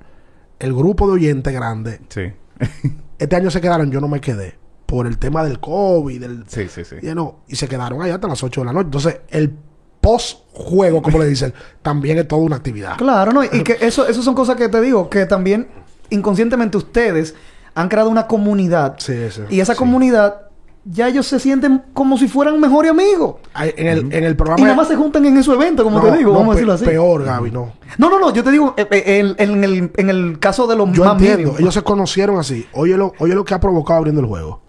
El 0.59 0.75
grupo 0.75 1.07
de 1.07 1.15
oyentes 1.15 1.53
grande. 1.53 2.01
Sí. 2.09 2.33
Este 3.19 3.37
año 3.37 3.51
se 3.51 3.61
quedaron, 3.61 3.91
yo 3.91 4.01
no 4.01 4.09
me 4.09 4.21
quedé. 4.21 4.59
Por 4.87 5.07
el 5.07 5.19
tema 5.19 5.45
del 5.45 5.61
COVID, 5.61 6.21
del... 6.21 6.45
sí, 6.49 6.69
sí, 6.69 6.85
sí. 6.85 6.97
Y, 7.03 7.15
no, 7.15 7.41
y 7.47 7.55
se 7.57 7.69
quedaron 7.69 8.01
allá 8.03 8.15
hasta 8.15 8.27
las 8.29 8.43
8 8.43 8.63
de 8.63 8.65
la 8.65 8.73
noche. 8.73 8.87
Entonces, 8.87 9.21
el 9.29 9.55
post-juego, 10.01 11.03
como 11.03 11.19
le 11.19 11.27
dicen, 11.27 11.55
también 11.83 12.19
es 12.19 12.27
toda 12.29 12.43
una 12.43 12.57
actividad. 12.57 12.97
Claro, 12.97 13.33
¿no? 13.33 13.45
Y 13.45 13.63
que 13.63 13.77
eso, 13.81 14.07
eso 14.09 14.23
son 14.23 14.35
cosas 14.35 14.57
que 14.57 14.69
te 14.69 14.81
digo, 14.81 15.09
que 15.09 15.27
también 15.27 15.69
inconscientemente 16.11 16.77
ustedes 16.77 17.35
han 17.75 17.89
creado 17.89 18.11
una 18.11 18.27
comunidad. 18.27 18.97
Sí, 18.99 19.31
sí. 19.31 19.43
Y 19.51 19.61
esa 19.61 19.75
comunidad, 19.77 20.49
ya 20.85 21.09
ellos 21.09 21.27
se 21.27 21.39
sienten 21.39 21.83
como 21.93 22.17
si 22.17 22.27
fueran 22.29 22.59
mejores 22.61 22.91
amigos. 22.91 23.37
Hay- 23.53 23.75
En 23.77 23.87
el, 23.87 23.99
en 24.13 24.25
el 24.25 24.33
Y 24.33 24.35
programa... 24.35 24.63
nada 24.63 24.77
más 24.77 24.89
se 24.89 24.97
juntan 24.97 25.25
en 25.27 25.37
esos 25.37 25.55
eventos, 25.55 25.85
como 25.85 25.99
No, 25.99 26.05
te 26.11 26.19
digo, 26.19 26.33
no, 26.33 26.39
vamos 26.39 26.53
a 26.53 26.55
decirlo 26.57 26.73
así. 26.73 26.85
Peor, 26.85 27.25
Gaby, 27.25 27.51
no. 27.51 27.73
No, 27.99 28.09
no, 28.11 28.19
no, 28.19 28.33
yo 28.33 28.43
te 28.43 28.51
digo, 28.51 28.75
eh, 28.77 28.87
eh, 28.91 29.35
en, 29.39 29.53
en 29.53 29.65
el, 29.65 29.91
en 29.97 30.11
el 30.11 30.39
caso 30.39 30.67
de 30.67 30.77
los 30.77 30.91
Yo 30.93 31.05
más 31.05 31.21
entiendo. 31.21 31.55
Ellos 31.59 31.75
se 31.75 31.83
conocieron 31.83 32.39
así. 32.39 32.67
Oye 32.73 32.97
lo, 32.97 33.13
oye 33.19 33.35
lo 33.35 33.45
que 33.45 33.55
ha 33.55 33.61
provocado 33.61 33.99
abriendo 33.99 34.21
el 34.21 34.27
juego. 34.27 34.63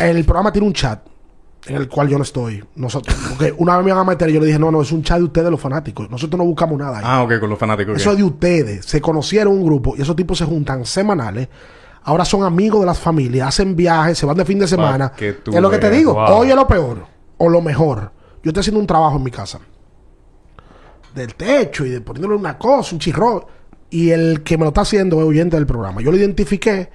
El 0.00 0.24
programa 0.24 0.52
tiene 0.52 0.66
un 0.66 0.74
chat 0.74 1.00
en 1.66 1.76
el 1.76 1.88
cual 1.88 2.08
yo 2.08 2.18
no 2.18 2.22
estoy. 2.24 2.62
Nosotros, 2.76 3.16
porque 3.30 3.54
una 3.58 3.76
vez 3.76 3.84
me 3.84 3.90
iban 3.90 4.02
a 4.02 4.04
meter 4.10 4.28
y 4.30 4.34
yo 4.34 4.40
le 4.40 4.46
dije, 4.46 4.58
no, 4.58 4.70
no, 4.70 4.82
es 4.82 4.92
un 4.92 5.02
chat 5.02 5.18
de 5.18 5.24
ustedes 5.24 5.50
los 5.50 5.60
fanáticos. 5.60 6.10
Nosotros 6.10 6.38
no 6.38 6.44
buscamos 6.44 6.78
nada 6.78 6.98
ahí. 6.98 7.04
Ah, 7.06 7.22
ok, 7.22 7.40
con 7.40 7.50
los 7.50 7.58
fanáticos. 7.58 7.96
Eso 8.00 8.12
es 8.12 8.18
de 8.18 8.24
ustedes. 8.24 8.84
Se 8.84 9.00
conocieron 9.00 9.54
un 9.54 9.64
grupo 9.64 9.94
y 9.96 10.02
esos 10.02 10.14
tipos 10.14 10.36
se 10.38 10.44
juntan 10.44 10.84
semanales. 10.84 11.48
Ahora 12.02 12.24
son 12.24 12.42
amigos 12.44 12.80
de 12.80 12.86
las 12.86 12.98
familias, 12.98 13.48
hacen 13.48 13.76
viajes, 13.76 14.18
se 14.18 14.26
van 14.26 14.36
de 14.36 14.44
fin 14.44 14.58
de 14.58 14.66
semana. 14.66 15.12
Que 15.12 15.34
tú 15.34 15.54
Es 15.54 15.60
lo 15.60 15.70
que 15.70 15.78
te 15.78 15.90
digo. 15.90 16.14
Wow. 16.14 16.38
Oye, 16.38 16.54
lo 16.54 16.66
peor 16.66 17.06
o 17.36 17.48
lo 17.48 17.60
mejor. 17.60 18.12
Yo 18.42 18.50
estoy 18.50 18.60
haciendo 18.60 18.80
un 18.80 18.86
trabajo 18.86 19.16
en 19.16 19.22
mi 19.22 19.30
casa. 19.30 19.60
Del 21.14 21.34
techo 21.34 21.84
y 21.84 21.90
de 21.90 22.00
poniéndole 22.00 22.36
una 22.36 22.58
cosa, 22.58 22.94
un 22.94 23.00
chirro. 23.00 23.46
Y 23.90 24.10
el 24.10 24.42
que 24.42 24.56
me 24.58 24.64
lo 24.64 24.68
está 24.68 24.82
haciendo 24.82 25.18
es 25.20 25.26
oyente 25.26 25.56
del 25.56 25.66
programa. 25.66 26.00
Yo 26.02 26.10
lo 26.10 26.16
identifiqué 26.16 26.90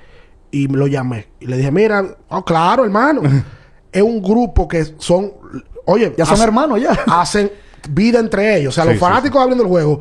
y 0.52 0.68
me 0.68 0.78
lo 0.78 0.88
llamé. 0.88 1.30
Y 1.40 1.48
le 1.48 1.58
dije, 1.58 1.72
mira, 1.72 2.06
oh, 2.30 2.46
claro, 2.46 2.86
hermano. 2.86 3.22
es 3.92 4.02
un 4.02 4.22
grupo 4.22 4.68
que 4.68 4.86
son, 4.98 5.32
oye, 5.86 6.14
Ya 6.18 6.26
son 6.26 6.42
hermanos 6.42 6.82
ya. 6.82 6.92
hacen 7.08 7.52
vida 7.90 8.20
entre 8.20 8.58
ellos. 8.58 8.74
O 8.74 8.76
sea, 8.76 8.84
Sí, 8.84 8.90
los 8.92 8.98
sí, 8.98 9.00
fanáticos 9.00 9.42
abriendo 9.42 9.64
el 9.64 9.70
juego 9.70 10.00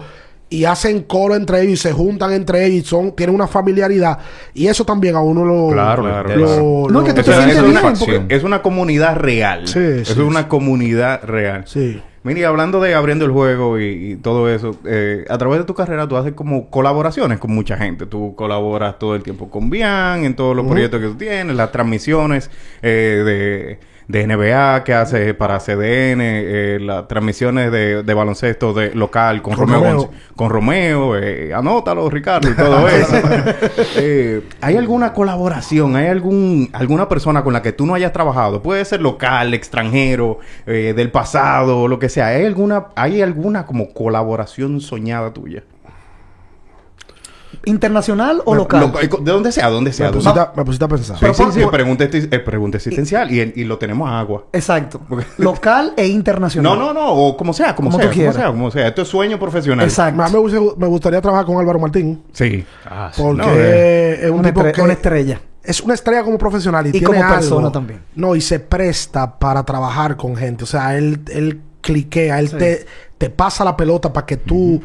y 0.52 0.64
hacen 0.64 1.02
coro 1.02 1.34
entre 1.34 1.60
ellos 1.62 1.72
y 1.74 1.76
se 1.76 1.92
juntan 1.92 2.32
entre 2.32 2.64
ellos 2.66 2.84
y 2.84 2.88
son, 2.88 3.12
tienen 3.16 3.34
una 3.34 3.46
familiaridad. 3.46 4.18
Y 4.54 4.66
eso 4.66 4.84
también 4.84 5.14
a 5.16 5.20
uno 5.20 5.44
lo. 5.44 5.68
Claro, 5.72 6.02
claro, 6.02 6.36
lo- 6.36 6.36
lo- 6.36 6.88
No, 6.92 7.00
lo- 7.00 7.04
que 7.04 7.12
te 7.14 7.22
sientes 7.22 7.56
es, 7.56 7.62
una, 7.62 7.80
bien, 7.80 7.94
porque- 7.98 8.24
es 8.28 8.44
una 8.44 8.62
comunidad 8.62 9.16
real. 9.16 9.66
Sí, 9.66 9.78
es 9.80 10.08
sí, 10.08 10.20
una 10.20 10.42
sí. 10.42 10.46
comunidad 10.48 11.22
real. 11.24 11.64
Sí. 11.66 12.00
Mira, 12.24 12.38
y 12.38 12.42
hablando 12.44 12.80
de 12.80 12.94
abriendo 12.94 13.24
el 13.24 13.32
juego 13.32 13.80
y, 13.80 14.12
y 14.12 14.16
todo 14.16 14.48
eso, 14.48 14.76
eh, 14.86 15.24
a 15.28 15.38
través 15.38 15.58
de 15.58 15.64
tu 15.64 15.74
carrera 15.74 16.06
tú 16.06 16.16
haces 16.16 16.34
como 16.34 16.70
colaboraciones 16.70 17.40
con 17.40 17.52
mucha 17.52 17.76
gente. 17.76 18.06
Tú 18.06 18.34
colaboras 18.36 18.96
todo 19.00 19.16
el 19.16 19.24
tiempo 19.24 19.50
con 19.50 19.70
Bian, 19.70 20.24
en 20.24 20.36
todos 20.36 20.54
los 20.54 20.64
proyectos 20.66 21.00
que 21.00 21.06
tú 21.08 21.14
tienes, 21.16 21.56
las 21.56 21.72
transmisiones 21.72 22.48
eh, 22.80 23.22
de, 23.24 23.91
de 24.08 24.26
NBA 24.26 24.84
que 24.84 24.94
haces 24.94 25.34
para 25.34 25.58
CDN, 25.58 26.20
eh, 26.20 26.78
las 26.80 27.08
transmisiones 27.08 27.70
de, 27.72 28.02
de 28.02 28.14
baloncesto 28.14 28.72
de 28.72 28.94
local 28.94 29.42
con, 29.42 29.56
Romeo. 29.56 30.10
Con 30.36 30.50
Romeo, 30.50 31.16
eh, 31.16 31.52
anótalo, 31.54 32.08
Ricardo, 32.10 32.50
y 32.50 32.54
todo 32.54 32.88
eso. 32.88 33.16
Eh, 33.96 34.42
¿Hay 34.60 34.76
alguna 34.76 35.12
colaboración? 35.12 35.96
¿Hay 35.96 36.06
algún 36.06 36.70
alguna 36.72 37.08
persona 37.08 37.42
con 37.42 37.52
la 37.52 37.62
que 37.62 37.72
tú 37.72 37.86
no 37.86 37.94
hayas 37.94 38.12
trabajado? 38.12 38.62
Puede 38.62 38.84
ser 38.84 39.00
local, 39.00 39.54
extranjero, 39.54 40.38
eh, 40.66 40.92
del 40.96 41.10
pasado, 41.10 41.88
lo 41.88 41.98
que 41.98 42.08
sea. 42.08 42.28
¿Hay 42.28 42.44
alguna, 42.44 42.86
hay 42.94 43.22
alguna 43.22 43.66
como 43.66 43.92
colaboración 43.92 44.80
soñada 44.80 45.32
tuya? 45.32 45.62
¿Internacional 47.64 48.42
o 48.44 48.54
local? 48.54 48.92
Lo- 48.92 49.18
de 49.18 49.32
donde 49.32 49.52
sea, 49.52 49.68
donde 49.70 49.92
sea. 49.92 50.06
Me 50.08 50.12
pusiste, 50.14 50.40
a- 50.40 50.52
me 50.56 50.64
pusiste 50.64 50.84
a 50.84 50.88
pensar. 50.88 51.16
Sí, 51.16 51.20
Pero 51.20 51.34
sí, 51.34 51.44
sí, 51.52 51.60
por- 51.60 51.70
pregunta, 51.70 52.04
eh, 52.04 52.38
pregunta 52.40 52.76
existencial 52.78 53.30
y, 53.30 53.52
y 53.56 53.64
lo 53.64 53.78
tenemos 53.78 54.08
a 54.08 54.18
agua. 54.18 54.46
Exacto. 54.52 55.00
Local 55.38 55.92
e 55.96 56.06
internacional. 56.08 56.78
No, 56.78 56.84
no, 56.86 56.92
no, 56.94 57.12
o 57.12 57.36
como 57.36 57.52
sea, 57.52 57.74
como, 57.74 57.90
Como 57.90 57.98
sea, 58.02 58.06
tú 58.10 58.10
como 58.10 58.18
quieras. 58.20 58.36
sea, 58.36 58.46
como 58.48 58.70
sea. 58.70 58.88
Esto 58.88 59.02
es 59.02 59.08
sueño 59.08 59.38
profesional. 59.38 59.84
Exacto. 59.86 60.16
Más 60.16 60.32
me, 60.32 60.38
gusta- 60.38 60.58
me 60.76 60.86
gustaría 60.86 61.20
trabajar 61.20 61.46
con 61.46 61.56
Álvaro 61.58 61.78
Martín. 61.78 62.22
Sí. 62.32 62.64
Porque 63.16 63.42
No, 63.42 63.52
eh, 63.54 64.18
es 64.24 64.30
un 64.30 64.40
Una, 64.40 64.48
tipo 64.48 64.60
estre- 64.62 64.72
que 64.72 64.82
una 64.82 64.92
estrella. 64.94 65.40
es 65.62 65.80
una 65.80 65.94
estrella 65.94 66.24
como 66.24 66.38
profesional 66.38 66.86
y, 66.86 66.88
Y 66.88 66.92
tiene 66.92 67.06
como 67.06 67.22
algo. 67.22 67.34
persona 67.34 67.70
también. 67.72 68.00
No, 68.16 68.34
y 68.34 68.40
se 68.40 68.58
presta 68.58 69.38
para 69.38 69.62
trabajar 69.64 70.16
con 70.16 70.34
gente. 70.36 70.64
O 70.64 70.66
sea, 70.66 70.96
él, 70.96 71.20
él 71.32 71.60
cliquea, 71.80 72.38
él 72.40 72.48
Sí. 72.48 72.56
te, 72.58 72.86
te 73.18 73.30
pasa 73.30 73.64
la 73.64 73.76
pelota 73.76 74.12
para 74.12 74.26
que 74.26 74.36
tú... 74.36 74.80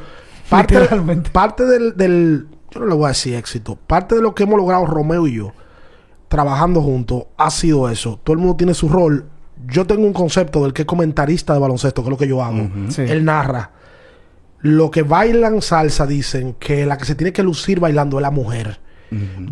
Parte, 0.49 0.79
Literalmente. 0.79 1.29
parte 1.29 1.65
del, 1.65 1.97
del... 1.97 2.47
Yo 2.71 2.79
no 2.79 2.85
le 2.85 2.95
voy 2.95 3.05
a 3.05 3.09
decir 3.09 3.35
éxito. 3.35 3.75
Parte 3.75 4.15
de 4.15 4.21
lo 4.21 4.35
que 4.35 4.43
hemos 4.43 4.57
logrado 4.57 4.85
Romeo 4.85 5.27
y 5.27 5.35
yo, 5.35 5.53
trabajando 6.27 6.81
juntos, 6.81 7.25
ha 7.37 7.49
sido 7.49 7.89
eso. 7.89 8.19
Todo 8.23 8.33
el 8.33 8.39
mundo 8.39 8.55
tiene 8.57 8.73
su 8.73 8.89
rol. 8.89 9.25
Yo 9.67 9.87
tengo 9.87 10.05
un 10.05 10.13
concepto 10.13 10.63
del 10.63 10.73
que 10.73 10.83
es 10.83 10.85
comentarista 10.85 11.53
de 11.53 11.59
baloncesto, 11.59 12.01
que 12.01 12.07
es 12.07 12.11
lo 12.11 12.17
que 12.17 12.27
yo 12.27 12.43
hago. 12.43 12.69
Sí. 12.89 13.01
Él 13.01 13.25
narra. 13.25 13.71
Lo 14.59 14.91
que 14.91 15.03
bailan 15.03 15.61
salsa 15.61 16.05
dicen 16.05 16.55
que 16.59 16.85
la 16.85 16.97
que 16.97 17.05
se 17.05 17.15
tiene 17.15 17.31
que 17.31 17.43
lucir 17.43 17.79
bailando 17.79 18.17
es 18.17 18.21
la 18.21 18.31
mujer. 18.31 18.79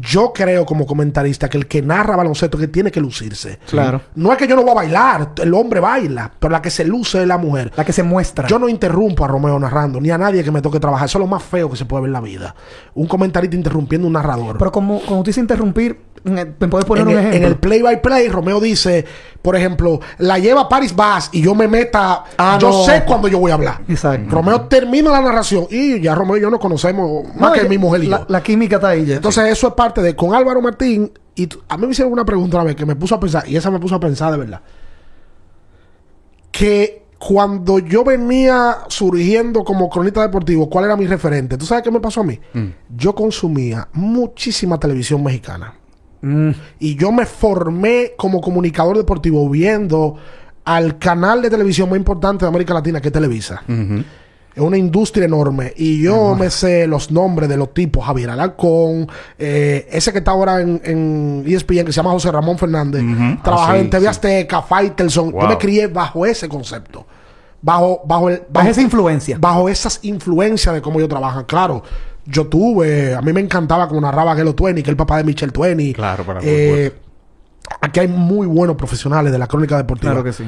Yo 0.02 0.32
creo 0.34 0.66
como 0.66 0.86
comentarista 0.86 1.50
que 1.50 1.58
el 1.58 1.68
que 1.68 1.82
narra 1.82 2.16
baloncesto 2.16 2.58
que 2.58 2.68
tiene 2.68 2.92
que 2.92 3.00
lucirse. 3.00 3.60
Claro. 3.70 4.02
No 4.16 4.32
es 4.32 4.38
que 4.38 4.48
yo 4.48 4.56
no 4.56 4.62
voy 4.64 4.72
a 4.72 4.76
bailar, 4.76 5.32
el 5.42 5.54
hombre 5.54 5.80
baila, 5.80 6.32
pero 6.40 6.52
la 6.52 6.62
que 6.62 6.70
se 6.70 6.84
luce 6.86 7.22
es 7.22 7.28
la 7.28 7.38
mujer. 7.38 7.72
La 7.76 7.86
que 7.86 7.94
se 7.94 8.04
muestra. 8.04 8.48
Yo 8.48 8.60
no 8.60 8.68
interrumpo 8.70 9.24
a 9.26 9.28
Romeo 9.28 9.58
narrando, 9.60 10.00
ni 10.02 10.10
a 10.12 10.18
nadie 10.18 10.44
que 10.44 10.52
me 10.52 10.62
toque 10.62 10.80
trabajar. 10.80 11.08
Eso 11.08 11.18
es 11.18 11.22
lo 11.22 11.28
más 11.28 11.44
feo 11.44 11.70
que 11.70 11.78
se 11.78 11.86
puede 11.86 12.02
ver 12.04 12.10
en 12.10 12.14
la 12.14 12.22
vida. 12.22 12.56
Un 12.96 13.08
comentarista 13.08 13.56
interrumpiendo 13.56 14.08
un 14.08 14.14
narrador. 14.14 14.58
Pero 14.58 14.72
como, 14.72 15.02
como 15.02 15.22
tú 15.22 15.28
dices 15.30 15.42
interrumpir, 15.42 16.00
eh, 16.26 16.54
¿me 16.60 16.68
puedes 16.68 16.86
poner 16.86 17.04
en, 17.04 17.08
un 17.08 17.14
el, 17.14 17.20
ejemplo? 17.20 17.38
en 17.38 17.44
el 17.46 17.56
play 17.58 17.82
by 17.82 18.02
play, 18.02 18.28
Romeo 18.30 18.60
dice, 18.60 19.06
por 19.42 19.56
ejemplo, 19.56 20.00
la 20.18 20.40
lleva 20.40 20.68
Paris 20.68 20.96
Bass 20.96 21.30
y 21.32 21.42
yo 21.42 21.54
me 21.54 21.68
meta. 21.68 22.24
Ah, 22.38 22.58
yo 22.60 22.70
no. 22.70 22.84
sé 22.84 23.04
cuando 23.06 23.28
yo 23.28 23.38
voy 23.40 23.52
a 23.52 23.54
hablar. 23.54 23.82
Exacto. 23.88 24.34
Romeo 24.34 24.62
termina 24.62 25.12
la 25.12 25.22
narración 25.22 25.68
y 25.70 26.02
ya 26.02 26.16
Romeo 26.16 26.38
y 26.38 26.42
yo 26.42 26.50
nos 26.50 26.60
conocemos 26.60 27.26
más 27.36 27.50
No, 27.50 27.52
que 27.54 27.62
ya- 27.64 27.70
mi 27.70 27.78
mujer 27.78 28.04
y 28.04 28.08
la, 28.08 28.20
yo. 28.20 28.26
la 28.28 28.42
química 28.42 28.78
está 28.78 28.90
ahí 28.90 29.06
ya. 29.06 29.16
Entonces, 29.18 29.45
eso 29.46 29.68
es 29.68 29.74
parte 29.74 30.02
de 30.02 30.16
con 30.16 30.34
Álvaro 30.34 30.62
Martín. 30.62 31.12
Y 31.36 31.50
a 31.68 31.78
mí 31.78 31.86
me 31.86 31.92
hicieron 31.92 32.14
una 32.14 32.26
pregunta 32.26 32.58
una 32.58 32.66
vez 32.66 32.76
que 32.76 32.86
me 32.86 32.96
puso 32.96 33.16
a 33.16 33.20
pensar, 33.20 33.48
y 33.48 33.56
esa 33.56 33.70
me 33.70 33.80
puso 33.80 33.96
a 33.96 34.00
pensar 34.00 34.32
de 34.32 34.38
verdad. 34.38 34.62
Que 36.52 37.06
cuando 37.18 37.80
yo 37.80 38.04
venía 38.04 38.78
surgiendo 38.88 39.64
como 39.64 39.90
cronista 39.90 40.22
deportivo, 40.22 40.70
¿cuál 40.70 40.86
era 40.86 40.96
mi 40.96 41.08
referente? 41.08 41.58
¿Tú 41.58 41.66
sabes 41.66 41.84
qué 41.84 41.92
me 41.92 42.00
pasó 42.00 42.22
a 42.22 42.24
mí? 42.24 42.40
Yo 42.96 43.14
consumía 43.16 43.88
muchísima 43.94 44.80
televisión 44.80 45.24
mexicana. 45.24 45.74
Mm. 46.22 46.52
Y 46.80 46.96
yo 46.96 47.12
me 47.12 47.26
formé 47.26 48.14
como 48.18 48.42
comunicador 48.42 48.98
deportivo 48.98 49.50
viendo 49.50 50.16
al 50.64 50.98
canal 50.98 51.42
de 51.42 51.50
televisión 51.50 51.90
más 51.90 51.98
importante 51.98 52.46
de 52.46 52.50
América 52.50 52.74
Latina, 52.74 53.00
que 53.02 53.10
es 53.10 53.14
Televisa. 53.14 53.64
Ujú. 53.68 54.04
Es 54.56 54.62
una 54.62 54.78
industria 54.78 55.26
enorme. 55.26 55.74
Y 55.76 56.02
yo 56.02 56.34
me 56.36 56.50
sé 56.50 56.88
los 56.88 57.12
nombres 57.12 57.50
de 57.50 57.58
los 57.58 57.74
tipos. 57.74 58.06
Javier 58.06 58.30
Alarcón, 58.30 59.08
eh, 59.38 59.86
ese 59.92 60.12
que 60.14 60.20
está 60.20 60.32
ahora 60.32 60.62
en, 60.62 60.82
en 60.86 61.44
E 61.46 61.54
ESPN, 61.56 61.86
que 61.86 61.92
se 61.92 61.98
llama 61.98 62.12
José 62.12 62.32
Ramón 62.32 62.58
Fernández. 62.58 63.04
Ujú. 63.04 63.42
Trabajaba 63.44 63.74
Ah, 63.74 63.76
sí, 63.76 63.82
en 63.82 63.90
TV 63.90 64.02
sí. 64.04 64.08
Azteca, 64.08 64.62
Faitelson. 64.62 65.34
Yo 65.34 65.48
me 65.48 65.58
crié 65.58 65.88
bajo 65.88 66.26
ese 66.26 66.48
concepto. 66.48 67.06
Bajo, 67.62 68.02
bajo, 68.06 68.30
el, 68.30 68.44
Bajo 68.50 68.70
esa 68.70 68.82
influencia. 68.82 69.38
Bajo 69.40 69.68
esas 69.68 70.00
influencias 70.04 70.74
de 70.74 70.82
cómo 70.82 71.00
yo 71.02 71.08
trabajo. 71.10 71.46
Claro, 71.46 71.84
yo 72.26 72.48
tuve... 72.48 73.14
A 73.14 73.22
mí 73.22 73.34
me 73.34 73.42
encantaba 73.42 73.88
como 73.90 74.00
narraba 74.02 74.36
Gelo 74.36 74.56
Tueni, 74.56 74.82
que 74.84 74.90
es 74.90 74.92
el 74.94 74.98
papá 74.98 75.18
de 75.18 75.26
Michel 75.26 75.52
Tueni. 75.52 75.92
Claro, 75.94 76.24
para 76.24 76.40
Eh, 76.44 76.94
Aquí 77.82 78.00
hay 78.00 78.08
muy 78.08 78.46
buenos 78.48 78.76
profesionales 78.76 79.32
de 79.32 79.40
la 79.40 79.48
crónica 79.48 79.76
deportiva. 79.76 80.12
Claro 80.12 80.24
que 80.24 80.32
sí. 80.32 80.44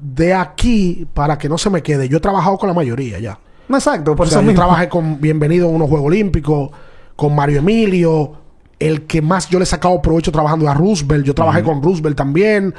De 0.00 0.32
aquí, 0.32 1.06
para 1.12 1.36
que 1.36 1.46
no 1.48 1.58
se 1.58 1.68
me 1.68 1.82
quede, 1.82 2.08
yo 2.08 2.16
he 2.16 2.20
trabajado 2.20 2.56
con 2.58 2.66
la 2.68 2.74
mayoría 2.74 3.18
ya. 3.18 3.38
No, 3.68 3.76
Exacto, 3.78 4.14
por 4.16 4.26
O 4.26 4.28
sea, 4.28 4.38
eso 4.38 4.42
yo 4.44 4.48
mismo. 4.52 4.60
trabajé 4.64 4.88
con 4.88 5.20
Bienvenido 5.20 5.66
a 5.68 5.70
unos 5.70 5.88
Juegos 5.88 6.06
Olímpicos, 6.08 6.70
con 7.16 7.34
Mario 7.34 7.58
Emilio, 7.60 8.32
el 8.78 9.02
que 9.02 9.22
más 9.22 9.48
yo 9.48 9.58
le 9.58 9.62
he 9.62 9.66
sacado 9.66 10.00
provecho 10.02 10.32
trabajando 10.32 10.68
a 10.68 10.74
Roosevelt. 10.74 11.24
Yo 11.24 11.34
trabajé 11.34 11.62
con 11.62 11.82
Roosevelt 11.82 12.16
también. 12.16 12.74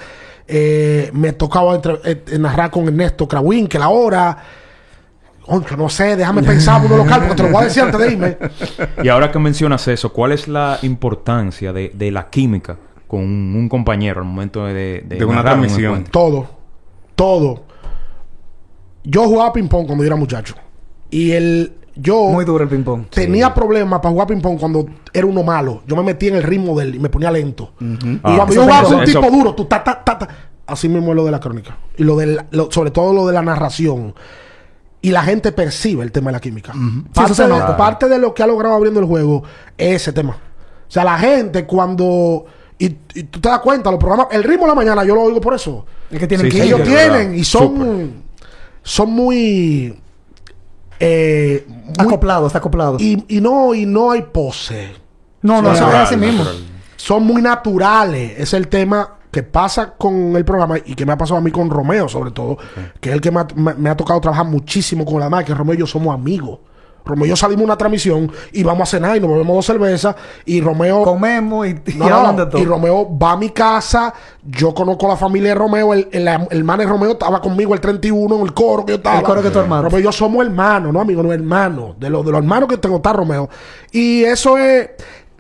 Eh, 0.48 1.10
me 1.14 1.32
tocaba 1.34 1.76
entre- 1.76 2.00
eh, 2.04 2.38
narrar 2.38 2.70
con 2.70 2.86
Ernesto 2.88 3.28
Krawinkel 3.28 3.82
ahora. 3.82 4.38
Concho, 5.46 5.76
no 5.76 5.90
sé, 5.90 6.16
déjame 6.16 6.42
pensar 6.44 6.82
uno 6.86 6.96
local, 6.98 7.20
porque 7.22 7.36
te 7.36 7.44
lo 7.44 7.50
voy 7.50 7.62
a 7.62 7.66
decir 7.66 7.84
antes 7.84 8.00
de 8.00 8.12
irme. 8.12 8.38
Y 9.04 9.10
ahora 9.10 9.30
que 9.32 9.40
mencionas 9.40 9.86
eso, 9.90 10.12
¿cuál 10.14 10.32
es 10.32 10.48
la 10.48 10.80
importancia 10.84 11.74
de, 11.74 11.92
de 11.94 12.12
la 12.12 12.30
química 12.30 12.78
con 13.08 13.22
un, 13.22 13.56
un 13.56 13.68
compañero 13.70 14.22
al 14.22 14.26
momento 14.28 14.66
de, 14.66 15.04
De 15.06 15.24
una 15.26 15.38
un 15.40 15.44
transmisión. 15.44 16.04
Todo. 16.06 16.48
Todo. 17.16 17.64
Yo 19.04 19.24
jugaba 19.26 19.52
ping-pong 19.52 19.86
cuando 19.86 20.04
yo 20.04 20.08
era 20.08 20.16
muchacho. 20.16 20.56
Y 21.14 21.32
el... 21.32 21.74
Yo... 21.96 22.24
Muy 22.30 22.44
duro 22.44 22.64
el 22.64 22.70
ping-pong. 22.70 23.06
Tenía 23.12 23.54
problemas 23.54 24.00
para 24.00 24.12
jugar 24.12 24.28
ping-pong 24.28 24.60
cuando 24.60 24.86
era 25.14 25.28
uno 25.28 25.44
malo. 25.44 25.84
Yo 25.86 25.96
me 25.96 26.02
metía 26.02 26.30
en 26.30 26.36
el 26.38 26.44
ritmo 26.44 26.76
de 26.80 26.86
él 26.86 26.96
y 26.96 27.00
me 27.00 27.10
ponía 27.10 27.30
lento. 27.30 27.74
Y 27.80 28.20
Ah, 28.24 28.34
cuando 28.38 28.54
yo 28.56 28.64
jugaba 28.64 28.84
con 28.84 28.96
un 28.96 29.04
eso- 29.04 29.20
tipo 29.20 29.32
duro, 29.32 29.54
tú 29.54 29.66
ta, 29.66 29.84
ta, 29.84 30.04
ta, 30.04 30.18
ta. 30.18 30.28
Así 30.66 30.90
mismo 30.90 31.12
es 31.12 31.16
lo 31.16 31.26
de 31.26 31.32
la 31.32 31.40
crónica. 31.40 31.78
Y 31.98 32.04
lo 32.04 32.16
del, 32.16 32.42
lo- 32.50 32.72
sobre 32.72 32.90
todo 32.90 33.14
lo 33.14 33.28
de 33.28 33.34
la 33.34 33.44
narración. 33.44 34.16
Y 35.04 35.12
la 35.12 35.22
gente 35.22 35.52
percibe 35.52 36.02
el 36.04 36.12
tema 36.12 36.32
de 36.32 36.38
la 36.38 36.40
química. 36.42 36.74
Parte, 37.14 37.44
de, 37.44 37.48
nota. 37.50 37.78
parte 37.78 38.08
de 38.10 38.18
lo 38.18 38.34
que 38.34 38.42
ha 38.42 38.48
logrado 38.48 38.74
abriendo 38.74 39.00
el 39.00 39.06
juego 39.06 39.44
es 39.78 39.98
ese 40.02 40.14
tema. 40.14 40.32
O 40.88 40.92
sea, 40.92 41.04
la 41.04 41.20
gente 41.20 41.66
cuando... 41.66 42.46
Y, 42.80 42.86
y 43.14 43.24
tú 43.24 43.40
te 43.40 43.50
das 43.50 43.60
cuenta, 43.60 43.92
los 43.92 44.00
programas... 44.00 44.28
El 44.32 44.44
ritmo 44.44 44.64
de 44.64 44.70
la 44.70 44.76
mañana 44.76 45.04
yo 45.04 45.14
lo 45.14 45.22
oigo 45.22 45.40
por 45.42 45.54
eso. 45.54 45.86
Es 46.10 46.18
que 46.20 46.26
tienen 46.28 46.50
Sí, 46.50 46.58
que. 46.58 46.64
Ellos 46.64 46.82
tienen 46.84 47.12
verdad. 47.12 47.32
y 47.34 47.44
son... 47.44 48.24
Son 48.82 49.12
muy... 49.12 50.00
Eh, 51.00 51.66
muy 51.68 51.94
acoplado, 51.98 52.48
está 52.48 52.60
acoplado. 52.60 52.98
y, 53.00 53.24
y 53.28 53.42
no, 53.42 53.74
y 53.74 53.86
no 53.86 54.12
hay 54.12 54.22
pose. 54.24 54.92
no, 55.42 55.62
no, 55.62 55.74
eso 55.74 55.88
es 55.90 55.94
así 55.96 56.16
mismo. 56.18 56.44
natural. 56.44 56.64
Son 56.96 57.24
muy 57.26 57.42
naturales. 57.42 58.34
Es 58.38 58.54
el 58.54 58.68
tema 58.70 59.16
que 59.32 59.44
pasa 59.44 59.94
con 59.96 60.36
el 60.36 60.46
programa 60.46 60.78
y 60.86 60.94
que 60.96 61.06
me 61.06 61.12
ha 61.14 61.18
pasado 61.18 61.40
a 61.40 61.42
mí 61.42 61.52
con 61.52 61.70
Romeo, 61.70 62.08
sobre 62.08 62.32
todo, 62.32 62.58
que 63.02 63.10
es 63.10 63.16
el 63.16 63.22
que 63.22 63.32
me 63.32 63.40
ha, 63.42 63.48
me- 63.56 63.74
me 63.74 63.90
ha 63.90 63.98
tocado 63.98 64.22
trabajar 64.22 64.46
muchísimo 64.46 65.04
con 65.06 65.20
la 65.20 65.30
madre, 65.30 65.46
que 65.46 65.54
Romeo 65.56 65.76
y 65.76 65.80
yo 65.80 65.88
somos 65.88 66.14
amigos. 66.14 66.60
Romeo 67.06 67.26
y 67.26 67.30
yo 67.30 67.36
salimos 67.36 67.66
una 67.66 67.78
transmisión 67.78 68.32
y 68.52 68.64
vamos 68.64 68.88
a 68.88 68.92
cenar 68.92 69.18
y 69.18 69.20
nos 69.20 69.30
bebemos 69.30 69.56
dos 69.56 69.66
cervezas 69.66 70.16
y 70.46 70.62
Romeo... 70.62 71.04
Comemos 71.04 71.68
y, 71.68 71.72
y 71.86 71.94
No, 71.98 72.10
no, 72.10 72.16
hablan 72.16 72.36
de 72.38 72.46
todo. 72.46 72.62
Y 72.62 72.66
Romeo 72.66 73.18
va 73.18 73.34
a 73.34 73.38
mi 73.38 73.50
casa. 73.50 74.14
Yo 74.44 74.74
conozco 74.74 75.06
a 75.08 75.10
la 75.10 75.18
familia 75.18 75.50
de 75.50 75.56
Romeo. 75.56 75.94
El, 75.94 76.08
el, 76.12 76.28
el 76.28 76.58
hermano 76.60 76.84
de 76.84 76.90
Romeo 76.90 77.12
estaba 77.12 77.42
conmigo 77.42 77.74
el 77.74 77.82
31 77.82 78.36
en 78.36 78.42
el 78.42 78.54
coro 78.54 78.86
que 78.86 78.94
yo 78.94 78.98
estaba. 78.98 79.20
El 79.20 79.26
coro 79.26 79.42
que 79.42 79.50
tú 79.50 79.60
armaste. 79.60 79.84
Romeo 79.84 80.00
y 80.00 80.04
yo 80.04 80.12
somos 80.12 80.46
hermanos, 80.46 80.94
¿no, 80.94 81.02
amigo? 81.02 81.22
No, 81.22 81.34
hermanos. 81.34 82.00
De, 82.00 82.10
los 82.10 82.26
de 82.26 82.32
los 82.32 82.40
hermanos 82.40 82.70
que 82.70 82.78
tengo 82.78 82.98
está 82.98 83.14
Romeo. 83.14 83.50
Y 83.92 84.24
eso 84.24 84.58
es... 84.58 84.92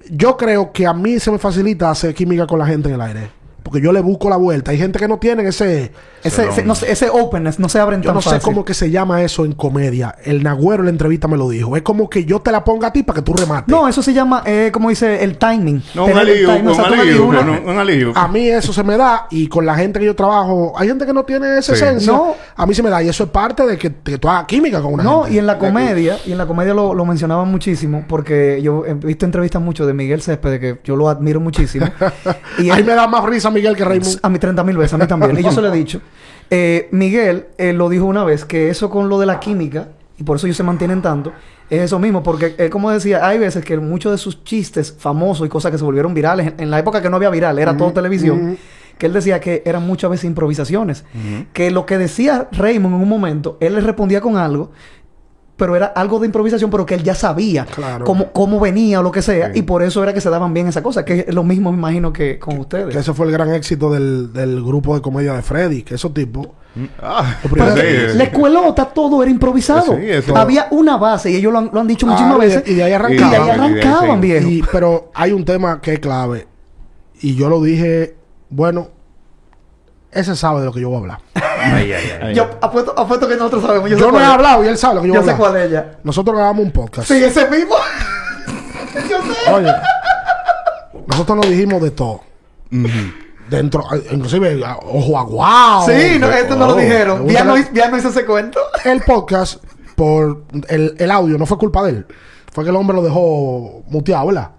Yo 0.09 0.35
creo 0.35 0.73
que 0.73 0.85
a 0.85 0.93
mí 0.93 1.17
se 1.19 1.31
me 1.31 1.37
facilita 1.37 1.89
hacer 1.89 2.13
química 2.13 2.45
con 2.45 2.59
la 2.59 2.65
gente 2.65 2.89
en 2.89 2.95
el 2.95 3.01
aire. 3.01 3.42
Porque 3.63 3.79
yo 3.81 3.91
le 3.93 4.01
busco 4.01 4.29
la 4.29 4.35
vuelta. 4.35 4.71
Hay 4.71 4.77
gente 4.77 4.99
que 4.99 5.07
no 5.07 5.17
tiene 5.17 5.47
ese... 5.47 5.91
Ese, 6.23 6.47
ese, 6.47 6.63
no 6.63 6.71
ese 6.73 7.09
openness 7.09 7.59
no 7.59 7.67
se 7.67 7.79
abren 7.79 8.01
Yo 8.01 8.07
tan 8.07 8.15
no 8.15 8.21
sé 8.21 8.29
fácil. 8.29 8.43
cómo 8.43 8.63
que 8.63 8.73
se 8.73 8.89
llama 8.89 9.23
eso 9.23 9.43
en 9.43 9.51
comedia. 9.51 10.15
El 10.23 10.41
Nagüero 10.41 10.79
en 10.81 10.85
la 10.85 10.91
entrevista 10.91 11.27
me 11.27 11.35
lo 11.35 11.49
dijo. 11.49 11.75
Es 11.75 11.81
como 11.81 12.09
que 12.09 12.23
yo 12.23 12.39
te 12.39 12.49
la 12.51 12.63
ponga 12.63 12.87
a 12.87 12.93
ti 12.93 13.03
para 13.03 13.17
que 13.19 13.23
tú 13.23 13.33
remates. 13.33 13.67
No, 13.67 13.89
eso 13.89 14.01
se 14.01 14.13
llama, 14.13 14.41
eh, 14.45 14.69
como 14.73 14.87
dice, 14.89 15.21
el 15.21 15.37
timing. 15.37 15.83
No, 15.95 16.03
un 16.05 16.09
Tener 16.11 16.23
alivio, 16.23 16.47
timing, 16.47 16.67
o 16.67 16.69
un 16.71 16.75
sea, 16.75 16.85
tú 16.85 16.91
me 16.91 17.01
alivio, 17.01 17.13
dices 17.23 17.27
una- 17.41 17.51
un- 17.59 17.69
un 17.69 17.77
alivio. 17.77 18.13
A 18.15 18.27
mí 18.29 18.47
eso 18.47 18.71
se 18.71 18.83
me 18.83 18.95
da 18.95 19.27
y 19.31 19.47
con 19.47 19.65
la 19.65 19.75
gente 19.75 19.99
que 19.99 20.05
yo 20.05 20.15
trabajo, 20.15 20.71
hay 20.77 20.87
gente 20.87 21.05
que 21.05 21.11
no 21.13 21.23
tiene 21.25 21.57
esa 21.57 21.75
Sí. 21.75 21.83
esencia. 21.83 22.13
No. 22.13 22.35
A 22.55 22.65
mí 22.65 22.73
se 22.73 22.81
me 22.83 22.89
da 22.89 23.03
y 23.03 23.09
eso 23.09 23.25
es 23.25 23.29
parte 23.29 23.65
de 23.65 23.77
que, 23.77 23.93
que 24.01 24.17
tú 24.17 24.29
hagas 24.29 24.45
química 24.45 24.81
con 24.81 24.93
una 24.93 25.03
No, 25.03 25.21
gente. 25.23 25.35
y 25.35 25.39
en 25.39 25.45
la 25.45 25.57
comedia, 25.59 26.17
y 26.25 26.31
en 26.31 26.37
la 26.37 26.45
comedia 26.45 26.73
lo, 26.73 26.93
lo 26.93 27.03
mencionaban 27.05 27.49
muchísimo, 27.51 28.05
porque 28.07 28.61
yo 28.61 28.85
he 28.85 28.93
visto 28.93 29.25
entrevistas 29.25 29.61
mucho 29.61 29.85
de 29.85 29.93
Miguel 29.93 30.21
Céspedes, 30.21 30.59
que 30.61 30.79
yo 30.85 30.95
lo 30.95 31.09
admiro 31.09 31.41
muchísimo. 31.41 31.85
y 32.59 32.69
Ahí 32.69 32.79
él- 32.79 32.85
me 32.85 32.93
da 32.95 33.07
más 33.07 33.25
risa 33.25 33.49
Miguel 33.53 33.75
que 33.75 33.85
Raymond. 33.85 34.19
a 34.21 34.29
mí 34.29 34.39
30 34.39 34.63
mil 34.63 34.77
veces, 34.77 34.93
a 34.93 34.97
mí 34.97 35.07
también. 35.07 35.37
y 35.39 35.43
yo 35.43 35.51
se 35.51 35.61
lo 35.61 35.73
he 35.73 35.77
dicho. 35.77 36.01
Eh, 36.49 36.89
Miguel 36.91 37.47
eh, 37.57 37.73
lo 37.73 37.89
dijo 37.89 38.05
una 38.05 38.23
vez, 38.23 38.45
que 38.45 38.69
eso 38.69 38.89
con 38.89 39.09
lo 39.09 39.19
de 39.19 39.25
la 39.25 39.39
química, 39.39 39.89
y 40.17 40.23
por 40.23 40.37
eso 40.37 40.47
ellos 40.47 40.57
se 40.57 40.63
mantienen 40.63 41.01
tanto, 41.01 41.31
es 41.69 41.81
eso 41.81 41.99
mismo, 41.99 42.21
porque 42.21 42.55
él 42.57 42.69
como 42.69 42.91
decía, 42.91 43.25
hay 43.25 43.39
veces 43.39 43.63
que 43.63 43.77
muchos 43.77 44.11
de 44.11 44.17
sus 44.17 44.43
chistes 44.43 44.95
famosos 44.97 45.47
y 45.47 45.49
cosas 45.49 45.71
que 45.71 45.77
se 45.77 45.83
volvieron 45.83 46.13
virales, 46.13 46.47
en, 46.47 46.55
en 46.59 46.71
la 46.71 46.79
época 46.79 47.01
que 47.01 47.09
no 47.09 47.15
había 47.15 47.29
viral, 47.29 47.57
era 47.57 47.75
todo 47.75 47.93
televisión, 47.93 48.57
que 48.97 49.07
él 49.07 49.13
decía 49.13 49.39
que 49.39 49.63
eran 49.65 49.85
muchas 49.85 50.11
veces 50.11 50.25
improvisaciones. 50.25 51.03
Que 51.53 51.71
lo 51.71 51.85
que 51.85 51.97
decía 51.97 52.47
Raymond 52.51 52.95
en 52.95 53.01
un 53.01 53.09
momento, 53.09 53.57
él 53.59 53.75
le 53.75 53.81
respondía 53.81 54.21
con 54.21 54.37
algo, 54.37 54.71
pero 55.63 55.77
era 55.77 55.85
algo 55.95 56.19
de 56.19 56.25
improvisación, 56.25 56.69
pero 56.69 56.85
que 56.85 56.93
él 56.95 57.03
ya 57.03 57.15
sabía 57.15 57.63
Claro. 57.65 58.03
cómo, 58.03 58.33
cómo 58.33 58.59
venía 58.59 58.99
o 58.99 59.03
lo 59.03 59.13
que 59.13 59.21
sea, 59.21 59.53
Sí. 59.53 59.59
y 59.59 59.61
por 59.61 59.81
eso 59.81 60.03
era 60.03 60.13
que 60.13 60.19
se 60.19 60.29
daban 60.29 60.53
bien 60.53 60.67
esa 60.67 60.83
cosa, 60.83 61.05
que 61.05 61.23
es 61.25 61.33
lo 61.33 61.41
mismo 61.45 61.71
me 61.71 61.77
imagino 61.77 62.11
que 62.11 62.37
con 62.37 62.57
ustedes. 62.59 62.93
Que 62.93 62.99
ese 62.99 63.13
fue 63.13 63.27
el 63.27 63.31
gran 63.31 63.53
éxito 63.53 63.89
del, 63.93 64.33
del 64.33 64.61
grupo 64.61 64.93
de 64.93 65.01
comedia 65.01 65.31
de 65.35 65.41
Freddy. 65.41 65.83
Que 65.83 65.95
esos 65.95 66.13
tipos... 66.13 66.47
Ah, 67.01 67.37
Pero 67.49 67.75
sí, 67.77 67.81
la 68.17 68.23
escuelota 68.25 68.85
todo 68.85 69.21
era 69.23 69.31
improvisado. 69.31 69.95
Sí, 69.95 70.09
eso- 70.09 70.35
Había 70.35 70.67
una 70.71 70.97
base 70.97 71.31
y 71.31 71.35
ellos 71.37 71.53
lo 71.53 71.59
han, 71.59 71.69
lo 71.71 71.79
han 71.79 71.87
dicho 71.87 72.05
muchísimas 72.05 72.33
Ah, 72.39 72.45
y 72.45 72.49
de- 72.49 72.55
veces. 72.57 72.69
y 72.71 72.73
de 72.75 72.83
ahí 72.83 72.87
Y 72.87 72.89
de 72.89 72.95
arrancaban. 72.95 73.29
Y 73.29 73.31
de 73.31 73.37
ahí 73.37 73.49
arrancaban, 73.49 74.21
sí. 74.21 74.27
viejo. 74.27 74.49
Y- 74.49 74.63
pero 74.71 75.11
hay 75.13 75.31
un 75.31 75.45
tema 75.45 75.79
que 75.79 75.93
es 75.93 75.99
clave. 75.99 76.47
Y 77.21 77.35
yo 77.35 77.47
lo 77.47 77.61
dije... 77.61 78.17
Bueno... 78.49 78.89
Ese 80.11 80.35
sabe 80.35 80.59
de 80.59 80.65
lo 80.67 80.71
que 80.73 80.79
yo 80.81 80.89
voy 80.89 80.97
a 80.97 80.99
hablar. 80.99 81.19
Ay, 81.63 81.93
ay, 81.93 82.11
ay. 82.21 82.35
Yo 82.35 82.49
apuesto, 82.61 82.93
apuesto 82.97 83.27
que 83.27 83.35
nosotros 83.35 83.63
sabemos. 83.63 83.89
Yo, 83.89 83.97
Yo, 83.97 84.11
no 84.11 84.19
he 84.19 84.23
hablado 84.25 84.63
y 84.63 84.67
él 84.67 84.77
sabe 84.77 84.95
lo 84.95 85.01
que 85.01 85.07
yo, 85.09 85.13
Yo 85.15 85.19
a 85.21 85.23
sé 85.23 85.35
cuál 85.35 85.57
es 85.57 85.69
ella. 85.69 85.97
Nosotros 86.03 86.35
grabamos 86.35 86.65
un 86.65 86.71
podcast. 86.71 87.07
Sí, 87.07 87.23
ese 87.23 87.49
mismo. 87.49 87.75
yo 89.09 89.17
sé. 89.21 89.51
Oye, 89.51 89.71
nosotros 91.07 91.37
nos 91.37 91.49
dijimos 91.49 91.81
de 91.81 91.91
todo. 91.91 92.21
Dentro, 93.49 93.83
eh, 93.93 94.03
inclusive, 94.11 94.63
a- 94.65 94.77
ojo 94.77 95.17
aguado. 95.19 95.85
sí, 95.85 96.17
no, 96.19 96.29
esto 96.31 96.55
no 96.55 96.67
lo 96.67 96.73
Oh, 96.73 96.77
dijeron. 96.77 97.27
Ya 97.27 97.43
no, 97.43 97.55
ya 97.73 97.89
no 97.89 97.97
hizo 97.97 98.09
ese 98.09 98.25
cuento. 98.25 98.59
El 98.83 99.01
podcast, 99.01 99.63
por 99.95 100.43
el, 100.69 100.95
el 100.97 101.11
audio, 101.11 101.37
no 101.37 101.45
fue 101.45 101.57
culpa 101.57 101.83
de 101.83 101.89
él. 101.91 102.07
Fue 102.51 102.63
que 102.63 102.69
el 102.71 102.75
hombre 102.75 102.95
lo 102.95 103.03
dejó 103.03 103.83
muteado, 103.87 104.27
¿verdad? 104.27 104.49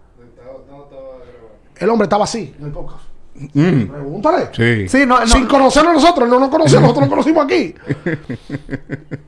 El 1.77 1.91
hombre 1.91 2.05
estaba 2.05 2.25
así 2.25 2.55
en 2.59 2.67
el 2.67 2.73
podcast. 2.73 3.03
Mm, 3.37 3.87
Pregúntale. 3.89 4.49
sí. 4.53 4.89
Sí, 4.89 5.07
no, 5.07 5.19
no. 5.21 5.27
Sin 5.27 5.47
conocerlo 5.47 5.93
nosotros, 5.93 6.29
no 6.29 6.39
nos 6.39 6.49
conocemos, 6.51 6.83
nosotros 6.95 7.03
nos 7.03 7.11
conocimos 7.11 7.45
aquí. 7.45 7.75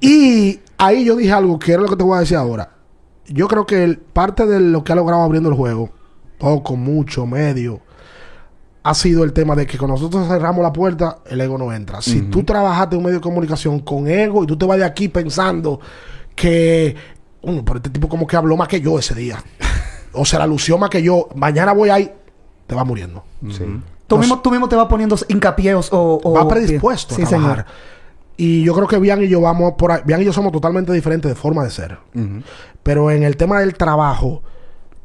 y 0.01 0.61
ahí 0.79 1.05
yo 1.05 1.17
dije 1.17 1.33
algo 1.33 1.59
que 1.59 1.73
era 1.73 1.83
lo 1.83 1.89
que 1.89 1.97
te 1.97 2.05
voy 2.05 2.17
a 2.17 2.21
decir 2.21 2.37
ahora. 2.37 2.71
Yo 3.29 3.49
creo 3.49 3.67
que 3.67 3.83
el- 3.83 3.99
parte 3.99 4.47
de 4.47 4.61
lo 4.61 4.85
que 4.85 4.93
ha 4.93 4.97
logrado 4.97 5.23
abriendo 5.23 5.49
el 5.49 5.57
juego, 5.57 5.91
poco, 6.39 6.77
mucho, 6.77 7.27
medio, 7.27 7.81
ha 8.85 8.95
sido 8.95 9.25
el 9.25 9.33
tema 9.33 9.57
de 9.57 9.67
que 9.67 9.77
cuando 9.79 9.97
nosotros 9.97 10.29
cerramos 10.29 10.63
la 10.63 10.73
puerta, 10.73 11.19
el 11.29 11.41
ego 11.41 11.59
no 11.59 11.73
entra. 11.73 12.01
Si 12.01 12.23
tú 12.23 12.45
trabajaste 12.45 12.95
en 12.95 12.99
un 12.99 13.05
medio 13.07 13.19
de 13.19 13.23
comunicación 13.23 13.81
con 13.81 14.07
ego 14.09 14.45
y 14.45 14.47
tú 14.47 14.57
te 14.57 14.65
vas 14.65 14.79
de 14.79 14.85
aquí 14.85 15.09
pensando 15.09 15.81
que, 16.37 16.95
"Uy, 17.43 17.63
pero 17.65 17.79
este 17.79 17.91
tipo 17.91 18.09
como 18.09 18.27
que 18.29 18.37
habló 18.37 18.57
más 18.57 18.69
que 18.69 18.81
yo 18.81 18.97
ese 18.99 19.15
día, 19.17 19.43
o 20.13 20.25
se 20.25 20.39
la 20.39 20.47
lució 20.47 20.79
más 20.79 20.91
que 20.91 21.03
yo, 21.03 21.29
mañana 21.35 21.73
voy 21.73 21.89
ahí, 21.91 22.13
te 22.69 22.75
vas 22.77 22.87
muriendo. 22.87 23.25
Sí. 23.51 23.65
Tú 24.07 24.19
mismo, 24.19 24.41
tú 24.41 24.51
mismo 24.51 24.69
te 24.69 24.77
vas 24.77 24.87
poniendo 24.87 25.17
hincapié 25.29 25.75
o... 25.75 25.81
o- 25.91 26.33
va 26.33 26.47
predispuesto 26.49 27.15
Sí, 27.15 27.23
a 27.23 27.27
trabajar. 27.27 27.57
señor. 27.67 27.67
Y 28.39 28.63
yo 28.65 28.75
creo 28.75 28.87
que 28.87 28.99
Bian 28.99 29.23
y 29.23 29.29
yo 29.29 29.41
vamos 29.41 29.73
por 29.79 29.91
ahí. 29.93 30.01
Bian 30.05 30.21
y 30.23 30.25
yo 30.27 30.33
somos 30.33 30.53
totalmente 30.53 30.93
diferentes 30.93 31.29
de 31.31 31.35
forma 31.35 31.65
de 31.65 31.71
ser. 31.71 31.99
Pero 32.83 33.11
en 33.11 33.23
el 33.23 33.37
tema 33.37 33.61
del 33.61 33.75
trabajo, 33.75 34.43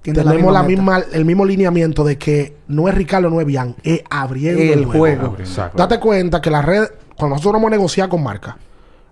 Tiene 0.01 0.21
tenemos 0.23 0.51
la 0.53 0.63
misma, 0.63 0.99
el 1.13 1.25
mismo 1.25 1.45
lineamiento 1.45 2.03
de 2.03 2.17
que 2.17 2.57
no 2.67 2.87
es 2.89 2.95
Ricardo, 2.95 3.29
no 3.29 3.39
es 3.39 3.47
Bian, 3.47 3.75
es 3.83 4.03
abriendo 4.09 4.61
el, 4.61 4.69
El 4.79 4.85
juego. 4.85 4.99
juego. 5.29 5.35
Exacto. 5.39 5.77
Date 5.77 5.99
cuenta 5.99 6.41
que 6.41 6.49
la 6.51 6.61
red, 6.61 6.87
cuando 7.17 7.35
nosotros 7.37 7.53
vamos 7.53 7.67
a 7.67 7.71
negociar 7.71 8.09
con 8.09 8.21
marcas, 8.21 8.55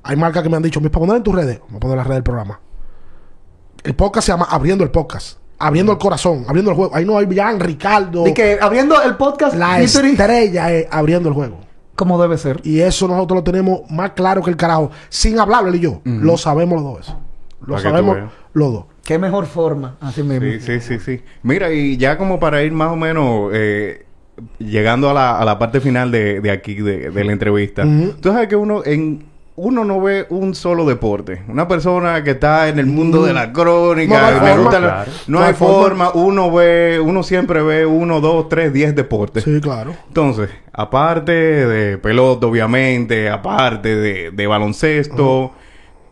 hay 0.03 0.15
marcas 0.17 0.43
que 0.43 0.49
me 0.49 0.57
han 0.57 0.63
dicho, 0.63 0.81
¿para 0.81 0.91
poner 0.91 1.15
en 1.17 1.23
tus 1.23 1.33
redes? 1.35 1.59
Vamos 1.61 1.77
a 1.77 1.79
poner 1.79 1.93
en 1.93 1.97
la 1.97 2.03
red 2.03 2.13
del 2.15 2.23
programa. 2.23 2.59
El 3.83 3.95
podcast 3.95 4.25
se 4.25 4.31
llama 4.33 4.47
Abriendo 4.49 4.83
el 4.83 4.91
Podcast. 4.91 5.37
Abriendo 5.59 5.91
el 5.91 5.97
corazón, 5.97 6.45
abriendo 6.47 6.71
el 6.71 6.77
juego. 6.77 6.95
Ahí 6.95 7.05
no 7.05 7.17
hay 7.17 7.25
Bian, 7.25 7.59
Ricardo. 7.59 8.25
Y 8.25 8.33
que 8.33 8.57
abriendo 8.61 9.01
el 9.01 9.15
podcast... 9.17 9.55
La 9.55 9.81
estrella 9.81 10.71
es 10.71 10.87
abriendo 10.89 11.27
el 11.27 11.35
juego. 11.35 11.59
Como 11.95 12.21
debe 12.21 12.37
ser. 12.37 12.61
Y 12.63 12.79
eso 12.79 13.09
nosotros 13.09 13.39
lo 13.39 13.43
tenemos 13.43 13.81
más 13.91 14.11
claro 14.11 14.41
que 14.41 14.49
el 14.49 14.55
carajo. 14.55 14.89
Sin 15.09 15.37
hablarlo 15.37 15.67
él 15.67 15.75
y 15.75 15.79
yo. 15.81 16.01
Lo 16.05 16.37
sabemos 16.37 16.81
los 16.81 16.93
dos. 16.93 16.99
eso. 17.07 17.19
Lo 17.65 17.77
sabemos 17.77 18.17
los 18.53 18.71
dos. 18.73 18.85
Qué 19.03 19.19
mejor 19.19 19.47
forma. 19.47 19.97
Así 19.99 20.23
mismo. 20.23 20.49
Sí, 20.49 20.59
sí, 20.61 20.79
sí, 20.79 20.99
sí. 20.99 21.21
Mira, 21.43 21.71
y 21.73 21.97
ya 21.97 22.17
como 22.17 22.39
para 22.39 22.63
ir 22.63 22.71
más 22.71 22.91
o 22.91 22.95
menos 22.95 23.51
eh, 23.53 24.05
llegando 24.59 25.09
a 25.09 25.13
la, 25.13 25.39
a 25.39 25.43
la 25.43 25.59
parte 25.59 25.81
final 25.81 26.11
de, 26.11 26.39
de 26.39 26.51
aquí, 26.51 26.75
de, 26.75 27.09
de 27.09 27.23
la 27.23 27.31
entrevista. 27.33 27.83
Ujú. 27.83 28.13
Tú 28.21 28.29
sabes 28.29 28.47
que 28.47 28.55
uno 28.55 28.81
en 28.85 29.25
uno 29.61 29.83
no 29.83 29.99
ve 30.01 30.25
un 30.29 30.55
solo 30.55 30.85
deporte. 30.85 31.41
Una 31.47 31.67
persona 31.67 32.23
que 32.23 32.31
está 32.31 32.69
en 32.69 32.79
el 32.79 32.85
mundo 32.85 33.23
de 33.23 33.33
la 33.33 33.51
crónica, 33.51 34.19
No 34.19 34.25
hay 34.27 34.33
me 34.33 34.39
forma. 34.39 34.55
gusta 34.63 34.79
la- 34.79 34.87
Claro. 34.87 35.11
no, 35.27 35.37
No 35.39 35.43
hay 35.43 35.49
hay 35.49 35.53
forma. 35.55 36.05
forma. 36.05 36.25
Uno 36.25 36.51
ve, 36.51 36.99
uno 37.03 37.23
siempre 37.23 37.61
ve 37.61 37.85
uno, 37.85 38.21
dos, 38.21 38.47
tres, 38.49 38.71
diez 38.71 38.95
deportes. 38.95 39.43
Sí, 39.43 39.59
claro. 39.61 39.93
Entonces, 40.07 40.49
aparte 40.71 41.31
de 41.33 41.97
pelota, 41.97 42.47
obviamente, 42.47 43.29
aparte 43.29 43.95
de, 43.95 44.31
de 44.31 44.47
baloncesto, 44.47 45.51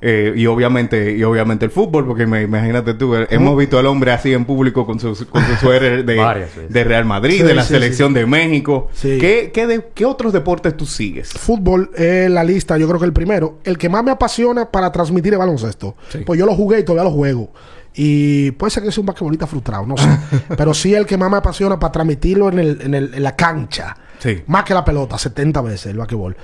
eh, 0.02 0.34
y 0.36 0.46
obviamente, 0.46 1.16
y 1.18 1.24
obviamente 1.24 1.66
el 1.66 1.72
fútbol, 1.72 2.06
porque 2.06 2.26
me, 2.28 2.44
imagínate 2.44 2.94
tú, 2.94 3.16
eh, 3.16 3.28
hemos 3.32 3.58
visto 3.58 3.80
al 3.80 3.86
hombre 3.88 4.12
así 4.12 4.32
en 4.34 4.46
público 4.46 4.86
con 4.86 5.00
su, 5.00 5.28
con 5.28 5.44
su 5.46 5.56
suéter 5.56 6.06
de, 6.06 6.16
Varias 6.18 6.56
veces. 6.56 6.72
de 6.74 6.84
Real 6.84 7.06
Madrid, 7.06 7.38
Sí, 7.38 7.44
de 7.44 7.56
la 7.56 7.64
sí, 7.64 7.74
selección 7.74 8.14
de 8.14 8.26
México. 8.26 8.90
Sí. 8.94 9.18
¿Qué, 9.20 9.52
qué, 9.54 9.66
de- 9.68 9.88
qué 9.96 10.06
otros 10.06 10.34
deportes 10.34 10.78
tú 10.78 10.86
sigues? 10.86 11.30
Fútbol 11.34 11.90
es 11.96 12.30
la 12.30 12.44
lista, 12.44 12.78
yo 12.78 12.88
creo 12.88 13.00
que 13.00 13.06
el 13.06 13.14
primero. 13.14 13.60
El 13.64 13.78
que 13.78 13.90
más 13.90 14.04
me 14.04 14.12
apasiona 14.12 14.70
para 14.72 14.92
transmitir 14.92 15.34
el 15.34 15.40
baloncesto. 15.40 15.96
Sí. 16.10 16.20
Pues 16.26 16.40
yo 16.40 16.46
lo 16.46 16.54
jugué 16.56 16.80
y 16.80 16.84
todavía 16.84 17.10
lo 17.10 17.16
juego. 17.16 17.52
Y 18.00 18.52
puede 18.52 18.70
ser 18.70 18.84
que 18.84 18.92
sea 18.92 19.02
un 19.02 19.08
basquetbolista 19.08 19.48
frustrado, 19.48 19.86
no 19.88 19.98
sé. 19.98 20.08
Pero 20.58 20.74
sí 20.76 20.94
el 20.94 21.08
que 21.08 21.18
más 21.18 21.32
me 21.32 21.38
apasiona 21.38 21.80
para 21.80 21.92
transmitirlo 21.92 22.50
en, 22.50 22.60
el, 22.60 22.82
en, 22.84 22.94
el- 22.94 23.14
en 23.16 23.24
la 23.24 23.36
cancha. 23.36 23.98
Sí. 24.20 24.44
Más 24.48 24.64
que 24.64 24.74
la 24.74 24.84
pelota, 24.86 25.18
70 25.18 25.62
veces 25.62 25.88
el 25.88 25.98
basquetbol. 25.98 26.36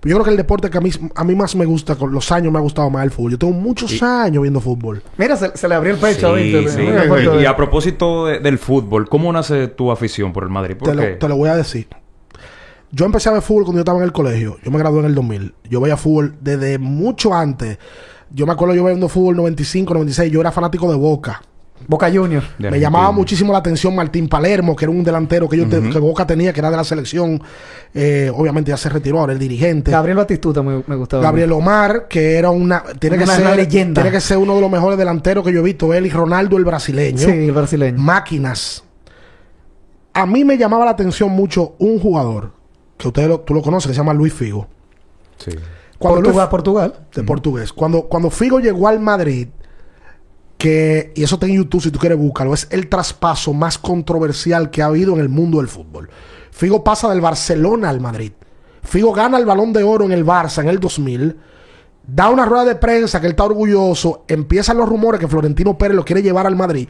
Pero 0.00 0.10
yo 0.10 0.16
creo 0.16 0.24
que 0.24 0.30
el 0.30 0.36
deporte 0.38 0.70
que 0.70 0.78
a 0.78 0.80
mí, 0.80 0.90
a 1.14 1.24
mí 1.24 1.34
más 1.34 1.54
me 1.54 1.66
gusta, 1.66 1.94
con 1.94 2.10
los 2.12 2.32
años 2.32 2.50
me 2.52 2.58
ha 2.58 2.62
gustado 2.62 2.88
más 2.88 3.04
el 3.04 3.10
fútbol. 3.10 3.32
Yo 3.32 3.38
tengo 3.38 3.52
muchos 3.52 4.02
años 4.02 4.40
viendo 4.42 4.60
fútbol. 4.60 5.02
Mira, 5.18 5.36
se, 5.36 5.54
se 5.56 5.68
le 5.68 5.74
abrió 5.74 5.92
el 5.92 5.98
pecho 6.00 6.20
Sí, 6.20 6.24
ahorita. 6.54 6.72
sí. 6.72 6.80
Y 6.82 6.86
de- 7.38 7.46
a 7.46 7.54
propósito 7.56 8.26
de- 8.26 8.38
del 8.40 8.58
fútbol, 8.58 9.08
¿cómo 9.08 9.30
nace 9.32 9.68
tu 9.68 9.92
afición 9.92 10.32
por 10.32 10.42
el 10.44 10.48
Madrid? 10.50 10.76
¿Por 10.76 10.88
Te 10.88 10.94
lo, 10.94 11.18
te 11.18 11.28
lo 11.28 11.36
voy 11.36 11.50
a 11.50 11.56
decir. 11.56 11.86
Yo 12.92 13.04
empecé 13.06 13.28
a 13.28 13.32
ver 13.32 13.42
fútbol 13.42 13.64
cuando 13.64 13.78
yo 13.78 13.82
estaba 13.82 13.98
en 13.98 14.04
el 14.04 14.12
colegio. 14.12 14.56
Yo 14.64 14.70
me 14.70 14.78
gradué 14.78 15.00
en 15.00 15.06
el 15.06 15.14
2000. 15.14 15.54
Yo 15.68 15.80
veía 15.80 15.96
fútbol 15.96 16.34
desde 16.40 16.78
mucho 16.78 17.32
antes. 17.34 17.78
Yo 18.32 18.46
me 18.46 18.52
acuerdo 18.52 18.74
yo 18.74 18.84
viendo 18.84 19.08
fútbol 19.08 19.36
95, 19.36 19.94
96. 19.94 20.32
Yo 20.32 20.40
era 20.40 20.50
fanático 20.50 20.90
de 20.90 20.96
Boca. 20.96 21.42
Boca 21.86 22.10
Junior. 22.12 22.42
De 22.58 22.70
me 22.70 22.78
llamaba 22.78 23.10
muchísimo 23.10 23.52
la 23.52 23.58
atención 23.58 23.94
Martín 23.96 24.28
Palermo, 24.28 24.76
que 24.76 24.84
era 24.84 24.92
un 24.92 25.02
delantero 25.02 25.48
que, 25.48 25.56
yo 25.56 25.68
te- 25.68 25.80
que 25.90 25.98
Boca 25.98 26.26
tenía, 26.26 26.52
que 26.52 26.60
era 26.60 26.70
de 26.70 26.76
la 26.76 26.84
selección. 26.84 27.42
Eh, 27.94 28.30
obviamente 28.34 28.70
ya 28.70 28.76
se 28.76 28.88
retiró, 28.88 29.18
ahora 29.20 29.32
el 29.32 29.38
dirigente. 29.38 29.90
Gabriel 29.90 30.18
Batistuta 30.18 30.62
me, 30.62 30.82
me 30.86 30.96
gustaba. 30.96 31.22
Gabriel 31.22 31.50
Omar, 31.52 32.06
que 32.08 32.36
era 32.36 32.50
una... 32.50 32.82
Tiene 32.98 33.18
que 33.18 33.24
Una- 33.24 33.34
ser 33.36 33.46
una 33.46 33.54
leyenda. 33.56 34.02
Tiene 34.02 34.14
que 34.14 34.20
ser 34.20 34.38
uno 34.38 34.54
de 34.54 34.60
los 34.60 34.70
mejores 34.70 34.98
delanteros 34.98 35.44
que 35.44 35.52
yo 35.52 35.60
he 35.60 35.64
visto. 35.64 35.92
Él 35.92 36.06
y 36.06 36.10
Ronaldo, 36.10 36.56
el 36.56 36.64
brasileño. 36.64 37.18
Sí, 37.18 37.30
el 37.30 37.52
brasileño. 37.52 37.98
máquinas. 37.98 38.84
A 40.12 40.26
mí 40.26 40.44
me 40.44 40.58
llamaba 40.58 40.84
la 40.84 40.90
atención 40.92 41.30
mucho 41.30 41.74
un 41.78 41.98
jugador 42.00 42.52
que 42.98 43.08
usted 43.08 43.28
lo, 43.28 43.40
tú 43.40 43.54
lo 43.54 43.62
conoces, 43.62 43.88
que 43.88 43.94
se 43.94 43.98
llama 44.00 44.12
Luis 44.14 44.32
Figo. 44.34 44.66
Sí. 45.38 45.52
Cuando 45.98 46.16
Portugal, 46.22 46.44
Luis- 46.44 46.50
Portugal. 46.50 46.94
de 47.14 47.22
portugués. 47.22 47.72
Cuando, 47.72 48.02
cuando 48.02 48.30
Figo 48.30 48.58
llegó 48.60 48.88
al 48.88 49.00
Madrid, 49.00 49.48
que, 50.60 51.10
y 51.16 51.22
eso 51.22 51.36
está 51.36 51.46
en 51.46 51.54
YouTube 51.54 51.80
si 51.80 51.90
tú 51.90 51.98
quieres 51.98 52.18
búscalo, 52.18 52.52
es 52.52 52.68
el 52.70 52.88
traspaso 52.88 53.54
más 53.54 53.78
controversial 53.78 54.70
que 54.70 54.82
ha 54.82 54.86
habido 54.86 55.14
en 55.14 55.20
el 55.20 55.30
mundo 55.30 55.56
del 55.56 55.68
fútbol. 55.68 56.10
Figo 56.50 56.84
pasa 56.84 57.08
del 57.08 57.22
Barcelona 57.22 57.88
al 57.88 57.98
Madrid. 57.98 58.32
Figo 58.82 59.14
gana 59.14 59.38
el 59.38 59.46
balón 59.46 59.72
de 59.72 59.82
oro 59.82 60.04
en 60.04 60.12
el 60.12 60.24
Barça 60.24 60.60
en 60.60 60.68
el 60.68 60.78
2000. 60.78 61.34
Da 62.06 62.28
una 62.28 62.44
rueda 62.44 62.66
de 62.66 62.74
prensa 62.74 63.20
que 63.20 63.26
él 63.26 63.32
está 63.32 63.44
orgulloso. 63.44 64.24
Empiezan 64.28 64.76
los 64.76 64.86
rumores 64.86 65.18
que 65.18 65.28
Florentino 65.28 65.78
Pérez 65.78 65.96
lo 65.96 66.04
quiere 66.04 66.22
llevar 66.22 66.46
al 66.46 66.56
Madrid. 66.56 66.88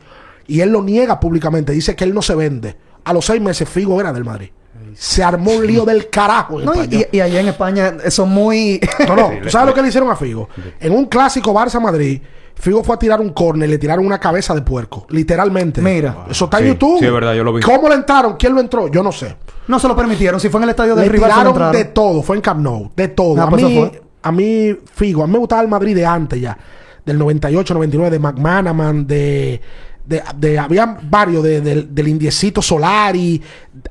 Y 0.49 0.63
él 0.63 0.71
lo 0.71 0.83
niega 0.83 1.21
públicamente. 1.21 1.73
Dice 1.73 1.95
que 1.95 2.03
él 2.03 2.13
no 2.13 2.23
se 2.23 2.35
vende. 2.35 2.77
A 3.05 3.13
los 3.13 3.25
seis 3.25 3.41
meses 3.41 3.69
Figo 3.69 4.01
era 4.01 4.13
del 4.13 4.25
Madrid. 4.25 4.51
Se 4.95 5.23
armó 5.23 5.53
un 5.53 5.67
lío 5.67 5.85
del 5.85 6.09
carajo. 6.11 6.61
en 6.61 6.67
No, 6.67 6.75
y, 6.85 7.07
y- 7.13 7.21
allá 7.21 7.41
en 7.41 7.49
España 7.49 7.95
son 8.09 8.31
muy... 8.31 8.81
No, 9.09 9.17
no. 9.17 9.31
¿Tú 9.43 9.49
sabes 9.51 9.69
lo 9.69 9.75
que 9.75 9.83
le 9.83 9.89
hicieron 9.89 10.11
a 10.11 10.17
Figo? 10.17 10.49
En 10.81 10.93
un 10.93 11.07
clásico 11.07 11.53
Barça-Madrid, 11.55 12.21
Figo 12.55 12.83
fue 12.85 12.97
a 12.97 12.99
tirar 12.99 13.21
un 13.21 13.31
córner 13.31 13.69
y 13.69 13.73
le 13.73 13.79
tiraron 13.79 14.05
una 14.05 14.19
cabeza 14.21 14.55
de 14.55 14.63
puerco. 14.63 15.07
Literalmente. 15.11 15.81
Mira. 15.81 16.27
Eso 16.31 16.45
está 16.47 16.59
en 16.59 16.65
Sí, 16.65 16.69
YouTube. 16.71 16.99
sí, 16.99 17.07
es 17.07 17.13
verdad, 17.13 17.35
yo 17.35 17.43
lo 17.45 17.53
vi. 17.53 17.63
¿Cómo 17.63 17.89
le 17.89 17.95
entraron? 17.95 18.37
¿Quién 18.37 18.55
lo 18.55 18.61
entró? 18.61 18.89
Yo 18.89 19.03
no 19.03 19.13
sé. 19.13 19.35
no 19.69 19.79
se 19.79 19.89
lo 19.89 19.97
permitieron. 19.97 20.39
Si 20.41 20.49
fue 20.51 20.59
en 20.59 20.65
el 20.65 20.71
estadio 20.71 20.95
del 20.95 21.07
Le 21.07 21.13
rival, 21.13 21.31
se 21.33 21.45
lo 21.45 21.53
tiraron 21.53 21.73
de 21.73 21.85
todo. 21.87 22.23
Fue 22.23 22.37
en 22.37 22.43
Camp 22.43 22.61
Nou. 22.61 22.91
De 22.95 23.09
todo. 23.09 23.41
A, 23.41 23.49
pues 23.49 23.63
mí, 23.65 23.75
fue. 23.79 24.03
a 24.23 24.33
mí, 24.33 24.77
Figo, 24.95 25.23
a 25.23 25.27
mí 25.27 25.33
me 25.33 25.39
gustaba 25.39 25.63
el 25.63 25.69
Madrid 25.69 25.95
de 25.95 26.05
antes 26.05 26.41
ya. 26.41 26.59
Del 27.07 27.17
98, 27.19 27.73
99, 27.73 28.11
de 28.11 28.19
McManaman, 28.19 29.07
de... 29.07 29.61
de, 30.05 30.23
de- 30.37 30.59
había 30.59 30.99
varios, 31.03 31.43
de- 31.43 31.61
del- 31.61 31.95
del 31.95 32.09
Indiecito 32.09 32.61
Solari. 32.63 33.41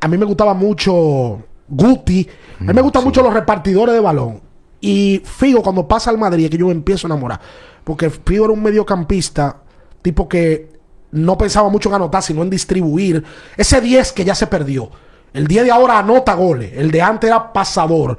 A 0.01 0.07
mí 0.07 0.17
me 0.17 0.25
gustaba 0.25 0.53
mucho 0.53 1.41
Guti. 1.67 2.27
A 2.59 2.63
mí 2.63 2.73
me 2.73 2.81
gustan 2.81 3.03
mucho 3.03 3.21
los 3.21 3.33
repartidores 3.33 3.93
de 3.95 4.01
balón. 4.01 4.41
Y 4.81 5.21
Figo, 5.23 5.61
cuando 5.61 5.87
pasa 5.87 6.09
al 6.09 6.17
Madrid, 6.17 6.45
es 6.45 6.51
que 6.51 6.57
yo 6.57 6.65
me 6.67 6.71
empiezo 6.73 7.07
a 7.07 7.09
enamorar. 7.09 7.39
Porque 7.83 8.09
Figo 8.09 8.45
era 8.45 8.53
un 8.53 8.61
mediocampista, 8.63 9.57
tipo 10.01 10.27
que 10.27 10.69
no 11.11 11.37
pensaba 11.37 11.69
mucho 11.69 11.89
en 11.89 11.95
anotar, 11.95 12.21
sino 12.21 12.43
en 12.43 12.49
distribuir. 12.49 13.23
Ese 13.57 13.81
10 13.81 14.11
que 14.11 14.23
ya 14.25 14.35
se 14.35 14.47
perdió. 14.47 14.89
El 15.33 15.47
10 15.47 15.65
de 15.65 15.71
ahora 15.71 15.99
anota 15.99 16.33
goles. 16.33 16.71
El 16.75 16.91
de 16.91 17.01
antes 17.01 17.29
era 17.29 17.51
pasador. 17.53 18.17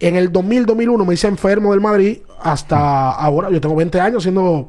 En 0.00 0.16
el 0.16 0.32
2000-2001 0.32 1.06
me 1.06 1.14
hice 1.14 1.28
enfermo 1.28 1.70
del 1.72 1.80
Madrid. 1.80 2.18
Hasta 2.42 3.10
ahora, 3.12 3.50
yo 3.50 3.60
tengo 3.60 3.74
20 3.76 4.00
años 4.00 4.22
siendo 4.22 4.68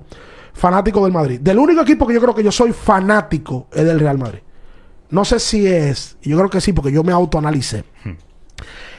fanático 0.55 1.03
del 1.03 1.13
Madrid. 1.13 1.39
Del 1.39 1.59
único 1.59 1.81
equipo 1.81 2.07
que 2.07 2.13
yo 2.13 2.21
creo 2.21 2.33
que 2.33 2.43
yo 2.43 2.51
soy 2.51 2.71
fanático 2.71 3.67
es 3.71 3.85
del 3.85 3.99
Real 3.99 4.17
Madrid. 4.17 4.39
No 5.09 5.23
sé 5.23 5.39
si 5.39 5.67
es, 5.67 6.17
yo 6.23 6.37
creo 6.37 6.49
que 6.49 6.61
sí, 6.61 6.73
porque 6.73 6.91
yo 6.91 7.03
me 7.03 7.11
autoanalicé. 7.11 7.83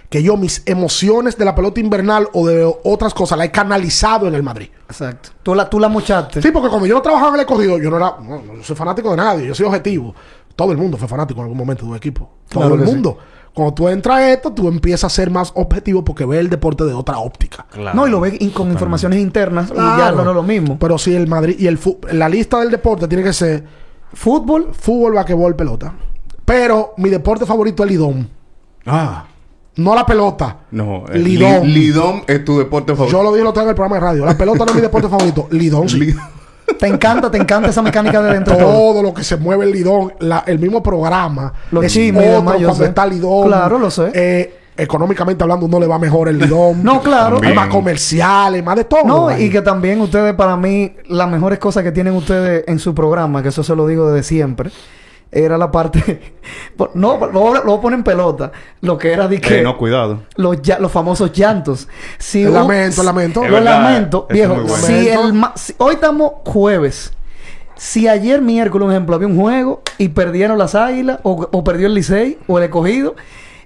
Que 0.09 0.23
yo 0.23 0.37
mis 0.37 0.63
emociones 0.67 1.37
de 1.37 1.45
la 1.45 1.55
pelota 1.57 1.81
invernal 1.81 2.29
o 2.33 2.47
de 2.47 2.65
otras 2.85 3.13
cosas 3.13 3.37
la 3.37 3.47
he 3.47 3.51
canalizado 3.51 4.29
en 4.29 4.35
el 4.37 4.43
Madrid. 4.45 4.69
Exacto. 4.89 5.31
Tú 5.43 5.53
la, 5.53 5.69
tú 5.69 5.81
la 5.81 5.89
mochaste. 5.89 6.41
Sí, 6.41 6.53
porque 6.53 6.69
cuando 6.69 6.87
yo 6.87 6.95
no 6.95 7.03
trabajaba 7.03 7.31
en 7.31 7.35
el 7.35 7.41
escogido, 7.41 7.77
yo 7.79 7.91
no 7.91 7.97
era, 7.97 8.17
no, 8.23 8.41
no 8.41 8.63
soy 8.63 8.77
fanático 8.77 9.11
de 9.11 9.17
nadie, 9.17 9.47
yo 9.47 9.55
soy 9.55 9.67
objetivo. 9.67 10.15
Todo 10.55 10.71
el 10.71 10.79
mundo 10.79 10.97
fue 10.97 11.09
fanático 11.09 11.41
en 11.41 11.45
algún 11.45 11.59
momento 11.59 11.85
de 11.85 11.91
un 11.91 11.97
equipo. 11.97 12.31
Todo 12.49 12.61
Claro 12.61 12.75
el 12.77 12.89
sí. 12.89 12.95
Cuando 13.57 13.73
tú 13.73 13.89
entras 13.89 14.19
a 14.19 14.33
esto, 14.33 14.53
tú 14.53 14.69
empiezas 14.69 15.05
a 15.11 15.15
ser 15.17 15.31
más 15.31 15.51
objetivo 15.55 16.05
porque 16.05 16.27
ves 16.27 16.41
el 16.41 16.51
deporte 16.51 16.85
de 16.85 16.93
otra 16.93 17.17
óptica. 17.17 17.65
No, 17.95 18.07
y 18.07 18.11
lo 18.11 18.21
ves 18.21 18.35
in- 18.39 18.51
con 18.51 18.71
informaciones 18.71 19.19
internas 19.19 19.71
y 19.73 19.77
ya 19.77 19.95
Claro. 19.97 20.17
no, 20.19 20.25
no 20.25 20.31
es 20.33 20.37
lo 20.37 20.43
mismo. 20.43 20.79
Pero 20.79 20.99
si 20.99 21.15
el 21.15 21.27
Madrid 21.27 21.57
y 21.59 21.67
el 21.67 21.79
la 22.13 22.29
lista 22.29 22.59
del 22.61 22.71
deporte 22.71 23.09
tiene 23.09 23.25
que 23.25 23.33
ser 23.33 23.65
Fútbol, 24.13 24.69
fútbol, 24.79 25.15
basquetbol, 25.15 25.57
pelota. 25.57 25.95
Pero 26.45 26.93
mi 26.99 27.09
deporte 27.09 27.47
favorito 27.47 27.83
es 27.83 27.91
Lidón. 27.91 28.29
Ah, 28.85 29.25
No 29.77 29.95
la 29.95 30.05
pelota. 30.07 30.59
no. 30.71 31.05
eh, 31.11 31.19
Lidón. 31.19 31.67
Li- 31.67 31.73
Lidón 31.87 32.23
es 32.27 32.45
tu 32.45 32.59
deporte 32.59 32.93
favorito. 32.95 33.17
Yo 33.19 33.23
lo 33.23 33.33
dije 33.33 33.43
lo 33.45 33.53
tengo 33.55 33.65
en 33.65 33.71
el 33.71 33.75
programa 33.75 33.97
de 33.97 34.01
radio. 34.01 34.25
La 34.27 34.37
pelota 34.37 34.61
no 34.65 34.71
es 34.71 34.75
mi 34.75 34.81
deporte 34.83 35.09
favorito. 35.09 35.49
Lidón 35.51 35.89
sí. 35.89 35.99
Li- 36.01 36.17
te 36.79 36.87
encanta, 36.87 37.31
te 37.31 37.39
encanta 37.39 37.71
esa 37.71 37.83
mecánica 37.83 38.21
de 38.23 38.33
dentro 38.35 38.55
de 38.55 38.63
todo. 38.63 38.73
todo 38.73 39.03
lo 39.03 39.15
que 39.15 39.25
se 39.25 39.37
mueve 39.37 39.65
el 39.65 39.73
Lidón, 39.73 40.13
la- 40.21 40.45
el 40.47 40.59
mismo 40.59 40.83
programa, 40.83 41.53
Los 41.71 41.85
es 41.85 41.93
chismes 41.93 42.43
cuando 42.43 42.75
sé. 42.75 42.85
está 42.87 43.07
Lidón. 43.07 43.49
Claro, 43.49 43.79
lo 43.79 43.91
sé. 43.91 44.11
Eh, 44.15 44.59
económicamente 44.77 45.43
hablando, 45.43 45.67
no 45.69 45.81
le 45.81 45.87
va 45.87 45.99
mejor 45.99 46.29
el 46.29 46.39
Lidón. 46.39 46.83
No, 46.85 47.01
claro. 47.01 47.41
Hay 47.43 47.55
más 47.55 47.69
comerciales, 47.69 48.63
más 48.63 48.77
de 48.77 48.85
todo. 48.85 49.05
No, 49.05 49.29
ahí. 49.29 49.45
y 49.45 49.51
que 49.51 49.63
también 49.63 50.01
ustedes, 50.01 50.35
para 50.35 50.57
mí, 50.57 50.95
las 51.09 51.29
mejores 51.31 51.59
cosas 51.59 51.83
que 51.83 51.93
tienen 51.93 52.15
ustedes 52.15 52.65
en 52.67 52.79
su 52.79 52.95
programa, 52.95 53.43
que 53.43 53.49
eso 53.49 53.63
se 53.63 53.75
lo 53.75 53.87
digo 53.87 54.11
desde 54.11 54.23
siempre, 54.29 54.71
era 55.33 55.59
la 55.59 55.71
parte. 55.71 56.35
no, 56.95 57.19
lo, 57.19 57.55
lo 57.55 57.63
voy 57.65 57.79
a 57.79 57.81
poner 57.81 57.99
en 57.99 58.05
pelota. 58.05 58.53
Lo 58.81 58.97
que 58.99 59.13
era 59.13 59.29
de 59.29 59.41
que. 59.41 59.59
Eh, 59.61 59.63
no, 59.63 59.77
cuidado. 59.77 60.23
los, 60.37 60.61
ya- 60.63 60.79
los 60.79 60.93
famosos 60.93 61.33
llantos. 61.33 61.89
Si 62.19 62.43
El 62.43 62.49
un- 62.49 62.55
lamento, 62.55 63.01
el 63.01 63.07
lamento. 63.07 63.45
Lo 63.49 63.61
lamento, 63.61 64.27
viejo. 64.31 64.53
es 64.55 64.59
muy 64.61 64.69
bueno. 64.69 64.87
Si 64.87 65.09
el 65.09 65.33
ma- 65.33 65.53
si- 65.57 65.75
hoy 65.79 65.95
estamos 65.95 66.33
jueves. 66.45 67.13
Si 67.77 68.09
ayer 68.09 68.41
miércoles, 68.41 68.87
un 68.87 68.93
ejemplo, 68.93 69.15
había 69.17 69.29
un 69.29 69.39
juego 69.39 69.83
y 69.99 70.09
perdieron 70.09 70.57
las 70.57 70.75
águilas, 70.75 71.19
o, 71.25 71.47
o 71.53 71.63
perdió 71.65 71.87
el 71.89 71.95
Licey, 71.95 72.39
o 72.47 72.57
el 72.57 72.65
escogido, 72.65 73.17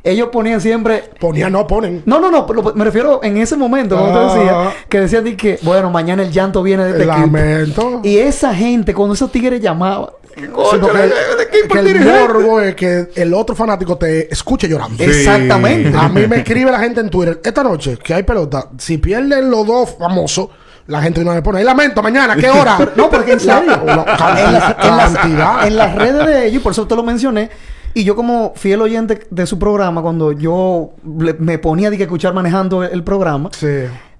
ellos 0.02 0.28
ponían 0.32 0.60
siempre. 0.60 1.04
Ponía, 1.20 1.50
no 1.50 1.66
ponen. 1.66 2.02
No, 2.06 2.20
no, 2.20 2.30
no, 2.30 2.46
pero 2.46 2.72
me 2.74 2.84
refiero 2.84 3.20
en 3.22 3.36
ese 3.36 3.56
momento, 3.56 3.96
como 3.96 4.12
te 4.12 4.18
Ah. 4.18 4.34
decía, 4.34 4.84
que 4.88 5.00
decían 5.00 5.24
di 5.24 5.36
que, 5.36 5.58
bueno, 5.62 5.90
mañana 5.90 6.22
el 6.22 6.30
llanto 6.30 6.62
viene 6.62 6.84
de 6.84 6.90
este 6.90 7.02
equipo. 7.04 7.18
lamento. 7.18 8.00
Y 8.04 8.18
esa 8.18 8.54
gente, 8.54 8.94
cuando 8.94 9.14
esos 9.14 9.30
tigres 9.30 9.60
llamaban, 9.60 10.06
Sí, 10.32 10.46
porque 10.52 11.02
el, 11.02 11.68
que 11.68 11.90
el 11.90 12.04
morbo 12.04 12.60
es 12.60 12.74
que 12.76 13.08
el 13.16 13.34
otro 13.34 13.54
fanático 13.54 13.98
te 13.98 14.32
escuche 14.32 14.68
llorando. 14.68 14.96
Sí. 14.96 15.04
Exactamente. 15.10 15.96
A 15.98 16.08
mí 16.08 16.26
me 16.28 16.36
escribe 16.38 16.70
la 16.70 16.78
gente 16.78 17.00
en 17.00 17.10
Twitter, 17.10 17.40
esta 17.44 17.62
noche, 17.64 17.98
que 18.02 18.14
hay 18.14 18.22
pelota, 18.22 18.68
si 18.78 18.98
pierden 18.98 19.50
los 19.50 19.66
dos 19.66 19.96
famosos, 19.98 20.48
la 20.86 21.02
gente 21.02 21.22
no 21.24 21.32
me 21.34 21.42
pone, 21.42 21.58
"Ay, 21.58 21.64
lamento, 21.64 22.00
mañana, 22.02 22.36
¿qué 22.36 22.48
hora? 22.48 22.78
No, 22.96 23.10
porque 23.10 23.32
en 23.32 23.40
serio. 23.40 23.72
En, 23.82 23.86
las, 23.96 24.76
en 24.84 24.96
las- 25.36 25.66
en 25.66 25.76
las 25.76 25.94
redes 25.96 26.26
de 26.26 26.46
ellos, 26.46 26.62
por 26.62 26.72
eso 26.72 26.86
te 26.86 26.94
lo 26.96 27.02
mencioné. 27.02 27.50
Y 27.94 28.04
yo 28.04 28.14
como 28.16 28.52
fiel 28.54 28.80
oyente 28.82 29.26
de 29.30 29.46
su 29.46 29.58
programa, 29.58 30.00
cuando 30.02 30.32
yo 30.32 30.90
le- 31.18 31.34
me 31.34 31.58
ponía 31.58 31.90
que 31.90 32.04
escuchar 32.04 32.34
manejando 32.34 32.84
el, 32.84 32.92
el 32.92 33.02
programa, 33.04 33.50
Sí. 33.52 33.66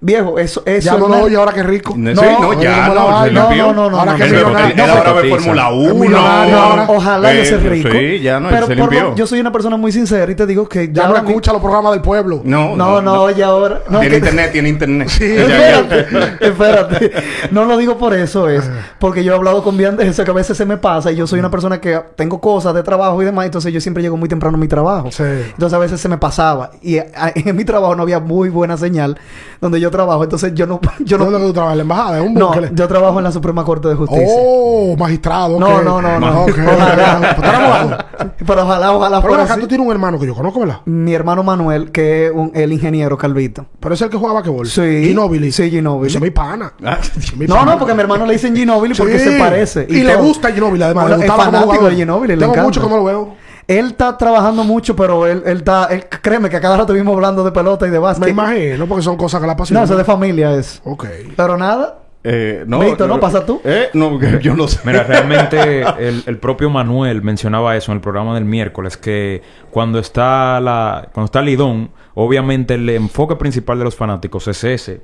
Viejo, 0.01 0.38
eso 0.38 0.62
es... 0.64 0.84
Ya 0.84 0.96
no 0.96 1.09
lo 1.09 1.22
oye, 1.24 1.36
ahora 1.36 1.53
que 1.53 1.62
rico. 1.62 1.94
No, 1.96 2.12
No, 2.14 2.20
sí, 2.22 2.26
no, 2.40 2.62
ya, 2.62 2.88
¿cómo 2.88 3.11
no, 3.11 3.24
se. 3.24 3.30
No, 3.32 3.72
no, 3.72 3.90
no, 3.90 3.98
Ahora 3.98 4.12
no, 4.12 4.18
que 4.18 4.24
Él, 4.24 4.34
él- 4.34 4.80
ahora 4.90 5.12
ve. 5.12 5.28
Fórmula 5.30 5.70
1. 5.70 5.94
millonario 5.94 6.57
ahora. 6.59 6.86
Ojalá 6.88 7.34
yo 7.34 7.44
sea 7.44 7.59
rico. 7.59 7.88
Sí, 7.92 8.20
ya 8.20 8.40
no, 8.40 8.48
él 8.48 8.55
Pero 8.55 8.66
se 8.66 8.74
limpió. 8.76 9.14
yo 9.14 9.26
soy 9.26 9.40
una 9.40 9.53
persona 9.53 9.76
muy 9.76 9.92
sincera 9.92 10.30
y 10.30 10.34
te 10.34 10.46
digo 10.46 10.68
que 10.68 10.90
Ya 10.92 11.09
no 11.09 11.16
escucha 11.16 11.53
los 11.53 11.61
programas 11.61 11.92
del 11.92 12.01
pueblo. 12.03 12.40
No, 12.44 12.76
No, 12.76 13.01
no, 13.03 13.22
oye 13.22 13.42
ahora... 13.44 13.80
No, 13.88 14.01
tiene 14.01 14.09
que- 14.11 14.16
internet, 14.18 14.53
tiene 14.53 14.68
internet. 14.70 15.09
Espérate, 15.20 16.07
espérate. 16.40 17.12
No 17.51 17.64
lo 17.64 17.76
digo 17.76 17.98
por 17.98 18.14
eso, 18.14 18.48
es 18.48 18.68
porque 18.98 19.22
yo 19.24 19.32
he 19.32 19.36
hablado 19.36 19.62
con 19.62 19.76
Bian 19.76 19.96
de 19.96 20.09
eso 20.09 20.24
que 20.24 20.30
a 20.30 20.34
veces 20.34 20.57
se 20.57 20.64
me 20.64 20.76
pasa 20.76 21.12
y 21.12 21.16
yo 21.16 21.26
soy 21.26 21.38
una 21.38 21.51
persona 21.51 21.80
que 21.80 22.01
tengo 22.16 22.40
cosas 22.40 22.74
de 22.74 22.82
trabajo 22.82 23.20
y 23.22 23.24
demás, 23.24 23.46
entonces 23.46 23.72
yo 23.72 23.80
siempre 23.80 24.03
llego 24.03 24.16
muy 24.16 24.28
temprano 24.28 24.57
a 24.57 24.61
mi 24.61 24.68
trabajo. 24.68 25.11
Sí. 25.11 25.22
Entonces 25.24 25.72
a 25.74 25.78
veces 25.78 26.01
se 26.01 26.09
me 26.09 26.18
pasaba 26.18 26.70
y 26.82 26.98
a- 26.98 27.32
en 27.34 27.57
mi 27.57 27.64
trabajo 27.64 27.94
no 27.94 28.03
había 28.03 28.20
muy 28.20 28.48
buena 28.48 28.76
señal 28.76 29.18
donde 29.61 29.80
yo 29.80 29.89
trabajo, 29.91 30.22
entonces 30.24 30.53
yo 30.55 30.66
no 30.66 30.80
yo 31.05 31.18
¿Dónde 31.18 31.32
no 31.32 31.38
que 31.38 31.45
tú 31.47 31.53
trabajas? 31.53 31.72
¿En 31.74 31.78
la 31.78 31.82
embajada? 31.82 32.18
¿En 32.18 32.24
un 32.28 32.34
no, 32.34 32.53
yo 32.72 32.88
trabajo 32.88 33.18
en 33.18 33.24
la 33.24 33.32
Suprema 33.32 33.64
Corte 33.64 33.88
de 33.88 33.95
Justicia. 33.95 34.26
Oh, 34.28 34.97
magistrado. 34.99 35.59
No, 35.59 35.82
no, 35.82 36.01
no, 36.01 36.18
no. 36.20 36.43
Ok, 36.43 36.51
Ojalá. 36.66 37.34
¿Tú 37.36 37.43
eres 37.43 37.55
abogado? 37.55 37.99
Pero 38.47 38.62
ojalá, 38.64 38.93
ojalá 38.93 39.16
Pero 39.20 39.28
fuera 39.32 39.45
acá 39.45 39.53
así. 39.55 39.62
tú 39.62 39.68
tienes 39.68 39.86
un 39.86 39.93
hermano 39.93 40.18
que 40.18 40.26
yo 40.26 40.34
conozco, 40.34 40.61
¿verdad? 40.61 40.78
Mi 40.86 41.12
hermano 41.14 41.43
Manuel, 41.43 41.91
que 41.91 42.26
es 42.26 42.32
un- 42.34 42.51
el 42.55 42.72
ingeniero 42.72 43.16
Calvito. 43.18 43.66
Pero 43.80 43.95
es 43.95 44.01
el 44.03 44.11
que 44.11 44.16
juega 44.16 44.34
basquetbol. 44.34 44.66
Sí. 44.66 45.05
Ginóbili. 45.09 45.53
Sí, 45.53 45.70
Ginóbili. 45.70 46.09
Ese 46.09 46.18
es 46.18 46.22
mi 46.22 46.30
pana. 46.30 46.72
Ah, 46.84 46.99
Mi 47.36 47.47
No, 47.47 47.55
pana. 47.57 47.72
no, 47.72 47.78
porque 47.78 47.93
a 47.93 47.95
mi 47.95 48.01
hermano 48.01 48.26
le 48.26 48.32
dicen 48.34 48.55
Ginóbili 48.57 48.95
porque 48.95 49.18
Sí. 49.18 49.30
se 49.30 49.38
parece. 49.38 49.86
Y, 49.88 50.03
le 50.03 50.16
gusta 50.16 50.51
Ginóbili, 50.53 50.82
además. 50.84 51.05
Bueno, 51.05 51.18
le 51.18 51.24
es 51.26 51.30
como 51.30 51.43
fanático 51.45 51.88
de 51.88 51.97
Ginóbili, 51.97 52.36
le 52.36 52.47
Tengo 52.47 52.62
mucho 52.62 52.80
que 52.82 52.88
no 52.88 52.97
lo 52.97 53.05
veo. 53.05 53.34
Él 53.79 53.87
está 53.87 54.18
trabajando 54.18 54.64
mucho, 54.64 54.97
pero 54.97 55.27
él, 55.27 55.43
él 55.47 55.59
está... 55.59 55.85
Él, 55.91 56.05
créeme 56.23 56.49
que 56.51 56.57
a 56.57 56.61
cada 56.61 56.77
rato 56.77 56.93
vimos 56.93 57.14
hablando 57.14 57.45
de 57.45 57.53
pelota 57.53 57.87
y 57.87 57.91
de 57.91 57.99
básquet. 57.99 58.25
Me 58.27 58.31
imagino, 58.33 58.87
porque 58.87 59.03
son 59.03 59.16
cosas 59.16 59.41
que 59.41 59.47
la 59.47 59.53
No, 59.53 59.55
apasionan. 59.55 59.85
eso 59.85 59.93
es 59.95 59.99
de 59.99 60.05
familia 60.05 60.55
es. 60.57 60.81
Ok. 60.85 61.07
Pero 61.37 61.57
nada. 61.57 61.99
eh, 62.25 62.64
no, 62.66 62.81
Víctor, 62.81 63.09
¿no? 63.09 63.21
¿Pasa 63.21 63.47
tú? 63.47 63.61
Eh, 63.64 63.89
no, 63.95 64.18
que 64.18 64.39
yo 64.43 64.55
no 64.57 64.66
sé. 64.68 64.81
Mira, 64.85 65.05
realmente 65.05 65.83
el, 66.01 66.23
el 66.27 66.39
propio 66.39 66.68
Manuel 66.68 67.23
mencionaba 67.23 67.77
eso 67.77 67.93
en 67.93 67.97
el 67.97 68.03
programa 68.03 68.35
del 68.35 68.45
miércoles, 68.45 68.97
que 68.97 69.41
cuando 69.71 69.99
está 70.01 70.61
la, 70.61 71.09
cuando 71.14 71.27
está 71.27 71.41
Lidón, 71.41 71.91
obviamente 72.14 72.75
el 72.75 72.89
enfoque 72.91 73.37
principal 73.37 73.79
de 73.79 73.85
los 73.85 73.95
fanáticos 73.95 74.49
es 74.49 74.64
ese, 74.64 75.01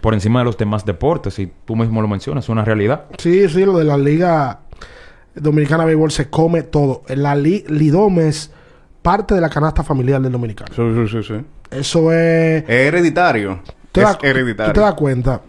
por 0.00 0.14
encima 0.14 0.38
de 0.40 0.46
los 0.46 0.56
demás 0.56 0.84
deportes, 0.84 1.38
y 1.38 1.52
tú 1.64 1.76
mismo 1.76 2.00
lo 2.02 2.08
mencionas, 2.08 2.44
es 2.46 2.48
una 2.48 2.64
realidad. 2.64 3.04
Sí, 3.18 3.48
sí, 3.50 3.64
lo 3.64 3.76
de 3.78 3.84
la 3.84 3.96
Liga 3.98 4.60
Dominicana 5.40 5.84
Béisbol 5.84 6.10
se 6.10 6.28
come 6.30 6.62
todo. 6.62 7.02
La 7.08 7.34
li 7.34 7.64
Lidom 7.68 8.18
es 8.20 8.50
parte 9.02 9.34
de 9.34 9.40
la 9.40 9.48
canasta 9.48 9.82
familiar 9.82 10.20
del 10.20 10.32
dominicano. 10.32 10.72
Sí, 10.74 10.82
sí, 11.08 11.22
sí, 11.22 11.22
sí. 11.28 11.44
Eso 11.70 12.12
es... 12.12 12.62
Es 12.64 12.68
hereditario. 12.70 13.60
Te 13.92 14.02
es 14.02 14.16
hereditario. 14.22 14.72
Tú 14.72 14.80
te 14.80 14.84
das 14.84 14.94
cuenta. 14.94 15.40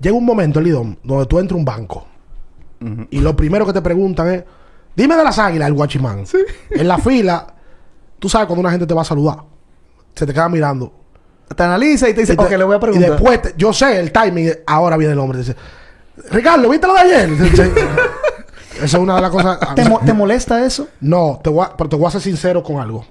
Llega 0.00 0.16
un 0.16 0.24
momento, 0.24 0.60
Lidom, 0.60 0.96
donde 1.02 1.26
tú 1.26 1.38
entras 1.38 1.56
a 1.56 1.58
un 1.58 1.64
banco. 1.64 2.06
Y 3.10 3.20
lo 3.20 3.36
primero 3.36 3.64
que 3.66 3.72
te 3.72 3.80
preguntan 3.82 4.28
es... 4.34 4.44
Dime 4.94 5.16
de 5.16 5.24
las 5.24 5.38
águilas, 5.38 5.68
el 5.68 5.74
guachimán. 5.74 6.24
En 6.70 6.86
la 6.88 6.98
fila, 6.98 7.46
tú 8.18 8.28
sabes 8.28 8.46
cuando 8.46 8.60
una 8.60 8.70
gente 8.70 8.86
te 8.86 8.92
va 8.92 9.00
a 9.02 9.04
saludar. 9.04 9.38
Se 10.14 10.26
te 10.26 10.32
queda 10.34 10.48
mirando. 10.48 10.92
Te 11.56 11.62
analiza 11.62 12.08
y 12.08 12.14
te 12.14 12.20
dice, 12.20 12.34
Y 12.34 12.36
te- 12.36 12.42
ok, 12.44 12.50
le 12.50 12.64
voy 12.64 12.74
a 12.74 12.76
Y 12.76 12.80
preguntar. 12.80 13.10
después, 13.12 13.40
te- 13.42 13.54
yo 13.56 13.72
sé 13.72 13.98
el 13.98 14.12
timing. 14.12 14.50
Ahora 14.66 14.96
viene 14.98 15.12
el 15.14 15.18
hombre. 15.18 15.38
Dice, 15.38 15.56
Ricardo, 16.30 16.68
¿viste 16.68 16.86
lo 16.86 16.94
de 16.94 17.00
ayer? 17.00 17.30
Esa 18.82 18.96
es 18.96 19.02
una 19.02 19.14
de 19.16 19.20
las 19.22 19.30
cosas. 19.30 19.58
¿Te, 19.74 19.88
mo- 19.88 20.00
te 20.04 20.12
molesta 20.12 20.64
eso? 20.64 20.88
No, 21.00 21.40
te 21.42 21.50
voy 21.50 21.64
a- 21.64 21.76
pero 21.76 21.88
te 21.88 21.96
voy 21.96 22.06
a 22.06 22.10
ser 22.10 22.20
sincero 22.20 22.62
con 22.62 22.78
algo. 22.80 23.04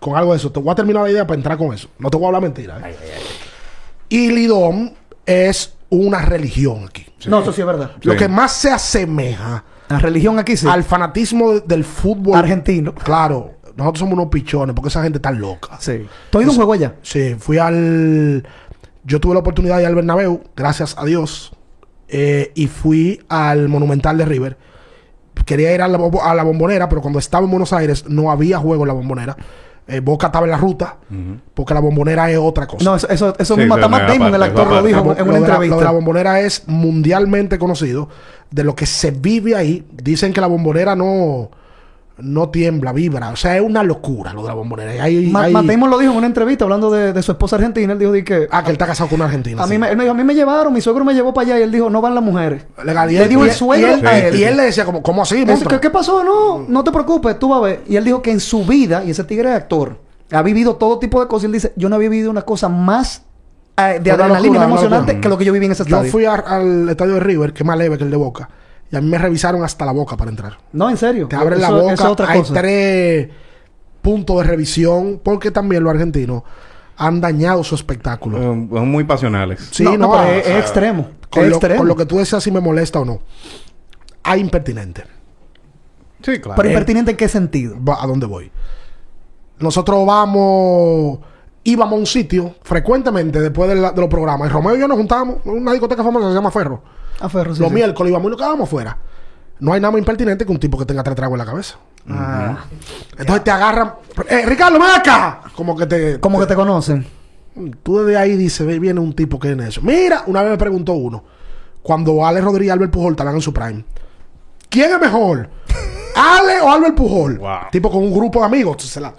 Con 0.00 0.16
algo 0.16 0.32
de 0.32 0.38
eso. 0.38 0.50
Te 0.52 0.60
voy 0.60 0.70
a 0.70 0.74
terminar 0.74 1.02
la 1.04 1.10
idea 1.10 1.26
para 1.26 1.36
entrar 1.36 1.58
con 1.58 1.72
eso. 1.74 1.88
No 1.98 2.10
te 2.10 2.16
voy 2.16 2.24
a 2.24 2.28
hablar 2.28 2.42
mentira. 2.42 2.78
¿eh? 2.88 2.94
Y 4.08 4.30
Lidón 4.30 4.94
es 5.26 5.74
una 5.90 6.20
religión 6.22 6.84
aquí. 6.88 7.06
No, 7.26 7.40
eso 7.40 7.52
sí 7.52 7.60
es 7.60 7.66
verdad. 7.66 7.92
Lo 8.02 8.12
Sí. 8.12 8.18
que 8.18 8.28
más 8.28 8.52
se 8.52 8.70
asemeja 8.70 9.64
La 9.88 9.98
religión 9.98 10.38
aquí 10.38 10.56
sí. 10.56 10.66
al 10.68 10.84
fanatismo 10.84 11.52
de- 11.54 11.60
del 11.62 11.84
fútbol 11.84 12.36
Argentino. 12.38 12.94
Claro, 12.94 13.54
nosotros 13.76 14.00
somos 14.00 14.14
unos 14.14 14.28
pichones 14.28 14.74
porque 14.74 14.88
esa 14.88 15.02
gente 15.02 15.18
está 15.18 15.30
loca. 15.30 15.76
Sí. 15.80 16.06
¿Tú 16.30 16.38
has 16.38 16.42
ido 16.42 16.50
a 16.50 16.52
un 16.52 16.56
juego 16.56 16.72
allá? 16.74 16.94
Sí, 17.02 17.36
fui 17.38 17.58
al. 17.58 18.46
Yo 19.04 19.20
tuve 19.20 19.34
la 19.34 19.40
oportunidad 19.40 19.76
de 19.76 19.82
ir 19.82 19.88
al 19.88 19.94
Bernabéu, 19.94 20.42
gracias 20.56 20.96
a 20.98 21.04
Dios. 21.04 21.52
eh, 22.10 22.52
y 22.54 22.68
fui 22.68 23.22
al 23.28 23.68
Monumental 23.68 24.16
de 24.16 24.24
River. 24.24 24.56
Quería 25.44 25.74
ir 25.74 25.82
a 25.82 25.88
la, 25.88 25.98
a 26.22 26.34
la 26.34 26.42
bombonera, 26.42 26.88
pero 26.88 27.00
cuando 27.00 27.18
estaba 27.18 27.44
en 27.44 27.50
Buenos 27.50 27.72
Aires 27.72 28.04
no 28.08 28.30
había 28.30 28.58
juego 28.58 28.84
en 28.84 28.88
la 28.88 28.94
bombonera. 28.94 29.36
Eh, 29.90 30.00
Boca 30.00 30.26
estaba 30.26 30.44
en 30.44 30.50
la 30.50 30.58
ruta, 30.58 30.96
porque 31.54 31.72
la 31.72 31.80
bombonera 31.80 32.30
es 32.30 32.36
otra 32.36 32.66
cosa. 32.66 32.84
No, 32.84 32.96
eso, 32.96 33.08
eso, 33.08 33.34
eso 33.38 33.54
Sí, 33.54 33.60
mismo 33.60 33.78
eso 33.78 33.86
hasta 33.86 33.88
Matt 33.88 34.06
no 34.08 34.12
es 34.12 34.18
Damon, 34.18 34.34
el 34.34 34.42
actor, 34.42 34.66
lo 34.70 34.82
dijo 34.82 35.00
en 35.00 35.06
lo 35.06 35.12
una 35.12 35.24
de 35.24 35.30
la- 35.30 35.38
entrevista. 35.38 35.74
lo 35.74 35.78
de 35.80 35.84
la 35.86 35.90
bombonera 35.92 36.40
es 36.40 36.64
mundialmente 36.68 37.58
conocido 37.58 38.10
de 38.50 38.64
lo 38.64 38.74
que 38.74 38.84
se 38.84 39.10
vive 39.12 39.56
ahí. 39.56 39.86
Dicen 39.90 40.34
que 40.34 40.42
la 40.42 40.46
bombonera 40.46 40.94
no, 40.94 41.50
no 42.20 42.48
tiembla, 42.50 42.92
vibra. 42.92 43.30
O 43.30 43.36
sea, 43.36 43.56
es 43.56 43.62
una 43.62 43.82
locura 43.82 44.32
lo 44.32 44.42
de 44.42 44.48
la 44.48 44.54
bombonera. 44.54 44.94
Y 44.94 44.98
hay- 44.98 45.26
Ma- 45.30 45.44
hay- 45.44 45.52
Matt 45.52 45.66
Damon 45.66 45.88
lo 45.90 45.98
dijo 45.98 46.12
en 46.12 46.18
una 46.18 46.26
entrevista 46.26 46.64
hablando 46.64 46.90
de, 46.90 47.12
de 47.12 47.22
su 47.22 47.32
esposa 47.32 47.56
argentina. 47.56 47.92
Él 47.92 47.98
dijo 47.98 48.12
di 48.12 48.24
que 48.24 48.48
Ah, 48.50 48.62
que 48.62 48.70
él 48.70 48.74
está 48.74 48.86
casado 48.86 49.08
con 49.08 49.16
una 49.16 49.26
argentina. 49.26 49.62
a, 49.62 49.66
sí. 49.66 49.72
mí 49.72 49.78
me, 49.78 49.88
él 49.90 49.96
me 49.96 50.04
dijo, 50.04 50.14
a 50.14 50.16
mí 50.16 50.24
me 50.24 50.34
llevaron, 50.34 50.72
mi 50.72 50.80
suegro 50.80 51.04
me 51.04 51.14
llevó 51.14 51.32
para 51.32 51.46
allá 51.48 51.58
y 51.60 51.62
él 51.62 51.70
dijo, 51.72 51.88
no 51.90 52.00
van 52.00 52.14
las 52.14 52.24
mujeres. 52.24 52.64
Legal, 52.84 53.10
y 53.12 53.18
Le 53.18 53.28
dijo 53.28 53.44
el 53.44 53.52
suegro 53.52 53.88
y 53.88 53.92
él, 54.00 54.06
a 54.06 54.18
él. 54.18 54.34
y 54.36 54.44
él 54.44 54.56
le 54.56 54.64
decía, 54.64 54.84
como, 54.84 55.02
¿cómo 55.02 55.22
así? 55.22 55.44
¿Qué, 55.68 55.80
qué 55.80 55.90
pasó? 55.90 56.24
No, 56.24 56.64
no 56.68 56.82
te 56.84 56.90
preocupes, 56.90 57.38
tú 57.38 57.48
vas 57.50 57.58
a 57.58 57.62
ver. 57.62 57.82
Y 57.88 57.96
él 57.96 58.04
dijo 58.04 58.20
que 58.22 58.30
en 58.32 58.40
su 58.40 58.64
vida, 58.64 59.04
y 59.04 59.10
ese 59.10 59.24
tigre 59.24 59.50
es 59.50 59.54
actor, 59.56 59.98
ha 60.32 60.42
vivido 60.42 60.76
todo 60.76 60.98
tipo 60.98 61.20
de 61.20 61.28
cosas. 61.28 61.44
Y 61.44 61.46
él 61.46 61.52
dice, 61.52 61.72
yo 61.76 61.88
no 61.88 61.96
había 61.96 62.08
vivido 62.08 62.30
una 62.30 62.42
cosa 62.42 62.68
más 62.68 63.22
eh, 63.76 64.00
de 64.02 64.10
adrenalina 64.10 64.64
emocionante 64.64 65.20
que 65.20 65.28
lo 65.28 65.38
que 65.38 65.44
yo 65.44 65.52
viví 65.52 65.66
en 65.66 65.72
ese 65.72 65.84
Yo 65.84 65.96
estadio. 65.96 66.10
fui 66.10 66.24
a- 66.24 66.34
al 66.34 66.88
estadio 66.88 67.14
de 67.14 67.20
River, 67.20 67.52
que 67.52 67.62
es 67.62 67.66
más 67.66 67.78
leve 67.78 67.96
que 67.96 68.02
el 68.04 68.10
de 68.10 68.16
Boca, 68.16 68.48
y 68.90 68.96
a 68.96 69.00
mí 69.00 69.08
me 69.08 69.18
revisaron 69.18 69.62
hasta 69.64 69.84
la 69.84 69.92
boca 69.92 70.16
para 70.16 70.30
entrar. 70.30 70.58
No, 70.72 70.88
en 70.88 70.96
serio. 70.96 71.28
Te 71.28 71.36
abren 71.36 71.60
la 71.60 71.70
boca, 71.70 71.92
es 71.94 72.00
otra 72.00 72.30
hay 72.30 72.40
cosa. 72.40 72.54
tres 72.54 73.28
puntos 74.02 74.38
de 74.38 74.44
revisión, 74.44 75.20
porque 75.22 75.50
también 75.50 75.82
los 75.84 75.92
argentinos 75.92 76.42
han 76.96 77.20
dañado 77.20 77.62
su 77.64 77.74
espectáculo. 77.74 78.38
Son 78.38 78.88
muy 78.90 79.04
pasionales. 79.04 79.68
Sí, 79.70 79.84
no, 79.84 79.92
no, 79.92 79.98
no, 79.98 80.10
pero 80.12 80.22
ah, 80.24 80.30
es, 80.36 80.46
es 80.46 80.56
extremo. 80.60 81.08
Con 81.30 81.42
es 81.44 81.50
lo, 81.50 81.56
extremo. 81.56 81.78
con 81.78 81.88
lo 81.88 81.96
que 81.96 82.06
tú 82.06 82.16
decías 82.18 82.42
si 82.42 82.50
me 82.50 82.60
molesta 82.60 82.98
o 83.00 83.04
no. 83.04 83.20
Hay 84.24 84.40
impertinente. 84.40 85.04
Sí, 86.22 86.40
claro. 86.40 86.56
Pero 86.56 86.68
Eh, 86.68 86.72
impertinente 86.72 87.10
en 87.12 87.16
qué 87.16 87.28
sentido. 87.28 87.76
Va- 87.84 88.02
¿A 88.02 88.06
dónde 88.06 88.26
voy? 88.26 88.50
Nosotros 89.58 90.06
vamos, 90.06 91.18
íbamos 91.64 91.92
a 91.94 91.96
un 91.98 92.06
sitio 92.06 92.54
frecuentemente 92.62 93.40
después 93.40 93.68
de, 93.68 93.76
la- 93.76 93.92
de 93.92 94.00
los 94.00 94.08
programas. 94.10 94.48
Y 94.48 94.52
Romeo 94.52 94.76
y 94.76 94.80
yo 94.80 94.88
nos 94.88 94.96
juntábamos 94.96 95.36
en 95.44 95.52
una 95.52 95.72
discoteca 95.72 96.02
famosa 96.02 96.26
que 96.26 96.30
se 96.32 96.34
llama 96.36 96.50
Ferro. 96.50 96.82
A 97.20 97.28
Ferro, 97.28 97.54
sí, 97.54 97.60
los 97.60 97.68
sí. 97.68 97.74
miércoles 97.74 98.10
íbamos 98.10 98.26
y 98.28 98.30
nos 98.30 98.38
quedábamos 98.38 98.68
fuera. 98.68 98.96
No 99.60 99.72
hay 99.72 99.80
nada 99.80 99.90
más 99.90 99.98
impertinente 99.98 100.44
que 100.46 100.52
un 100.52 100.60
tipo 100.60 100.78
que 100.78 100.84
tenga 100.84 101.02
tres 101.02 101.16
tragos 101.16 101.34
en 101.34 101.38
la 101.38 101.46
cabeza. 101.46 101.78
Ah, 102.08 102.64
Entonces 103.18 103.44
te 103.44 103.50
agarran. 103.50 103.94
¡Eh, 104.28 104.46
Ricardo, 104.46 104.78
ven 104.78 104.90
acá! 104.90 105.42
Como 105.54 105.76
que 105.76 105.86
te. 105.86 106.20
como 106.20 106.38
que 106.38 106.46
te 106.46 106.54
conocen. 106.54 107.06
Tú 107.82 107.98
desde 107.98 108.16
ahí 108.16 108.36
dices, 108.36 108.66
viene 108.80 109.00
un 109.00 109.12
tipo 109.14 109.38
que 109.38 109.52
es 109.52 109.58
eso. 109.58 109.80
Mira, 109.82 110.22
una 110.26 110.42
vez 110.42 110.52
me 110.52 110.58
preguntó 110.58 110.92
uno, 110.92 111.24
cuando 111.82 112.24
Ale 112.24 112.40
Rodríguez 112.40 112.68
y 112.68 112.70
Albert 112.70 112.92
Pujol 112.92 113.12
estaban 113.12 113.34
en 113.34 113.40
su 113.40 113.52
prime, 113.52 113.84
¿quién 114.68 114.92
es 114.92 115.00
mejor? 115.00 115.50
¿Ale 116.14 116.60
o 116.60 116.70
Albert 116.70 116.94
Pujol? 116.94 117.38
Wow. 117.38 117.58
Tipo 117.72 117.90
con 117.90 118.04
un 118.04 118.14
grupo 118.14 118.38
de 118.40 118.46
amigos, 118.46 118.82
se 118.84 119.00
la, 119.00 119.12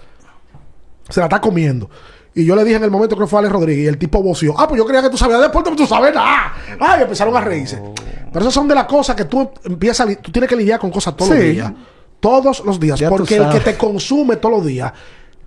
se 1.08 1.20
la 1.20 1.26
está 1.26 1.38
comiendo. 1.38 1.90
Y 2.34 2.44
yo 2.44 2.54
le 2.54 2.62
dije 2.64 2.76
en 2.76 2.84
el 2.84 2.90
momento 2.90 3.16
que 3.16 3.26
fue 3.26 3.40
Ale 3.40 3.48
Rodríguez 3.48 3.84
y 3.84 3.88
el 3.88 3.98
tipo 3.98 4.22
voció, 4.22 4.54
ah, 4.58 4.68
pues 4.68 4.78
yo 4.78 4.86
creía 4.86 5.02
que 5.02 5.10
tú 5.10 5.16
sabías 5.18 5.40
de 5.40 5.46
deporte, 5.48 5.70
pero 5.70 5.82
tú 5.82 5.86
sabes 5.86 6.14
nada. 6.14 6.54
Ay, 6.78 7.02
empezaron 7.02 7.36
a 7.36 7.40
reírse. 7.40 7.80
Pero 8.32 8.40
esas 8.40 8.54
son 8.54 8.68
de 8.68 8.74
las 8.74 8.84
cosas 8.84 9.16
que 9.16 9.24
tú 9.24 9.50
empiezas, 9.64 10.08
a 10.08 10.14
tú 10.14 10.30
tienes 10.30 10.48
que 10.48 10.54
lidiar 10.56 10.78
con 10.78 10.90
cosas 10.90 11.16
todos 11.16 11.30
los 11.32 11.40
días. 11.40 11.72
Todos 12.20 12.64
los 12.64 12.78
días. 12.78 12.98
Ya 13.00 13.08
porque 13.08 13.36
el 13.36 13.48
que 13.48 13.60
te 13.60 13.76
consume 13.76 14.36
todos 14.36 14.58
los 14.58 14.66
días 14.66 14.92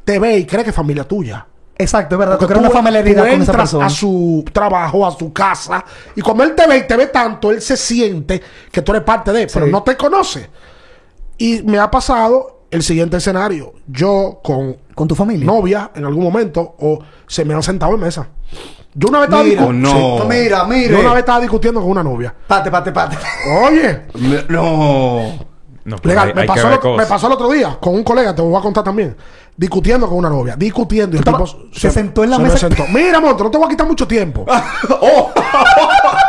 te 0.03 0.19
ve 0.19 0.37
y 0.39 0.45
cree 0.45 0.63
que 0.63 0.71
es 0.71 0.75
familia 0.75 1.05
tuya. 1.05 1.45
Exacto, 1.77 2.15
es 2.15 2.19
verdad. 2.19 2.35
Tú 2.35 2.39
Porque 2.41 2.53
creas 2.55 2.65
una 2.69 2.73
familiaridad 2.81 3.23
tú 3.23 3.29
con 3.29 3.41
esa 3.41 3.51
entras 3.51 3.57
persona. 3.71 3.85
a 3.85 3.89
su 3.89 4.45
trabajo, 4.51 5.07
a 5.07 5.11
su 5.17 5.31
casa, 5.33 5.83
y 6.15 6.21
cuando 6.21 6.43
él 6.43 6.53
te 6.53 6.67
ve 6.67 6.77
y 6.79 6.87
te 6.87 6.95
ve 6.97 7.07
tanto, 7.07 7.49
él 7.49 7.61
se 7.61 7.77
siente 7.77 8.41
que 8.71 8.81
tú 8.81 8.91
eres 8.91 9.03
parte 9.03 9.31
de, 9.31 9.47
pero 9.47 9.65
Sí. 9.67 9.71
no 9.71 9.81
te 9.83 9.95
conoce. 9.95 10.49
Y 11.37 11.63
me 11.63 11.79
ha 11.79 11.89
pasado 11.89 12.65
el 12.69 12.83
siguiente 12.83 13.17
escenario. 13.17 13.73
Yo 13.87 14.39
con 14.43 14.77
Con 14.95 15.07
tu 15.07 15.15
familia. 15.15 15.45
novia 15.45 15.91
en 15.95 16.05
algún 16.05 16.23
momento, 16.23 16.75
o 16.79 16.99
se 17.27 17.43
me 17.45 17.53
han 17.53 17.63
sentado 17.63 17.95
en 17.95 18.01
mesa. 18.01 18.27
Yo 18.93 19.07
una 19.09 19.19
vez 19.19 19.27
estaba 19.29 19.43
Mira, 19.43 19.61
discu- 19.63 19.73
no. 19.73 20.21
Sí. 20.21 20.27
Mira, 20.29 20.63
mire. 20.65 20.89
Yo 20.93 20.99
una 20.99 21.09
vez 21.13 21.19
estaba 21.19 21.39
discutiendo 21.41 21.81
con 21.81 21.89
una 21.89 22.03
novia. 22.03 22.33
Pate, 22.47 22.69
pate, 22.69 22.91
pate. 22.91 23.17
Oye, 23.65 24.01
No. 24.49 25.51
No, 25.85 25.97
pero 25.97 26.09
legal, 26.13 26.27
hay- 26.29 26.33
me, 26.33 26.41
hay 26.43 26.47
pasó 26.47 26.67
el 26.67 26.73
otro, 26.75 26.89
me 26.91 26.95
cosas. 26.95 27.09
pasó 27.09 27.27
el 27.27 27.33
otro 27.33 27.49
día 27.51 27.77
con 27.81 27.93
un 27.93 28.03
colega, 28.05 28.33
te 28.33 28.41
lo 28.41 28.47
voy 28.47 28.57
a 28.57 28.61
contar 28.61 28.85
también. 28.85 29.17
Discutiendo 29.57 30.07
con 30.07 30.17
una 30.17 30.29
novia, 30.29 30.55
discutiendo. 30.55 31.17
Y 31.17 31.19
el 31.19 31.25
tipo 31.25 31.45
se 31.73 31.91
sentó 31.91 32.23
en 32.23 32.29
la 32.29 32.37
se 32.37 32.41
me 32.43 32.49
mesa- 32.49 32.69
sentó. 32.69 32.85
Mira, 32.93 33.19
monstruo, 33.19 33.47
no 33.47 33.51
te 33.51 33.57
voy 33.57 33.67
a 33.67 33.69
quitar 33.69 33.85
mucho 33.87 34.07
tiempo. 34.07 34.45
Oh. 35.01 35.29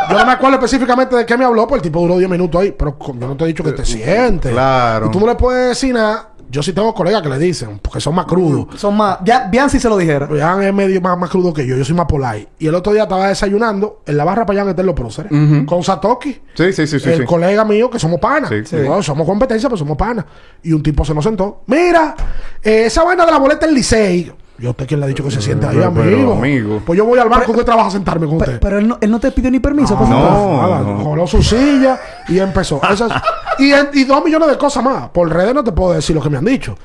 Yo 0.09 0.17
no 0.17 0.25
me 0.25 0.31
acuerdo 0.31 0.55
específicamente 0.55 1.15
de 1.15 1.25
qué 1.25 1.37
me 1.37 1.45
habló, 1.45 1.67
pues 1.67 1.79
el 1.79 1.83
tipo 1.83 2.01
duró 2.01 2.17
10 2.17 2.29
minutos 2.29 2.61
ahí. 2.61 2.73
Pero 2.77 2.97
yo 2.99 3.13
no 3.27 3.35
te 3.35 3.43
he 3.43 3.47
dicho 3.47 3.63
que 3.63 3.71
te 3.71 3.85
sientes. 3.85 4.51
claro. 4.51 5.07
Y 5.07 5.11
tú 5.11 5.19
no 5.19 5.27
le 5.27 5.35
puedes 5.35 5.69
decir 5.69 5.93
nada. 5.93 6.31
Yo 6.47 6.61
sí 6.61 6.73
tengo 6.73 6.93
colegas 6.93 7.21
que 7.21 7.29
le 7.29 7.39
dicen, 7.39 7.79
porque 7.81 7.99
son 7.99 8.13
más 8.15 8.25
crudos. 8.25 8.79
Son 8.79 8.95
más. 8.95 9.17
Ya, 9.25 9.47
Bianci 9.49 9.79
se 9.79 9.89
lo 9.89 9.97
dijera. 9.97 10.27
Jan 10.27 10.61
es 10.61 10.73
medio 10.73 11.01
más, 11.01 11.17
más 11.17 11.29
crudo 11.29 11.53
que 11.53 11.65
yo. 11.65 11.75
Yo 11.75 11.83
soy 11.83 11.95
más 11.95 12.05
polite. 12.05 12.47
Y 12.59 12.67
el 12.67 12.75
otro 12.75 12.93
día 12.93 13.03
estaba 13.03 13.27
desayunando 13.27 14.01
en 14.05 14.15
la 14.15 14.23
barra 14.23 14.45
para 14.45 14.61
allá 14.61 14.75
en 14.77 14.85
los 14.85 14.95
próceres. 14.95 15.31
Con 15.65 15.83
Satoki. 15.83 16.39
Sí, 16.53 16.71
sí, 16.71 16.87
sí, 16.87 16.99
sí. 16.99 17.09
el 17.09 17.19
sí. 17.19 17.25
colega 17.25 17.65
mío, 17.65 17.89
que 17.89 17.99
somos 17.99 18.19
panas. 18.19 18.49
Sí, 18.49 18.63
sí. 18.63 18.75
No, 18.77 19.01
somos 19.01 19.25
competencia, 19.25 19.67
pero 19.67 19.77
somos 19.77 19.97
panas. 19.97 20.25
Y 20.63 20.71
un 20.71 20.83
tipo 20.83 21.03
se 21.03 21.13
nos 21.13 21.23
sentó. 21.23 21.63
Mira, 21.65 22.15
eh, 22.61 22.85
esa 22.85 23.03
vaina 23.03 23.25
de 23.25 23.31
la 23.31 23.39
boleta 23.39 23.65
del 23.65 23.75
Licey. 23.75 24.31
Yo 24.57 24.69
a 24.69 24.71
usted 24.71 24.87
quién 24.87 24.99
le 25.01 25.05
ha 25.05 25.09
dicho 25.09 25.23
que 25.23 25.31
se 25.31 25.41
siente 25.41 25.67
ahí, 25.67 25.81
amigo. 25.83 26.33
amigo. 26.33 26.81
Pues 26.85 26.95
yo 26.97 27.05
voy 27.05 27.19
al 27.19 27.27
banco 27.27 27.51
que 27.53 27.63
trabaja 27.65 27.89
a 27.89 27.91
sentarme 27.91 28.25
con 28.25 28.37
usted. 28.37 28.59
pero 28.59 28.79
él 28.79 28.87
no, 28.87 28.97
él 29.01 29.11
no 29.11 29.19
te 29.19 29.31
pidió 29.31 29.51
ni 29.51 29.59
permiso. 29.59 29.97
pues, 29.97 30.09
no. 30.09 30.17
entonces. 30.17 30.61
Nada, 30.61 30.79
no. 30.81 31.09
Jaló 31.09 31.27
su 31.27 31.43
silla 31.43 31.99
y 32.29 32.39
empezó. 32.39 32.79
Esas- 32.89 33.11
y, 33.59 33.71
en- 33.73 33.89
y 33.93 34.03
dos 34.05 34.23
millones 34.23 34.47
de 34.49 34.57
cosas 34.57 34.81
más. 34.83 35.09
Por 35.09 35.29
redes 35.29 35.53
no 35.53 35.63
te 35.63 35.71
puedo 35.73 35.91
decir 35.93 36.15
lo 36.15 36.21
que 36.21 36.29
me 36.29 36.37
han 36.37 36.45
dicho. 36.45 36.77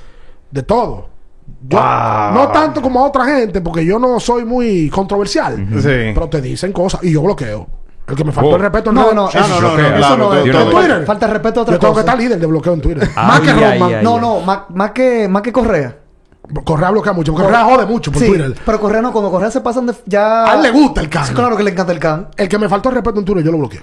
De 0.50 0.62
todo. 0.64 1.08
Yo- 1.68 1.78
Wow. 1.78 2.32
No 2.34 2.48
tanto 2.52 2.80
como 2.82 3.00
a 3.04 3.06
otra 3.08 3.24
gente, 3.24 3.60
porque 3.60 3.84
yo 3.84 3.98
no 3.98 4.18
soy 4.20 4.44
muy 4.44 4.88
controversial. 4.90 5.56
Sí. 5.80 6.12
Pero 6.14 6.28
te 6.28 6.40
dicen 6.40 6.72
cosas 6.72 7.02
y 7.04 7.12
yo 7.12 7.22
bloqueo. 7.22 7.66
El 8.08 8.16
que 8.16 8.24
me 8.24 8.32
faltó 8.32 8.50
Oh. 8.50 8.56
el 8.56 8.62
respeto 8.62 8.90
en 8.90 8.96
No, 8.96 9.12
no, 9.12 9.28
eso 9.28 9.38
no, 9.38 9.60
no, 9.60 9.76
no, 9.78 9.96
Eso 9.96 10.16
no, 10.16 10.30
de- 10.32 10.38
es- 10.40 10.44
de 10.44 10.50
una 10.50 11.06
falta- 11.06 11.26
de 11.28 11.32
respeto 11.32 11.60
a 11.60 11.62
otra 11.62 11.74
Yo 11.76 11.78
tengo 11.78 11.92
que 11.94 12.00
cosa. 12.00 12.00
estar 12.00 12.18
líder 12.18 12.40
de 12.40 12.46
bloqueo 12.46 12.72
en 12.74 12.80
Twitter. 12.80 13.08
Más 13.14 13.40
que 13.40 13.50
ay. 13.50 14.00
No, 14.02 14.18
no, 14.20 14.40
más, 14.40 14.62
más 14.70 14.90
que, 14.90 15.28
más 15.28 15.42
que 15.42 15.52
Correa. 15.52 15.96
Correa 16.64 16.90
bloquea 16.90 17.12
mucho. 17.12 17.32
Correa 17.34 17.64
jode 17.64 17.86
mucho 17.86 18.10
por 18.12 18.20
sí, 18.22 18.28
Twitter. 18.28 18.54
pero 18.64 18.80
Correa 18.80 19.00
no, 19.02 19.12
cuando 19.12 19.30
Correa 19.30 19.50
se 19.50 19.60
pasan 19.60 19.86
de 19.86 19.94
ya. 20.06 20.50
A 20.50 20.54
él 20.56 20.62
le 20.62 20.70
gusta 20.70 21.00
el 21.00 21.08
can. 21.08 21.24
Sí, 21.26 21.34
claro 21.34 21.56
que 21.56 21.62
le 21.62 21.70
encanta 21.70 21.92
el 21.92 21.98
can. 21.98 22.28
El 22.36 22.48
que 22.48 22.58
me 22.58 22.68
faltó 22.68 22.88
el 22.88 22.96
respeto 22.96 23.18
en 23.20 23.24
Twitter, 23.24 23.44
yo 23.44 23.52
lo 23.52 23.58
bloqueo. 23.58 23.82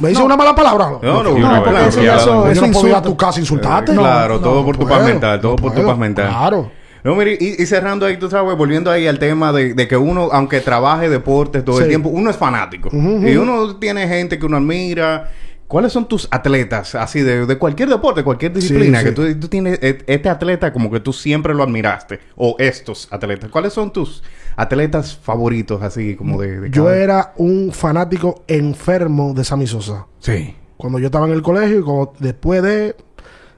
Me 0.00 0.08
dice 0.10 0.22
una 0.22 0.36
mala 0.36 0.54
palabra. 0.54 0.90
No, 1.02 1.22
no, 1.22 1.36
no, 1.38 1.64
porque 1.64 1.86
eso 1.88 2.00
eso- 2.00 2.46
eso 2.48 2.66
no 2.66 2.72
puedo 2.72 2.88
ir 2.88 2.94
a 2.94 3.02
tu 3.02 3.16
casa 3.16 3.38
a 3.38 3.40
insultarte. 3.40 3.92
Eh, 3.92 3.96
claro, 3.96 4.34
no, 4.34 4.40
todo 4.40 4.60
no 4.60 4.64
por 4.66 4.76
tu 4.76 4.82
puedo, 4.86 4.96
paz 4.98 5.06
mental, 5.06 5.40
todo 5.40 5.52
no 5.52 5.56
por 5.56 5.70
tu 5.70 5.74
puedo. 5.76 5.88
paz 5.88 5.98
mental. 5.98 6.28
Claro. 6.28 6.70
No, 7.02 7.14
mire, 7.14 7.38
y, 7.40 7.62
y 7.62 7.66
cerrando 7.66 8.04
ahí, 8.04 8.18
tú 8.18 8.28
sabes, 8.28 8.54
volviendo 8.56 8.90
ahí 8.90 9.06
al 9.06 9.18
tema 9.18 9.52
de, 9.52 9.72
de 9.72 9.88
que 9.88 9.96
uno, 9.96 10.28
aunque 10.32 10.60
trabaje 10.60 11.08
deportes 11.08 11.64
todo 11.64 11.78
el 11.78 11.84
Sí. 11.84 11.88
tiempo, 11.88 12.10
uno 12.10 12.28
es 12.28 12.36
fanático. 12.36 12.90
Y 12.92 13.36
uno 13.36 13.76
tiene 13.76 14.06
gente 14.06 14.38
que 14.38 14.44
uno 14.46 14.58
admira. 14.58 15.30
¿Cuáles 15.70 15.92
son 15.92 16.08
tus 16.08 16.26
atletas, 16.32 16.96
así, 16.96 17.20
de, 17.20 17.46
de 17.46 17.56
cualquier 17.56 17.88
deporte, 17.88 18.24
cualquier 18.24 18.52
disciplina? 18.52 18.98
Sí, 18.98 19.04
que 19.04 19.12
tú, 19.12 19.22
tú 19.38 19.46
tienes, 19.46 19.78
e- 19.80 19.98
este 20.08 20.28
atleta 20.28 20.72
como 20.72 20.90
que 20.90 20.98
tú 20.98 21.12
siempre 21.12 21.54
lo 21.54 21.62
admiraste. 21.62 22.18
O 22.34 22.56
estos 22.58 23.06
atletas. 23.12 23.50
¿Cuáles 23.50 23.72
son 23.72 23.92
tus 23.92 24.24
atletas 24.56 25.16
favoritos, 25.16 25.80
así, 25.80 26.16
como 26.16 26.40
de... 26.40 26.58
de 26.58 26.70
Yo 26.70 26.86
cada- 26.86 26.96
era 26.98 27.32
un 27.36 27.70
fanático 27.72 28.42
enfermo 28.48 29.32
de 29.32 29.44
Sammy 29.44 29.68
Sosa. 29.68 30.06
Sí. 30.18 30.56
Cuando 30.76 30.98
yo 30.98 31.06
estaba 31.06 31.28
en 31.28 31.34
el 31.34 31.42
colegio 31.42 31.78
y 31.78 31.82
como 31.82 32.14
después 32.18 32.64
de... 32.64 32.96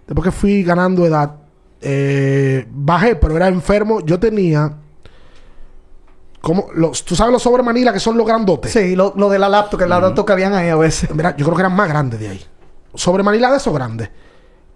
Después 0.07 0.27
que 0.27 0.33
fui 0.33 0.63
ganando 0.65 1.07
edad, 1.07 1.37
eh, 1.81 2.67
bajé, 2.71 3.17
pero 3.17 3.37
era 3.37 3.49
enfermo. 3.49 4.01
Yo 4.05 4.21
tenía... 4.21 4.75
Como 6.43 6.67
los, 6.75 7.05
¿Tú 7.05 7.15
sabes 7.17 7.33
los 7.33 7.43
sobre 7.43 7.63
Manila 7.63 7.93
que 7.93 8.01
son 8.01 8.19
los 8.19 8.27
grandotes? 8.27 8.73
Sí, 8.73 8.95
lo, 8.97 9.15
lo 9.17 9.31
de 9.31 9.39
la 9.39 9.49
laptop, 9.49 9.79
que 9.81 9.87
la 9.87 9.99
laptop 10.01 10.27
que 10.27 10.33
habían 10.35 10.53
ahí 10.55 10.69
a 10.69 10.77
veces. 10.77 11.09
Mira, 11.15 11.35
yo 11.37 11.45
creo 11.47 11.57
que 11.57 11.63
eran 11.63 11.75
más 11.75 11.89
grandes 11.89 12.19
de 12.21 12.29
ahí. 12.29 12.45
Sobre 12.95 13.23
Manila 13.23 13.51
de 13.51 13.57
esos 13.57 13.73
grandes. 13.73 14.11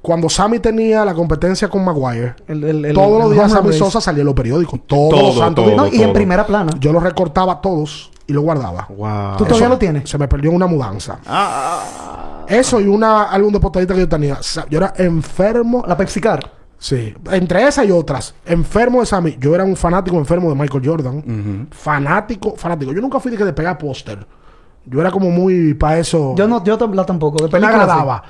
cuando 0.01 0.28
Sammy 0.28 0.60
tenía 0.60 1.05
la 1.05 1.12
competencia 1.14 1.68
con 1.68 1.84
Maguire, 1.84 2.36
El- 2.47 2.62
el- 2.62 2.84
el- 2.84 2.94
todos 2.94 3.18
los 3.20 3.30
el 3.32 3.34
días 3.34 3.51
Sammy 3.51 3.68
race. 3.70 3.78
Sosa 3.80 4.01
salía 4.01 4.20
en 4.20 4.26
los 4.26 4.34
periódicos. 4.36 4.78
Todos 4.86 5.10
Todo, 5.10 5.22
los 5.26 5.36
santos 5.38 5.64
todo. 5.64 5.74
días. 5.84 5.93
No, 5.93 5.98
y 5.98 6.02
en 6.02 6.12
primera 6.12 6.47
plana. 6.47 6.72
Yo 6.78 6.93
los 6.93 7.02
recortaba 7.02 7.60
todos 7.60 8.12
y 8.28 8.32
los 8.32 8.44
guardaba. 8.44 8.86
Wow. 8.88 9.36
¿Tú 9.36 9.44
todavía 9.44 9.66
Eso 9.66 9.68
lo 9.68 9.78
tienes? 9.78 10.09
Se 10.09 10.16
me 10.16 10.28
perdió 10.28 10.51
en 10.51 10.56
una 10.56 10.68
mudanza. 10.68 11.18
Ah, 11.26 12.44
Eso 12.47 12.80
y 12.80 12.86
una 12.86 13.24
álbum 13.24 13.52
de 13.52 13.59
portadita 13.59 13.93
que 13.94 14.01
yo 14.01 14.09
tenía. 14.09 14.38
Yo 14.70 14.78
era 14.78 14.94
enfermo. 14.97 15.84
La 15.88 15.97
Pepsi 15.97 16.20
Car. 16.20 16.52
Sí. 16.78 17.14
Entre 17.30 17.66
esas 17.66 17.86
y 17.86 17.90
otras. 17.90 18.34
Enfermo 18.44 19.00
de 19.00 19.06
Sammy. 19.06 19.36
Yo 19.40 19.54
era 19.54 19.64
un 19.64 19.76
fanático 19.76 20.16
enfermo 20.18 20.48
de 20.48 20.54
Michael 20.54 20.86
Jordan. 20.86 21.68
Fanático, 21.70 22.56
fanático. 22.56 22.92
Yo 22.92 23.00
nunca 23.00 23.20
fui 23.20 23.30
de 23.30 23.36
que 23.36 23.44
de 23.44 23.52
pegar 23.52 23.78
póster. 23.78 24.26
Yo 24.84 25.00
era 25.00 25.10
como 25.10 25.30
muy 25.30 25.74
para 25.74 25.98
eso. 25.98 26.34
Yo 26.36 26.46
no, 26.46 26.62
yo 26.62 26.76
tampoco. 26.78 27.46
De 27.46 27.58
me 27.58 27.66
agradaba. 27.66 28.22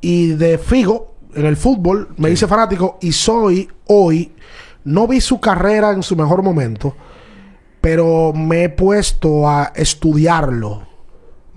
Y 0.00 0.28
de 0.28 0.58
Figo, 0.58 1.14
en 1.34 1.46
el 1.46 1.56
fútbol, 1.56 2.08
me 2.16 2.30
hice 2.30 2.46
fanático 2.46 2.98
y 3.00 3.12
soy 3.12 3.68
hoy. 3.86 4.32
No 4.84 5.06
vi 5.06 5.20
su 5.20 5.40
carrera 5.40 5.92
en 5.92 6.02
su 6.02 6.16
mejor 6.16 6.42
momento, 6.42 6.96
pero 7.80 8.32
me 8.32 8.64
he 8.64 8.68
puesto 8.70 9.48
a 9.48 9.72
estudiarlo 9.74 10.88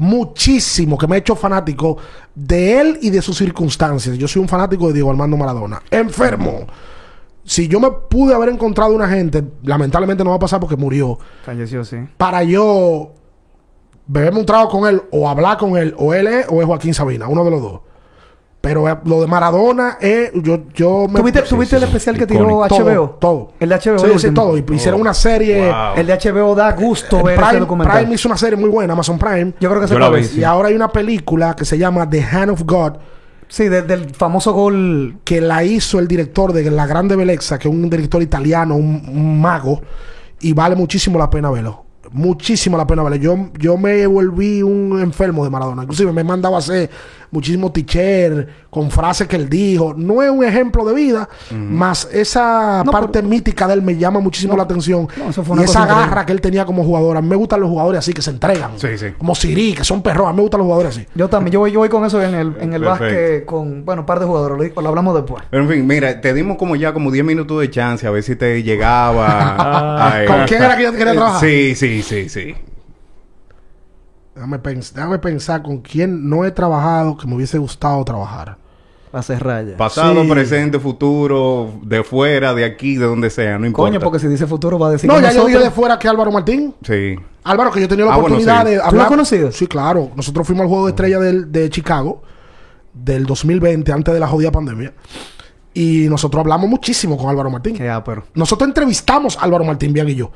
muchísimo, 0.02 0.98
que 0.98 1.06
me 1.06 1.16
he 1.16 1.20
hecho 1.20 1.36
fanático 1.36 1.98
de 2.34 2.82
él 2.82 3.00
y 3.04 3.12
de 3.12 3.22
sus 3.22 3.38
circunstancias. 3.38 4.18
Yo 4.18 4.28
soy 4.28 4.42
un 4.42 4.48
fanático 4.48 4.88
de 4.88 4.94
Diego 4.94 5.12
Armando 5.12 5.38
Maradona. 5.38 5.80
Enfermo. 5.92 6.66
Si 7.44 7.68
yo 7.68 7.80
me 7.80 7.92
pude 8.10 8.34
haber 8.34 8.50
encontrado 8.50 8.96
una 8.96 9.08
gente, 9.08 9.44
lamentablemente 9.62 10.24
no 10.24 10.32
va 10.32 10.38
a 10.38 10.40
pasar 10.40 10.60
porque 10.60 10.76
murió. 10.76 11.20
Falleció, 11.44 11.86
sí. 11.86 11.98
para 12.18 12.44
yo 12.44 13.14
beberme 14.08 14.40
un 14.40 14.46
trago 14.48 14.70
con 14.70 14.90
él 14.90 15.04
o 15.12 15.30
hablar 15.30 15.60
con 15.60 15.78
él, 15.78 15.94
o 16.00 16.16
él 16.16 16.26
es 16.26 16.48
o 16.50 16.62
es 16.62 16.66
Joaquín 16.66 16.96
Sabina, 16.96 17.28
uno 17.28 17.44
de 17.44 17.52
los 17.52 17.62
dos. 17.62 17.82
Pero 18.62 18.88
eh, 18.88 18.96
lo 19.06 19.22
de 19.22 19.28
Maradona 19.28 19.98
es. 20.00 20.32
Yo, 20.36 20.60
yo 20.76 21.08
me. 21.10 21.20
¿Tuviste, 21.20 21.42
Sí, 21.42 21.50
tuviste 21.50 21.76
sí, 21.78 21.84
el 21.84 21.90
sí. 21.90 21.96
especial 21.98 22.18
que 22.18 22.28
tiró 22.28 22.48
Todo, 22.68 22.86
HBO? 22.86 23.10
todo. 23.20 23.54
El 23.60 23.70
de 23.70 23.76
HBO. 23.76 23.98
Sí, 24.00 24.06
el 24.14 24.20
sí, 24.20 24.32
todo. 24.32 24.56
Y 24.56 24.64
hicieron 24.76 25.02
una 25.02 25.16
serie. 25.16 25.68
Wow. 25.68 25.96
El 25.98 26.06
de 26.08 26.14
HBO 26.14 26.54
da 26.54 26.72
gusto 26.74 27.20
Eh, 27.20 27.24
ver 27.24 27.34
ese 27.40 27.44
Prime, 27.48 27.60
documental. 27.62 27.98
Prime 27.98 28.14
hizo 28.14 28.28
una 28.28 28.38
serie 28.38 28.58
muy 28.58 28.70
buena, 28.70 28.94
Amazon 28.94 29.18
Prime. 29.18 29.54
Yo 29.60 29.68
creo 29.70 29.82
que 29.82 29.88
se 29.88 29.96
puede 29.98 30.10
vi, 30.22 30.28
ver. 30.28 30.38
Y 30.38 30.44
ahora 30.44 30.68
hay 30.68 30.76
una 30.76 30.92
película 30.92 31.56
que 31.56 31.66
se 31.66 31.78
llama 31.78 32.08
The 32.08 32.22
Hand 32.24 32.52
of 32.52 32.62
God, 32.66 32.94
Sí, 33.48 33.68
de- 33.68 33.82
del 33.82 34.12
famoso 34.16 34.54
gol. 34.54 35.18
que 35.26 35.42
la 35.42 35.64
hizo 35.64 35.98
el 36.00 36.08
director 36.08 36.54
de 36.54 36.70
La 36.72 36.86
Grande 36.86 37.16
Bellezza, 37.16 37.58
que 37.60 37.68
es 37.68 37.74
un 37.74 37.90
director 37.90 38.22
italiano, 38.22 38.76
un, 38.76 39.04
un 39.12 39.42
mago, 39.42 39.82
y 40.40 40.54
vale 40.54 40.76
muchísimo 40.76 41.18
la 41.20 41.30
pena 41.32 41.50
verlo. 41.50 41.84
Muchísimo 42.12 42.78
la 42.78 42.86
pena 42.88 43.04
verlo. 43.04 43.18
Yo, 43.18 43.50
yo 43.58 43.76
me 43.78 44.06
volví 44.08 44.62
un 44.62 45.00
enfermo 45.02 45.44
de 45.44 45.50
Maradona. 45.50 45.84
Inclusive 45.84 46.12
me 46.14 46.22
he 46.22 46.24
mandado 46.24 46.56
a 46.56 46.60
hacer 46.60 46.90
muchísimo 47.32 47.72
teacher 47.72 48.48
con 48.70 48.92
frases 48.92 49.28
que 49.28 49.36
él 49.36 49.50
dijo. 49.50 49.94
No 49.98 50.22
es 50.22 50.30
un 50.30 50.44
ejemplo 50.44 50.86
de 50.86 50.94
vida, 50.94 51.28
más 51.52 52.08
esa 52.12 52.84
No, 52.86 52.92
parte 52.92 53.22
mítica 53.22 53.68
de 53.68 53.74
él 53.74 53.82
me 53.82 53.98
llama 53.98 54.20
muchísimo 54.20 54.54
No, 54.54 54.58
la 54.58 54.64
atención. 54.64 55.08
no, 55.18 55.30
eso 55.30 55.44
fue 55.44 55.60
y 55.60 55.64
esa 55.64 55.82
increíble. 55.82 56.06
garra 56.08 56.26
que 56.26 56.32
él 56.34 56.42
tenía 56.42 56.66
como 56.66 56.84
jugador. 56.84 57.18
A 57.18 57.22
mí 57.22 57.28
me 57.28 57.36
gustan 57.36 57.60
los 57.62 57.70
jugadores 57.70 58.00
así, 58.00 58.14
que 58.14 58.22
se 58.22 58.32
entregan. 58.32 58.72
Sí, 58.78 58.98
sí. 58.98 59.08
Como 59.18 59.34
Siri, 59.36 59.74
que 59.74 59.84
son 59.84 60.02
perros. 60.02 60.28
A 60.28 60.32
mí 60.32 60.38
me 60.38 60.42
gustan 60.44 60.60
los 60.60 60.66
jugadores 60.66 60.96
así. 60.98 61.08
Yo 61.16 61.28
también. 61.30 61.52
Yo 61.54 61.60
voy, 61.60 61.72
yo 61.72 61.80
voy 61.80 61.90
con 61.90 62.06
eso 62.06 62.22
en 62.22 62.36
el, 62.36 62.56
en 62.60 62.74
el 62.74 62.84
básquet 62.84 63.46
con, 63.46 63.84
bueno, 63.86 64.02
un 64.02 64.06
par 64.06 64.20
de 64.20 64.26
jugadores. 64.26 64.72
Lo, 64.76 64.82
lo 64.82 64.90
hablamos 64.90 65.16
después. 65.16 65.44
Pero 65.50 65.64
en 65.64 65.70
fin, 65.70 65.88
mira, 65.88 66.22
te 66.22 66.34
dimos 66.34 66.58
como 66.58 66.76
ya 66.76 66.94
como 66.94 67.12
10 67.12 67.26
minutos 67.26 67.60
de 67.60 67.70
chance 67.70 68.06
a 68.06 68.12
ver 68.12 68.24
si 68.24 68.36
te 68.36 68.62
llegaba. 68.64 70.24
¿Con 70.28 70.46
quién 70.48 70.64
era 70.64 70.76
que 70.78 70.84
yo 70.84 70.92
quería 70.92 71.14
trabajar? 71.14 71.40
Sí, 71.42 71.76
sí, 71.76 72.02
sí, 72.04 72.30
sí. 72.30 72.56
Déjame, 74.36 74.60
pens- 74.62 74.94
déjame 74.94 75.20
pensar 75.20 75.62
con 75.62 75.80
quién 75.80 76.30
no 76.30 76.46
he 76.46 76.52
trabajado 76.52 77.18
que 77.18 77.28
me 77.28 77.36
hubiese 77.36 77.58
gustado 77.58 78.04
trabajar. 78.06 78.58
A 79.14 79.22
cerrar 79.22 79.66
ya. 79.68 79.76
Pasado, 79.76 80.24
Sí. 80.24 80.30
presente, 80.30 80.80
futuro, 80.80 81.70
de 81.84 82.02
fuera, 82.02 82.54
de 82.54 82.64
aquí, 82.64 82.96
de 82.96 83.06
donde 83.06 83.30
sea, 83.30 83.60
no 83.60 83.66
importa. 83.66 83.90
Coño, 83.92 84.00
porque 84.00 84.20
si 84.20 84.28
dice 84.28 84.48
futuro 84.48 84.80
va 84.80 84.88
a 84.88 84.92
decir 84.92 85.10
no, 85.10 85.20
ya 85.20 85.34
yo 85.34 85.46
dije 85.48 85.60
de 85.60 85.70
fuera 85.70 86.00
que 86.00 86.08
Álvaro 86.08 86.32
Martín. 86.32 86.74
Sí. 86.82 87.18
Álvaro, 87.44 87.72
que 87.72 87.80
yo 87.82 87.88
he 87.88 87.90
tenido 87.90 88.08
la 88.08 88.14
Ah, 88.14 88.18
bueno, 88.18 88.36
oportunidad 88.38 88.64
sí. 88.66 88.70
de 88.72 88.76
¿Tú 88.78 88.82
lo 88.84 88.88
hablar. 88.88 89.02
has 89.04 89.10
conocido? 89.10 89.52
Sí, 89.52 89.68
claro. 89.68 90.12
Nosotros 90.16 90.48
fuimos 90.48 90.62
al 90.64 90.70
juego 90.70 90.86
de 90.86 90.92
estrella 90.92 91.20
del- 91.20 91.52
de 91.52 91.70
Chicago 91.70 92.22
del 92.94 93.26
2020, 93.26 93.92
antes 93.92 94.14
de 94.14 94.20
la 94.22 94.28
jodida 94.28 94.50
pandemia. 94.50 94.94
Y 95.74 96.08
nosotros 96.10 96.40
hablamos 96.40 96.70
muchísimo 96.70 97.18
con 97.18 97.30
Álvaro 97.30 97.50
Martín. 97.50 97.76
Qué 97.76 97.90
ápero. 97.90 98.24
Nosotros 98.34 98.66
entrevistamos 98.70 99.38
a 99.38 99.42
Álvaro 99.42 99.66
Martín, 99.66 99.92
Bian 99.92 100.08
y 100.08 100.16
yo. 100.16 100.32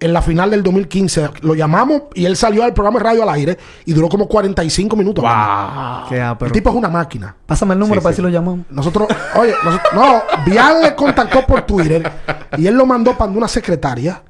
En 0.00 0.12
la 0.12 0.22
final 0.22 0.50
del 0.52 0.62
2015 0.62 1.28
lo 1.42 1.54
llamamos 1.56 2.02
y 2.14 2.24
él 2.24 2.36
salió 2.36 2.62
al 2.62 2.72
programa 2.72 3.00
de 3.00 3.04
radio 3.04 3.22
al 3.24 3.30
aire 3.30 3.58
y 3.84 3.92
duró 3.92 4.08
como 4.08 4.28
45 4.28 4.94
minutos. 4.96 5.24
hablando. 5.26 6.08
Qué 6.08 6.20
ápero. 6.22 6.46
El 6.46 6.52
tipo 6.52 6.70
es 6.70 6.76
una 6.76 6.88
máquina. 6.88 7.34
Pásame 7.46 7.74
el 7.74 7.80
número 7.80 8.00
Sí, 8.00 8.04
para 8.04 8.14
sí. 8.14 8.22
ver 8.22 8.30
si 8.30 8.34
lo 8.34 8.40
llamamos. 8.40 8.66
Nosotros, 8.70 9.08
oye, 9.34 9.54
nosotros- 9.64 9.92
no, 9.94 10.22
Bian 10.46 10.82
le 10.82 10.94
contactó 10.94 11.44
por 11.44 11.62
Twitter 11.62 12.10
y 12.56 12.66
él 12.68 12.74
lo 12.76 12.86
mandó 12.86 13.16
para 13.18 13.32
una 13.32 13.48
secretaria 13.48 14.22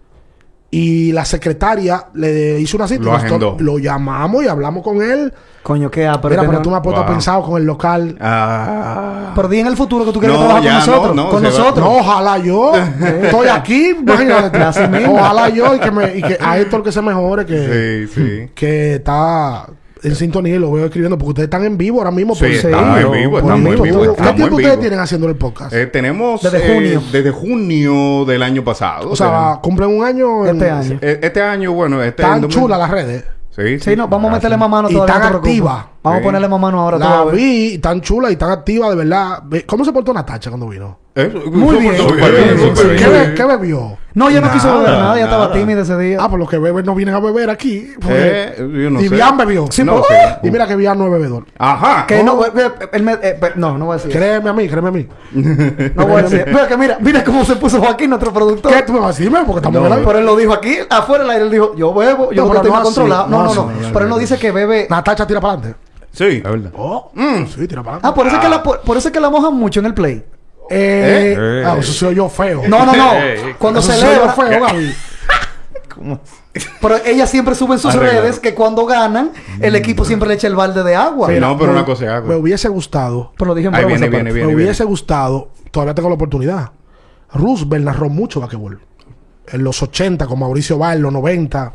y 0.70 1.12
la 1.12 1.24
secretaria 1.24 2.06
le 2.14 2.60
hizo 2.60 2.76
una 2.76 2.86
cita. 2.86 3.02
Lo 3.04 3.12
Nosotros 3.12 3.32
agendó. 3.42 3.56
lo 3.58 3.78
llamamos 3.78 4.44
y 4.44 4.48
hablamos 4.48 4.82
con 4.82 5.00
él. 5.02 5.32
Coño, 5.62 5.90
qué 5.90 6.06
ápero. 6.06 6.28
Mira, 6.30 6.42
que 6.42 6.46
pero 6.48 6.58
no- 6.58 6.62
tú 6.62 6.70
me 6.70 6.76
has 6.76 6.82
puesto 6.82 7.00
Wow. 7.02 7.10
pensado 7.10 7.42
con 7.42 7.60
el 7.60 7.66
local. 7.66 8.16
Ah. 8.20 9.32
Pero 9.34 9.48
di 9.48 9.60
en 9.60 9.66
el 9.66 9.76
futuro 9.76 10.04
que 10.04 10.12
tú 10.12 10.18
quieres 10.20 10.38
No, 10.38 10.44
trabajar 10.46 10.64
con 10.64 10.74
nosotros. 10.74 11.16
no, 11.16 11.24
no, 11.24 11.30
con 11.30 11.38
va- 11.44 11.48
nosotros. 11.48 11.78
No, 11.86 11.96
ojalá 11.98 12.38
yo. 12.38 12.72
Estoy 13.22 13.48
aquí, 13.48 13.90
imagínate. 13.98 14.58
Así 14.58 14.86
mismo. 14.88 15.14
Ojalá 15.14 15.48
yo 15.48 15.74
y 15.74 15.78
que, 15.80 15.90
me, 15.90 16.16
y 16.16 16.22
que 16.22 16.38
a 16.40 16.58
Héctor 16.58 16.82
que 16.82 16.92
se 16.92 17.02
mejore, 17.02 17.44
que, 17.46 18.06
Sí, 18.06 18.14
sí. 18.14 18.50
que 18.54 18.94
está 18.96 19.66
en 20.02 20.14
sintonía 20.14 20.56
y 20.56 20.58
lo 20.58 20.70
veo 20.72 20.86
escribiendo, 20.86 21.16
porque 21.18 21.28
ustedes 21.30 21.46
están 21.46 21.64
en 21.64 21.76
vivo 21.78 21.98
ahora 21.98 22.10
mismo. 22.10 22.34
Sí, 22.34 22.40
por- 22.42 22.50
estamos 22.54 22.98
en 23.00 23.12
vivo, 23.12 23.38
estamos 23.38 23.58
en 23.58 23.64
vivo, 23.82 24.16
¿Qué 24.16 24.32
tiempo 24.32 24.54
ustedes 24.56 24.70
vivo. 24.70 24.80
tienen 24.80 25.00
haciendo 25.00 25.28
el 25.28 25.36
podcast? 25.36 25.72
Eh, 25.72 25.86
tenemos 25.86 26.42
Desde 26.42 26.58
eh, 26.70 26.74
junio. 26.74 27.02
desde 27.12 27.30
junio 27.30 28.24
del 28.24 28.42
año 28.42 28.62
pasado. 28.64 29.10
o 29.10 29.16
sea, 29.16 29.58
cumplen 29.62 29.90
un 29.98 30.04
año. 30.04 30.46
en- 30.46 30.56
Este 30.56 30.70
año. 30.70 30.98
eh, 31.00 31.20
este 31.22 31.42
año, 31.42 31.72
bueno, 31.72 32.02
este 32.02 32.22
2000 32.22 32.48
chulas 32.48 32.78
las 32.78 32.90
redes. 32.90 33.24
Sí, 33.50 33.80
Sí, 33.80 33.96
no, 33.96 34.06
vamos 34.06 34.30
a 34.30 34.34
meterle 34.34 34.56
más 34.56 34.70
mano 34.70 34.88
Y 34.88 34.92
todavía. 34.94 35.14
tan 35.14 35.20
no 35.20 35.26
te 35.26 35.30
preocupes. 35.32 35.50
activa. 35.52 35.90
Vamos 36.00 36.18
Sí. 36.18 36.22
a 36.22 36.24
ponerle 36.26 36.48
más 36.48 36.60
mano 36.60 36.80
ahora 36.80 36.98
La 36.98 37.06
todavía. 37.06 37.32
vi, 37.32 37.66
y 37.74 37.78
tan 37.78 38.00
chula 38.00 38.30
y 38.30 38.36
tan 38.36 38.50
activa, 38.52 38.88
de 38.90 38.94
verdad. 38.94 39.42
Ve- 39.46 39.66
¿Cómo 39.66 39.84
se 39.84 39.92
portó 39.92 40.14
Natacha 40.14 40.48
cuando 40.50 40.68
vino? 40.68 40.96
Muy 41.50 41.76
bien. 41.78 41.96
Súper 41.96 42.30
bien, 42.30 42.56
Sí, 42.56 42.62
súper 42.68 42.76
sí. 42.76 43.04
¿Qué, 43.04 43.10
bien. 43.10 43.28
be- 43.30 43.34
qué 43.34 43.44
bebió? 43.44 43.98
No, 44.18 44.28
yo 44.30 44.40
no 44.40 44.50
quiso 44.52 44.78
beber 44.78 44.90
nada. 44.98 45.16
Ya 45.16 45.24
estaba 45.24 45.52
tímida 45.52 45.82
ese 45.82 45.96
día. 45.96 46.18
Ah, 46.20 46.28
por 46.28 46.38
los 46.40 46.50
que 46.50 46.58
beben 46.58 46.84
no 46.84 46.94
vienen 46.94 47.14
a 47.14 47.20
beber 47.20 47.48
aquí. 47.50 47.92
pues. 48.00 48.12
Eh, 48.16 48.54
yo 48.58 48.90
no 48.90 49.00
y. 49.00 49.08
Bian 49.08 49.36
bebió. 49.36 49.66
Sí, 49.70 49.84
No, 49.84 49.98
pues, 50.02 50.06
sí. 50.10 50.48
Y 50.48 50.50
mira 50.50 50.66
que 50.66 50.74
Bian 50.76 50.98
no 50.98 51.06
es 51.06 51.12
bebedor. 51.12 51.44
Ajá. 51.58 52.04
que 52.06 52.22
no, 52.24 52.44
eh, 52.44 52.50
eh, 52.56 52.70
él 52.92 53.02
me- 53.04 53.12
eh, 53.22 53.38
no, 53.54 53.78
no 53.78 53.86
voy 53.86 53.94
a 53.94 53.96
decir. 53.98 54.10
Créeme 54.12 54.50
a 54.50 54.52
mí, 54.52 54.68
créeme 54.68 54.88
a 54.88 54.90
mí. 54.92 55.08
No 55.94 56.06
voy 56.06 56.20
a 56.20 56.22
decir. 56.22 56.44
Mira, 56.48 56.66
que 56.68 56.76
mira, 56.76 56.98
mira 57.00 57.22
cómo 57.24 57.44
se 57.44 57.54
puso 57.56 57.78
Joaquín, 57.80 58.10
nuestro 58.10 58.32
productor. 58.32 58.72
¿Qué 58.74 58.82
tú 58.82 58.92
me 58.92 58.98
vas 59.00 59.16
a 59.16 59.18
decir? 59.18 59.30
Porque 59.46 59.58
estamos 59.66 59.88
No. 59.88 59.96
Pero 60.04 60.18
él 60.18 60.26
lo 60.26 60.36
dijo 60.36 60.52
aquí, 60.52 60.76
afuera 60.90 61.22
del 61.24 61.30
aire, 61.30 61.44
él 61.44 61.50
dijo, 61.50 61.74
yo 61.76 61.94
bebo, 61.94 62.32
yo 62.32 62.42
No, 62.42 62.48
pero 62.48 62.56
estoy 62.60 62.70
no 62.72 62.76
más 62.76 62.86
así, 62.88 62.94
controlado. 62.96 63.28
No, 63.28 63.44
no 63.44 63.54
no, 63.54 63.70
Pero 63.92 64.04
él 64.04 64.08
no 64.10 64.18
dice 64.18 64.36
que 64.38 64.50
bebe. 64.52 64.86
Natacha 64.90 65.26
tira 65.26 65.40
para 65.40 65.54
adelante. 65.54 65.78
Sí, 66.10 66.24
es 66.24 66.42
verdad. 66.42 66.72
Oh, 66.76 67.12
sí, 67.54 67.68
tira 67.68 67.82
para 67.82 67.96
Ah, 67.96 67.98
adelante. 68.08 68.16
por 68.16 68.26
eso, 68.26 68.36
es 68.36 68.42
que 68.42 68.48
la, 68.48 68.62
por, 68.62 68.80
por 68.80 68.96
eso 68.96 69.08
es 69.08 69.12
que 69.14 69.20
la 69.20 69.30
mojan 69.30 69.54
mucho 69.54 69.78
en 69.80 69.86
el 69.86 69.94
play. 69.94 70.24
Eh, 70.70 71.34
Eh. 71.38 71.64
ah, 71.66 71.76
eso 71.78 71.92
se 71.92 72.06
oyó 72.06 72.28
feo. 72.28 72.62
No, 72.68 72.84
no, 72.84 72.94
no. 72.94 73.12
Eh, 73.14 73.54
Cuando 73.58 73.80
Eso 73.80 73.92
se 73.92 73.98
celebra. 74.00 74.32
feo, 74.32 74.60
Gaby. 74.60 74.94
Pero 76.80 76.96
ella 77.04 77.26
siempre 77.26 77.54
sube 77.54 77.74
en 77.74 77.78
sus 77.80 77.94
Arreglado. 77.94 78.22
redes 78.22 78.40
que 78.40 78.54
cuando 78.54 78.84
ganan, 78.86 79.32
el 79.60 79.76
equipo 79.76 80.04
siempre 80.04 80.28
le 80.28 80.34
echa 80.34 80.46
el 80.48 80.54
balde 80.56 80.82
de 80.82 80.94
agua. 80.96 81.28
Sí, 81.28 81.38
no, 81.40 81.56
pero 81.56 81.72
me- 81.72 81.78
una 81.78 81.86
cosa 81.86 82.04
es 82.04 82.10
agua. 82.10 82.28
Me 82.30 82.36
hubiese 82.36 82.68
gustado. 82.68 83.32
Pero 83.36 83.48
lo 83.50 83.54
dije 83.54 83.68
en 83.68 83.74
Ahí 83.74 83.80
broma 83.82 83.94
viene, 83.96 84.06
esa 84.06 84.10
viene, 84.10 84.24
parte. 84.30 84.34
viene. 84.34 84.48
me 84.48 84.54
hubiese 84.62 84.84
gustado. 84.84 85.50
Todavía 85.70 85.94
tengo 85.94 86.08
la 86.08 86.14
oportunidad. 86.16 86.70
Roosevelt 87.32 87.84
narró 87.84 88.08
mucho 88.08 88.40
basquetbol. 88.40 88.80
En 89.48 89.64
los 89.64 89.82
80, 89.82 90.26
con 90.26 90.38
Mauricio 90.38 90.78
Val, 90.78 90.96
en 90.96 91.02
los 91.02 91.12
90. 91.12 91.72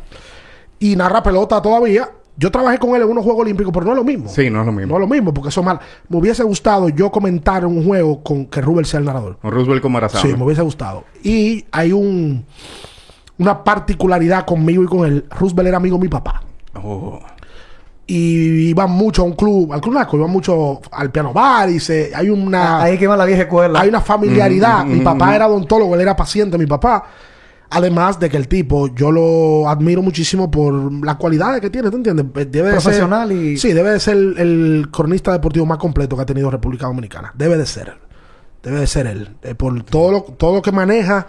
Y 0.78 0.96
narra 0.96 1.22
pelota 1.22 1.60
todavía. 1.62 2.10
Yo 2.36 2.50
trabajé 2.50 2.78
con 2.78 2.96
él 2.96 3.02
en 3.02 3.08
unos 3.08 3.22
Juegos 3.22 3.42
Olímpicos, 3.42 3.72
pero 3.72 3.86
no 3.86 3.92
es 3.92 3.98
lo 3.98 4.04
mismo. 4.04 4.28
Sí, 4.28 4.50
no 4.50 4.60
es 4.60 4.66
lo 4.66 4.72
mismo. 4.72 4.88
No 4.88 4.94
es 4.96 5.08
lo 5.08 5.14
mismo, 5.14 5.32
porque 5.32 5.50
eso 5.50 5.60
es 5.60 5.66
mal. 5.66 5.78
Me 6.08 6.18
hubiese 6.18 6.42
gustado 6.42 6.88
yo 6.88 7.10
comentar 7.10 7.64
un 7.64 7.84
juego 7.84 8.22
con 8.22 8.46
que 8.46 8.60
Rubel 8.60 8.86
sea 8.86 8.98
el 8.98 9.06
narrador. 9.06 9.38
Con 9.38 9.52
Roosevelt 9.52 9.82
con 9.82 9.92
Marazán. 9.92 10.22
Sí, 10.22 10.28
me 10.36 10.44
hubiese 10.44 10.62
gustado. 10.62 11.04
Y 11.22 11.64
hay 11.70 11.92
un 11.92 12.44
una 13.38 13.64
particularidad 13.64 14.44
conmigo 14.44 14.82
y 14.82 14.86
con 14.86 15.06
él. 15.06 15.26
Roosevelt 15.30 15.68
era 15.68 15.76
amigo 15.76 15.96
de 15.96 16.02
mi 16.02 16.08
papá. 16.08 16.42
Oh. 16.74 17.20
Y 18.06 18.68
iban 18.68 18.90
mucho 18.90 19.22
a 19.22 19.24
un 19.24 19.32
club, 19.32 19.72
al 19.72 19.80
club 19.80 19.94
Naco, 19.94 20.16
iban 20.18 20.30
mucho 20.30 20.80
al 20.92 21.10
piano 21.10 21.32
bar 21.32 21.70
y 21.70 21.80
se, 21.80 22.12
hay 22.14 22.28
una 22.28 22.82
Ahí 22.82 22.98
que 22.98 23.06
va 23.06 23.16
la 23.16 23.24
vieja 23.24 23.42
escuela. 23.42 23.80
hay 23.80 23.88
una 23.88 24.02
familiaridad. 24.02 24.84
Mm, 24.84 24.90
mi 24.90 25.00
mm, 25.00 25.04
papá 25.04 25.26
mm. 25.26 25.32
era 25.32 25.48
odontólogo, 25.48 25.94
él 25.94 26.02
era 26.02 26.14
paciente, 26.14 26.58
mi 26.58 26.66
papá. 26.66 27.04
Además 27.76 28.18
de 28.20 28.28
que 28.30 28.36
el 28.36 28.48
tipo, 28.48 28.94
yo 28.94 29.10
lo 29.10 29.68
admiro 29.68 30.00
muchísimo 30.02 30.50
por 30.50 30.92
las 31.04 31.16
cualidades 31.16 31.60
que 31.60 31.70
tiene, 31.70 31.90
¿te 31.90 31.96
entiendes? 31.96 32.26
Debe 32.50 32.68
de 32.68 32.72
Profesional 32.72 33.28
ser, 33.28 33.36
y- 33.36 33.56
Sí, 33.58 33.72
debe 33.72 33.90
de 33.90 34.00
ser 34.00 34.16
el, 34.16 34.38
el 34.38 34.88
cronista 34.90 35.32
deportivo 35.32 35.66
más 35.66 35.78
completo 35.78 36.16
que 36.16 36.22
ha 36.22 36.26
tenido 36.26 36.50
República 36.50 36.86
Dominicana. 36.86 37.32
Debe 37.36 37.56
de 37.56 37.66
ser. 37.66 37.94
Debe 38.62 38.80
de 38.80 38.86
ser 38.86 39.06
él. 39.06 39.28
Eh, 39.42 39.54
por 39.54 39.82
todo 39.82 40.10
lo, 40.12 40.22
todo 40.22 40.54
lo 40.56 40.62
que 40.62 40.72
maneja 40.72 41.26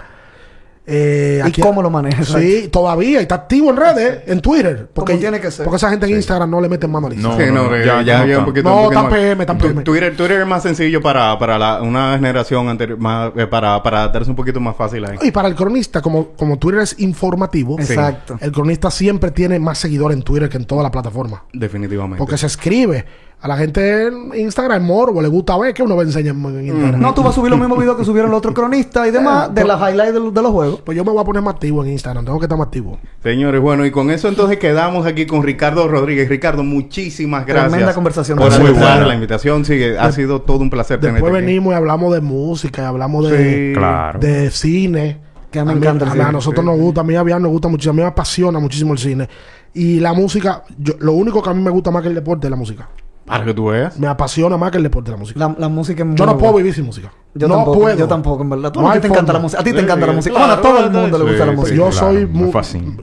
Eh, 0.87 1.41
¿Y 1.47 1.61
cómo 1.61 1.81
lo 1.81 1.89
maneja? 1.89 2.23
Sí, 2.23 2.67
todavía. 2.71 3.19
y 3.19 3.23
Está 3.23 3.35
activo 3.35 3.71
en 3.71 3.77
redes, 3.77 4.21
en 4.27 4.39
Twitter. 4.39 4.87
Porque, 4.93 5.17
tiene 5.17 5.39
que 5.39 5.49
ser. 5.49 5.63
Porque 5.65 5.77
esa 5.77 5.89
gente 5.89 6.05
en 6.05 6.13
Instagram 6.15 6.49
no 6.49 6.61
le 6.61 6.69
meten 6.69 6.91
mano 6.91 7.07
a 7.07 7.09
la 7.09 7.15
No, 7.15 7.37
Sí, 7.37 7.45
no, 7.51 7.69
no, 7.69 7.77
ya, 8.03 8.19
no 8.19 8.25
está. 8.25 8.39
un 8.39 8.45
poquito. 8.45 8.69
No, 8.69 8.75
un 8.77 8.83
poquito 8.83 9.01
tan 9.01 9.09
más. 9.09 9.13
PM, 9.13 9.45
tan 9.45 9.57
PM. 9.57 9.83
Twitter, 9.83 10.15
Twitter 10.15 10.41
es 10.41 10.47
más 10.47 10.61
sencillo 10.61 11.01
para, 11.01 11.37
para 11.39 11.57
la, 11.57 11.81
una 11.81 12.13
generación 12.15 12.69
anterior, 12.69 12.99
más, 12.99 13.31
eh, 13.35 13.47
para, 13.47 13.81
para 13.81 13.99
adaptarse 13.99 14.29
un 14.29 14.35
poquito 14.35 14.59
más 14.59 14.75
fácil 14.75 15.05
ahí. 15.05 15.17
Y 15.23 15.31
para 15.31 15.47
el 15.47 15.55
cronista, 15.55 16.01
como, 16.01 16.29
como 16.29 16.57
Twitter 16.59 16.81
es 16.81 16.99
informativo, 16.99 17.79
Exacto. 17.79 18.37
el 18.39 18.51
cronista 18.51 18.91
siempre 18.91 19.31
tiene 19.31 19.59
más 19.59 19.79
seguidores 19.79 20.15
en 20.15 20.23
Twitter 20.23 20.49
que 20.49 20.57
en 20.57 20.65
toda 20.65 20.83
la 20.83 20.91
plataforma. 20.91 21.43
Definitivamente. 21.51 22.17
Porque 22.19 22.37
se 22.37 22.45
escribe. 22.45 23.05
A 23.45 23.47
la 23.47 23.57
gente 23.57 24.07
en 24.07 24.31
Instagram, 24.35 24.83
morbo, 24.83 25.21
le 25.21 25.27
gusta 25.27 25.55
ver 25.55 25.71
que 25.71 25.83
uno 25.83 25.95
va 25.95 26.01
a 26.01 26.05
enseñar 26.05 26.33
en 26.35 26.65
Instagram. 26.65 26.99
No, 26.99 27.13
tú 27.13 27.21
vas 27.21 27.29
a 27.29 27.35
subir 27.35 27.51
los 27.51 27.59
mismos 27.59 27.77
videos 27.77 27.95
que 27.95 28.03
subieron 28.03 28.31
los 28.31 28.39
otros 28.39 28.55
cronistas 28.55 29.07
y 29.07 29.11
demás 29.11 29.49
Eh, 29.49 29.51
de 29.53 29.61
pues- 29.61 29.67
las 29.67 29.79
highlights 29.91 30.13
de, 30.15 30.19
los- 30.19 30.33
de 30.33 30.41
los 30.41 30.51
juegos. 30.51 30.81
Pues 30.83 30.97
yo 30.97 31.05
me 31.05 31.11
voy 31.11 31.21
a 31.21 31.23
poner 31.23 31.43
más 31.43 31.53
activo 31.53 31.83
en 31.85 31.91
Instagram. 31.91 32.25
Tengo 32.25 32.39
que 32.39 32.45
estar 32.45 32.57
más 32.57 32.65
activo. 32.65 32.97
Señores, 33.21 33.61
bueno, 33.61 33.85
y 33.85 33.91
con 33.91 34.09
eso 34.09 34.29
entonces 34.29 34.57
quedamos 34.57 35.05
aquí 35.05 35.27
con 35.27 35.43
Ricardo 35.43 35.87
Rodríguez. 35.87 36.27
Ricardo, 36.27 36.63
muchísimas 36.63 37.45
gracias. 37.45 37.69
Tremenda 37.69 37.93
conversación. 37.93 38.39
Por 38.39 38.49
Muy 38.59 38.71
buena. 38.71 39.05
la 39.05 39.13
invitación. 39.13 39.63
Sí, 39.63 39.79
ha 39.95 40.11
sido 40.11 40.41
todo 40.41 40.57
un 40.61 40.71
placer 40.71 40.99
tenerte 40.99 41.21
Después 41.21 41.35
aquí. 41.39 41.45
venimos 41.45 41.71
y 41.71 41.75
hablamos 41.75 42.15
de 42.15 42.21
música, 42.21 42.81
y 42.81 42.85
hablamos 42.85 43.29
de, 43.29 43.67
Sí. 43.73 43.73
Claro. 43.77 44.17
de 44.19 44.49
cine. 44.49 45.19
Que 45.51 45.63
me 45.63 45.73
mí- 45.75 45.77
encanta 45.77 46.05
el 46.05 46.09
a, 46.09 46.13
cine. 46.13 46.23
a 46.25 46.31
nosotros 46.31 46.65
nos 46.65 46.79
gusta, 46.79 47.01
a 47.01 47.03
mí 47.03 47.13
a 47.15 47.21
Bian 47.21 47.43
nos 47.43 47.51
gusta 47.51 47.67
muchísimo, 47.67 47.91
a 47.91 47.95
mí 47.97 48.01
me 48.01 48.07
apasiona 48.07 48.57
muchísimo 48.57 48.93
el 48.93 48.97
cine. 48.99 49.29
Y 49.75 49.99
la 49.99 50.13
música, 50.13 50.63
yo, 50.79 50.95
lo 50.97 51.13
único 51.13 51.43
que 51.43 51.49
a 51.51 51.53
mí 51.53 51.61
me 51.61 51.69
gusta 51.69 51.91
más 51.91 52.01
que 52.01 52.07
el 52.09 52.15
deporte 52.15 52.47
es 52.47 52.51
la 52.51 52.57
música. 52.57 52.89
Para 53.25 53.43
que 53.43 53.53
tú 53.53 53.65
veas. 53.65 53.97
Me 53.99 54.07
apasiona 54.07 54.55
más 54.55 54.71
que 54.71 54.77
el 54.77 54.83
deporte 54.83 55.09
la 55.11 55.17
música. 55.17 55.39
La, 55.39 55.55
la 55.57 55.67
música 55.67 56.03
es 56.03 56.07
muy 56.07 56.15
yo 56.15 56.25
no 56.25 56.37
puedo 56.37 56.53
vivir 56.53 56.73
sin 56.73 56.85
música. 56.85 57.11
Yo 57.33 57.47
no 57.47 57.55
tampoco, 57.55 57.79
puedo. 57.79 57.97
yo 57.97 58.07
tampoco, 58.07 58.43
en 58.43 58.49
verdad. 58.51 58.71
Tú, 58.71 58.81
No 58.81 58.89
a 58.89 58.93
ti 58.93 58.99
te 58.99 59.07
encanta 59.07 59.33
la 59.33 59.39
música. 59.39 59.61
A 59.61 59.63
ti 59.63 59.71
te 59.71 59.77
Sí, 59.79 59.83
encanta 59.83 60.05
la 60.07 60.13
música. 60.13 60.35
claro, 60.35 60.47
Bueno, 60.61 60.69
a 60.69 60.73
todo 60.73 60.85
el 60.85 60.91
mundo 60.91 61.17
le 61.17 61.23
gusta 61.31 61.45
la 61.47 61.51
música. 61.53 61.75
yo 61.75 61.89
claro, 61.89 62.07
soy 62.13 62.25
muy... 62.27 62.51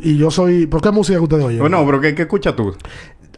Y 0.01 0.17
yo 0.17 0.31
soy... 0.31 0.67
¿Por 0.67 0.81
qué 0.81 0.91
música 0.93 1.19
que 1.19 1.25
ustedes 1.25 1.45
oyen? 1.45 1.59
Bueno, 1.61 1.85
pero 1.85 2.01
¿qué, 2.01 2.15
qué 2.15 2.23
escuchas 2.23 2.55
tú? 2.57 2.75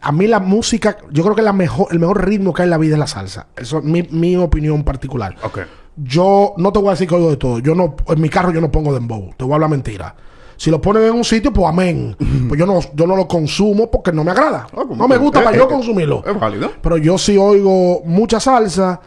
a 0.01 0.11
mí 0.11 0.27
la 0.27 0.39
música, 0.39 0.97
yo 1.09 1.23
creo 1.23 1.35
que 1.35 1.41
la 1.41 1.53
mejor, 1.53 1.87
el 1.89 1.97
mejor 1.99 2.23
ritmo 2.23 2.53
que 2.53 2.61
hay 2.61 2.67
en 2.67 2.69
la 2.69 2.77
vida 2.77 2.93
es 2.93 2.99
la 2.99 3.07
salsa. 3.07 3.47
Eso 3.57 3.79
es 3.79 3.83
mi, 3.83 4.03
mi 4.11 4.35
opinión 4.37 4.83
particular. 4.83 5.35
Ok. 5.41 5.61
Yo 5.95 6.53
no 6.57 6.71
te 6.71 6.77
voy 6.77 6.89
a 6.89 6.91
decir 6.91 7.07
que 7.07 7.15
oigo 7.15 7.31
de 7.31 7.37
todo. 7.37 7.57
Yo 7.59 7.73
no, 7.73 7.95
en 8.07 8.21
mi 8.21 8.29
carro 8.29 8.51
yo 8.51 8.61
no 8.61 8.69
pongo 8.71 8.93
dembow. 8.93 9.31
Te 9.35 9.43
voy 9.43 9.53
a 9.53 9.55
hablar 9.55 9.71
mentira. 9.71 10.15
Si 10.57 10.71
lo 10.71 10.79
ponen 10.81 11.03
en 11.03 11.13
un 11.13 11.23
sitio, 11.23 11.51
pues 11.51 11.67
amén. 11.67 12.15
pues 12.47 12.59
yo 12.59 12.65
no, 12.65 12.79
yo 12.93 13.05
no 13.07 13.15
lo 13.15 13.27
consumo 13.27 13.89
porque 13.91 14.11
no 14.11 14.23
me 14.23 14.31
agrada. 14.31 14.67
Ah, 14.71 14.83
como 14.87 14.95
no 14.95 15.07
me 15.07 15.17
gusta 15.17 15.41
eh, 15.41 15.43
para 15.43 15.55
eh, 15.55 15.59
yo 15.59 15.65
eh, 15.65 15.69
consumirlo. 15.69 16.23
Es 16.25 16.39
válido. 16.39 16.71
Pero 16.81 16.97
yo 16.97 17.17
sí 17.17 17.37
oigo 17.37 18.01
mucha 18.05 18.39
salsa 18.39 18.99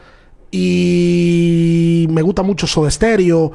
y 0.51 2.07
me 2.11 2.23
gusta 2.23 2.43
mucho 2.43 2.67
Soda 2.67 2.91
Stereo. 2.91 3.53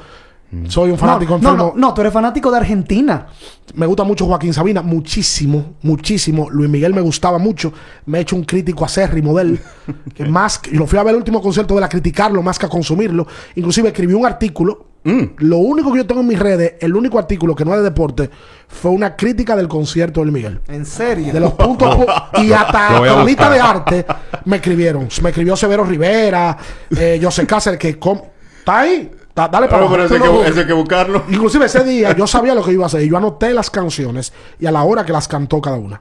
Soy 0.67 0.91
un 0.91 0.99
fanático 0.99 1.31
no, 1.33 1.39
no, 1.41 1.49
enfermo. 1.49 1.73
no, 1.75 1.87
no, 1.87 1.93
tú 1.95 2.01
eres 2.01 2.13
fanático 2.13 2.51
de 2.51 2.57
Argentina. 2.57 3.25
Me 3.73 3.87
gusta 3.87 4.03
mucho 4.03 4.27
Joaquín 4.27 4.53
Sabina, 4.53 4.83
muchísimo, 4.83 5.73
muchísimo. 5.81 6.47
Luis 6.51 6.69
Miguel 6.69 6.93
me 6.93 7.01
gustaba 7.01 7.39
mucho. 7.39 7.73
Me 8.05 8.19
he 8.19 8.21
hecho 8.21 8.35
un 8.35 8.43
crítico 8.43 8.85
acérrimo 8.85 9.35
de 9.35 9.41
él. 9.41 9.59
que 10.13 10.25
más 10.25 10.59
que- 10.59 10.69
lo 10.75 10.85
fui 10.85 10.99
a 10.99 11.03
ver 11.03 11.13
el 11.13 11.17
último 11.17 11.41
concierto 11.41 11.73
de 11.73 11.79
él 11.79 11.83
a 11.85 11.89
criticarlo 11.89 12.43
más 12.43 12.59
que 12.59 12.67
a 12.67 12.69
consumirlo. 12.69 13.25
Inclusive 13.55 13.87
escribí 13.87 14.13
un 14.13 14.27
artículo. 14.27 14.92
Mm. 15.05 15.21
Lo 15.39 15.57
único 15.57 15.91
que 15.91 15.97
yo 15.97 16.07
tengo 16.07 16.21
en 16.21 16.27
mis 16.27 16.39
redes, 16.39 16.75
el 16.80 16.95
único 16.95 17.19
artículo 17.19 17.55
que 17.55 17.65
no 17.65 17.71
es 17.73 17.77
de 17.80 17.84
deporte, 17.84 18.30
fue 18.67 18.91
una 18.91 19.15
crítica 19.15 19.55
del 19.55 19.67
concierto 19.67 20.21
de 20.21 20.27
Luis 20.27 20.35
Miguel. 20.35 20.61
En 20.67 20.85
serio. 20.85 21.34
De 21.34 21.39
los 21.39 21.53
puntos 21.53 21.89
pu- 21.97 22.07
y 22.43 22.53
hasta 22.53 22.91
Lo 22.93 22.99
voy 22.99 23.09
a 23.09 23.13
cronista 23.13 23.49
buscar. 23.49 23.51
de 23.51 23.59
arte 23.99 24.05
me 24.45 24.55
escribieron. 24.57 25.09
Me 25.21 25.30
escribió 25.30 25.55
Severo 25.57 25.84
Rivera, 25.84 26.57
eh, 26.97 27.19
José 27.21 27.45
Cáceres, 27.45 27.77
que 27.80 27.89
está 27.89 28.80
ahí. 28.80 29.11
Da- 29.35 29.47
dale 29.47 29.67
para 29.67 29.89
Pero, 29.89 30.03
hay 30.03 30.19
no- 30.19 30.55
que, 30.55 30.65
que 30.67 30.73
buscarlo. 30.73 31.23
Inclusive 31.30 31.65
ese 31.65 31.84
día 31.84 32.15
yo 32.15 32.25
sabía 32.27 32.55
lo 32.55 32.63
que 32.63 32.71
iba 32.71 32.84
a 32.84 32.88
hacer. 32.88 33.01
Y 33.01 33.09
yo 33.09 33.17
anoté 33.17 33.53
las 33.53 33.69
canciones 33.69 34.31
y 34.59 34.65
a 34.67 34.71
la 34.71 34.84
hora 34.84 35.05
que 35.05 35.11
las 35.11 35.27
cantó 35.27 35.59
cada 35.59 35.75
una. 35.77 35.99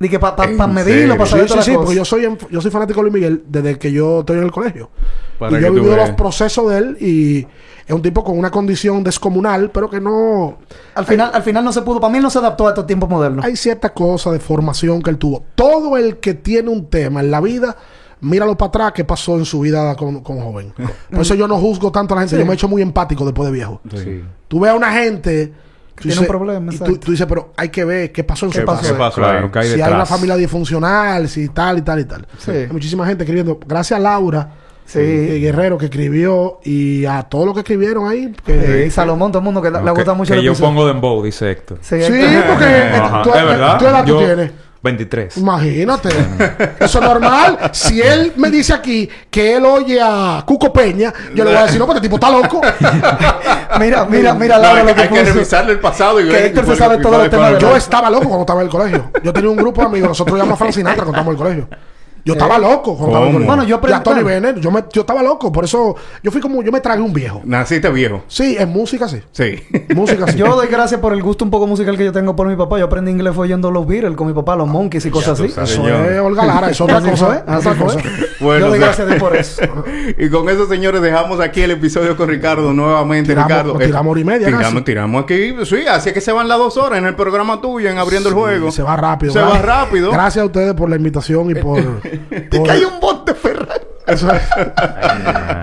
Di 0.00 0.08
que 0.08 0.18
para 0.18 0.44
¿En 0.50 0.74
medirlo, 0.74 1.16
para 1.16 1.30
saber 1.30 1.48
Sí, 1.48 1.54
sí, 1.58 1.70
sí, 1.70 1.76
porque 1.76 1.94
yo 1.94 2.04
soy, 2.04 2.24
en- 2.24 2.36
yo 2.50 2.60
soy 2.60 2.70
fanático 2.72 2.98
de 3.00 3.02
Luis 3.10 3.14
Miguel 3.14 3.44
desde 3.46 3.78
que 3.78 3.92
yo 3.92 4.20
estoy 4.20 4.38
en 4.38 4.42
el 4.44 4.50
colegio. 4.50 4.90
Para 5.38 5.56
y 5.56 5.60
yo 5.62 5.68
he 5.68 5.70
vivido 5.70 5.96
los 5.96 6.10
procesos 6.10 6.68
de 6.70 6.78
él 6.78 6.96
y 7.00 7.46
es 7.86 7.94
un 7.94 8.00
tipo 8.02 8.24
con 8.24 8.38
una 8.38 8.50
condición 8.50 9.04
descomunal, 9.04 9.70
pero 9.70 9.90
que 9.90 10.00
no... 10.00 10.58
Al 10.94 11.04
final, 11.04 11.30
al 11.34 11.42
final 11.42 11.64
no 11.64 11.72
se 11.72 11.82
pudo. 11.82 12.00
Para 12.00 12.12
mí 12.12 12.18
no 12.20 12.30
se 12.30 12.38
adaptó 12.38 12.66
a 12.66 12.70
estos 12.70 12.86
tiempos 12.86 13.08
modernos. 13.10 13.44
Hay 13.44 13.56
cierta 13.56 13.90
cosa 13.92 14.30
de 14.30 14.40
formación 14.40 15.02
que 15.02 15.10
él 15.10 15.18
tuvo. 15.18 15.44
Todo 15.54 15.96
el 15.96 16.18
que 16.18 16.34
tiene 16.34 16.70
un 16.70 16.86
tema 16.88 17.20
en 17.20 17.30
la 17.30 17.40
vida, 17.42 17.76
míralo 18.20 18.56
para 18.56 18.68
atrás 18.68 18.92
que 18.92 19.04
pasó 19.04 19.36
en 19.36 19.44
su 19.44 19.60
vida 19.60 19.94
con, 19.96 20.22
con 20.22 20.40
joven. 20.40 20.72
Por 21.10 21.20
eso 21.20 21.34
yo 21.34 21.46
no 21.46 21.58
juzgo 21.58 21.92
tanto 21.92 22.14
a 22.14 22.16
la 22.16 22.22
gente. 22.22 22.36
Sí. 22.36 22.40
Yo 22.40 22.46
me 22.46 22.52
he 22.52 22.54
hecho 22.54 22.68
muy 22.68 22.80
empático 22.80 23.24
después 23.24 23.46
de 23.48 23.52
viejo. 23.52 23.80
Sí. 23.94 24.24
Tú 24.48 24.60
ves 24.60 24.70
a 24.70 24.74
una 24.76 24.90
gente... 24.92 25.52
tú 25.94 26.08
tiene 26.08 26.20
un 26.22 26.26
problema, 26.26 26.72
Y 26.72 26.78
tú, 26.78 26.96
tú 26.96 27.10
dices, 27.10 27.26
pero 27.26 27.52
hay 27.56 27.68
que 27.68 27.84
ver 27.84 28.12
qué 28.12 28.24
pasó 28.24 28.46
en 28.46 28.52
¿Qué 28.52 28.60
su 28.60 28.64
pasó? 28.64 28.80
casa. 28.80 28.92
¿Qué 28.94 28.98
pasó 28.98 29.20
Claro, 29.20 29.50
hay 29.54 29.68
si 29.68 29.80
hay 29.82 29.92
una 29.92 30.06
familia 30.06 30.36
disfuncional, 30.36 31.28
si 31.28 31.50
tal 31.50 31.78
y 31.78 31.82
tal 31.82 32.00
y 32.00 32.04
tal. 32.06 32.26
Sí. 32.38 32.50
Hay 32.50 32.68
muchísima 32.68 33.06
gente 33.06 33.24
escribiendo. 33.24 33.60
Gracias 33.66 33.98
a 33.98 34.02
Laura, 34.02 34.50
Sí. 34.86 34.98
eh, 35.00 35.38
Guerrero, 35.40 35.76
que 35.78 35.86
escribió, 35.86 36.60
y 36.62 37.04
a 37.06 37.22
todos 37.22 37.46
los 37.46 37.54
que 37.54 37.60
escribieron 37.60 38.08
ahí. 38.08 38.32
Que, 38.44 38.84
Sí, 38.84 38.90
Salomón, 38.90 39.32
todo 39.32 39.38
el 39.40 39.44
mundo 39.44 39.60
que 39.62 39.70
le- 39.70 39.78
le 39.78 39.84
Que- 39.84 39.90
gusta 39.90 40.14
mucho 40.14 40.32
que 40.34 40.38
el 40.38 40.44
yo 40.44 40.52
episodio. 40.52 40.68
pongo 40.70 40.86
dembow, 40.86 41.22
dice 41.22 41.50
Héctor. 41.50 41.78
Sí, 41.80 42.00
Sí, 42.02 42.12
porque 42.48 42.64
eh, 42.68 43.02
tú, 43.22 43.30
es 43.34 43.44
verdad. 43.44 43.78
¿tú 43.78 43.86
edad 43.86 44.04
tú 44.04 44.08
Yo- 44.10 44.18
tienes? 44.18 44.50
23. 44.82 45.38
Imagínate. 45.38 46.10
Eso 46.78 46.98
es 46.98 47.04
normal. 47.06 47.58
Si 47.72 48.02
él 48.02 48.34
me 48.36 48.50
dice 48.50 48.74
aquí 48.74 49.08
que 49.30 49.56
él 49.56 49.64
oye 49.64 49.98
a 49.98 50.42
Cuco 50.46 50.70
Peña, 50.74 51.10
yo 51.34 51.42
le 51.42 51.50
voy 51.52 51.58
a 51.58 51.62
decir, 51.64 51.78
no, 51.78 51.86
porque 51.86 52.00
este 52.00 52.08
tipo 52.08 52.16
está 52.16 52.30
loco. 52.30 52.60
Mira, 53.80 54.04
mira, 54.04 54.34
mira, 54.34 54.58
Laura, 54.58 54.84
lo 54.84 54.94
que, 54.94 55.00
hay 55.02 55.08
que 55.08 55.24
revisarle 55.24 55.72
el 55.72 55.80
pasado 55.80 56.20
y 56.20 56.24
Que 56.26 56.32
ver. 56.32 56.44
Héctor 56.46 56.66
se 56.66 56.76
sabe 56.76 57.02
cuál- 57.02 57.58
Yo 57.58 57.74
estaba 57.76 58.10
loco 58.10 58.24
cuando 58.24 58.40
estaba 58.42 58.60
en 58.60 58.66
el 58.66 58.70
colegio. 58.72 59.10
Yo 59.22 59.32
tenía 59.32 59.48
un 59.50 59.56
grupo 59.56 59.80
de 59.80 59.86
amigos, 59.86 60.08
nosotros 60.10 60.36
llamamos 60.36 60.56
a 60.56 60.58
Frank 60.58 60.72
Sinatra 60.72 61.04
cuando 61.04 61.18
estábamos 61.18 61.34
en 61.34 61.40
el 61.40 61.66
colegio. 61.66 61.78
Yo 62.24 62.32
estaba 62.34 62.58
loco 62.58 62.96
cuando 62.96 63.06
estaba 63.06 63.18
¿Cómo? 63.26 63.32
colegio. 63.32 63.46
Bueno, 63.46 63.62
yo 63.64 63.80
Y 63.86 63.92
a 63.92 64.02
Tony 64.02 64.20
aprendí- 64.20 64.24
Bennett, 64.24 64.56
yo, 64.60 64.70
me- 64.70 64.84
yo 64.92 65.00
estaba 65.02 65.22
loco. 65.22 65.52
Por 65.52 65.64
eso, 65.64 65.94
yo 66.22 66.30
fui 66.30 66.40
como, 66.40 66.62
yo 66.62 66.72
me 66.72 66.80
tragué 66.80 67.02
un 67.02 67.12
viejo. 67.12 67.42
Naciste 67.44 67.90
viejo. 67.90 68.22
Sí, 68.28 68.56
en 68.58 68.70
música 68.70 69.08
sí. 69.08 69.20
Sí. 69.32 69.62
Música 69.94 70.26
sí. 70.28 70.38
Yo 70.38 70.54
doy 70.56 70.68
gracias 70.68 71.00
por 71.00 71.12
el 71.12 71.22
gusto 71.22 71.44
un 71.44 71.50
poco 71.50 71.66
musical 71.66 71.96
que 71.98 72.04
yo 72.04 72.12
tengo 72.12 72.34
por 72.34 72.46
mi 72.48 72.56
papá. 72.56 72.78
Yo 72.78 72.86
aprendí 72.86 73.10
inglés 73.10 73.34
fue 73.34 73.44
oyendo 73.44 73.70
los 73.70 73.86
Beatles 73.86 74.16
con 74.16 74.26
mi 74.26 74.32
papá, 74.32 74.56
los 74.56 74.66
Monkeys 74.68 75.04
y 75.06 75.10
cosas 75.10 75.38
así. 75.38 75.50
sabes. 75.50 75.70
Eso 75.72 75.86
es 75.88 76.18
Olga 76.20 76.44
Lara, 76.46 76.70
es 76.70 76.80
otra 76.80 77.00
cosa. 77.02 77.44
otra 77.46 77.60
fue. 77.74 77.84
cosa. 77.84 78.00
Bueno, 78.40 78.60
yo 78.60 78.68
doy 78.70 78.78
o 78.78 78.80
sea, 78.80 78.86
gracias 78.86 79.06
a 79.06 79.10
Dios 79.10 79.18
por 79.22 79.36
eso. 79.36 79.62
y 80.18 80.28
con 80.30 80.48
eso, 80.48 80.66
señores, 80.66 81.02
dejamos 81.02 81.40
aquí 81.40 81.60
el 81.62 81.72
episodio 81.72 82.16
con 82.16 82.28
Ricardo 82.28 82.72
nuevamente. 82.72 83.32
Tiramos- 83.32 83.48
Ricardo, 83.50 83.74
nos 83.74 83.82
tiramos 83.82 84.10
hora 84.12 84.20
y 84.20 84.24
media 84.24 84.46
Tiramos, 84.46 84.70
casi. 84.72 84.84
tiramos 84.84 85.22
aquí. 85.24 85.54
Sí, 85.64 85.86
así 85.88 86.08
es 86.08 86.14
que 86.14 86.20
se 86.20 86.32
van 86.32 86.48
las 86.48 86.58
dos 86.58 86.76
horas 86.78 86.98
en 86.98 87.06
el 87.06 87.14
programa 87.14 87.60
tuyo, 87.60 87.90
en 87.90 87.98
abriendo 87.98 88.28
el 88.30 88.34
juego. 88.34 88.70
Se 88.70 88.82
va 88.82 88.96
rápido. 88.96 89.32
Se 89.32 89.40
va 89.40 89.58
rápido. 89.58 90.10
Gracias 90.10 90.42
a 90.42 90.46
ustedes 90.46 90.74
por 90.74 90.88
la 90.88 90.96
invitación 90.96 91.50
y 91.50 91.54
por. 91.54 91.82
por- 92.50 92.62
que 92.64 92.70
hay 92.70 92.84
un 92.84 93.00
bot 93.00 93.26
de 93.26 93.34
Ferrari. 93.34 93.80
Eso 94.06 94.28
es. 94.30 94.42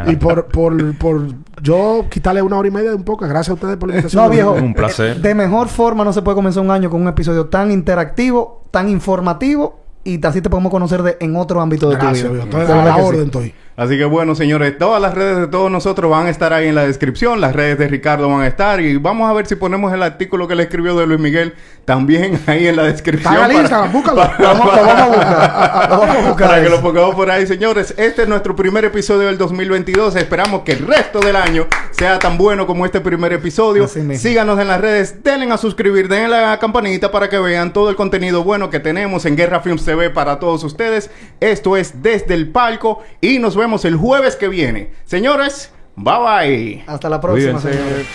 y 0.08 0.16
por, 0.16 0.46
por, 0.46 0.98
por 0.98 1.22
yo 1.62 2.06
quitarle 2.10 2.42
una 2.42 2.58
hora 2.58 2.68
y 2.68 2.72
media 2.72 2.90
de 2.90 2.96
un 2.96 3.04
poco. 3.04 3.28
Gracias 3.28 3.50
a 3.50 3.54
ustedes 3.54 3.78
por 3.78 3.90
la 3.90 3.96
invitación. 3.96 4.24
No, 4.24 4.30
viejo. 4.30 4.52
Un 4.54 4.74
placer. 4.74 5.18
eh, 5.18 5.20
De 5.20 5.36
mejor 5.36 5.68
forma 5.68 6.04
no 6.04 6.12
se 6.12 6.22
puede 6.24 6.36
comenzar 6.36 6.64
un 6.64 6.72
año 6.72 6.90
con 6.90 7.02
un 7.02 7.08
episodio 7.08 7.48
tan 7.48 7.70
interactivo, 7.72 8.64
tan 8.72 8.90
informativo 8.90 9.80
y 10.04 10.26
así 10.26 10.42
te 10.42 10.50
podemos 10.50 10.72
conocer 10.72 11.04
de, 11.04 11.18
en 11.20 11.36
otro 11.36 11.62
ámbito 11.62 11.88
de 11.90 11.98
Gracias, 11.98 12.26
tu 12.28 12.34
vida. 12.34 12.46
viejo. 12.46 12.60
Entonces, 12.62 12.70
a 12.72 12.86
la 12.86 12.96
orden 13.06 13.26
estoy. 13.26 13.54
Así 13.82 13.98
que 13.98 14.06
bueno, 14.06 14.36
señores, 14.36 14.78
todas 14.78 15.02
las 15.02 15.16
redes 15.16 15.38
de 15.40 15.48
todos 15.48 15.72
nosotros 15.72 16.12
van 16.12 16.28
a 16.28 16.30
estar 16.30 16.54
ahí 16.54 16.68
en 16.68 16.76
la 16.76 16.86
descripción. 16.86 17.42
Las 17.42 17.56
redes 17.56 17.80
de 17.80 17.88
Ricardo 17.88 18.30
van 18.30 18.42
a 18.42 18.48
estar. 18.48 18.80
Y 18.80 18.98
vamos 18.98 19.28
a 19.28 19.34
ver 19.34 19.48
si 19.48 19.56
ponemos 19.56 19.92
el 19.92 20.04
artículo 20.04 20.48
que 20.48 20.54
le 20.54 20.62
escribió 20.62 20.96
de 20.96 21.08
Luis 21.08 21.20
Miguel 21.20 21.56
también 21.84 22.40
ahí 22.48 22.68
en 22.68 22.76
la 22.76 22.84
descripción. 22.84 23.34
Para- 23.34 23.52
Instagram, 23.52 23.92
búscalo. 23.92 24.18
para- 24.18 24.38
vamos, 24.38 24.66
lo 24.68 24.72
vamos 24.86 25.02
a 25.02 25.08
buscar. 25.08 25.90
Lo 25.90 25.98
vamos 26.00 26.16
a 26.16 26.28
buscar. 26.30 26.48
Para 26.50 26.64
que 26.64 26.70
lo 26.70 26.80
pongamos 26.80 27.16
por 27.16 27.32
ahí, 27.32 27.48
señores. 27.48 27.96
Este 27.98 28.22
es 28.22 28.28
nuestro 28.28 28.56
primer 28.56 28.86
episodio 28.86 29.26
del 29.26 29.40
2022. 29.40 30.16
Esperamos 30.16 30.62
que 30.62 30.74
el 30.74 30.86
resto 30.86 31.20
del 31.20 31.36
año 31.36 31.66
sea 31.90 32.20
tan 32.20 32.38
bueno 32.38 32.68
como 32.68 32.86
este 32.86 33.02
primer 33.02 33.34
episodio. 33.34 33.88
Síganos 33.88 34.60
en 34.60 34.68
las 34.68 34.80
redes, 34.80 35.24
denle 35.24 35.52
a 35.52 35.58
suscribir, 35.58 36.08
denle 36.08 36.36
a 36.38 36.52
la 36.52 36.60
campanita 36.60 37.10
para 37.12 37.30
que 37.30 37.40
vean 37.40 37.74
todo 37.74 37.90
el 37.90 37.96
contenido 37.96 38.44
bueno 38.44 38.70
que 38.70 38.80
tenemos 38.80 39.26
en 39.26 39.36
Guerra 39.36 39.62
Films 39.62 39.84
TV 39.86 40.12
para 40.12 40.38
todos 40.38 40.64
ustedes. 40.64 41.10
Esto 41.40 41.78
es 41.78 42.04
Desde 42.04 42.36
el 42.36 42.50
Palco 42.52 43.02
y 43.22 43.40
nos 43.40 43.56
vemos 43.56 43.71
el 43.86 43.96
jueves 43.96 44.36
que 44.36 44.48
viene. 44.48 44.92
Señores, 45.06 45.72
bye 45.96 46.18
bye. 46.20 46.84
Hasta 46.88 47.10
la 47.10 47.22
próxima, 47.22 47.60
Cuídense. 47.60 47.78
señores. 47.78 48.08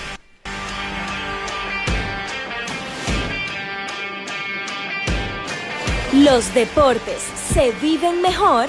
Los 6.12 6.54
deportes 6.54 7.22
se 7.52 7.72
viven 7.82 8.22
mejor 8.22 8.68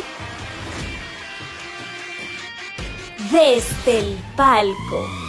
desde 3.31 3.99
el 3.99 4.17
palco. 4.35 5.26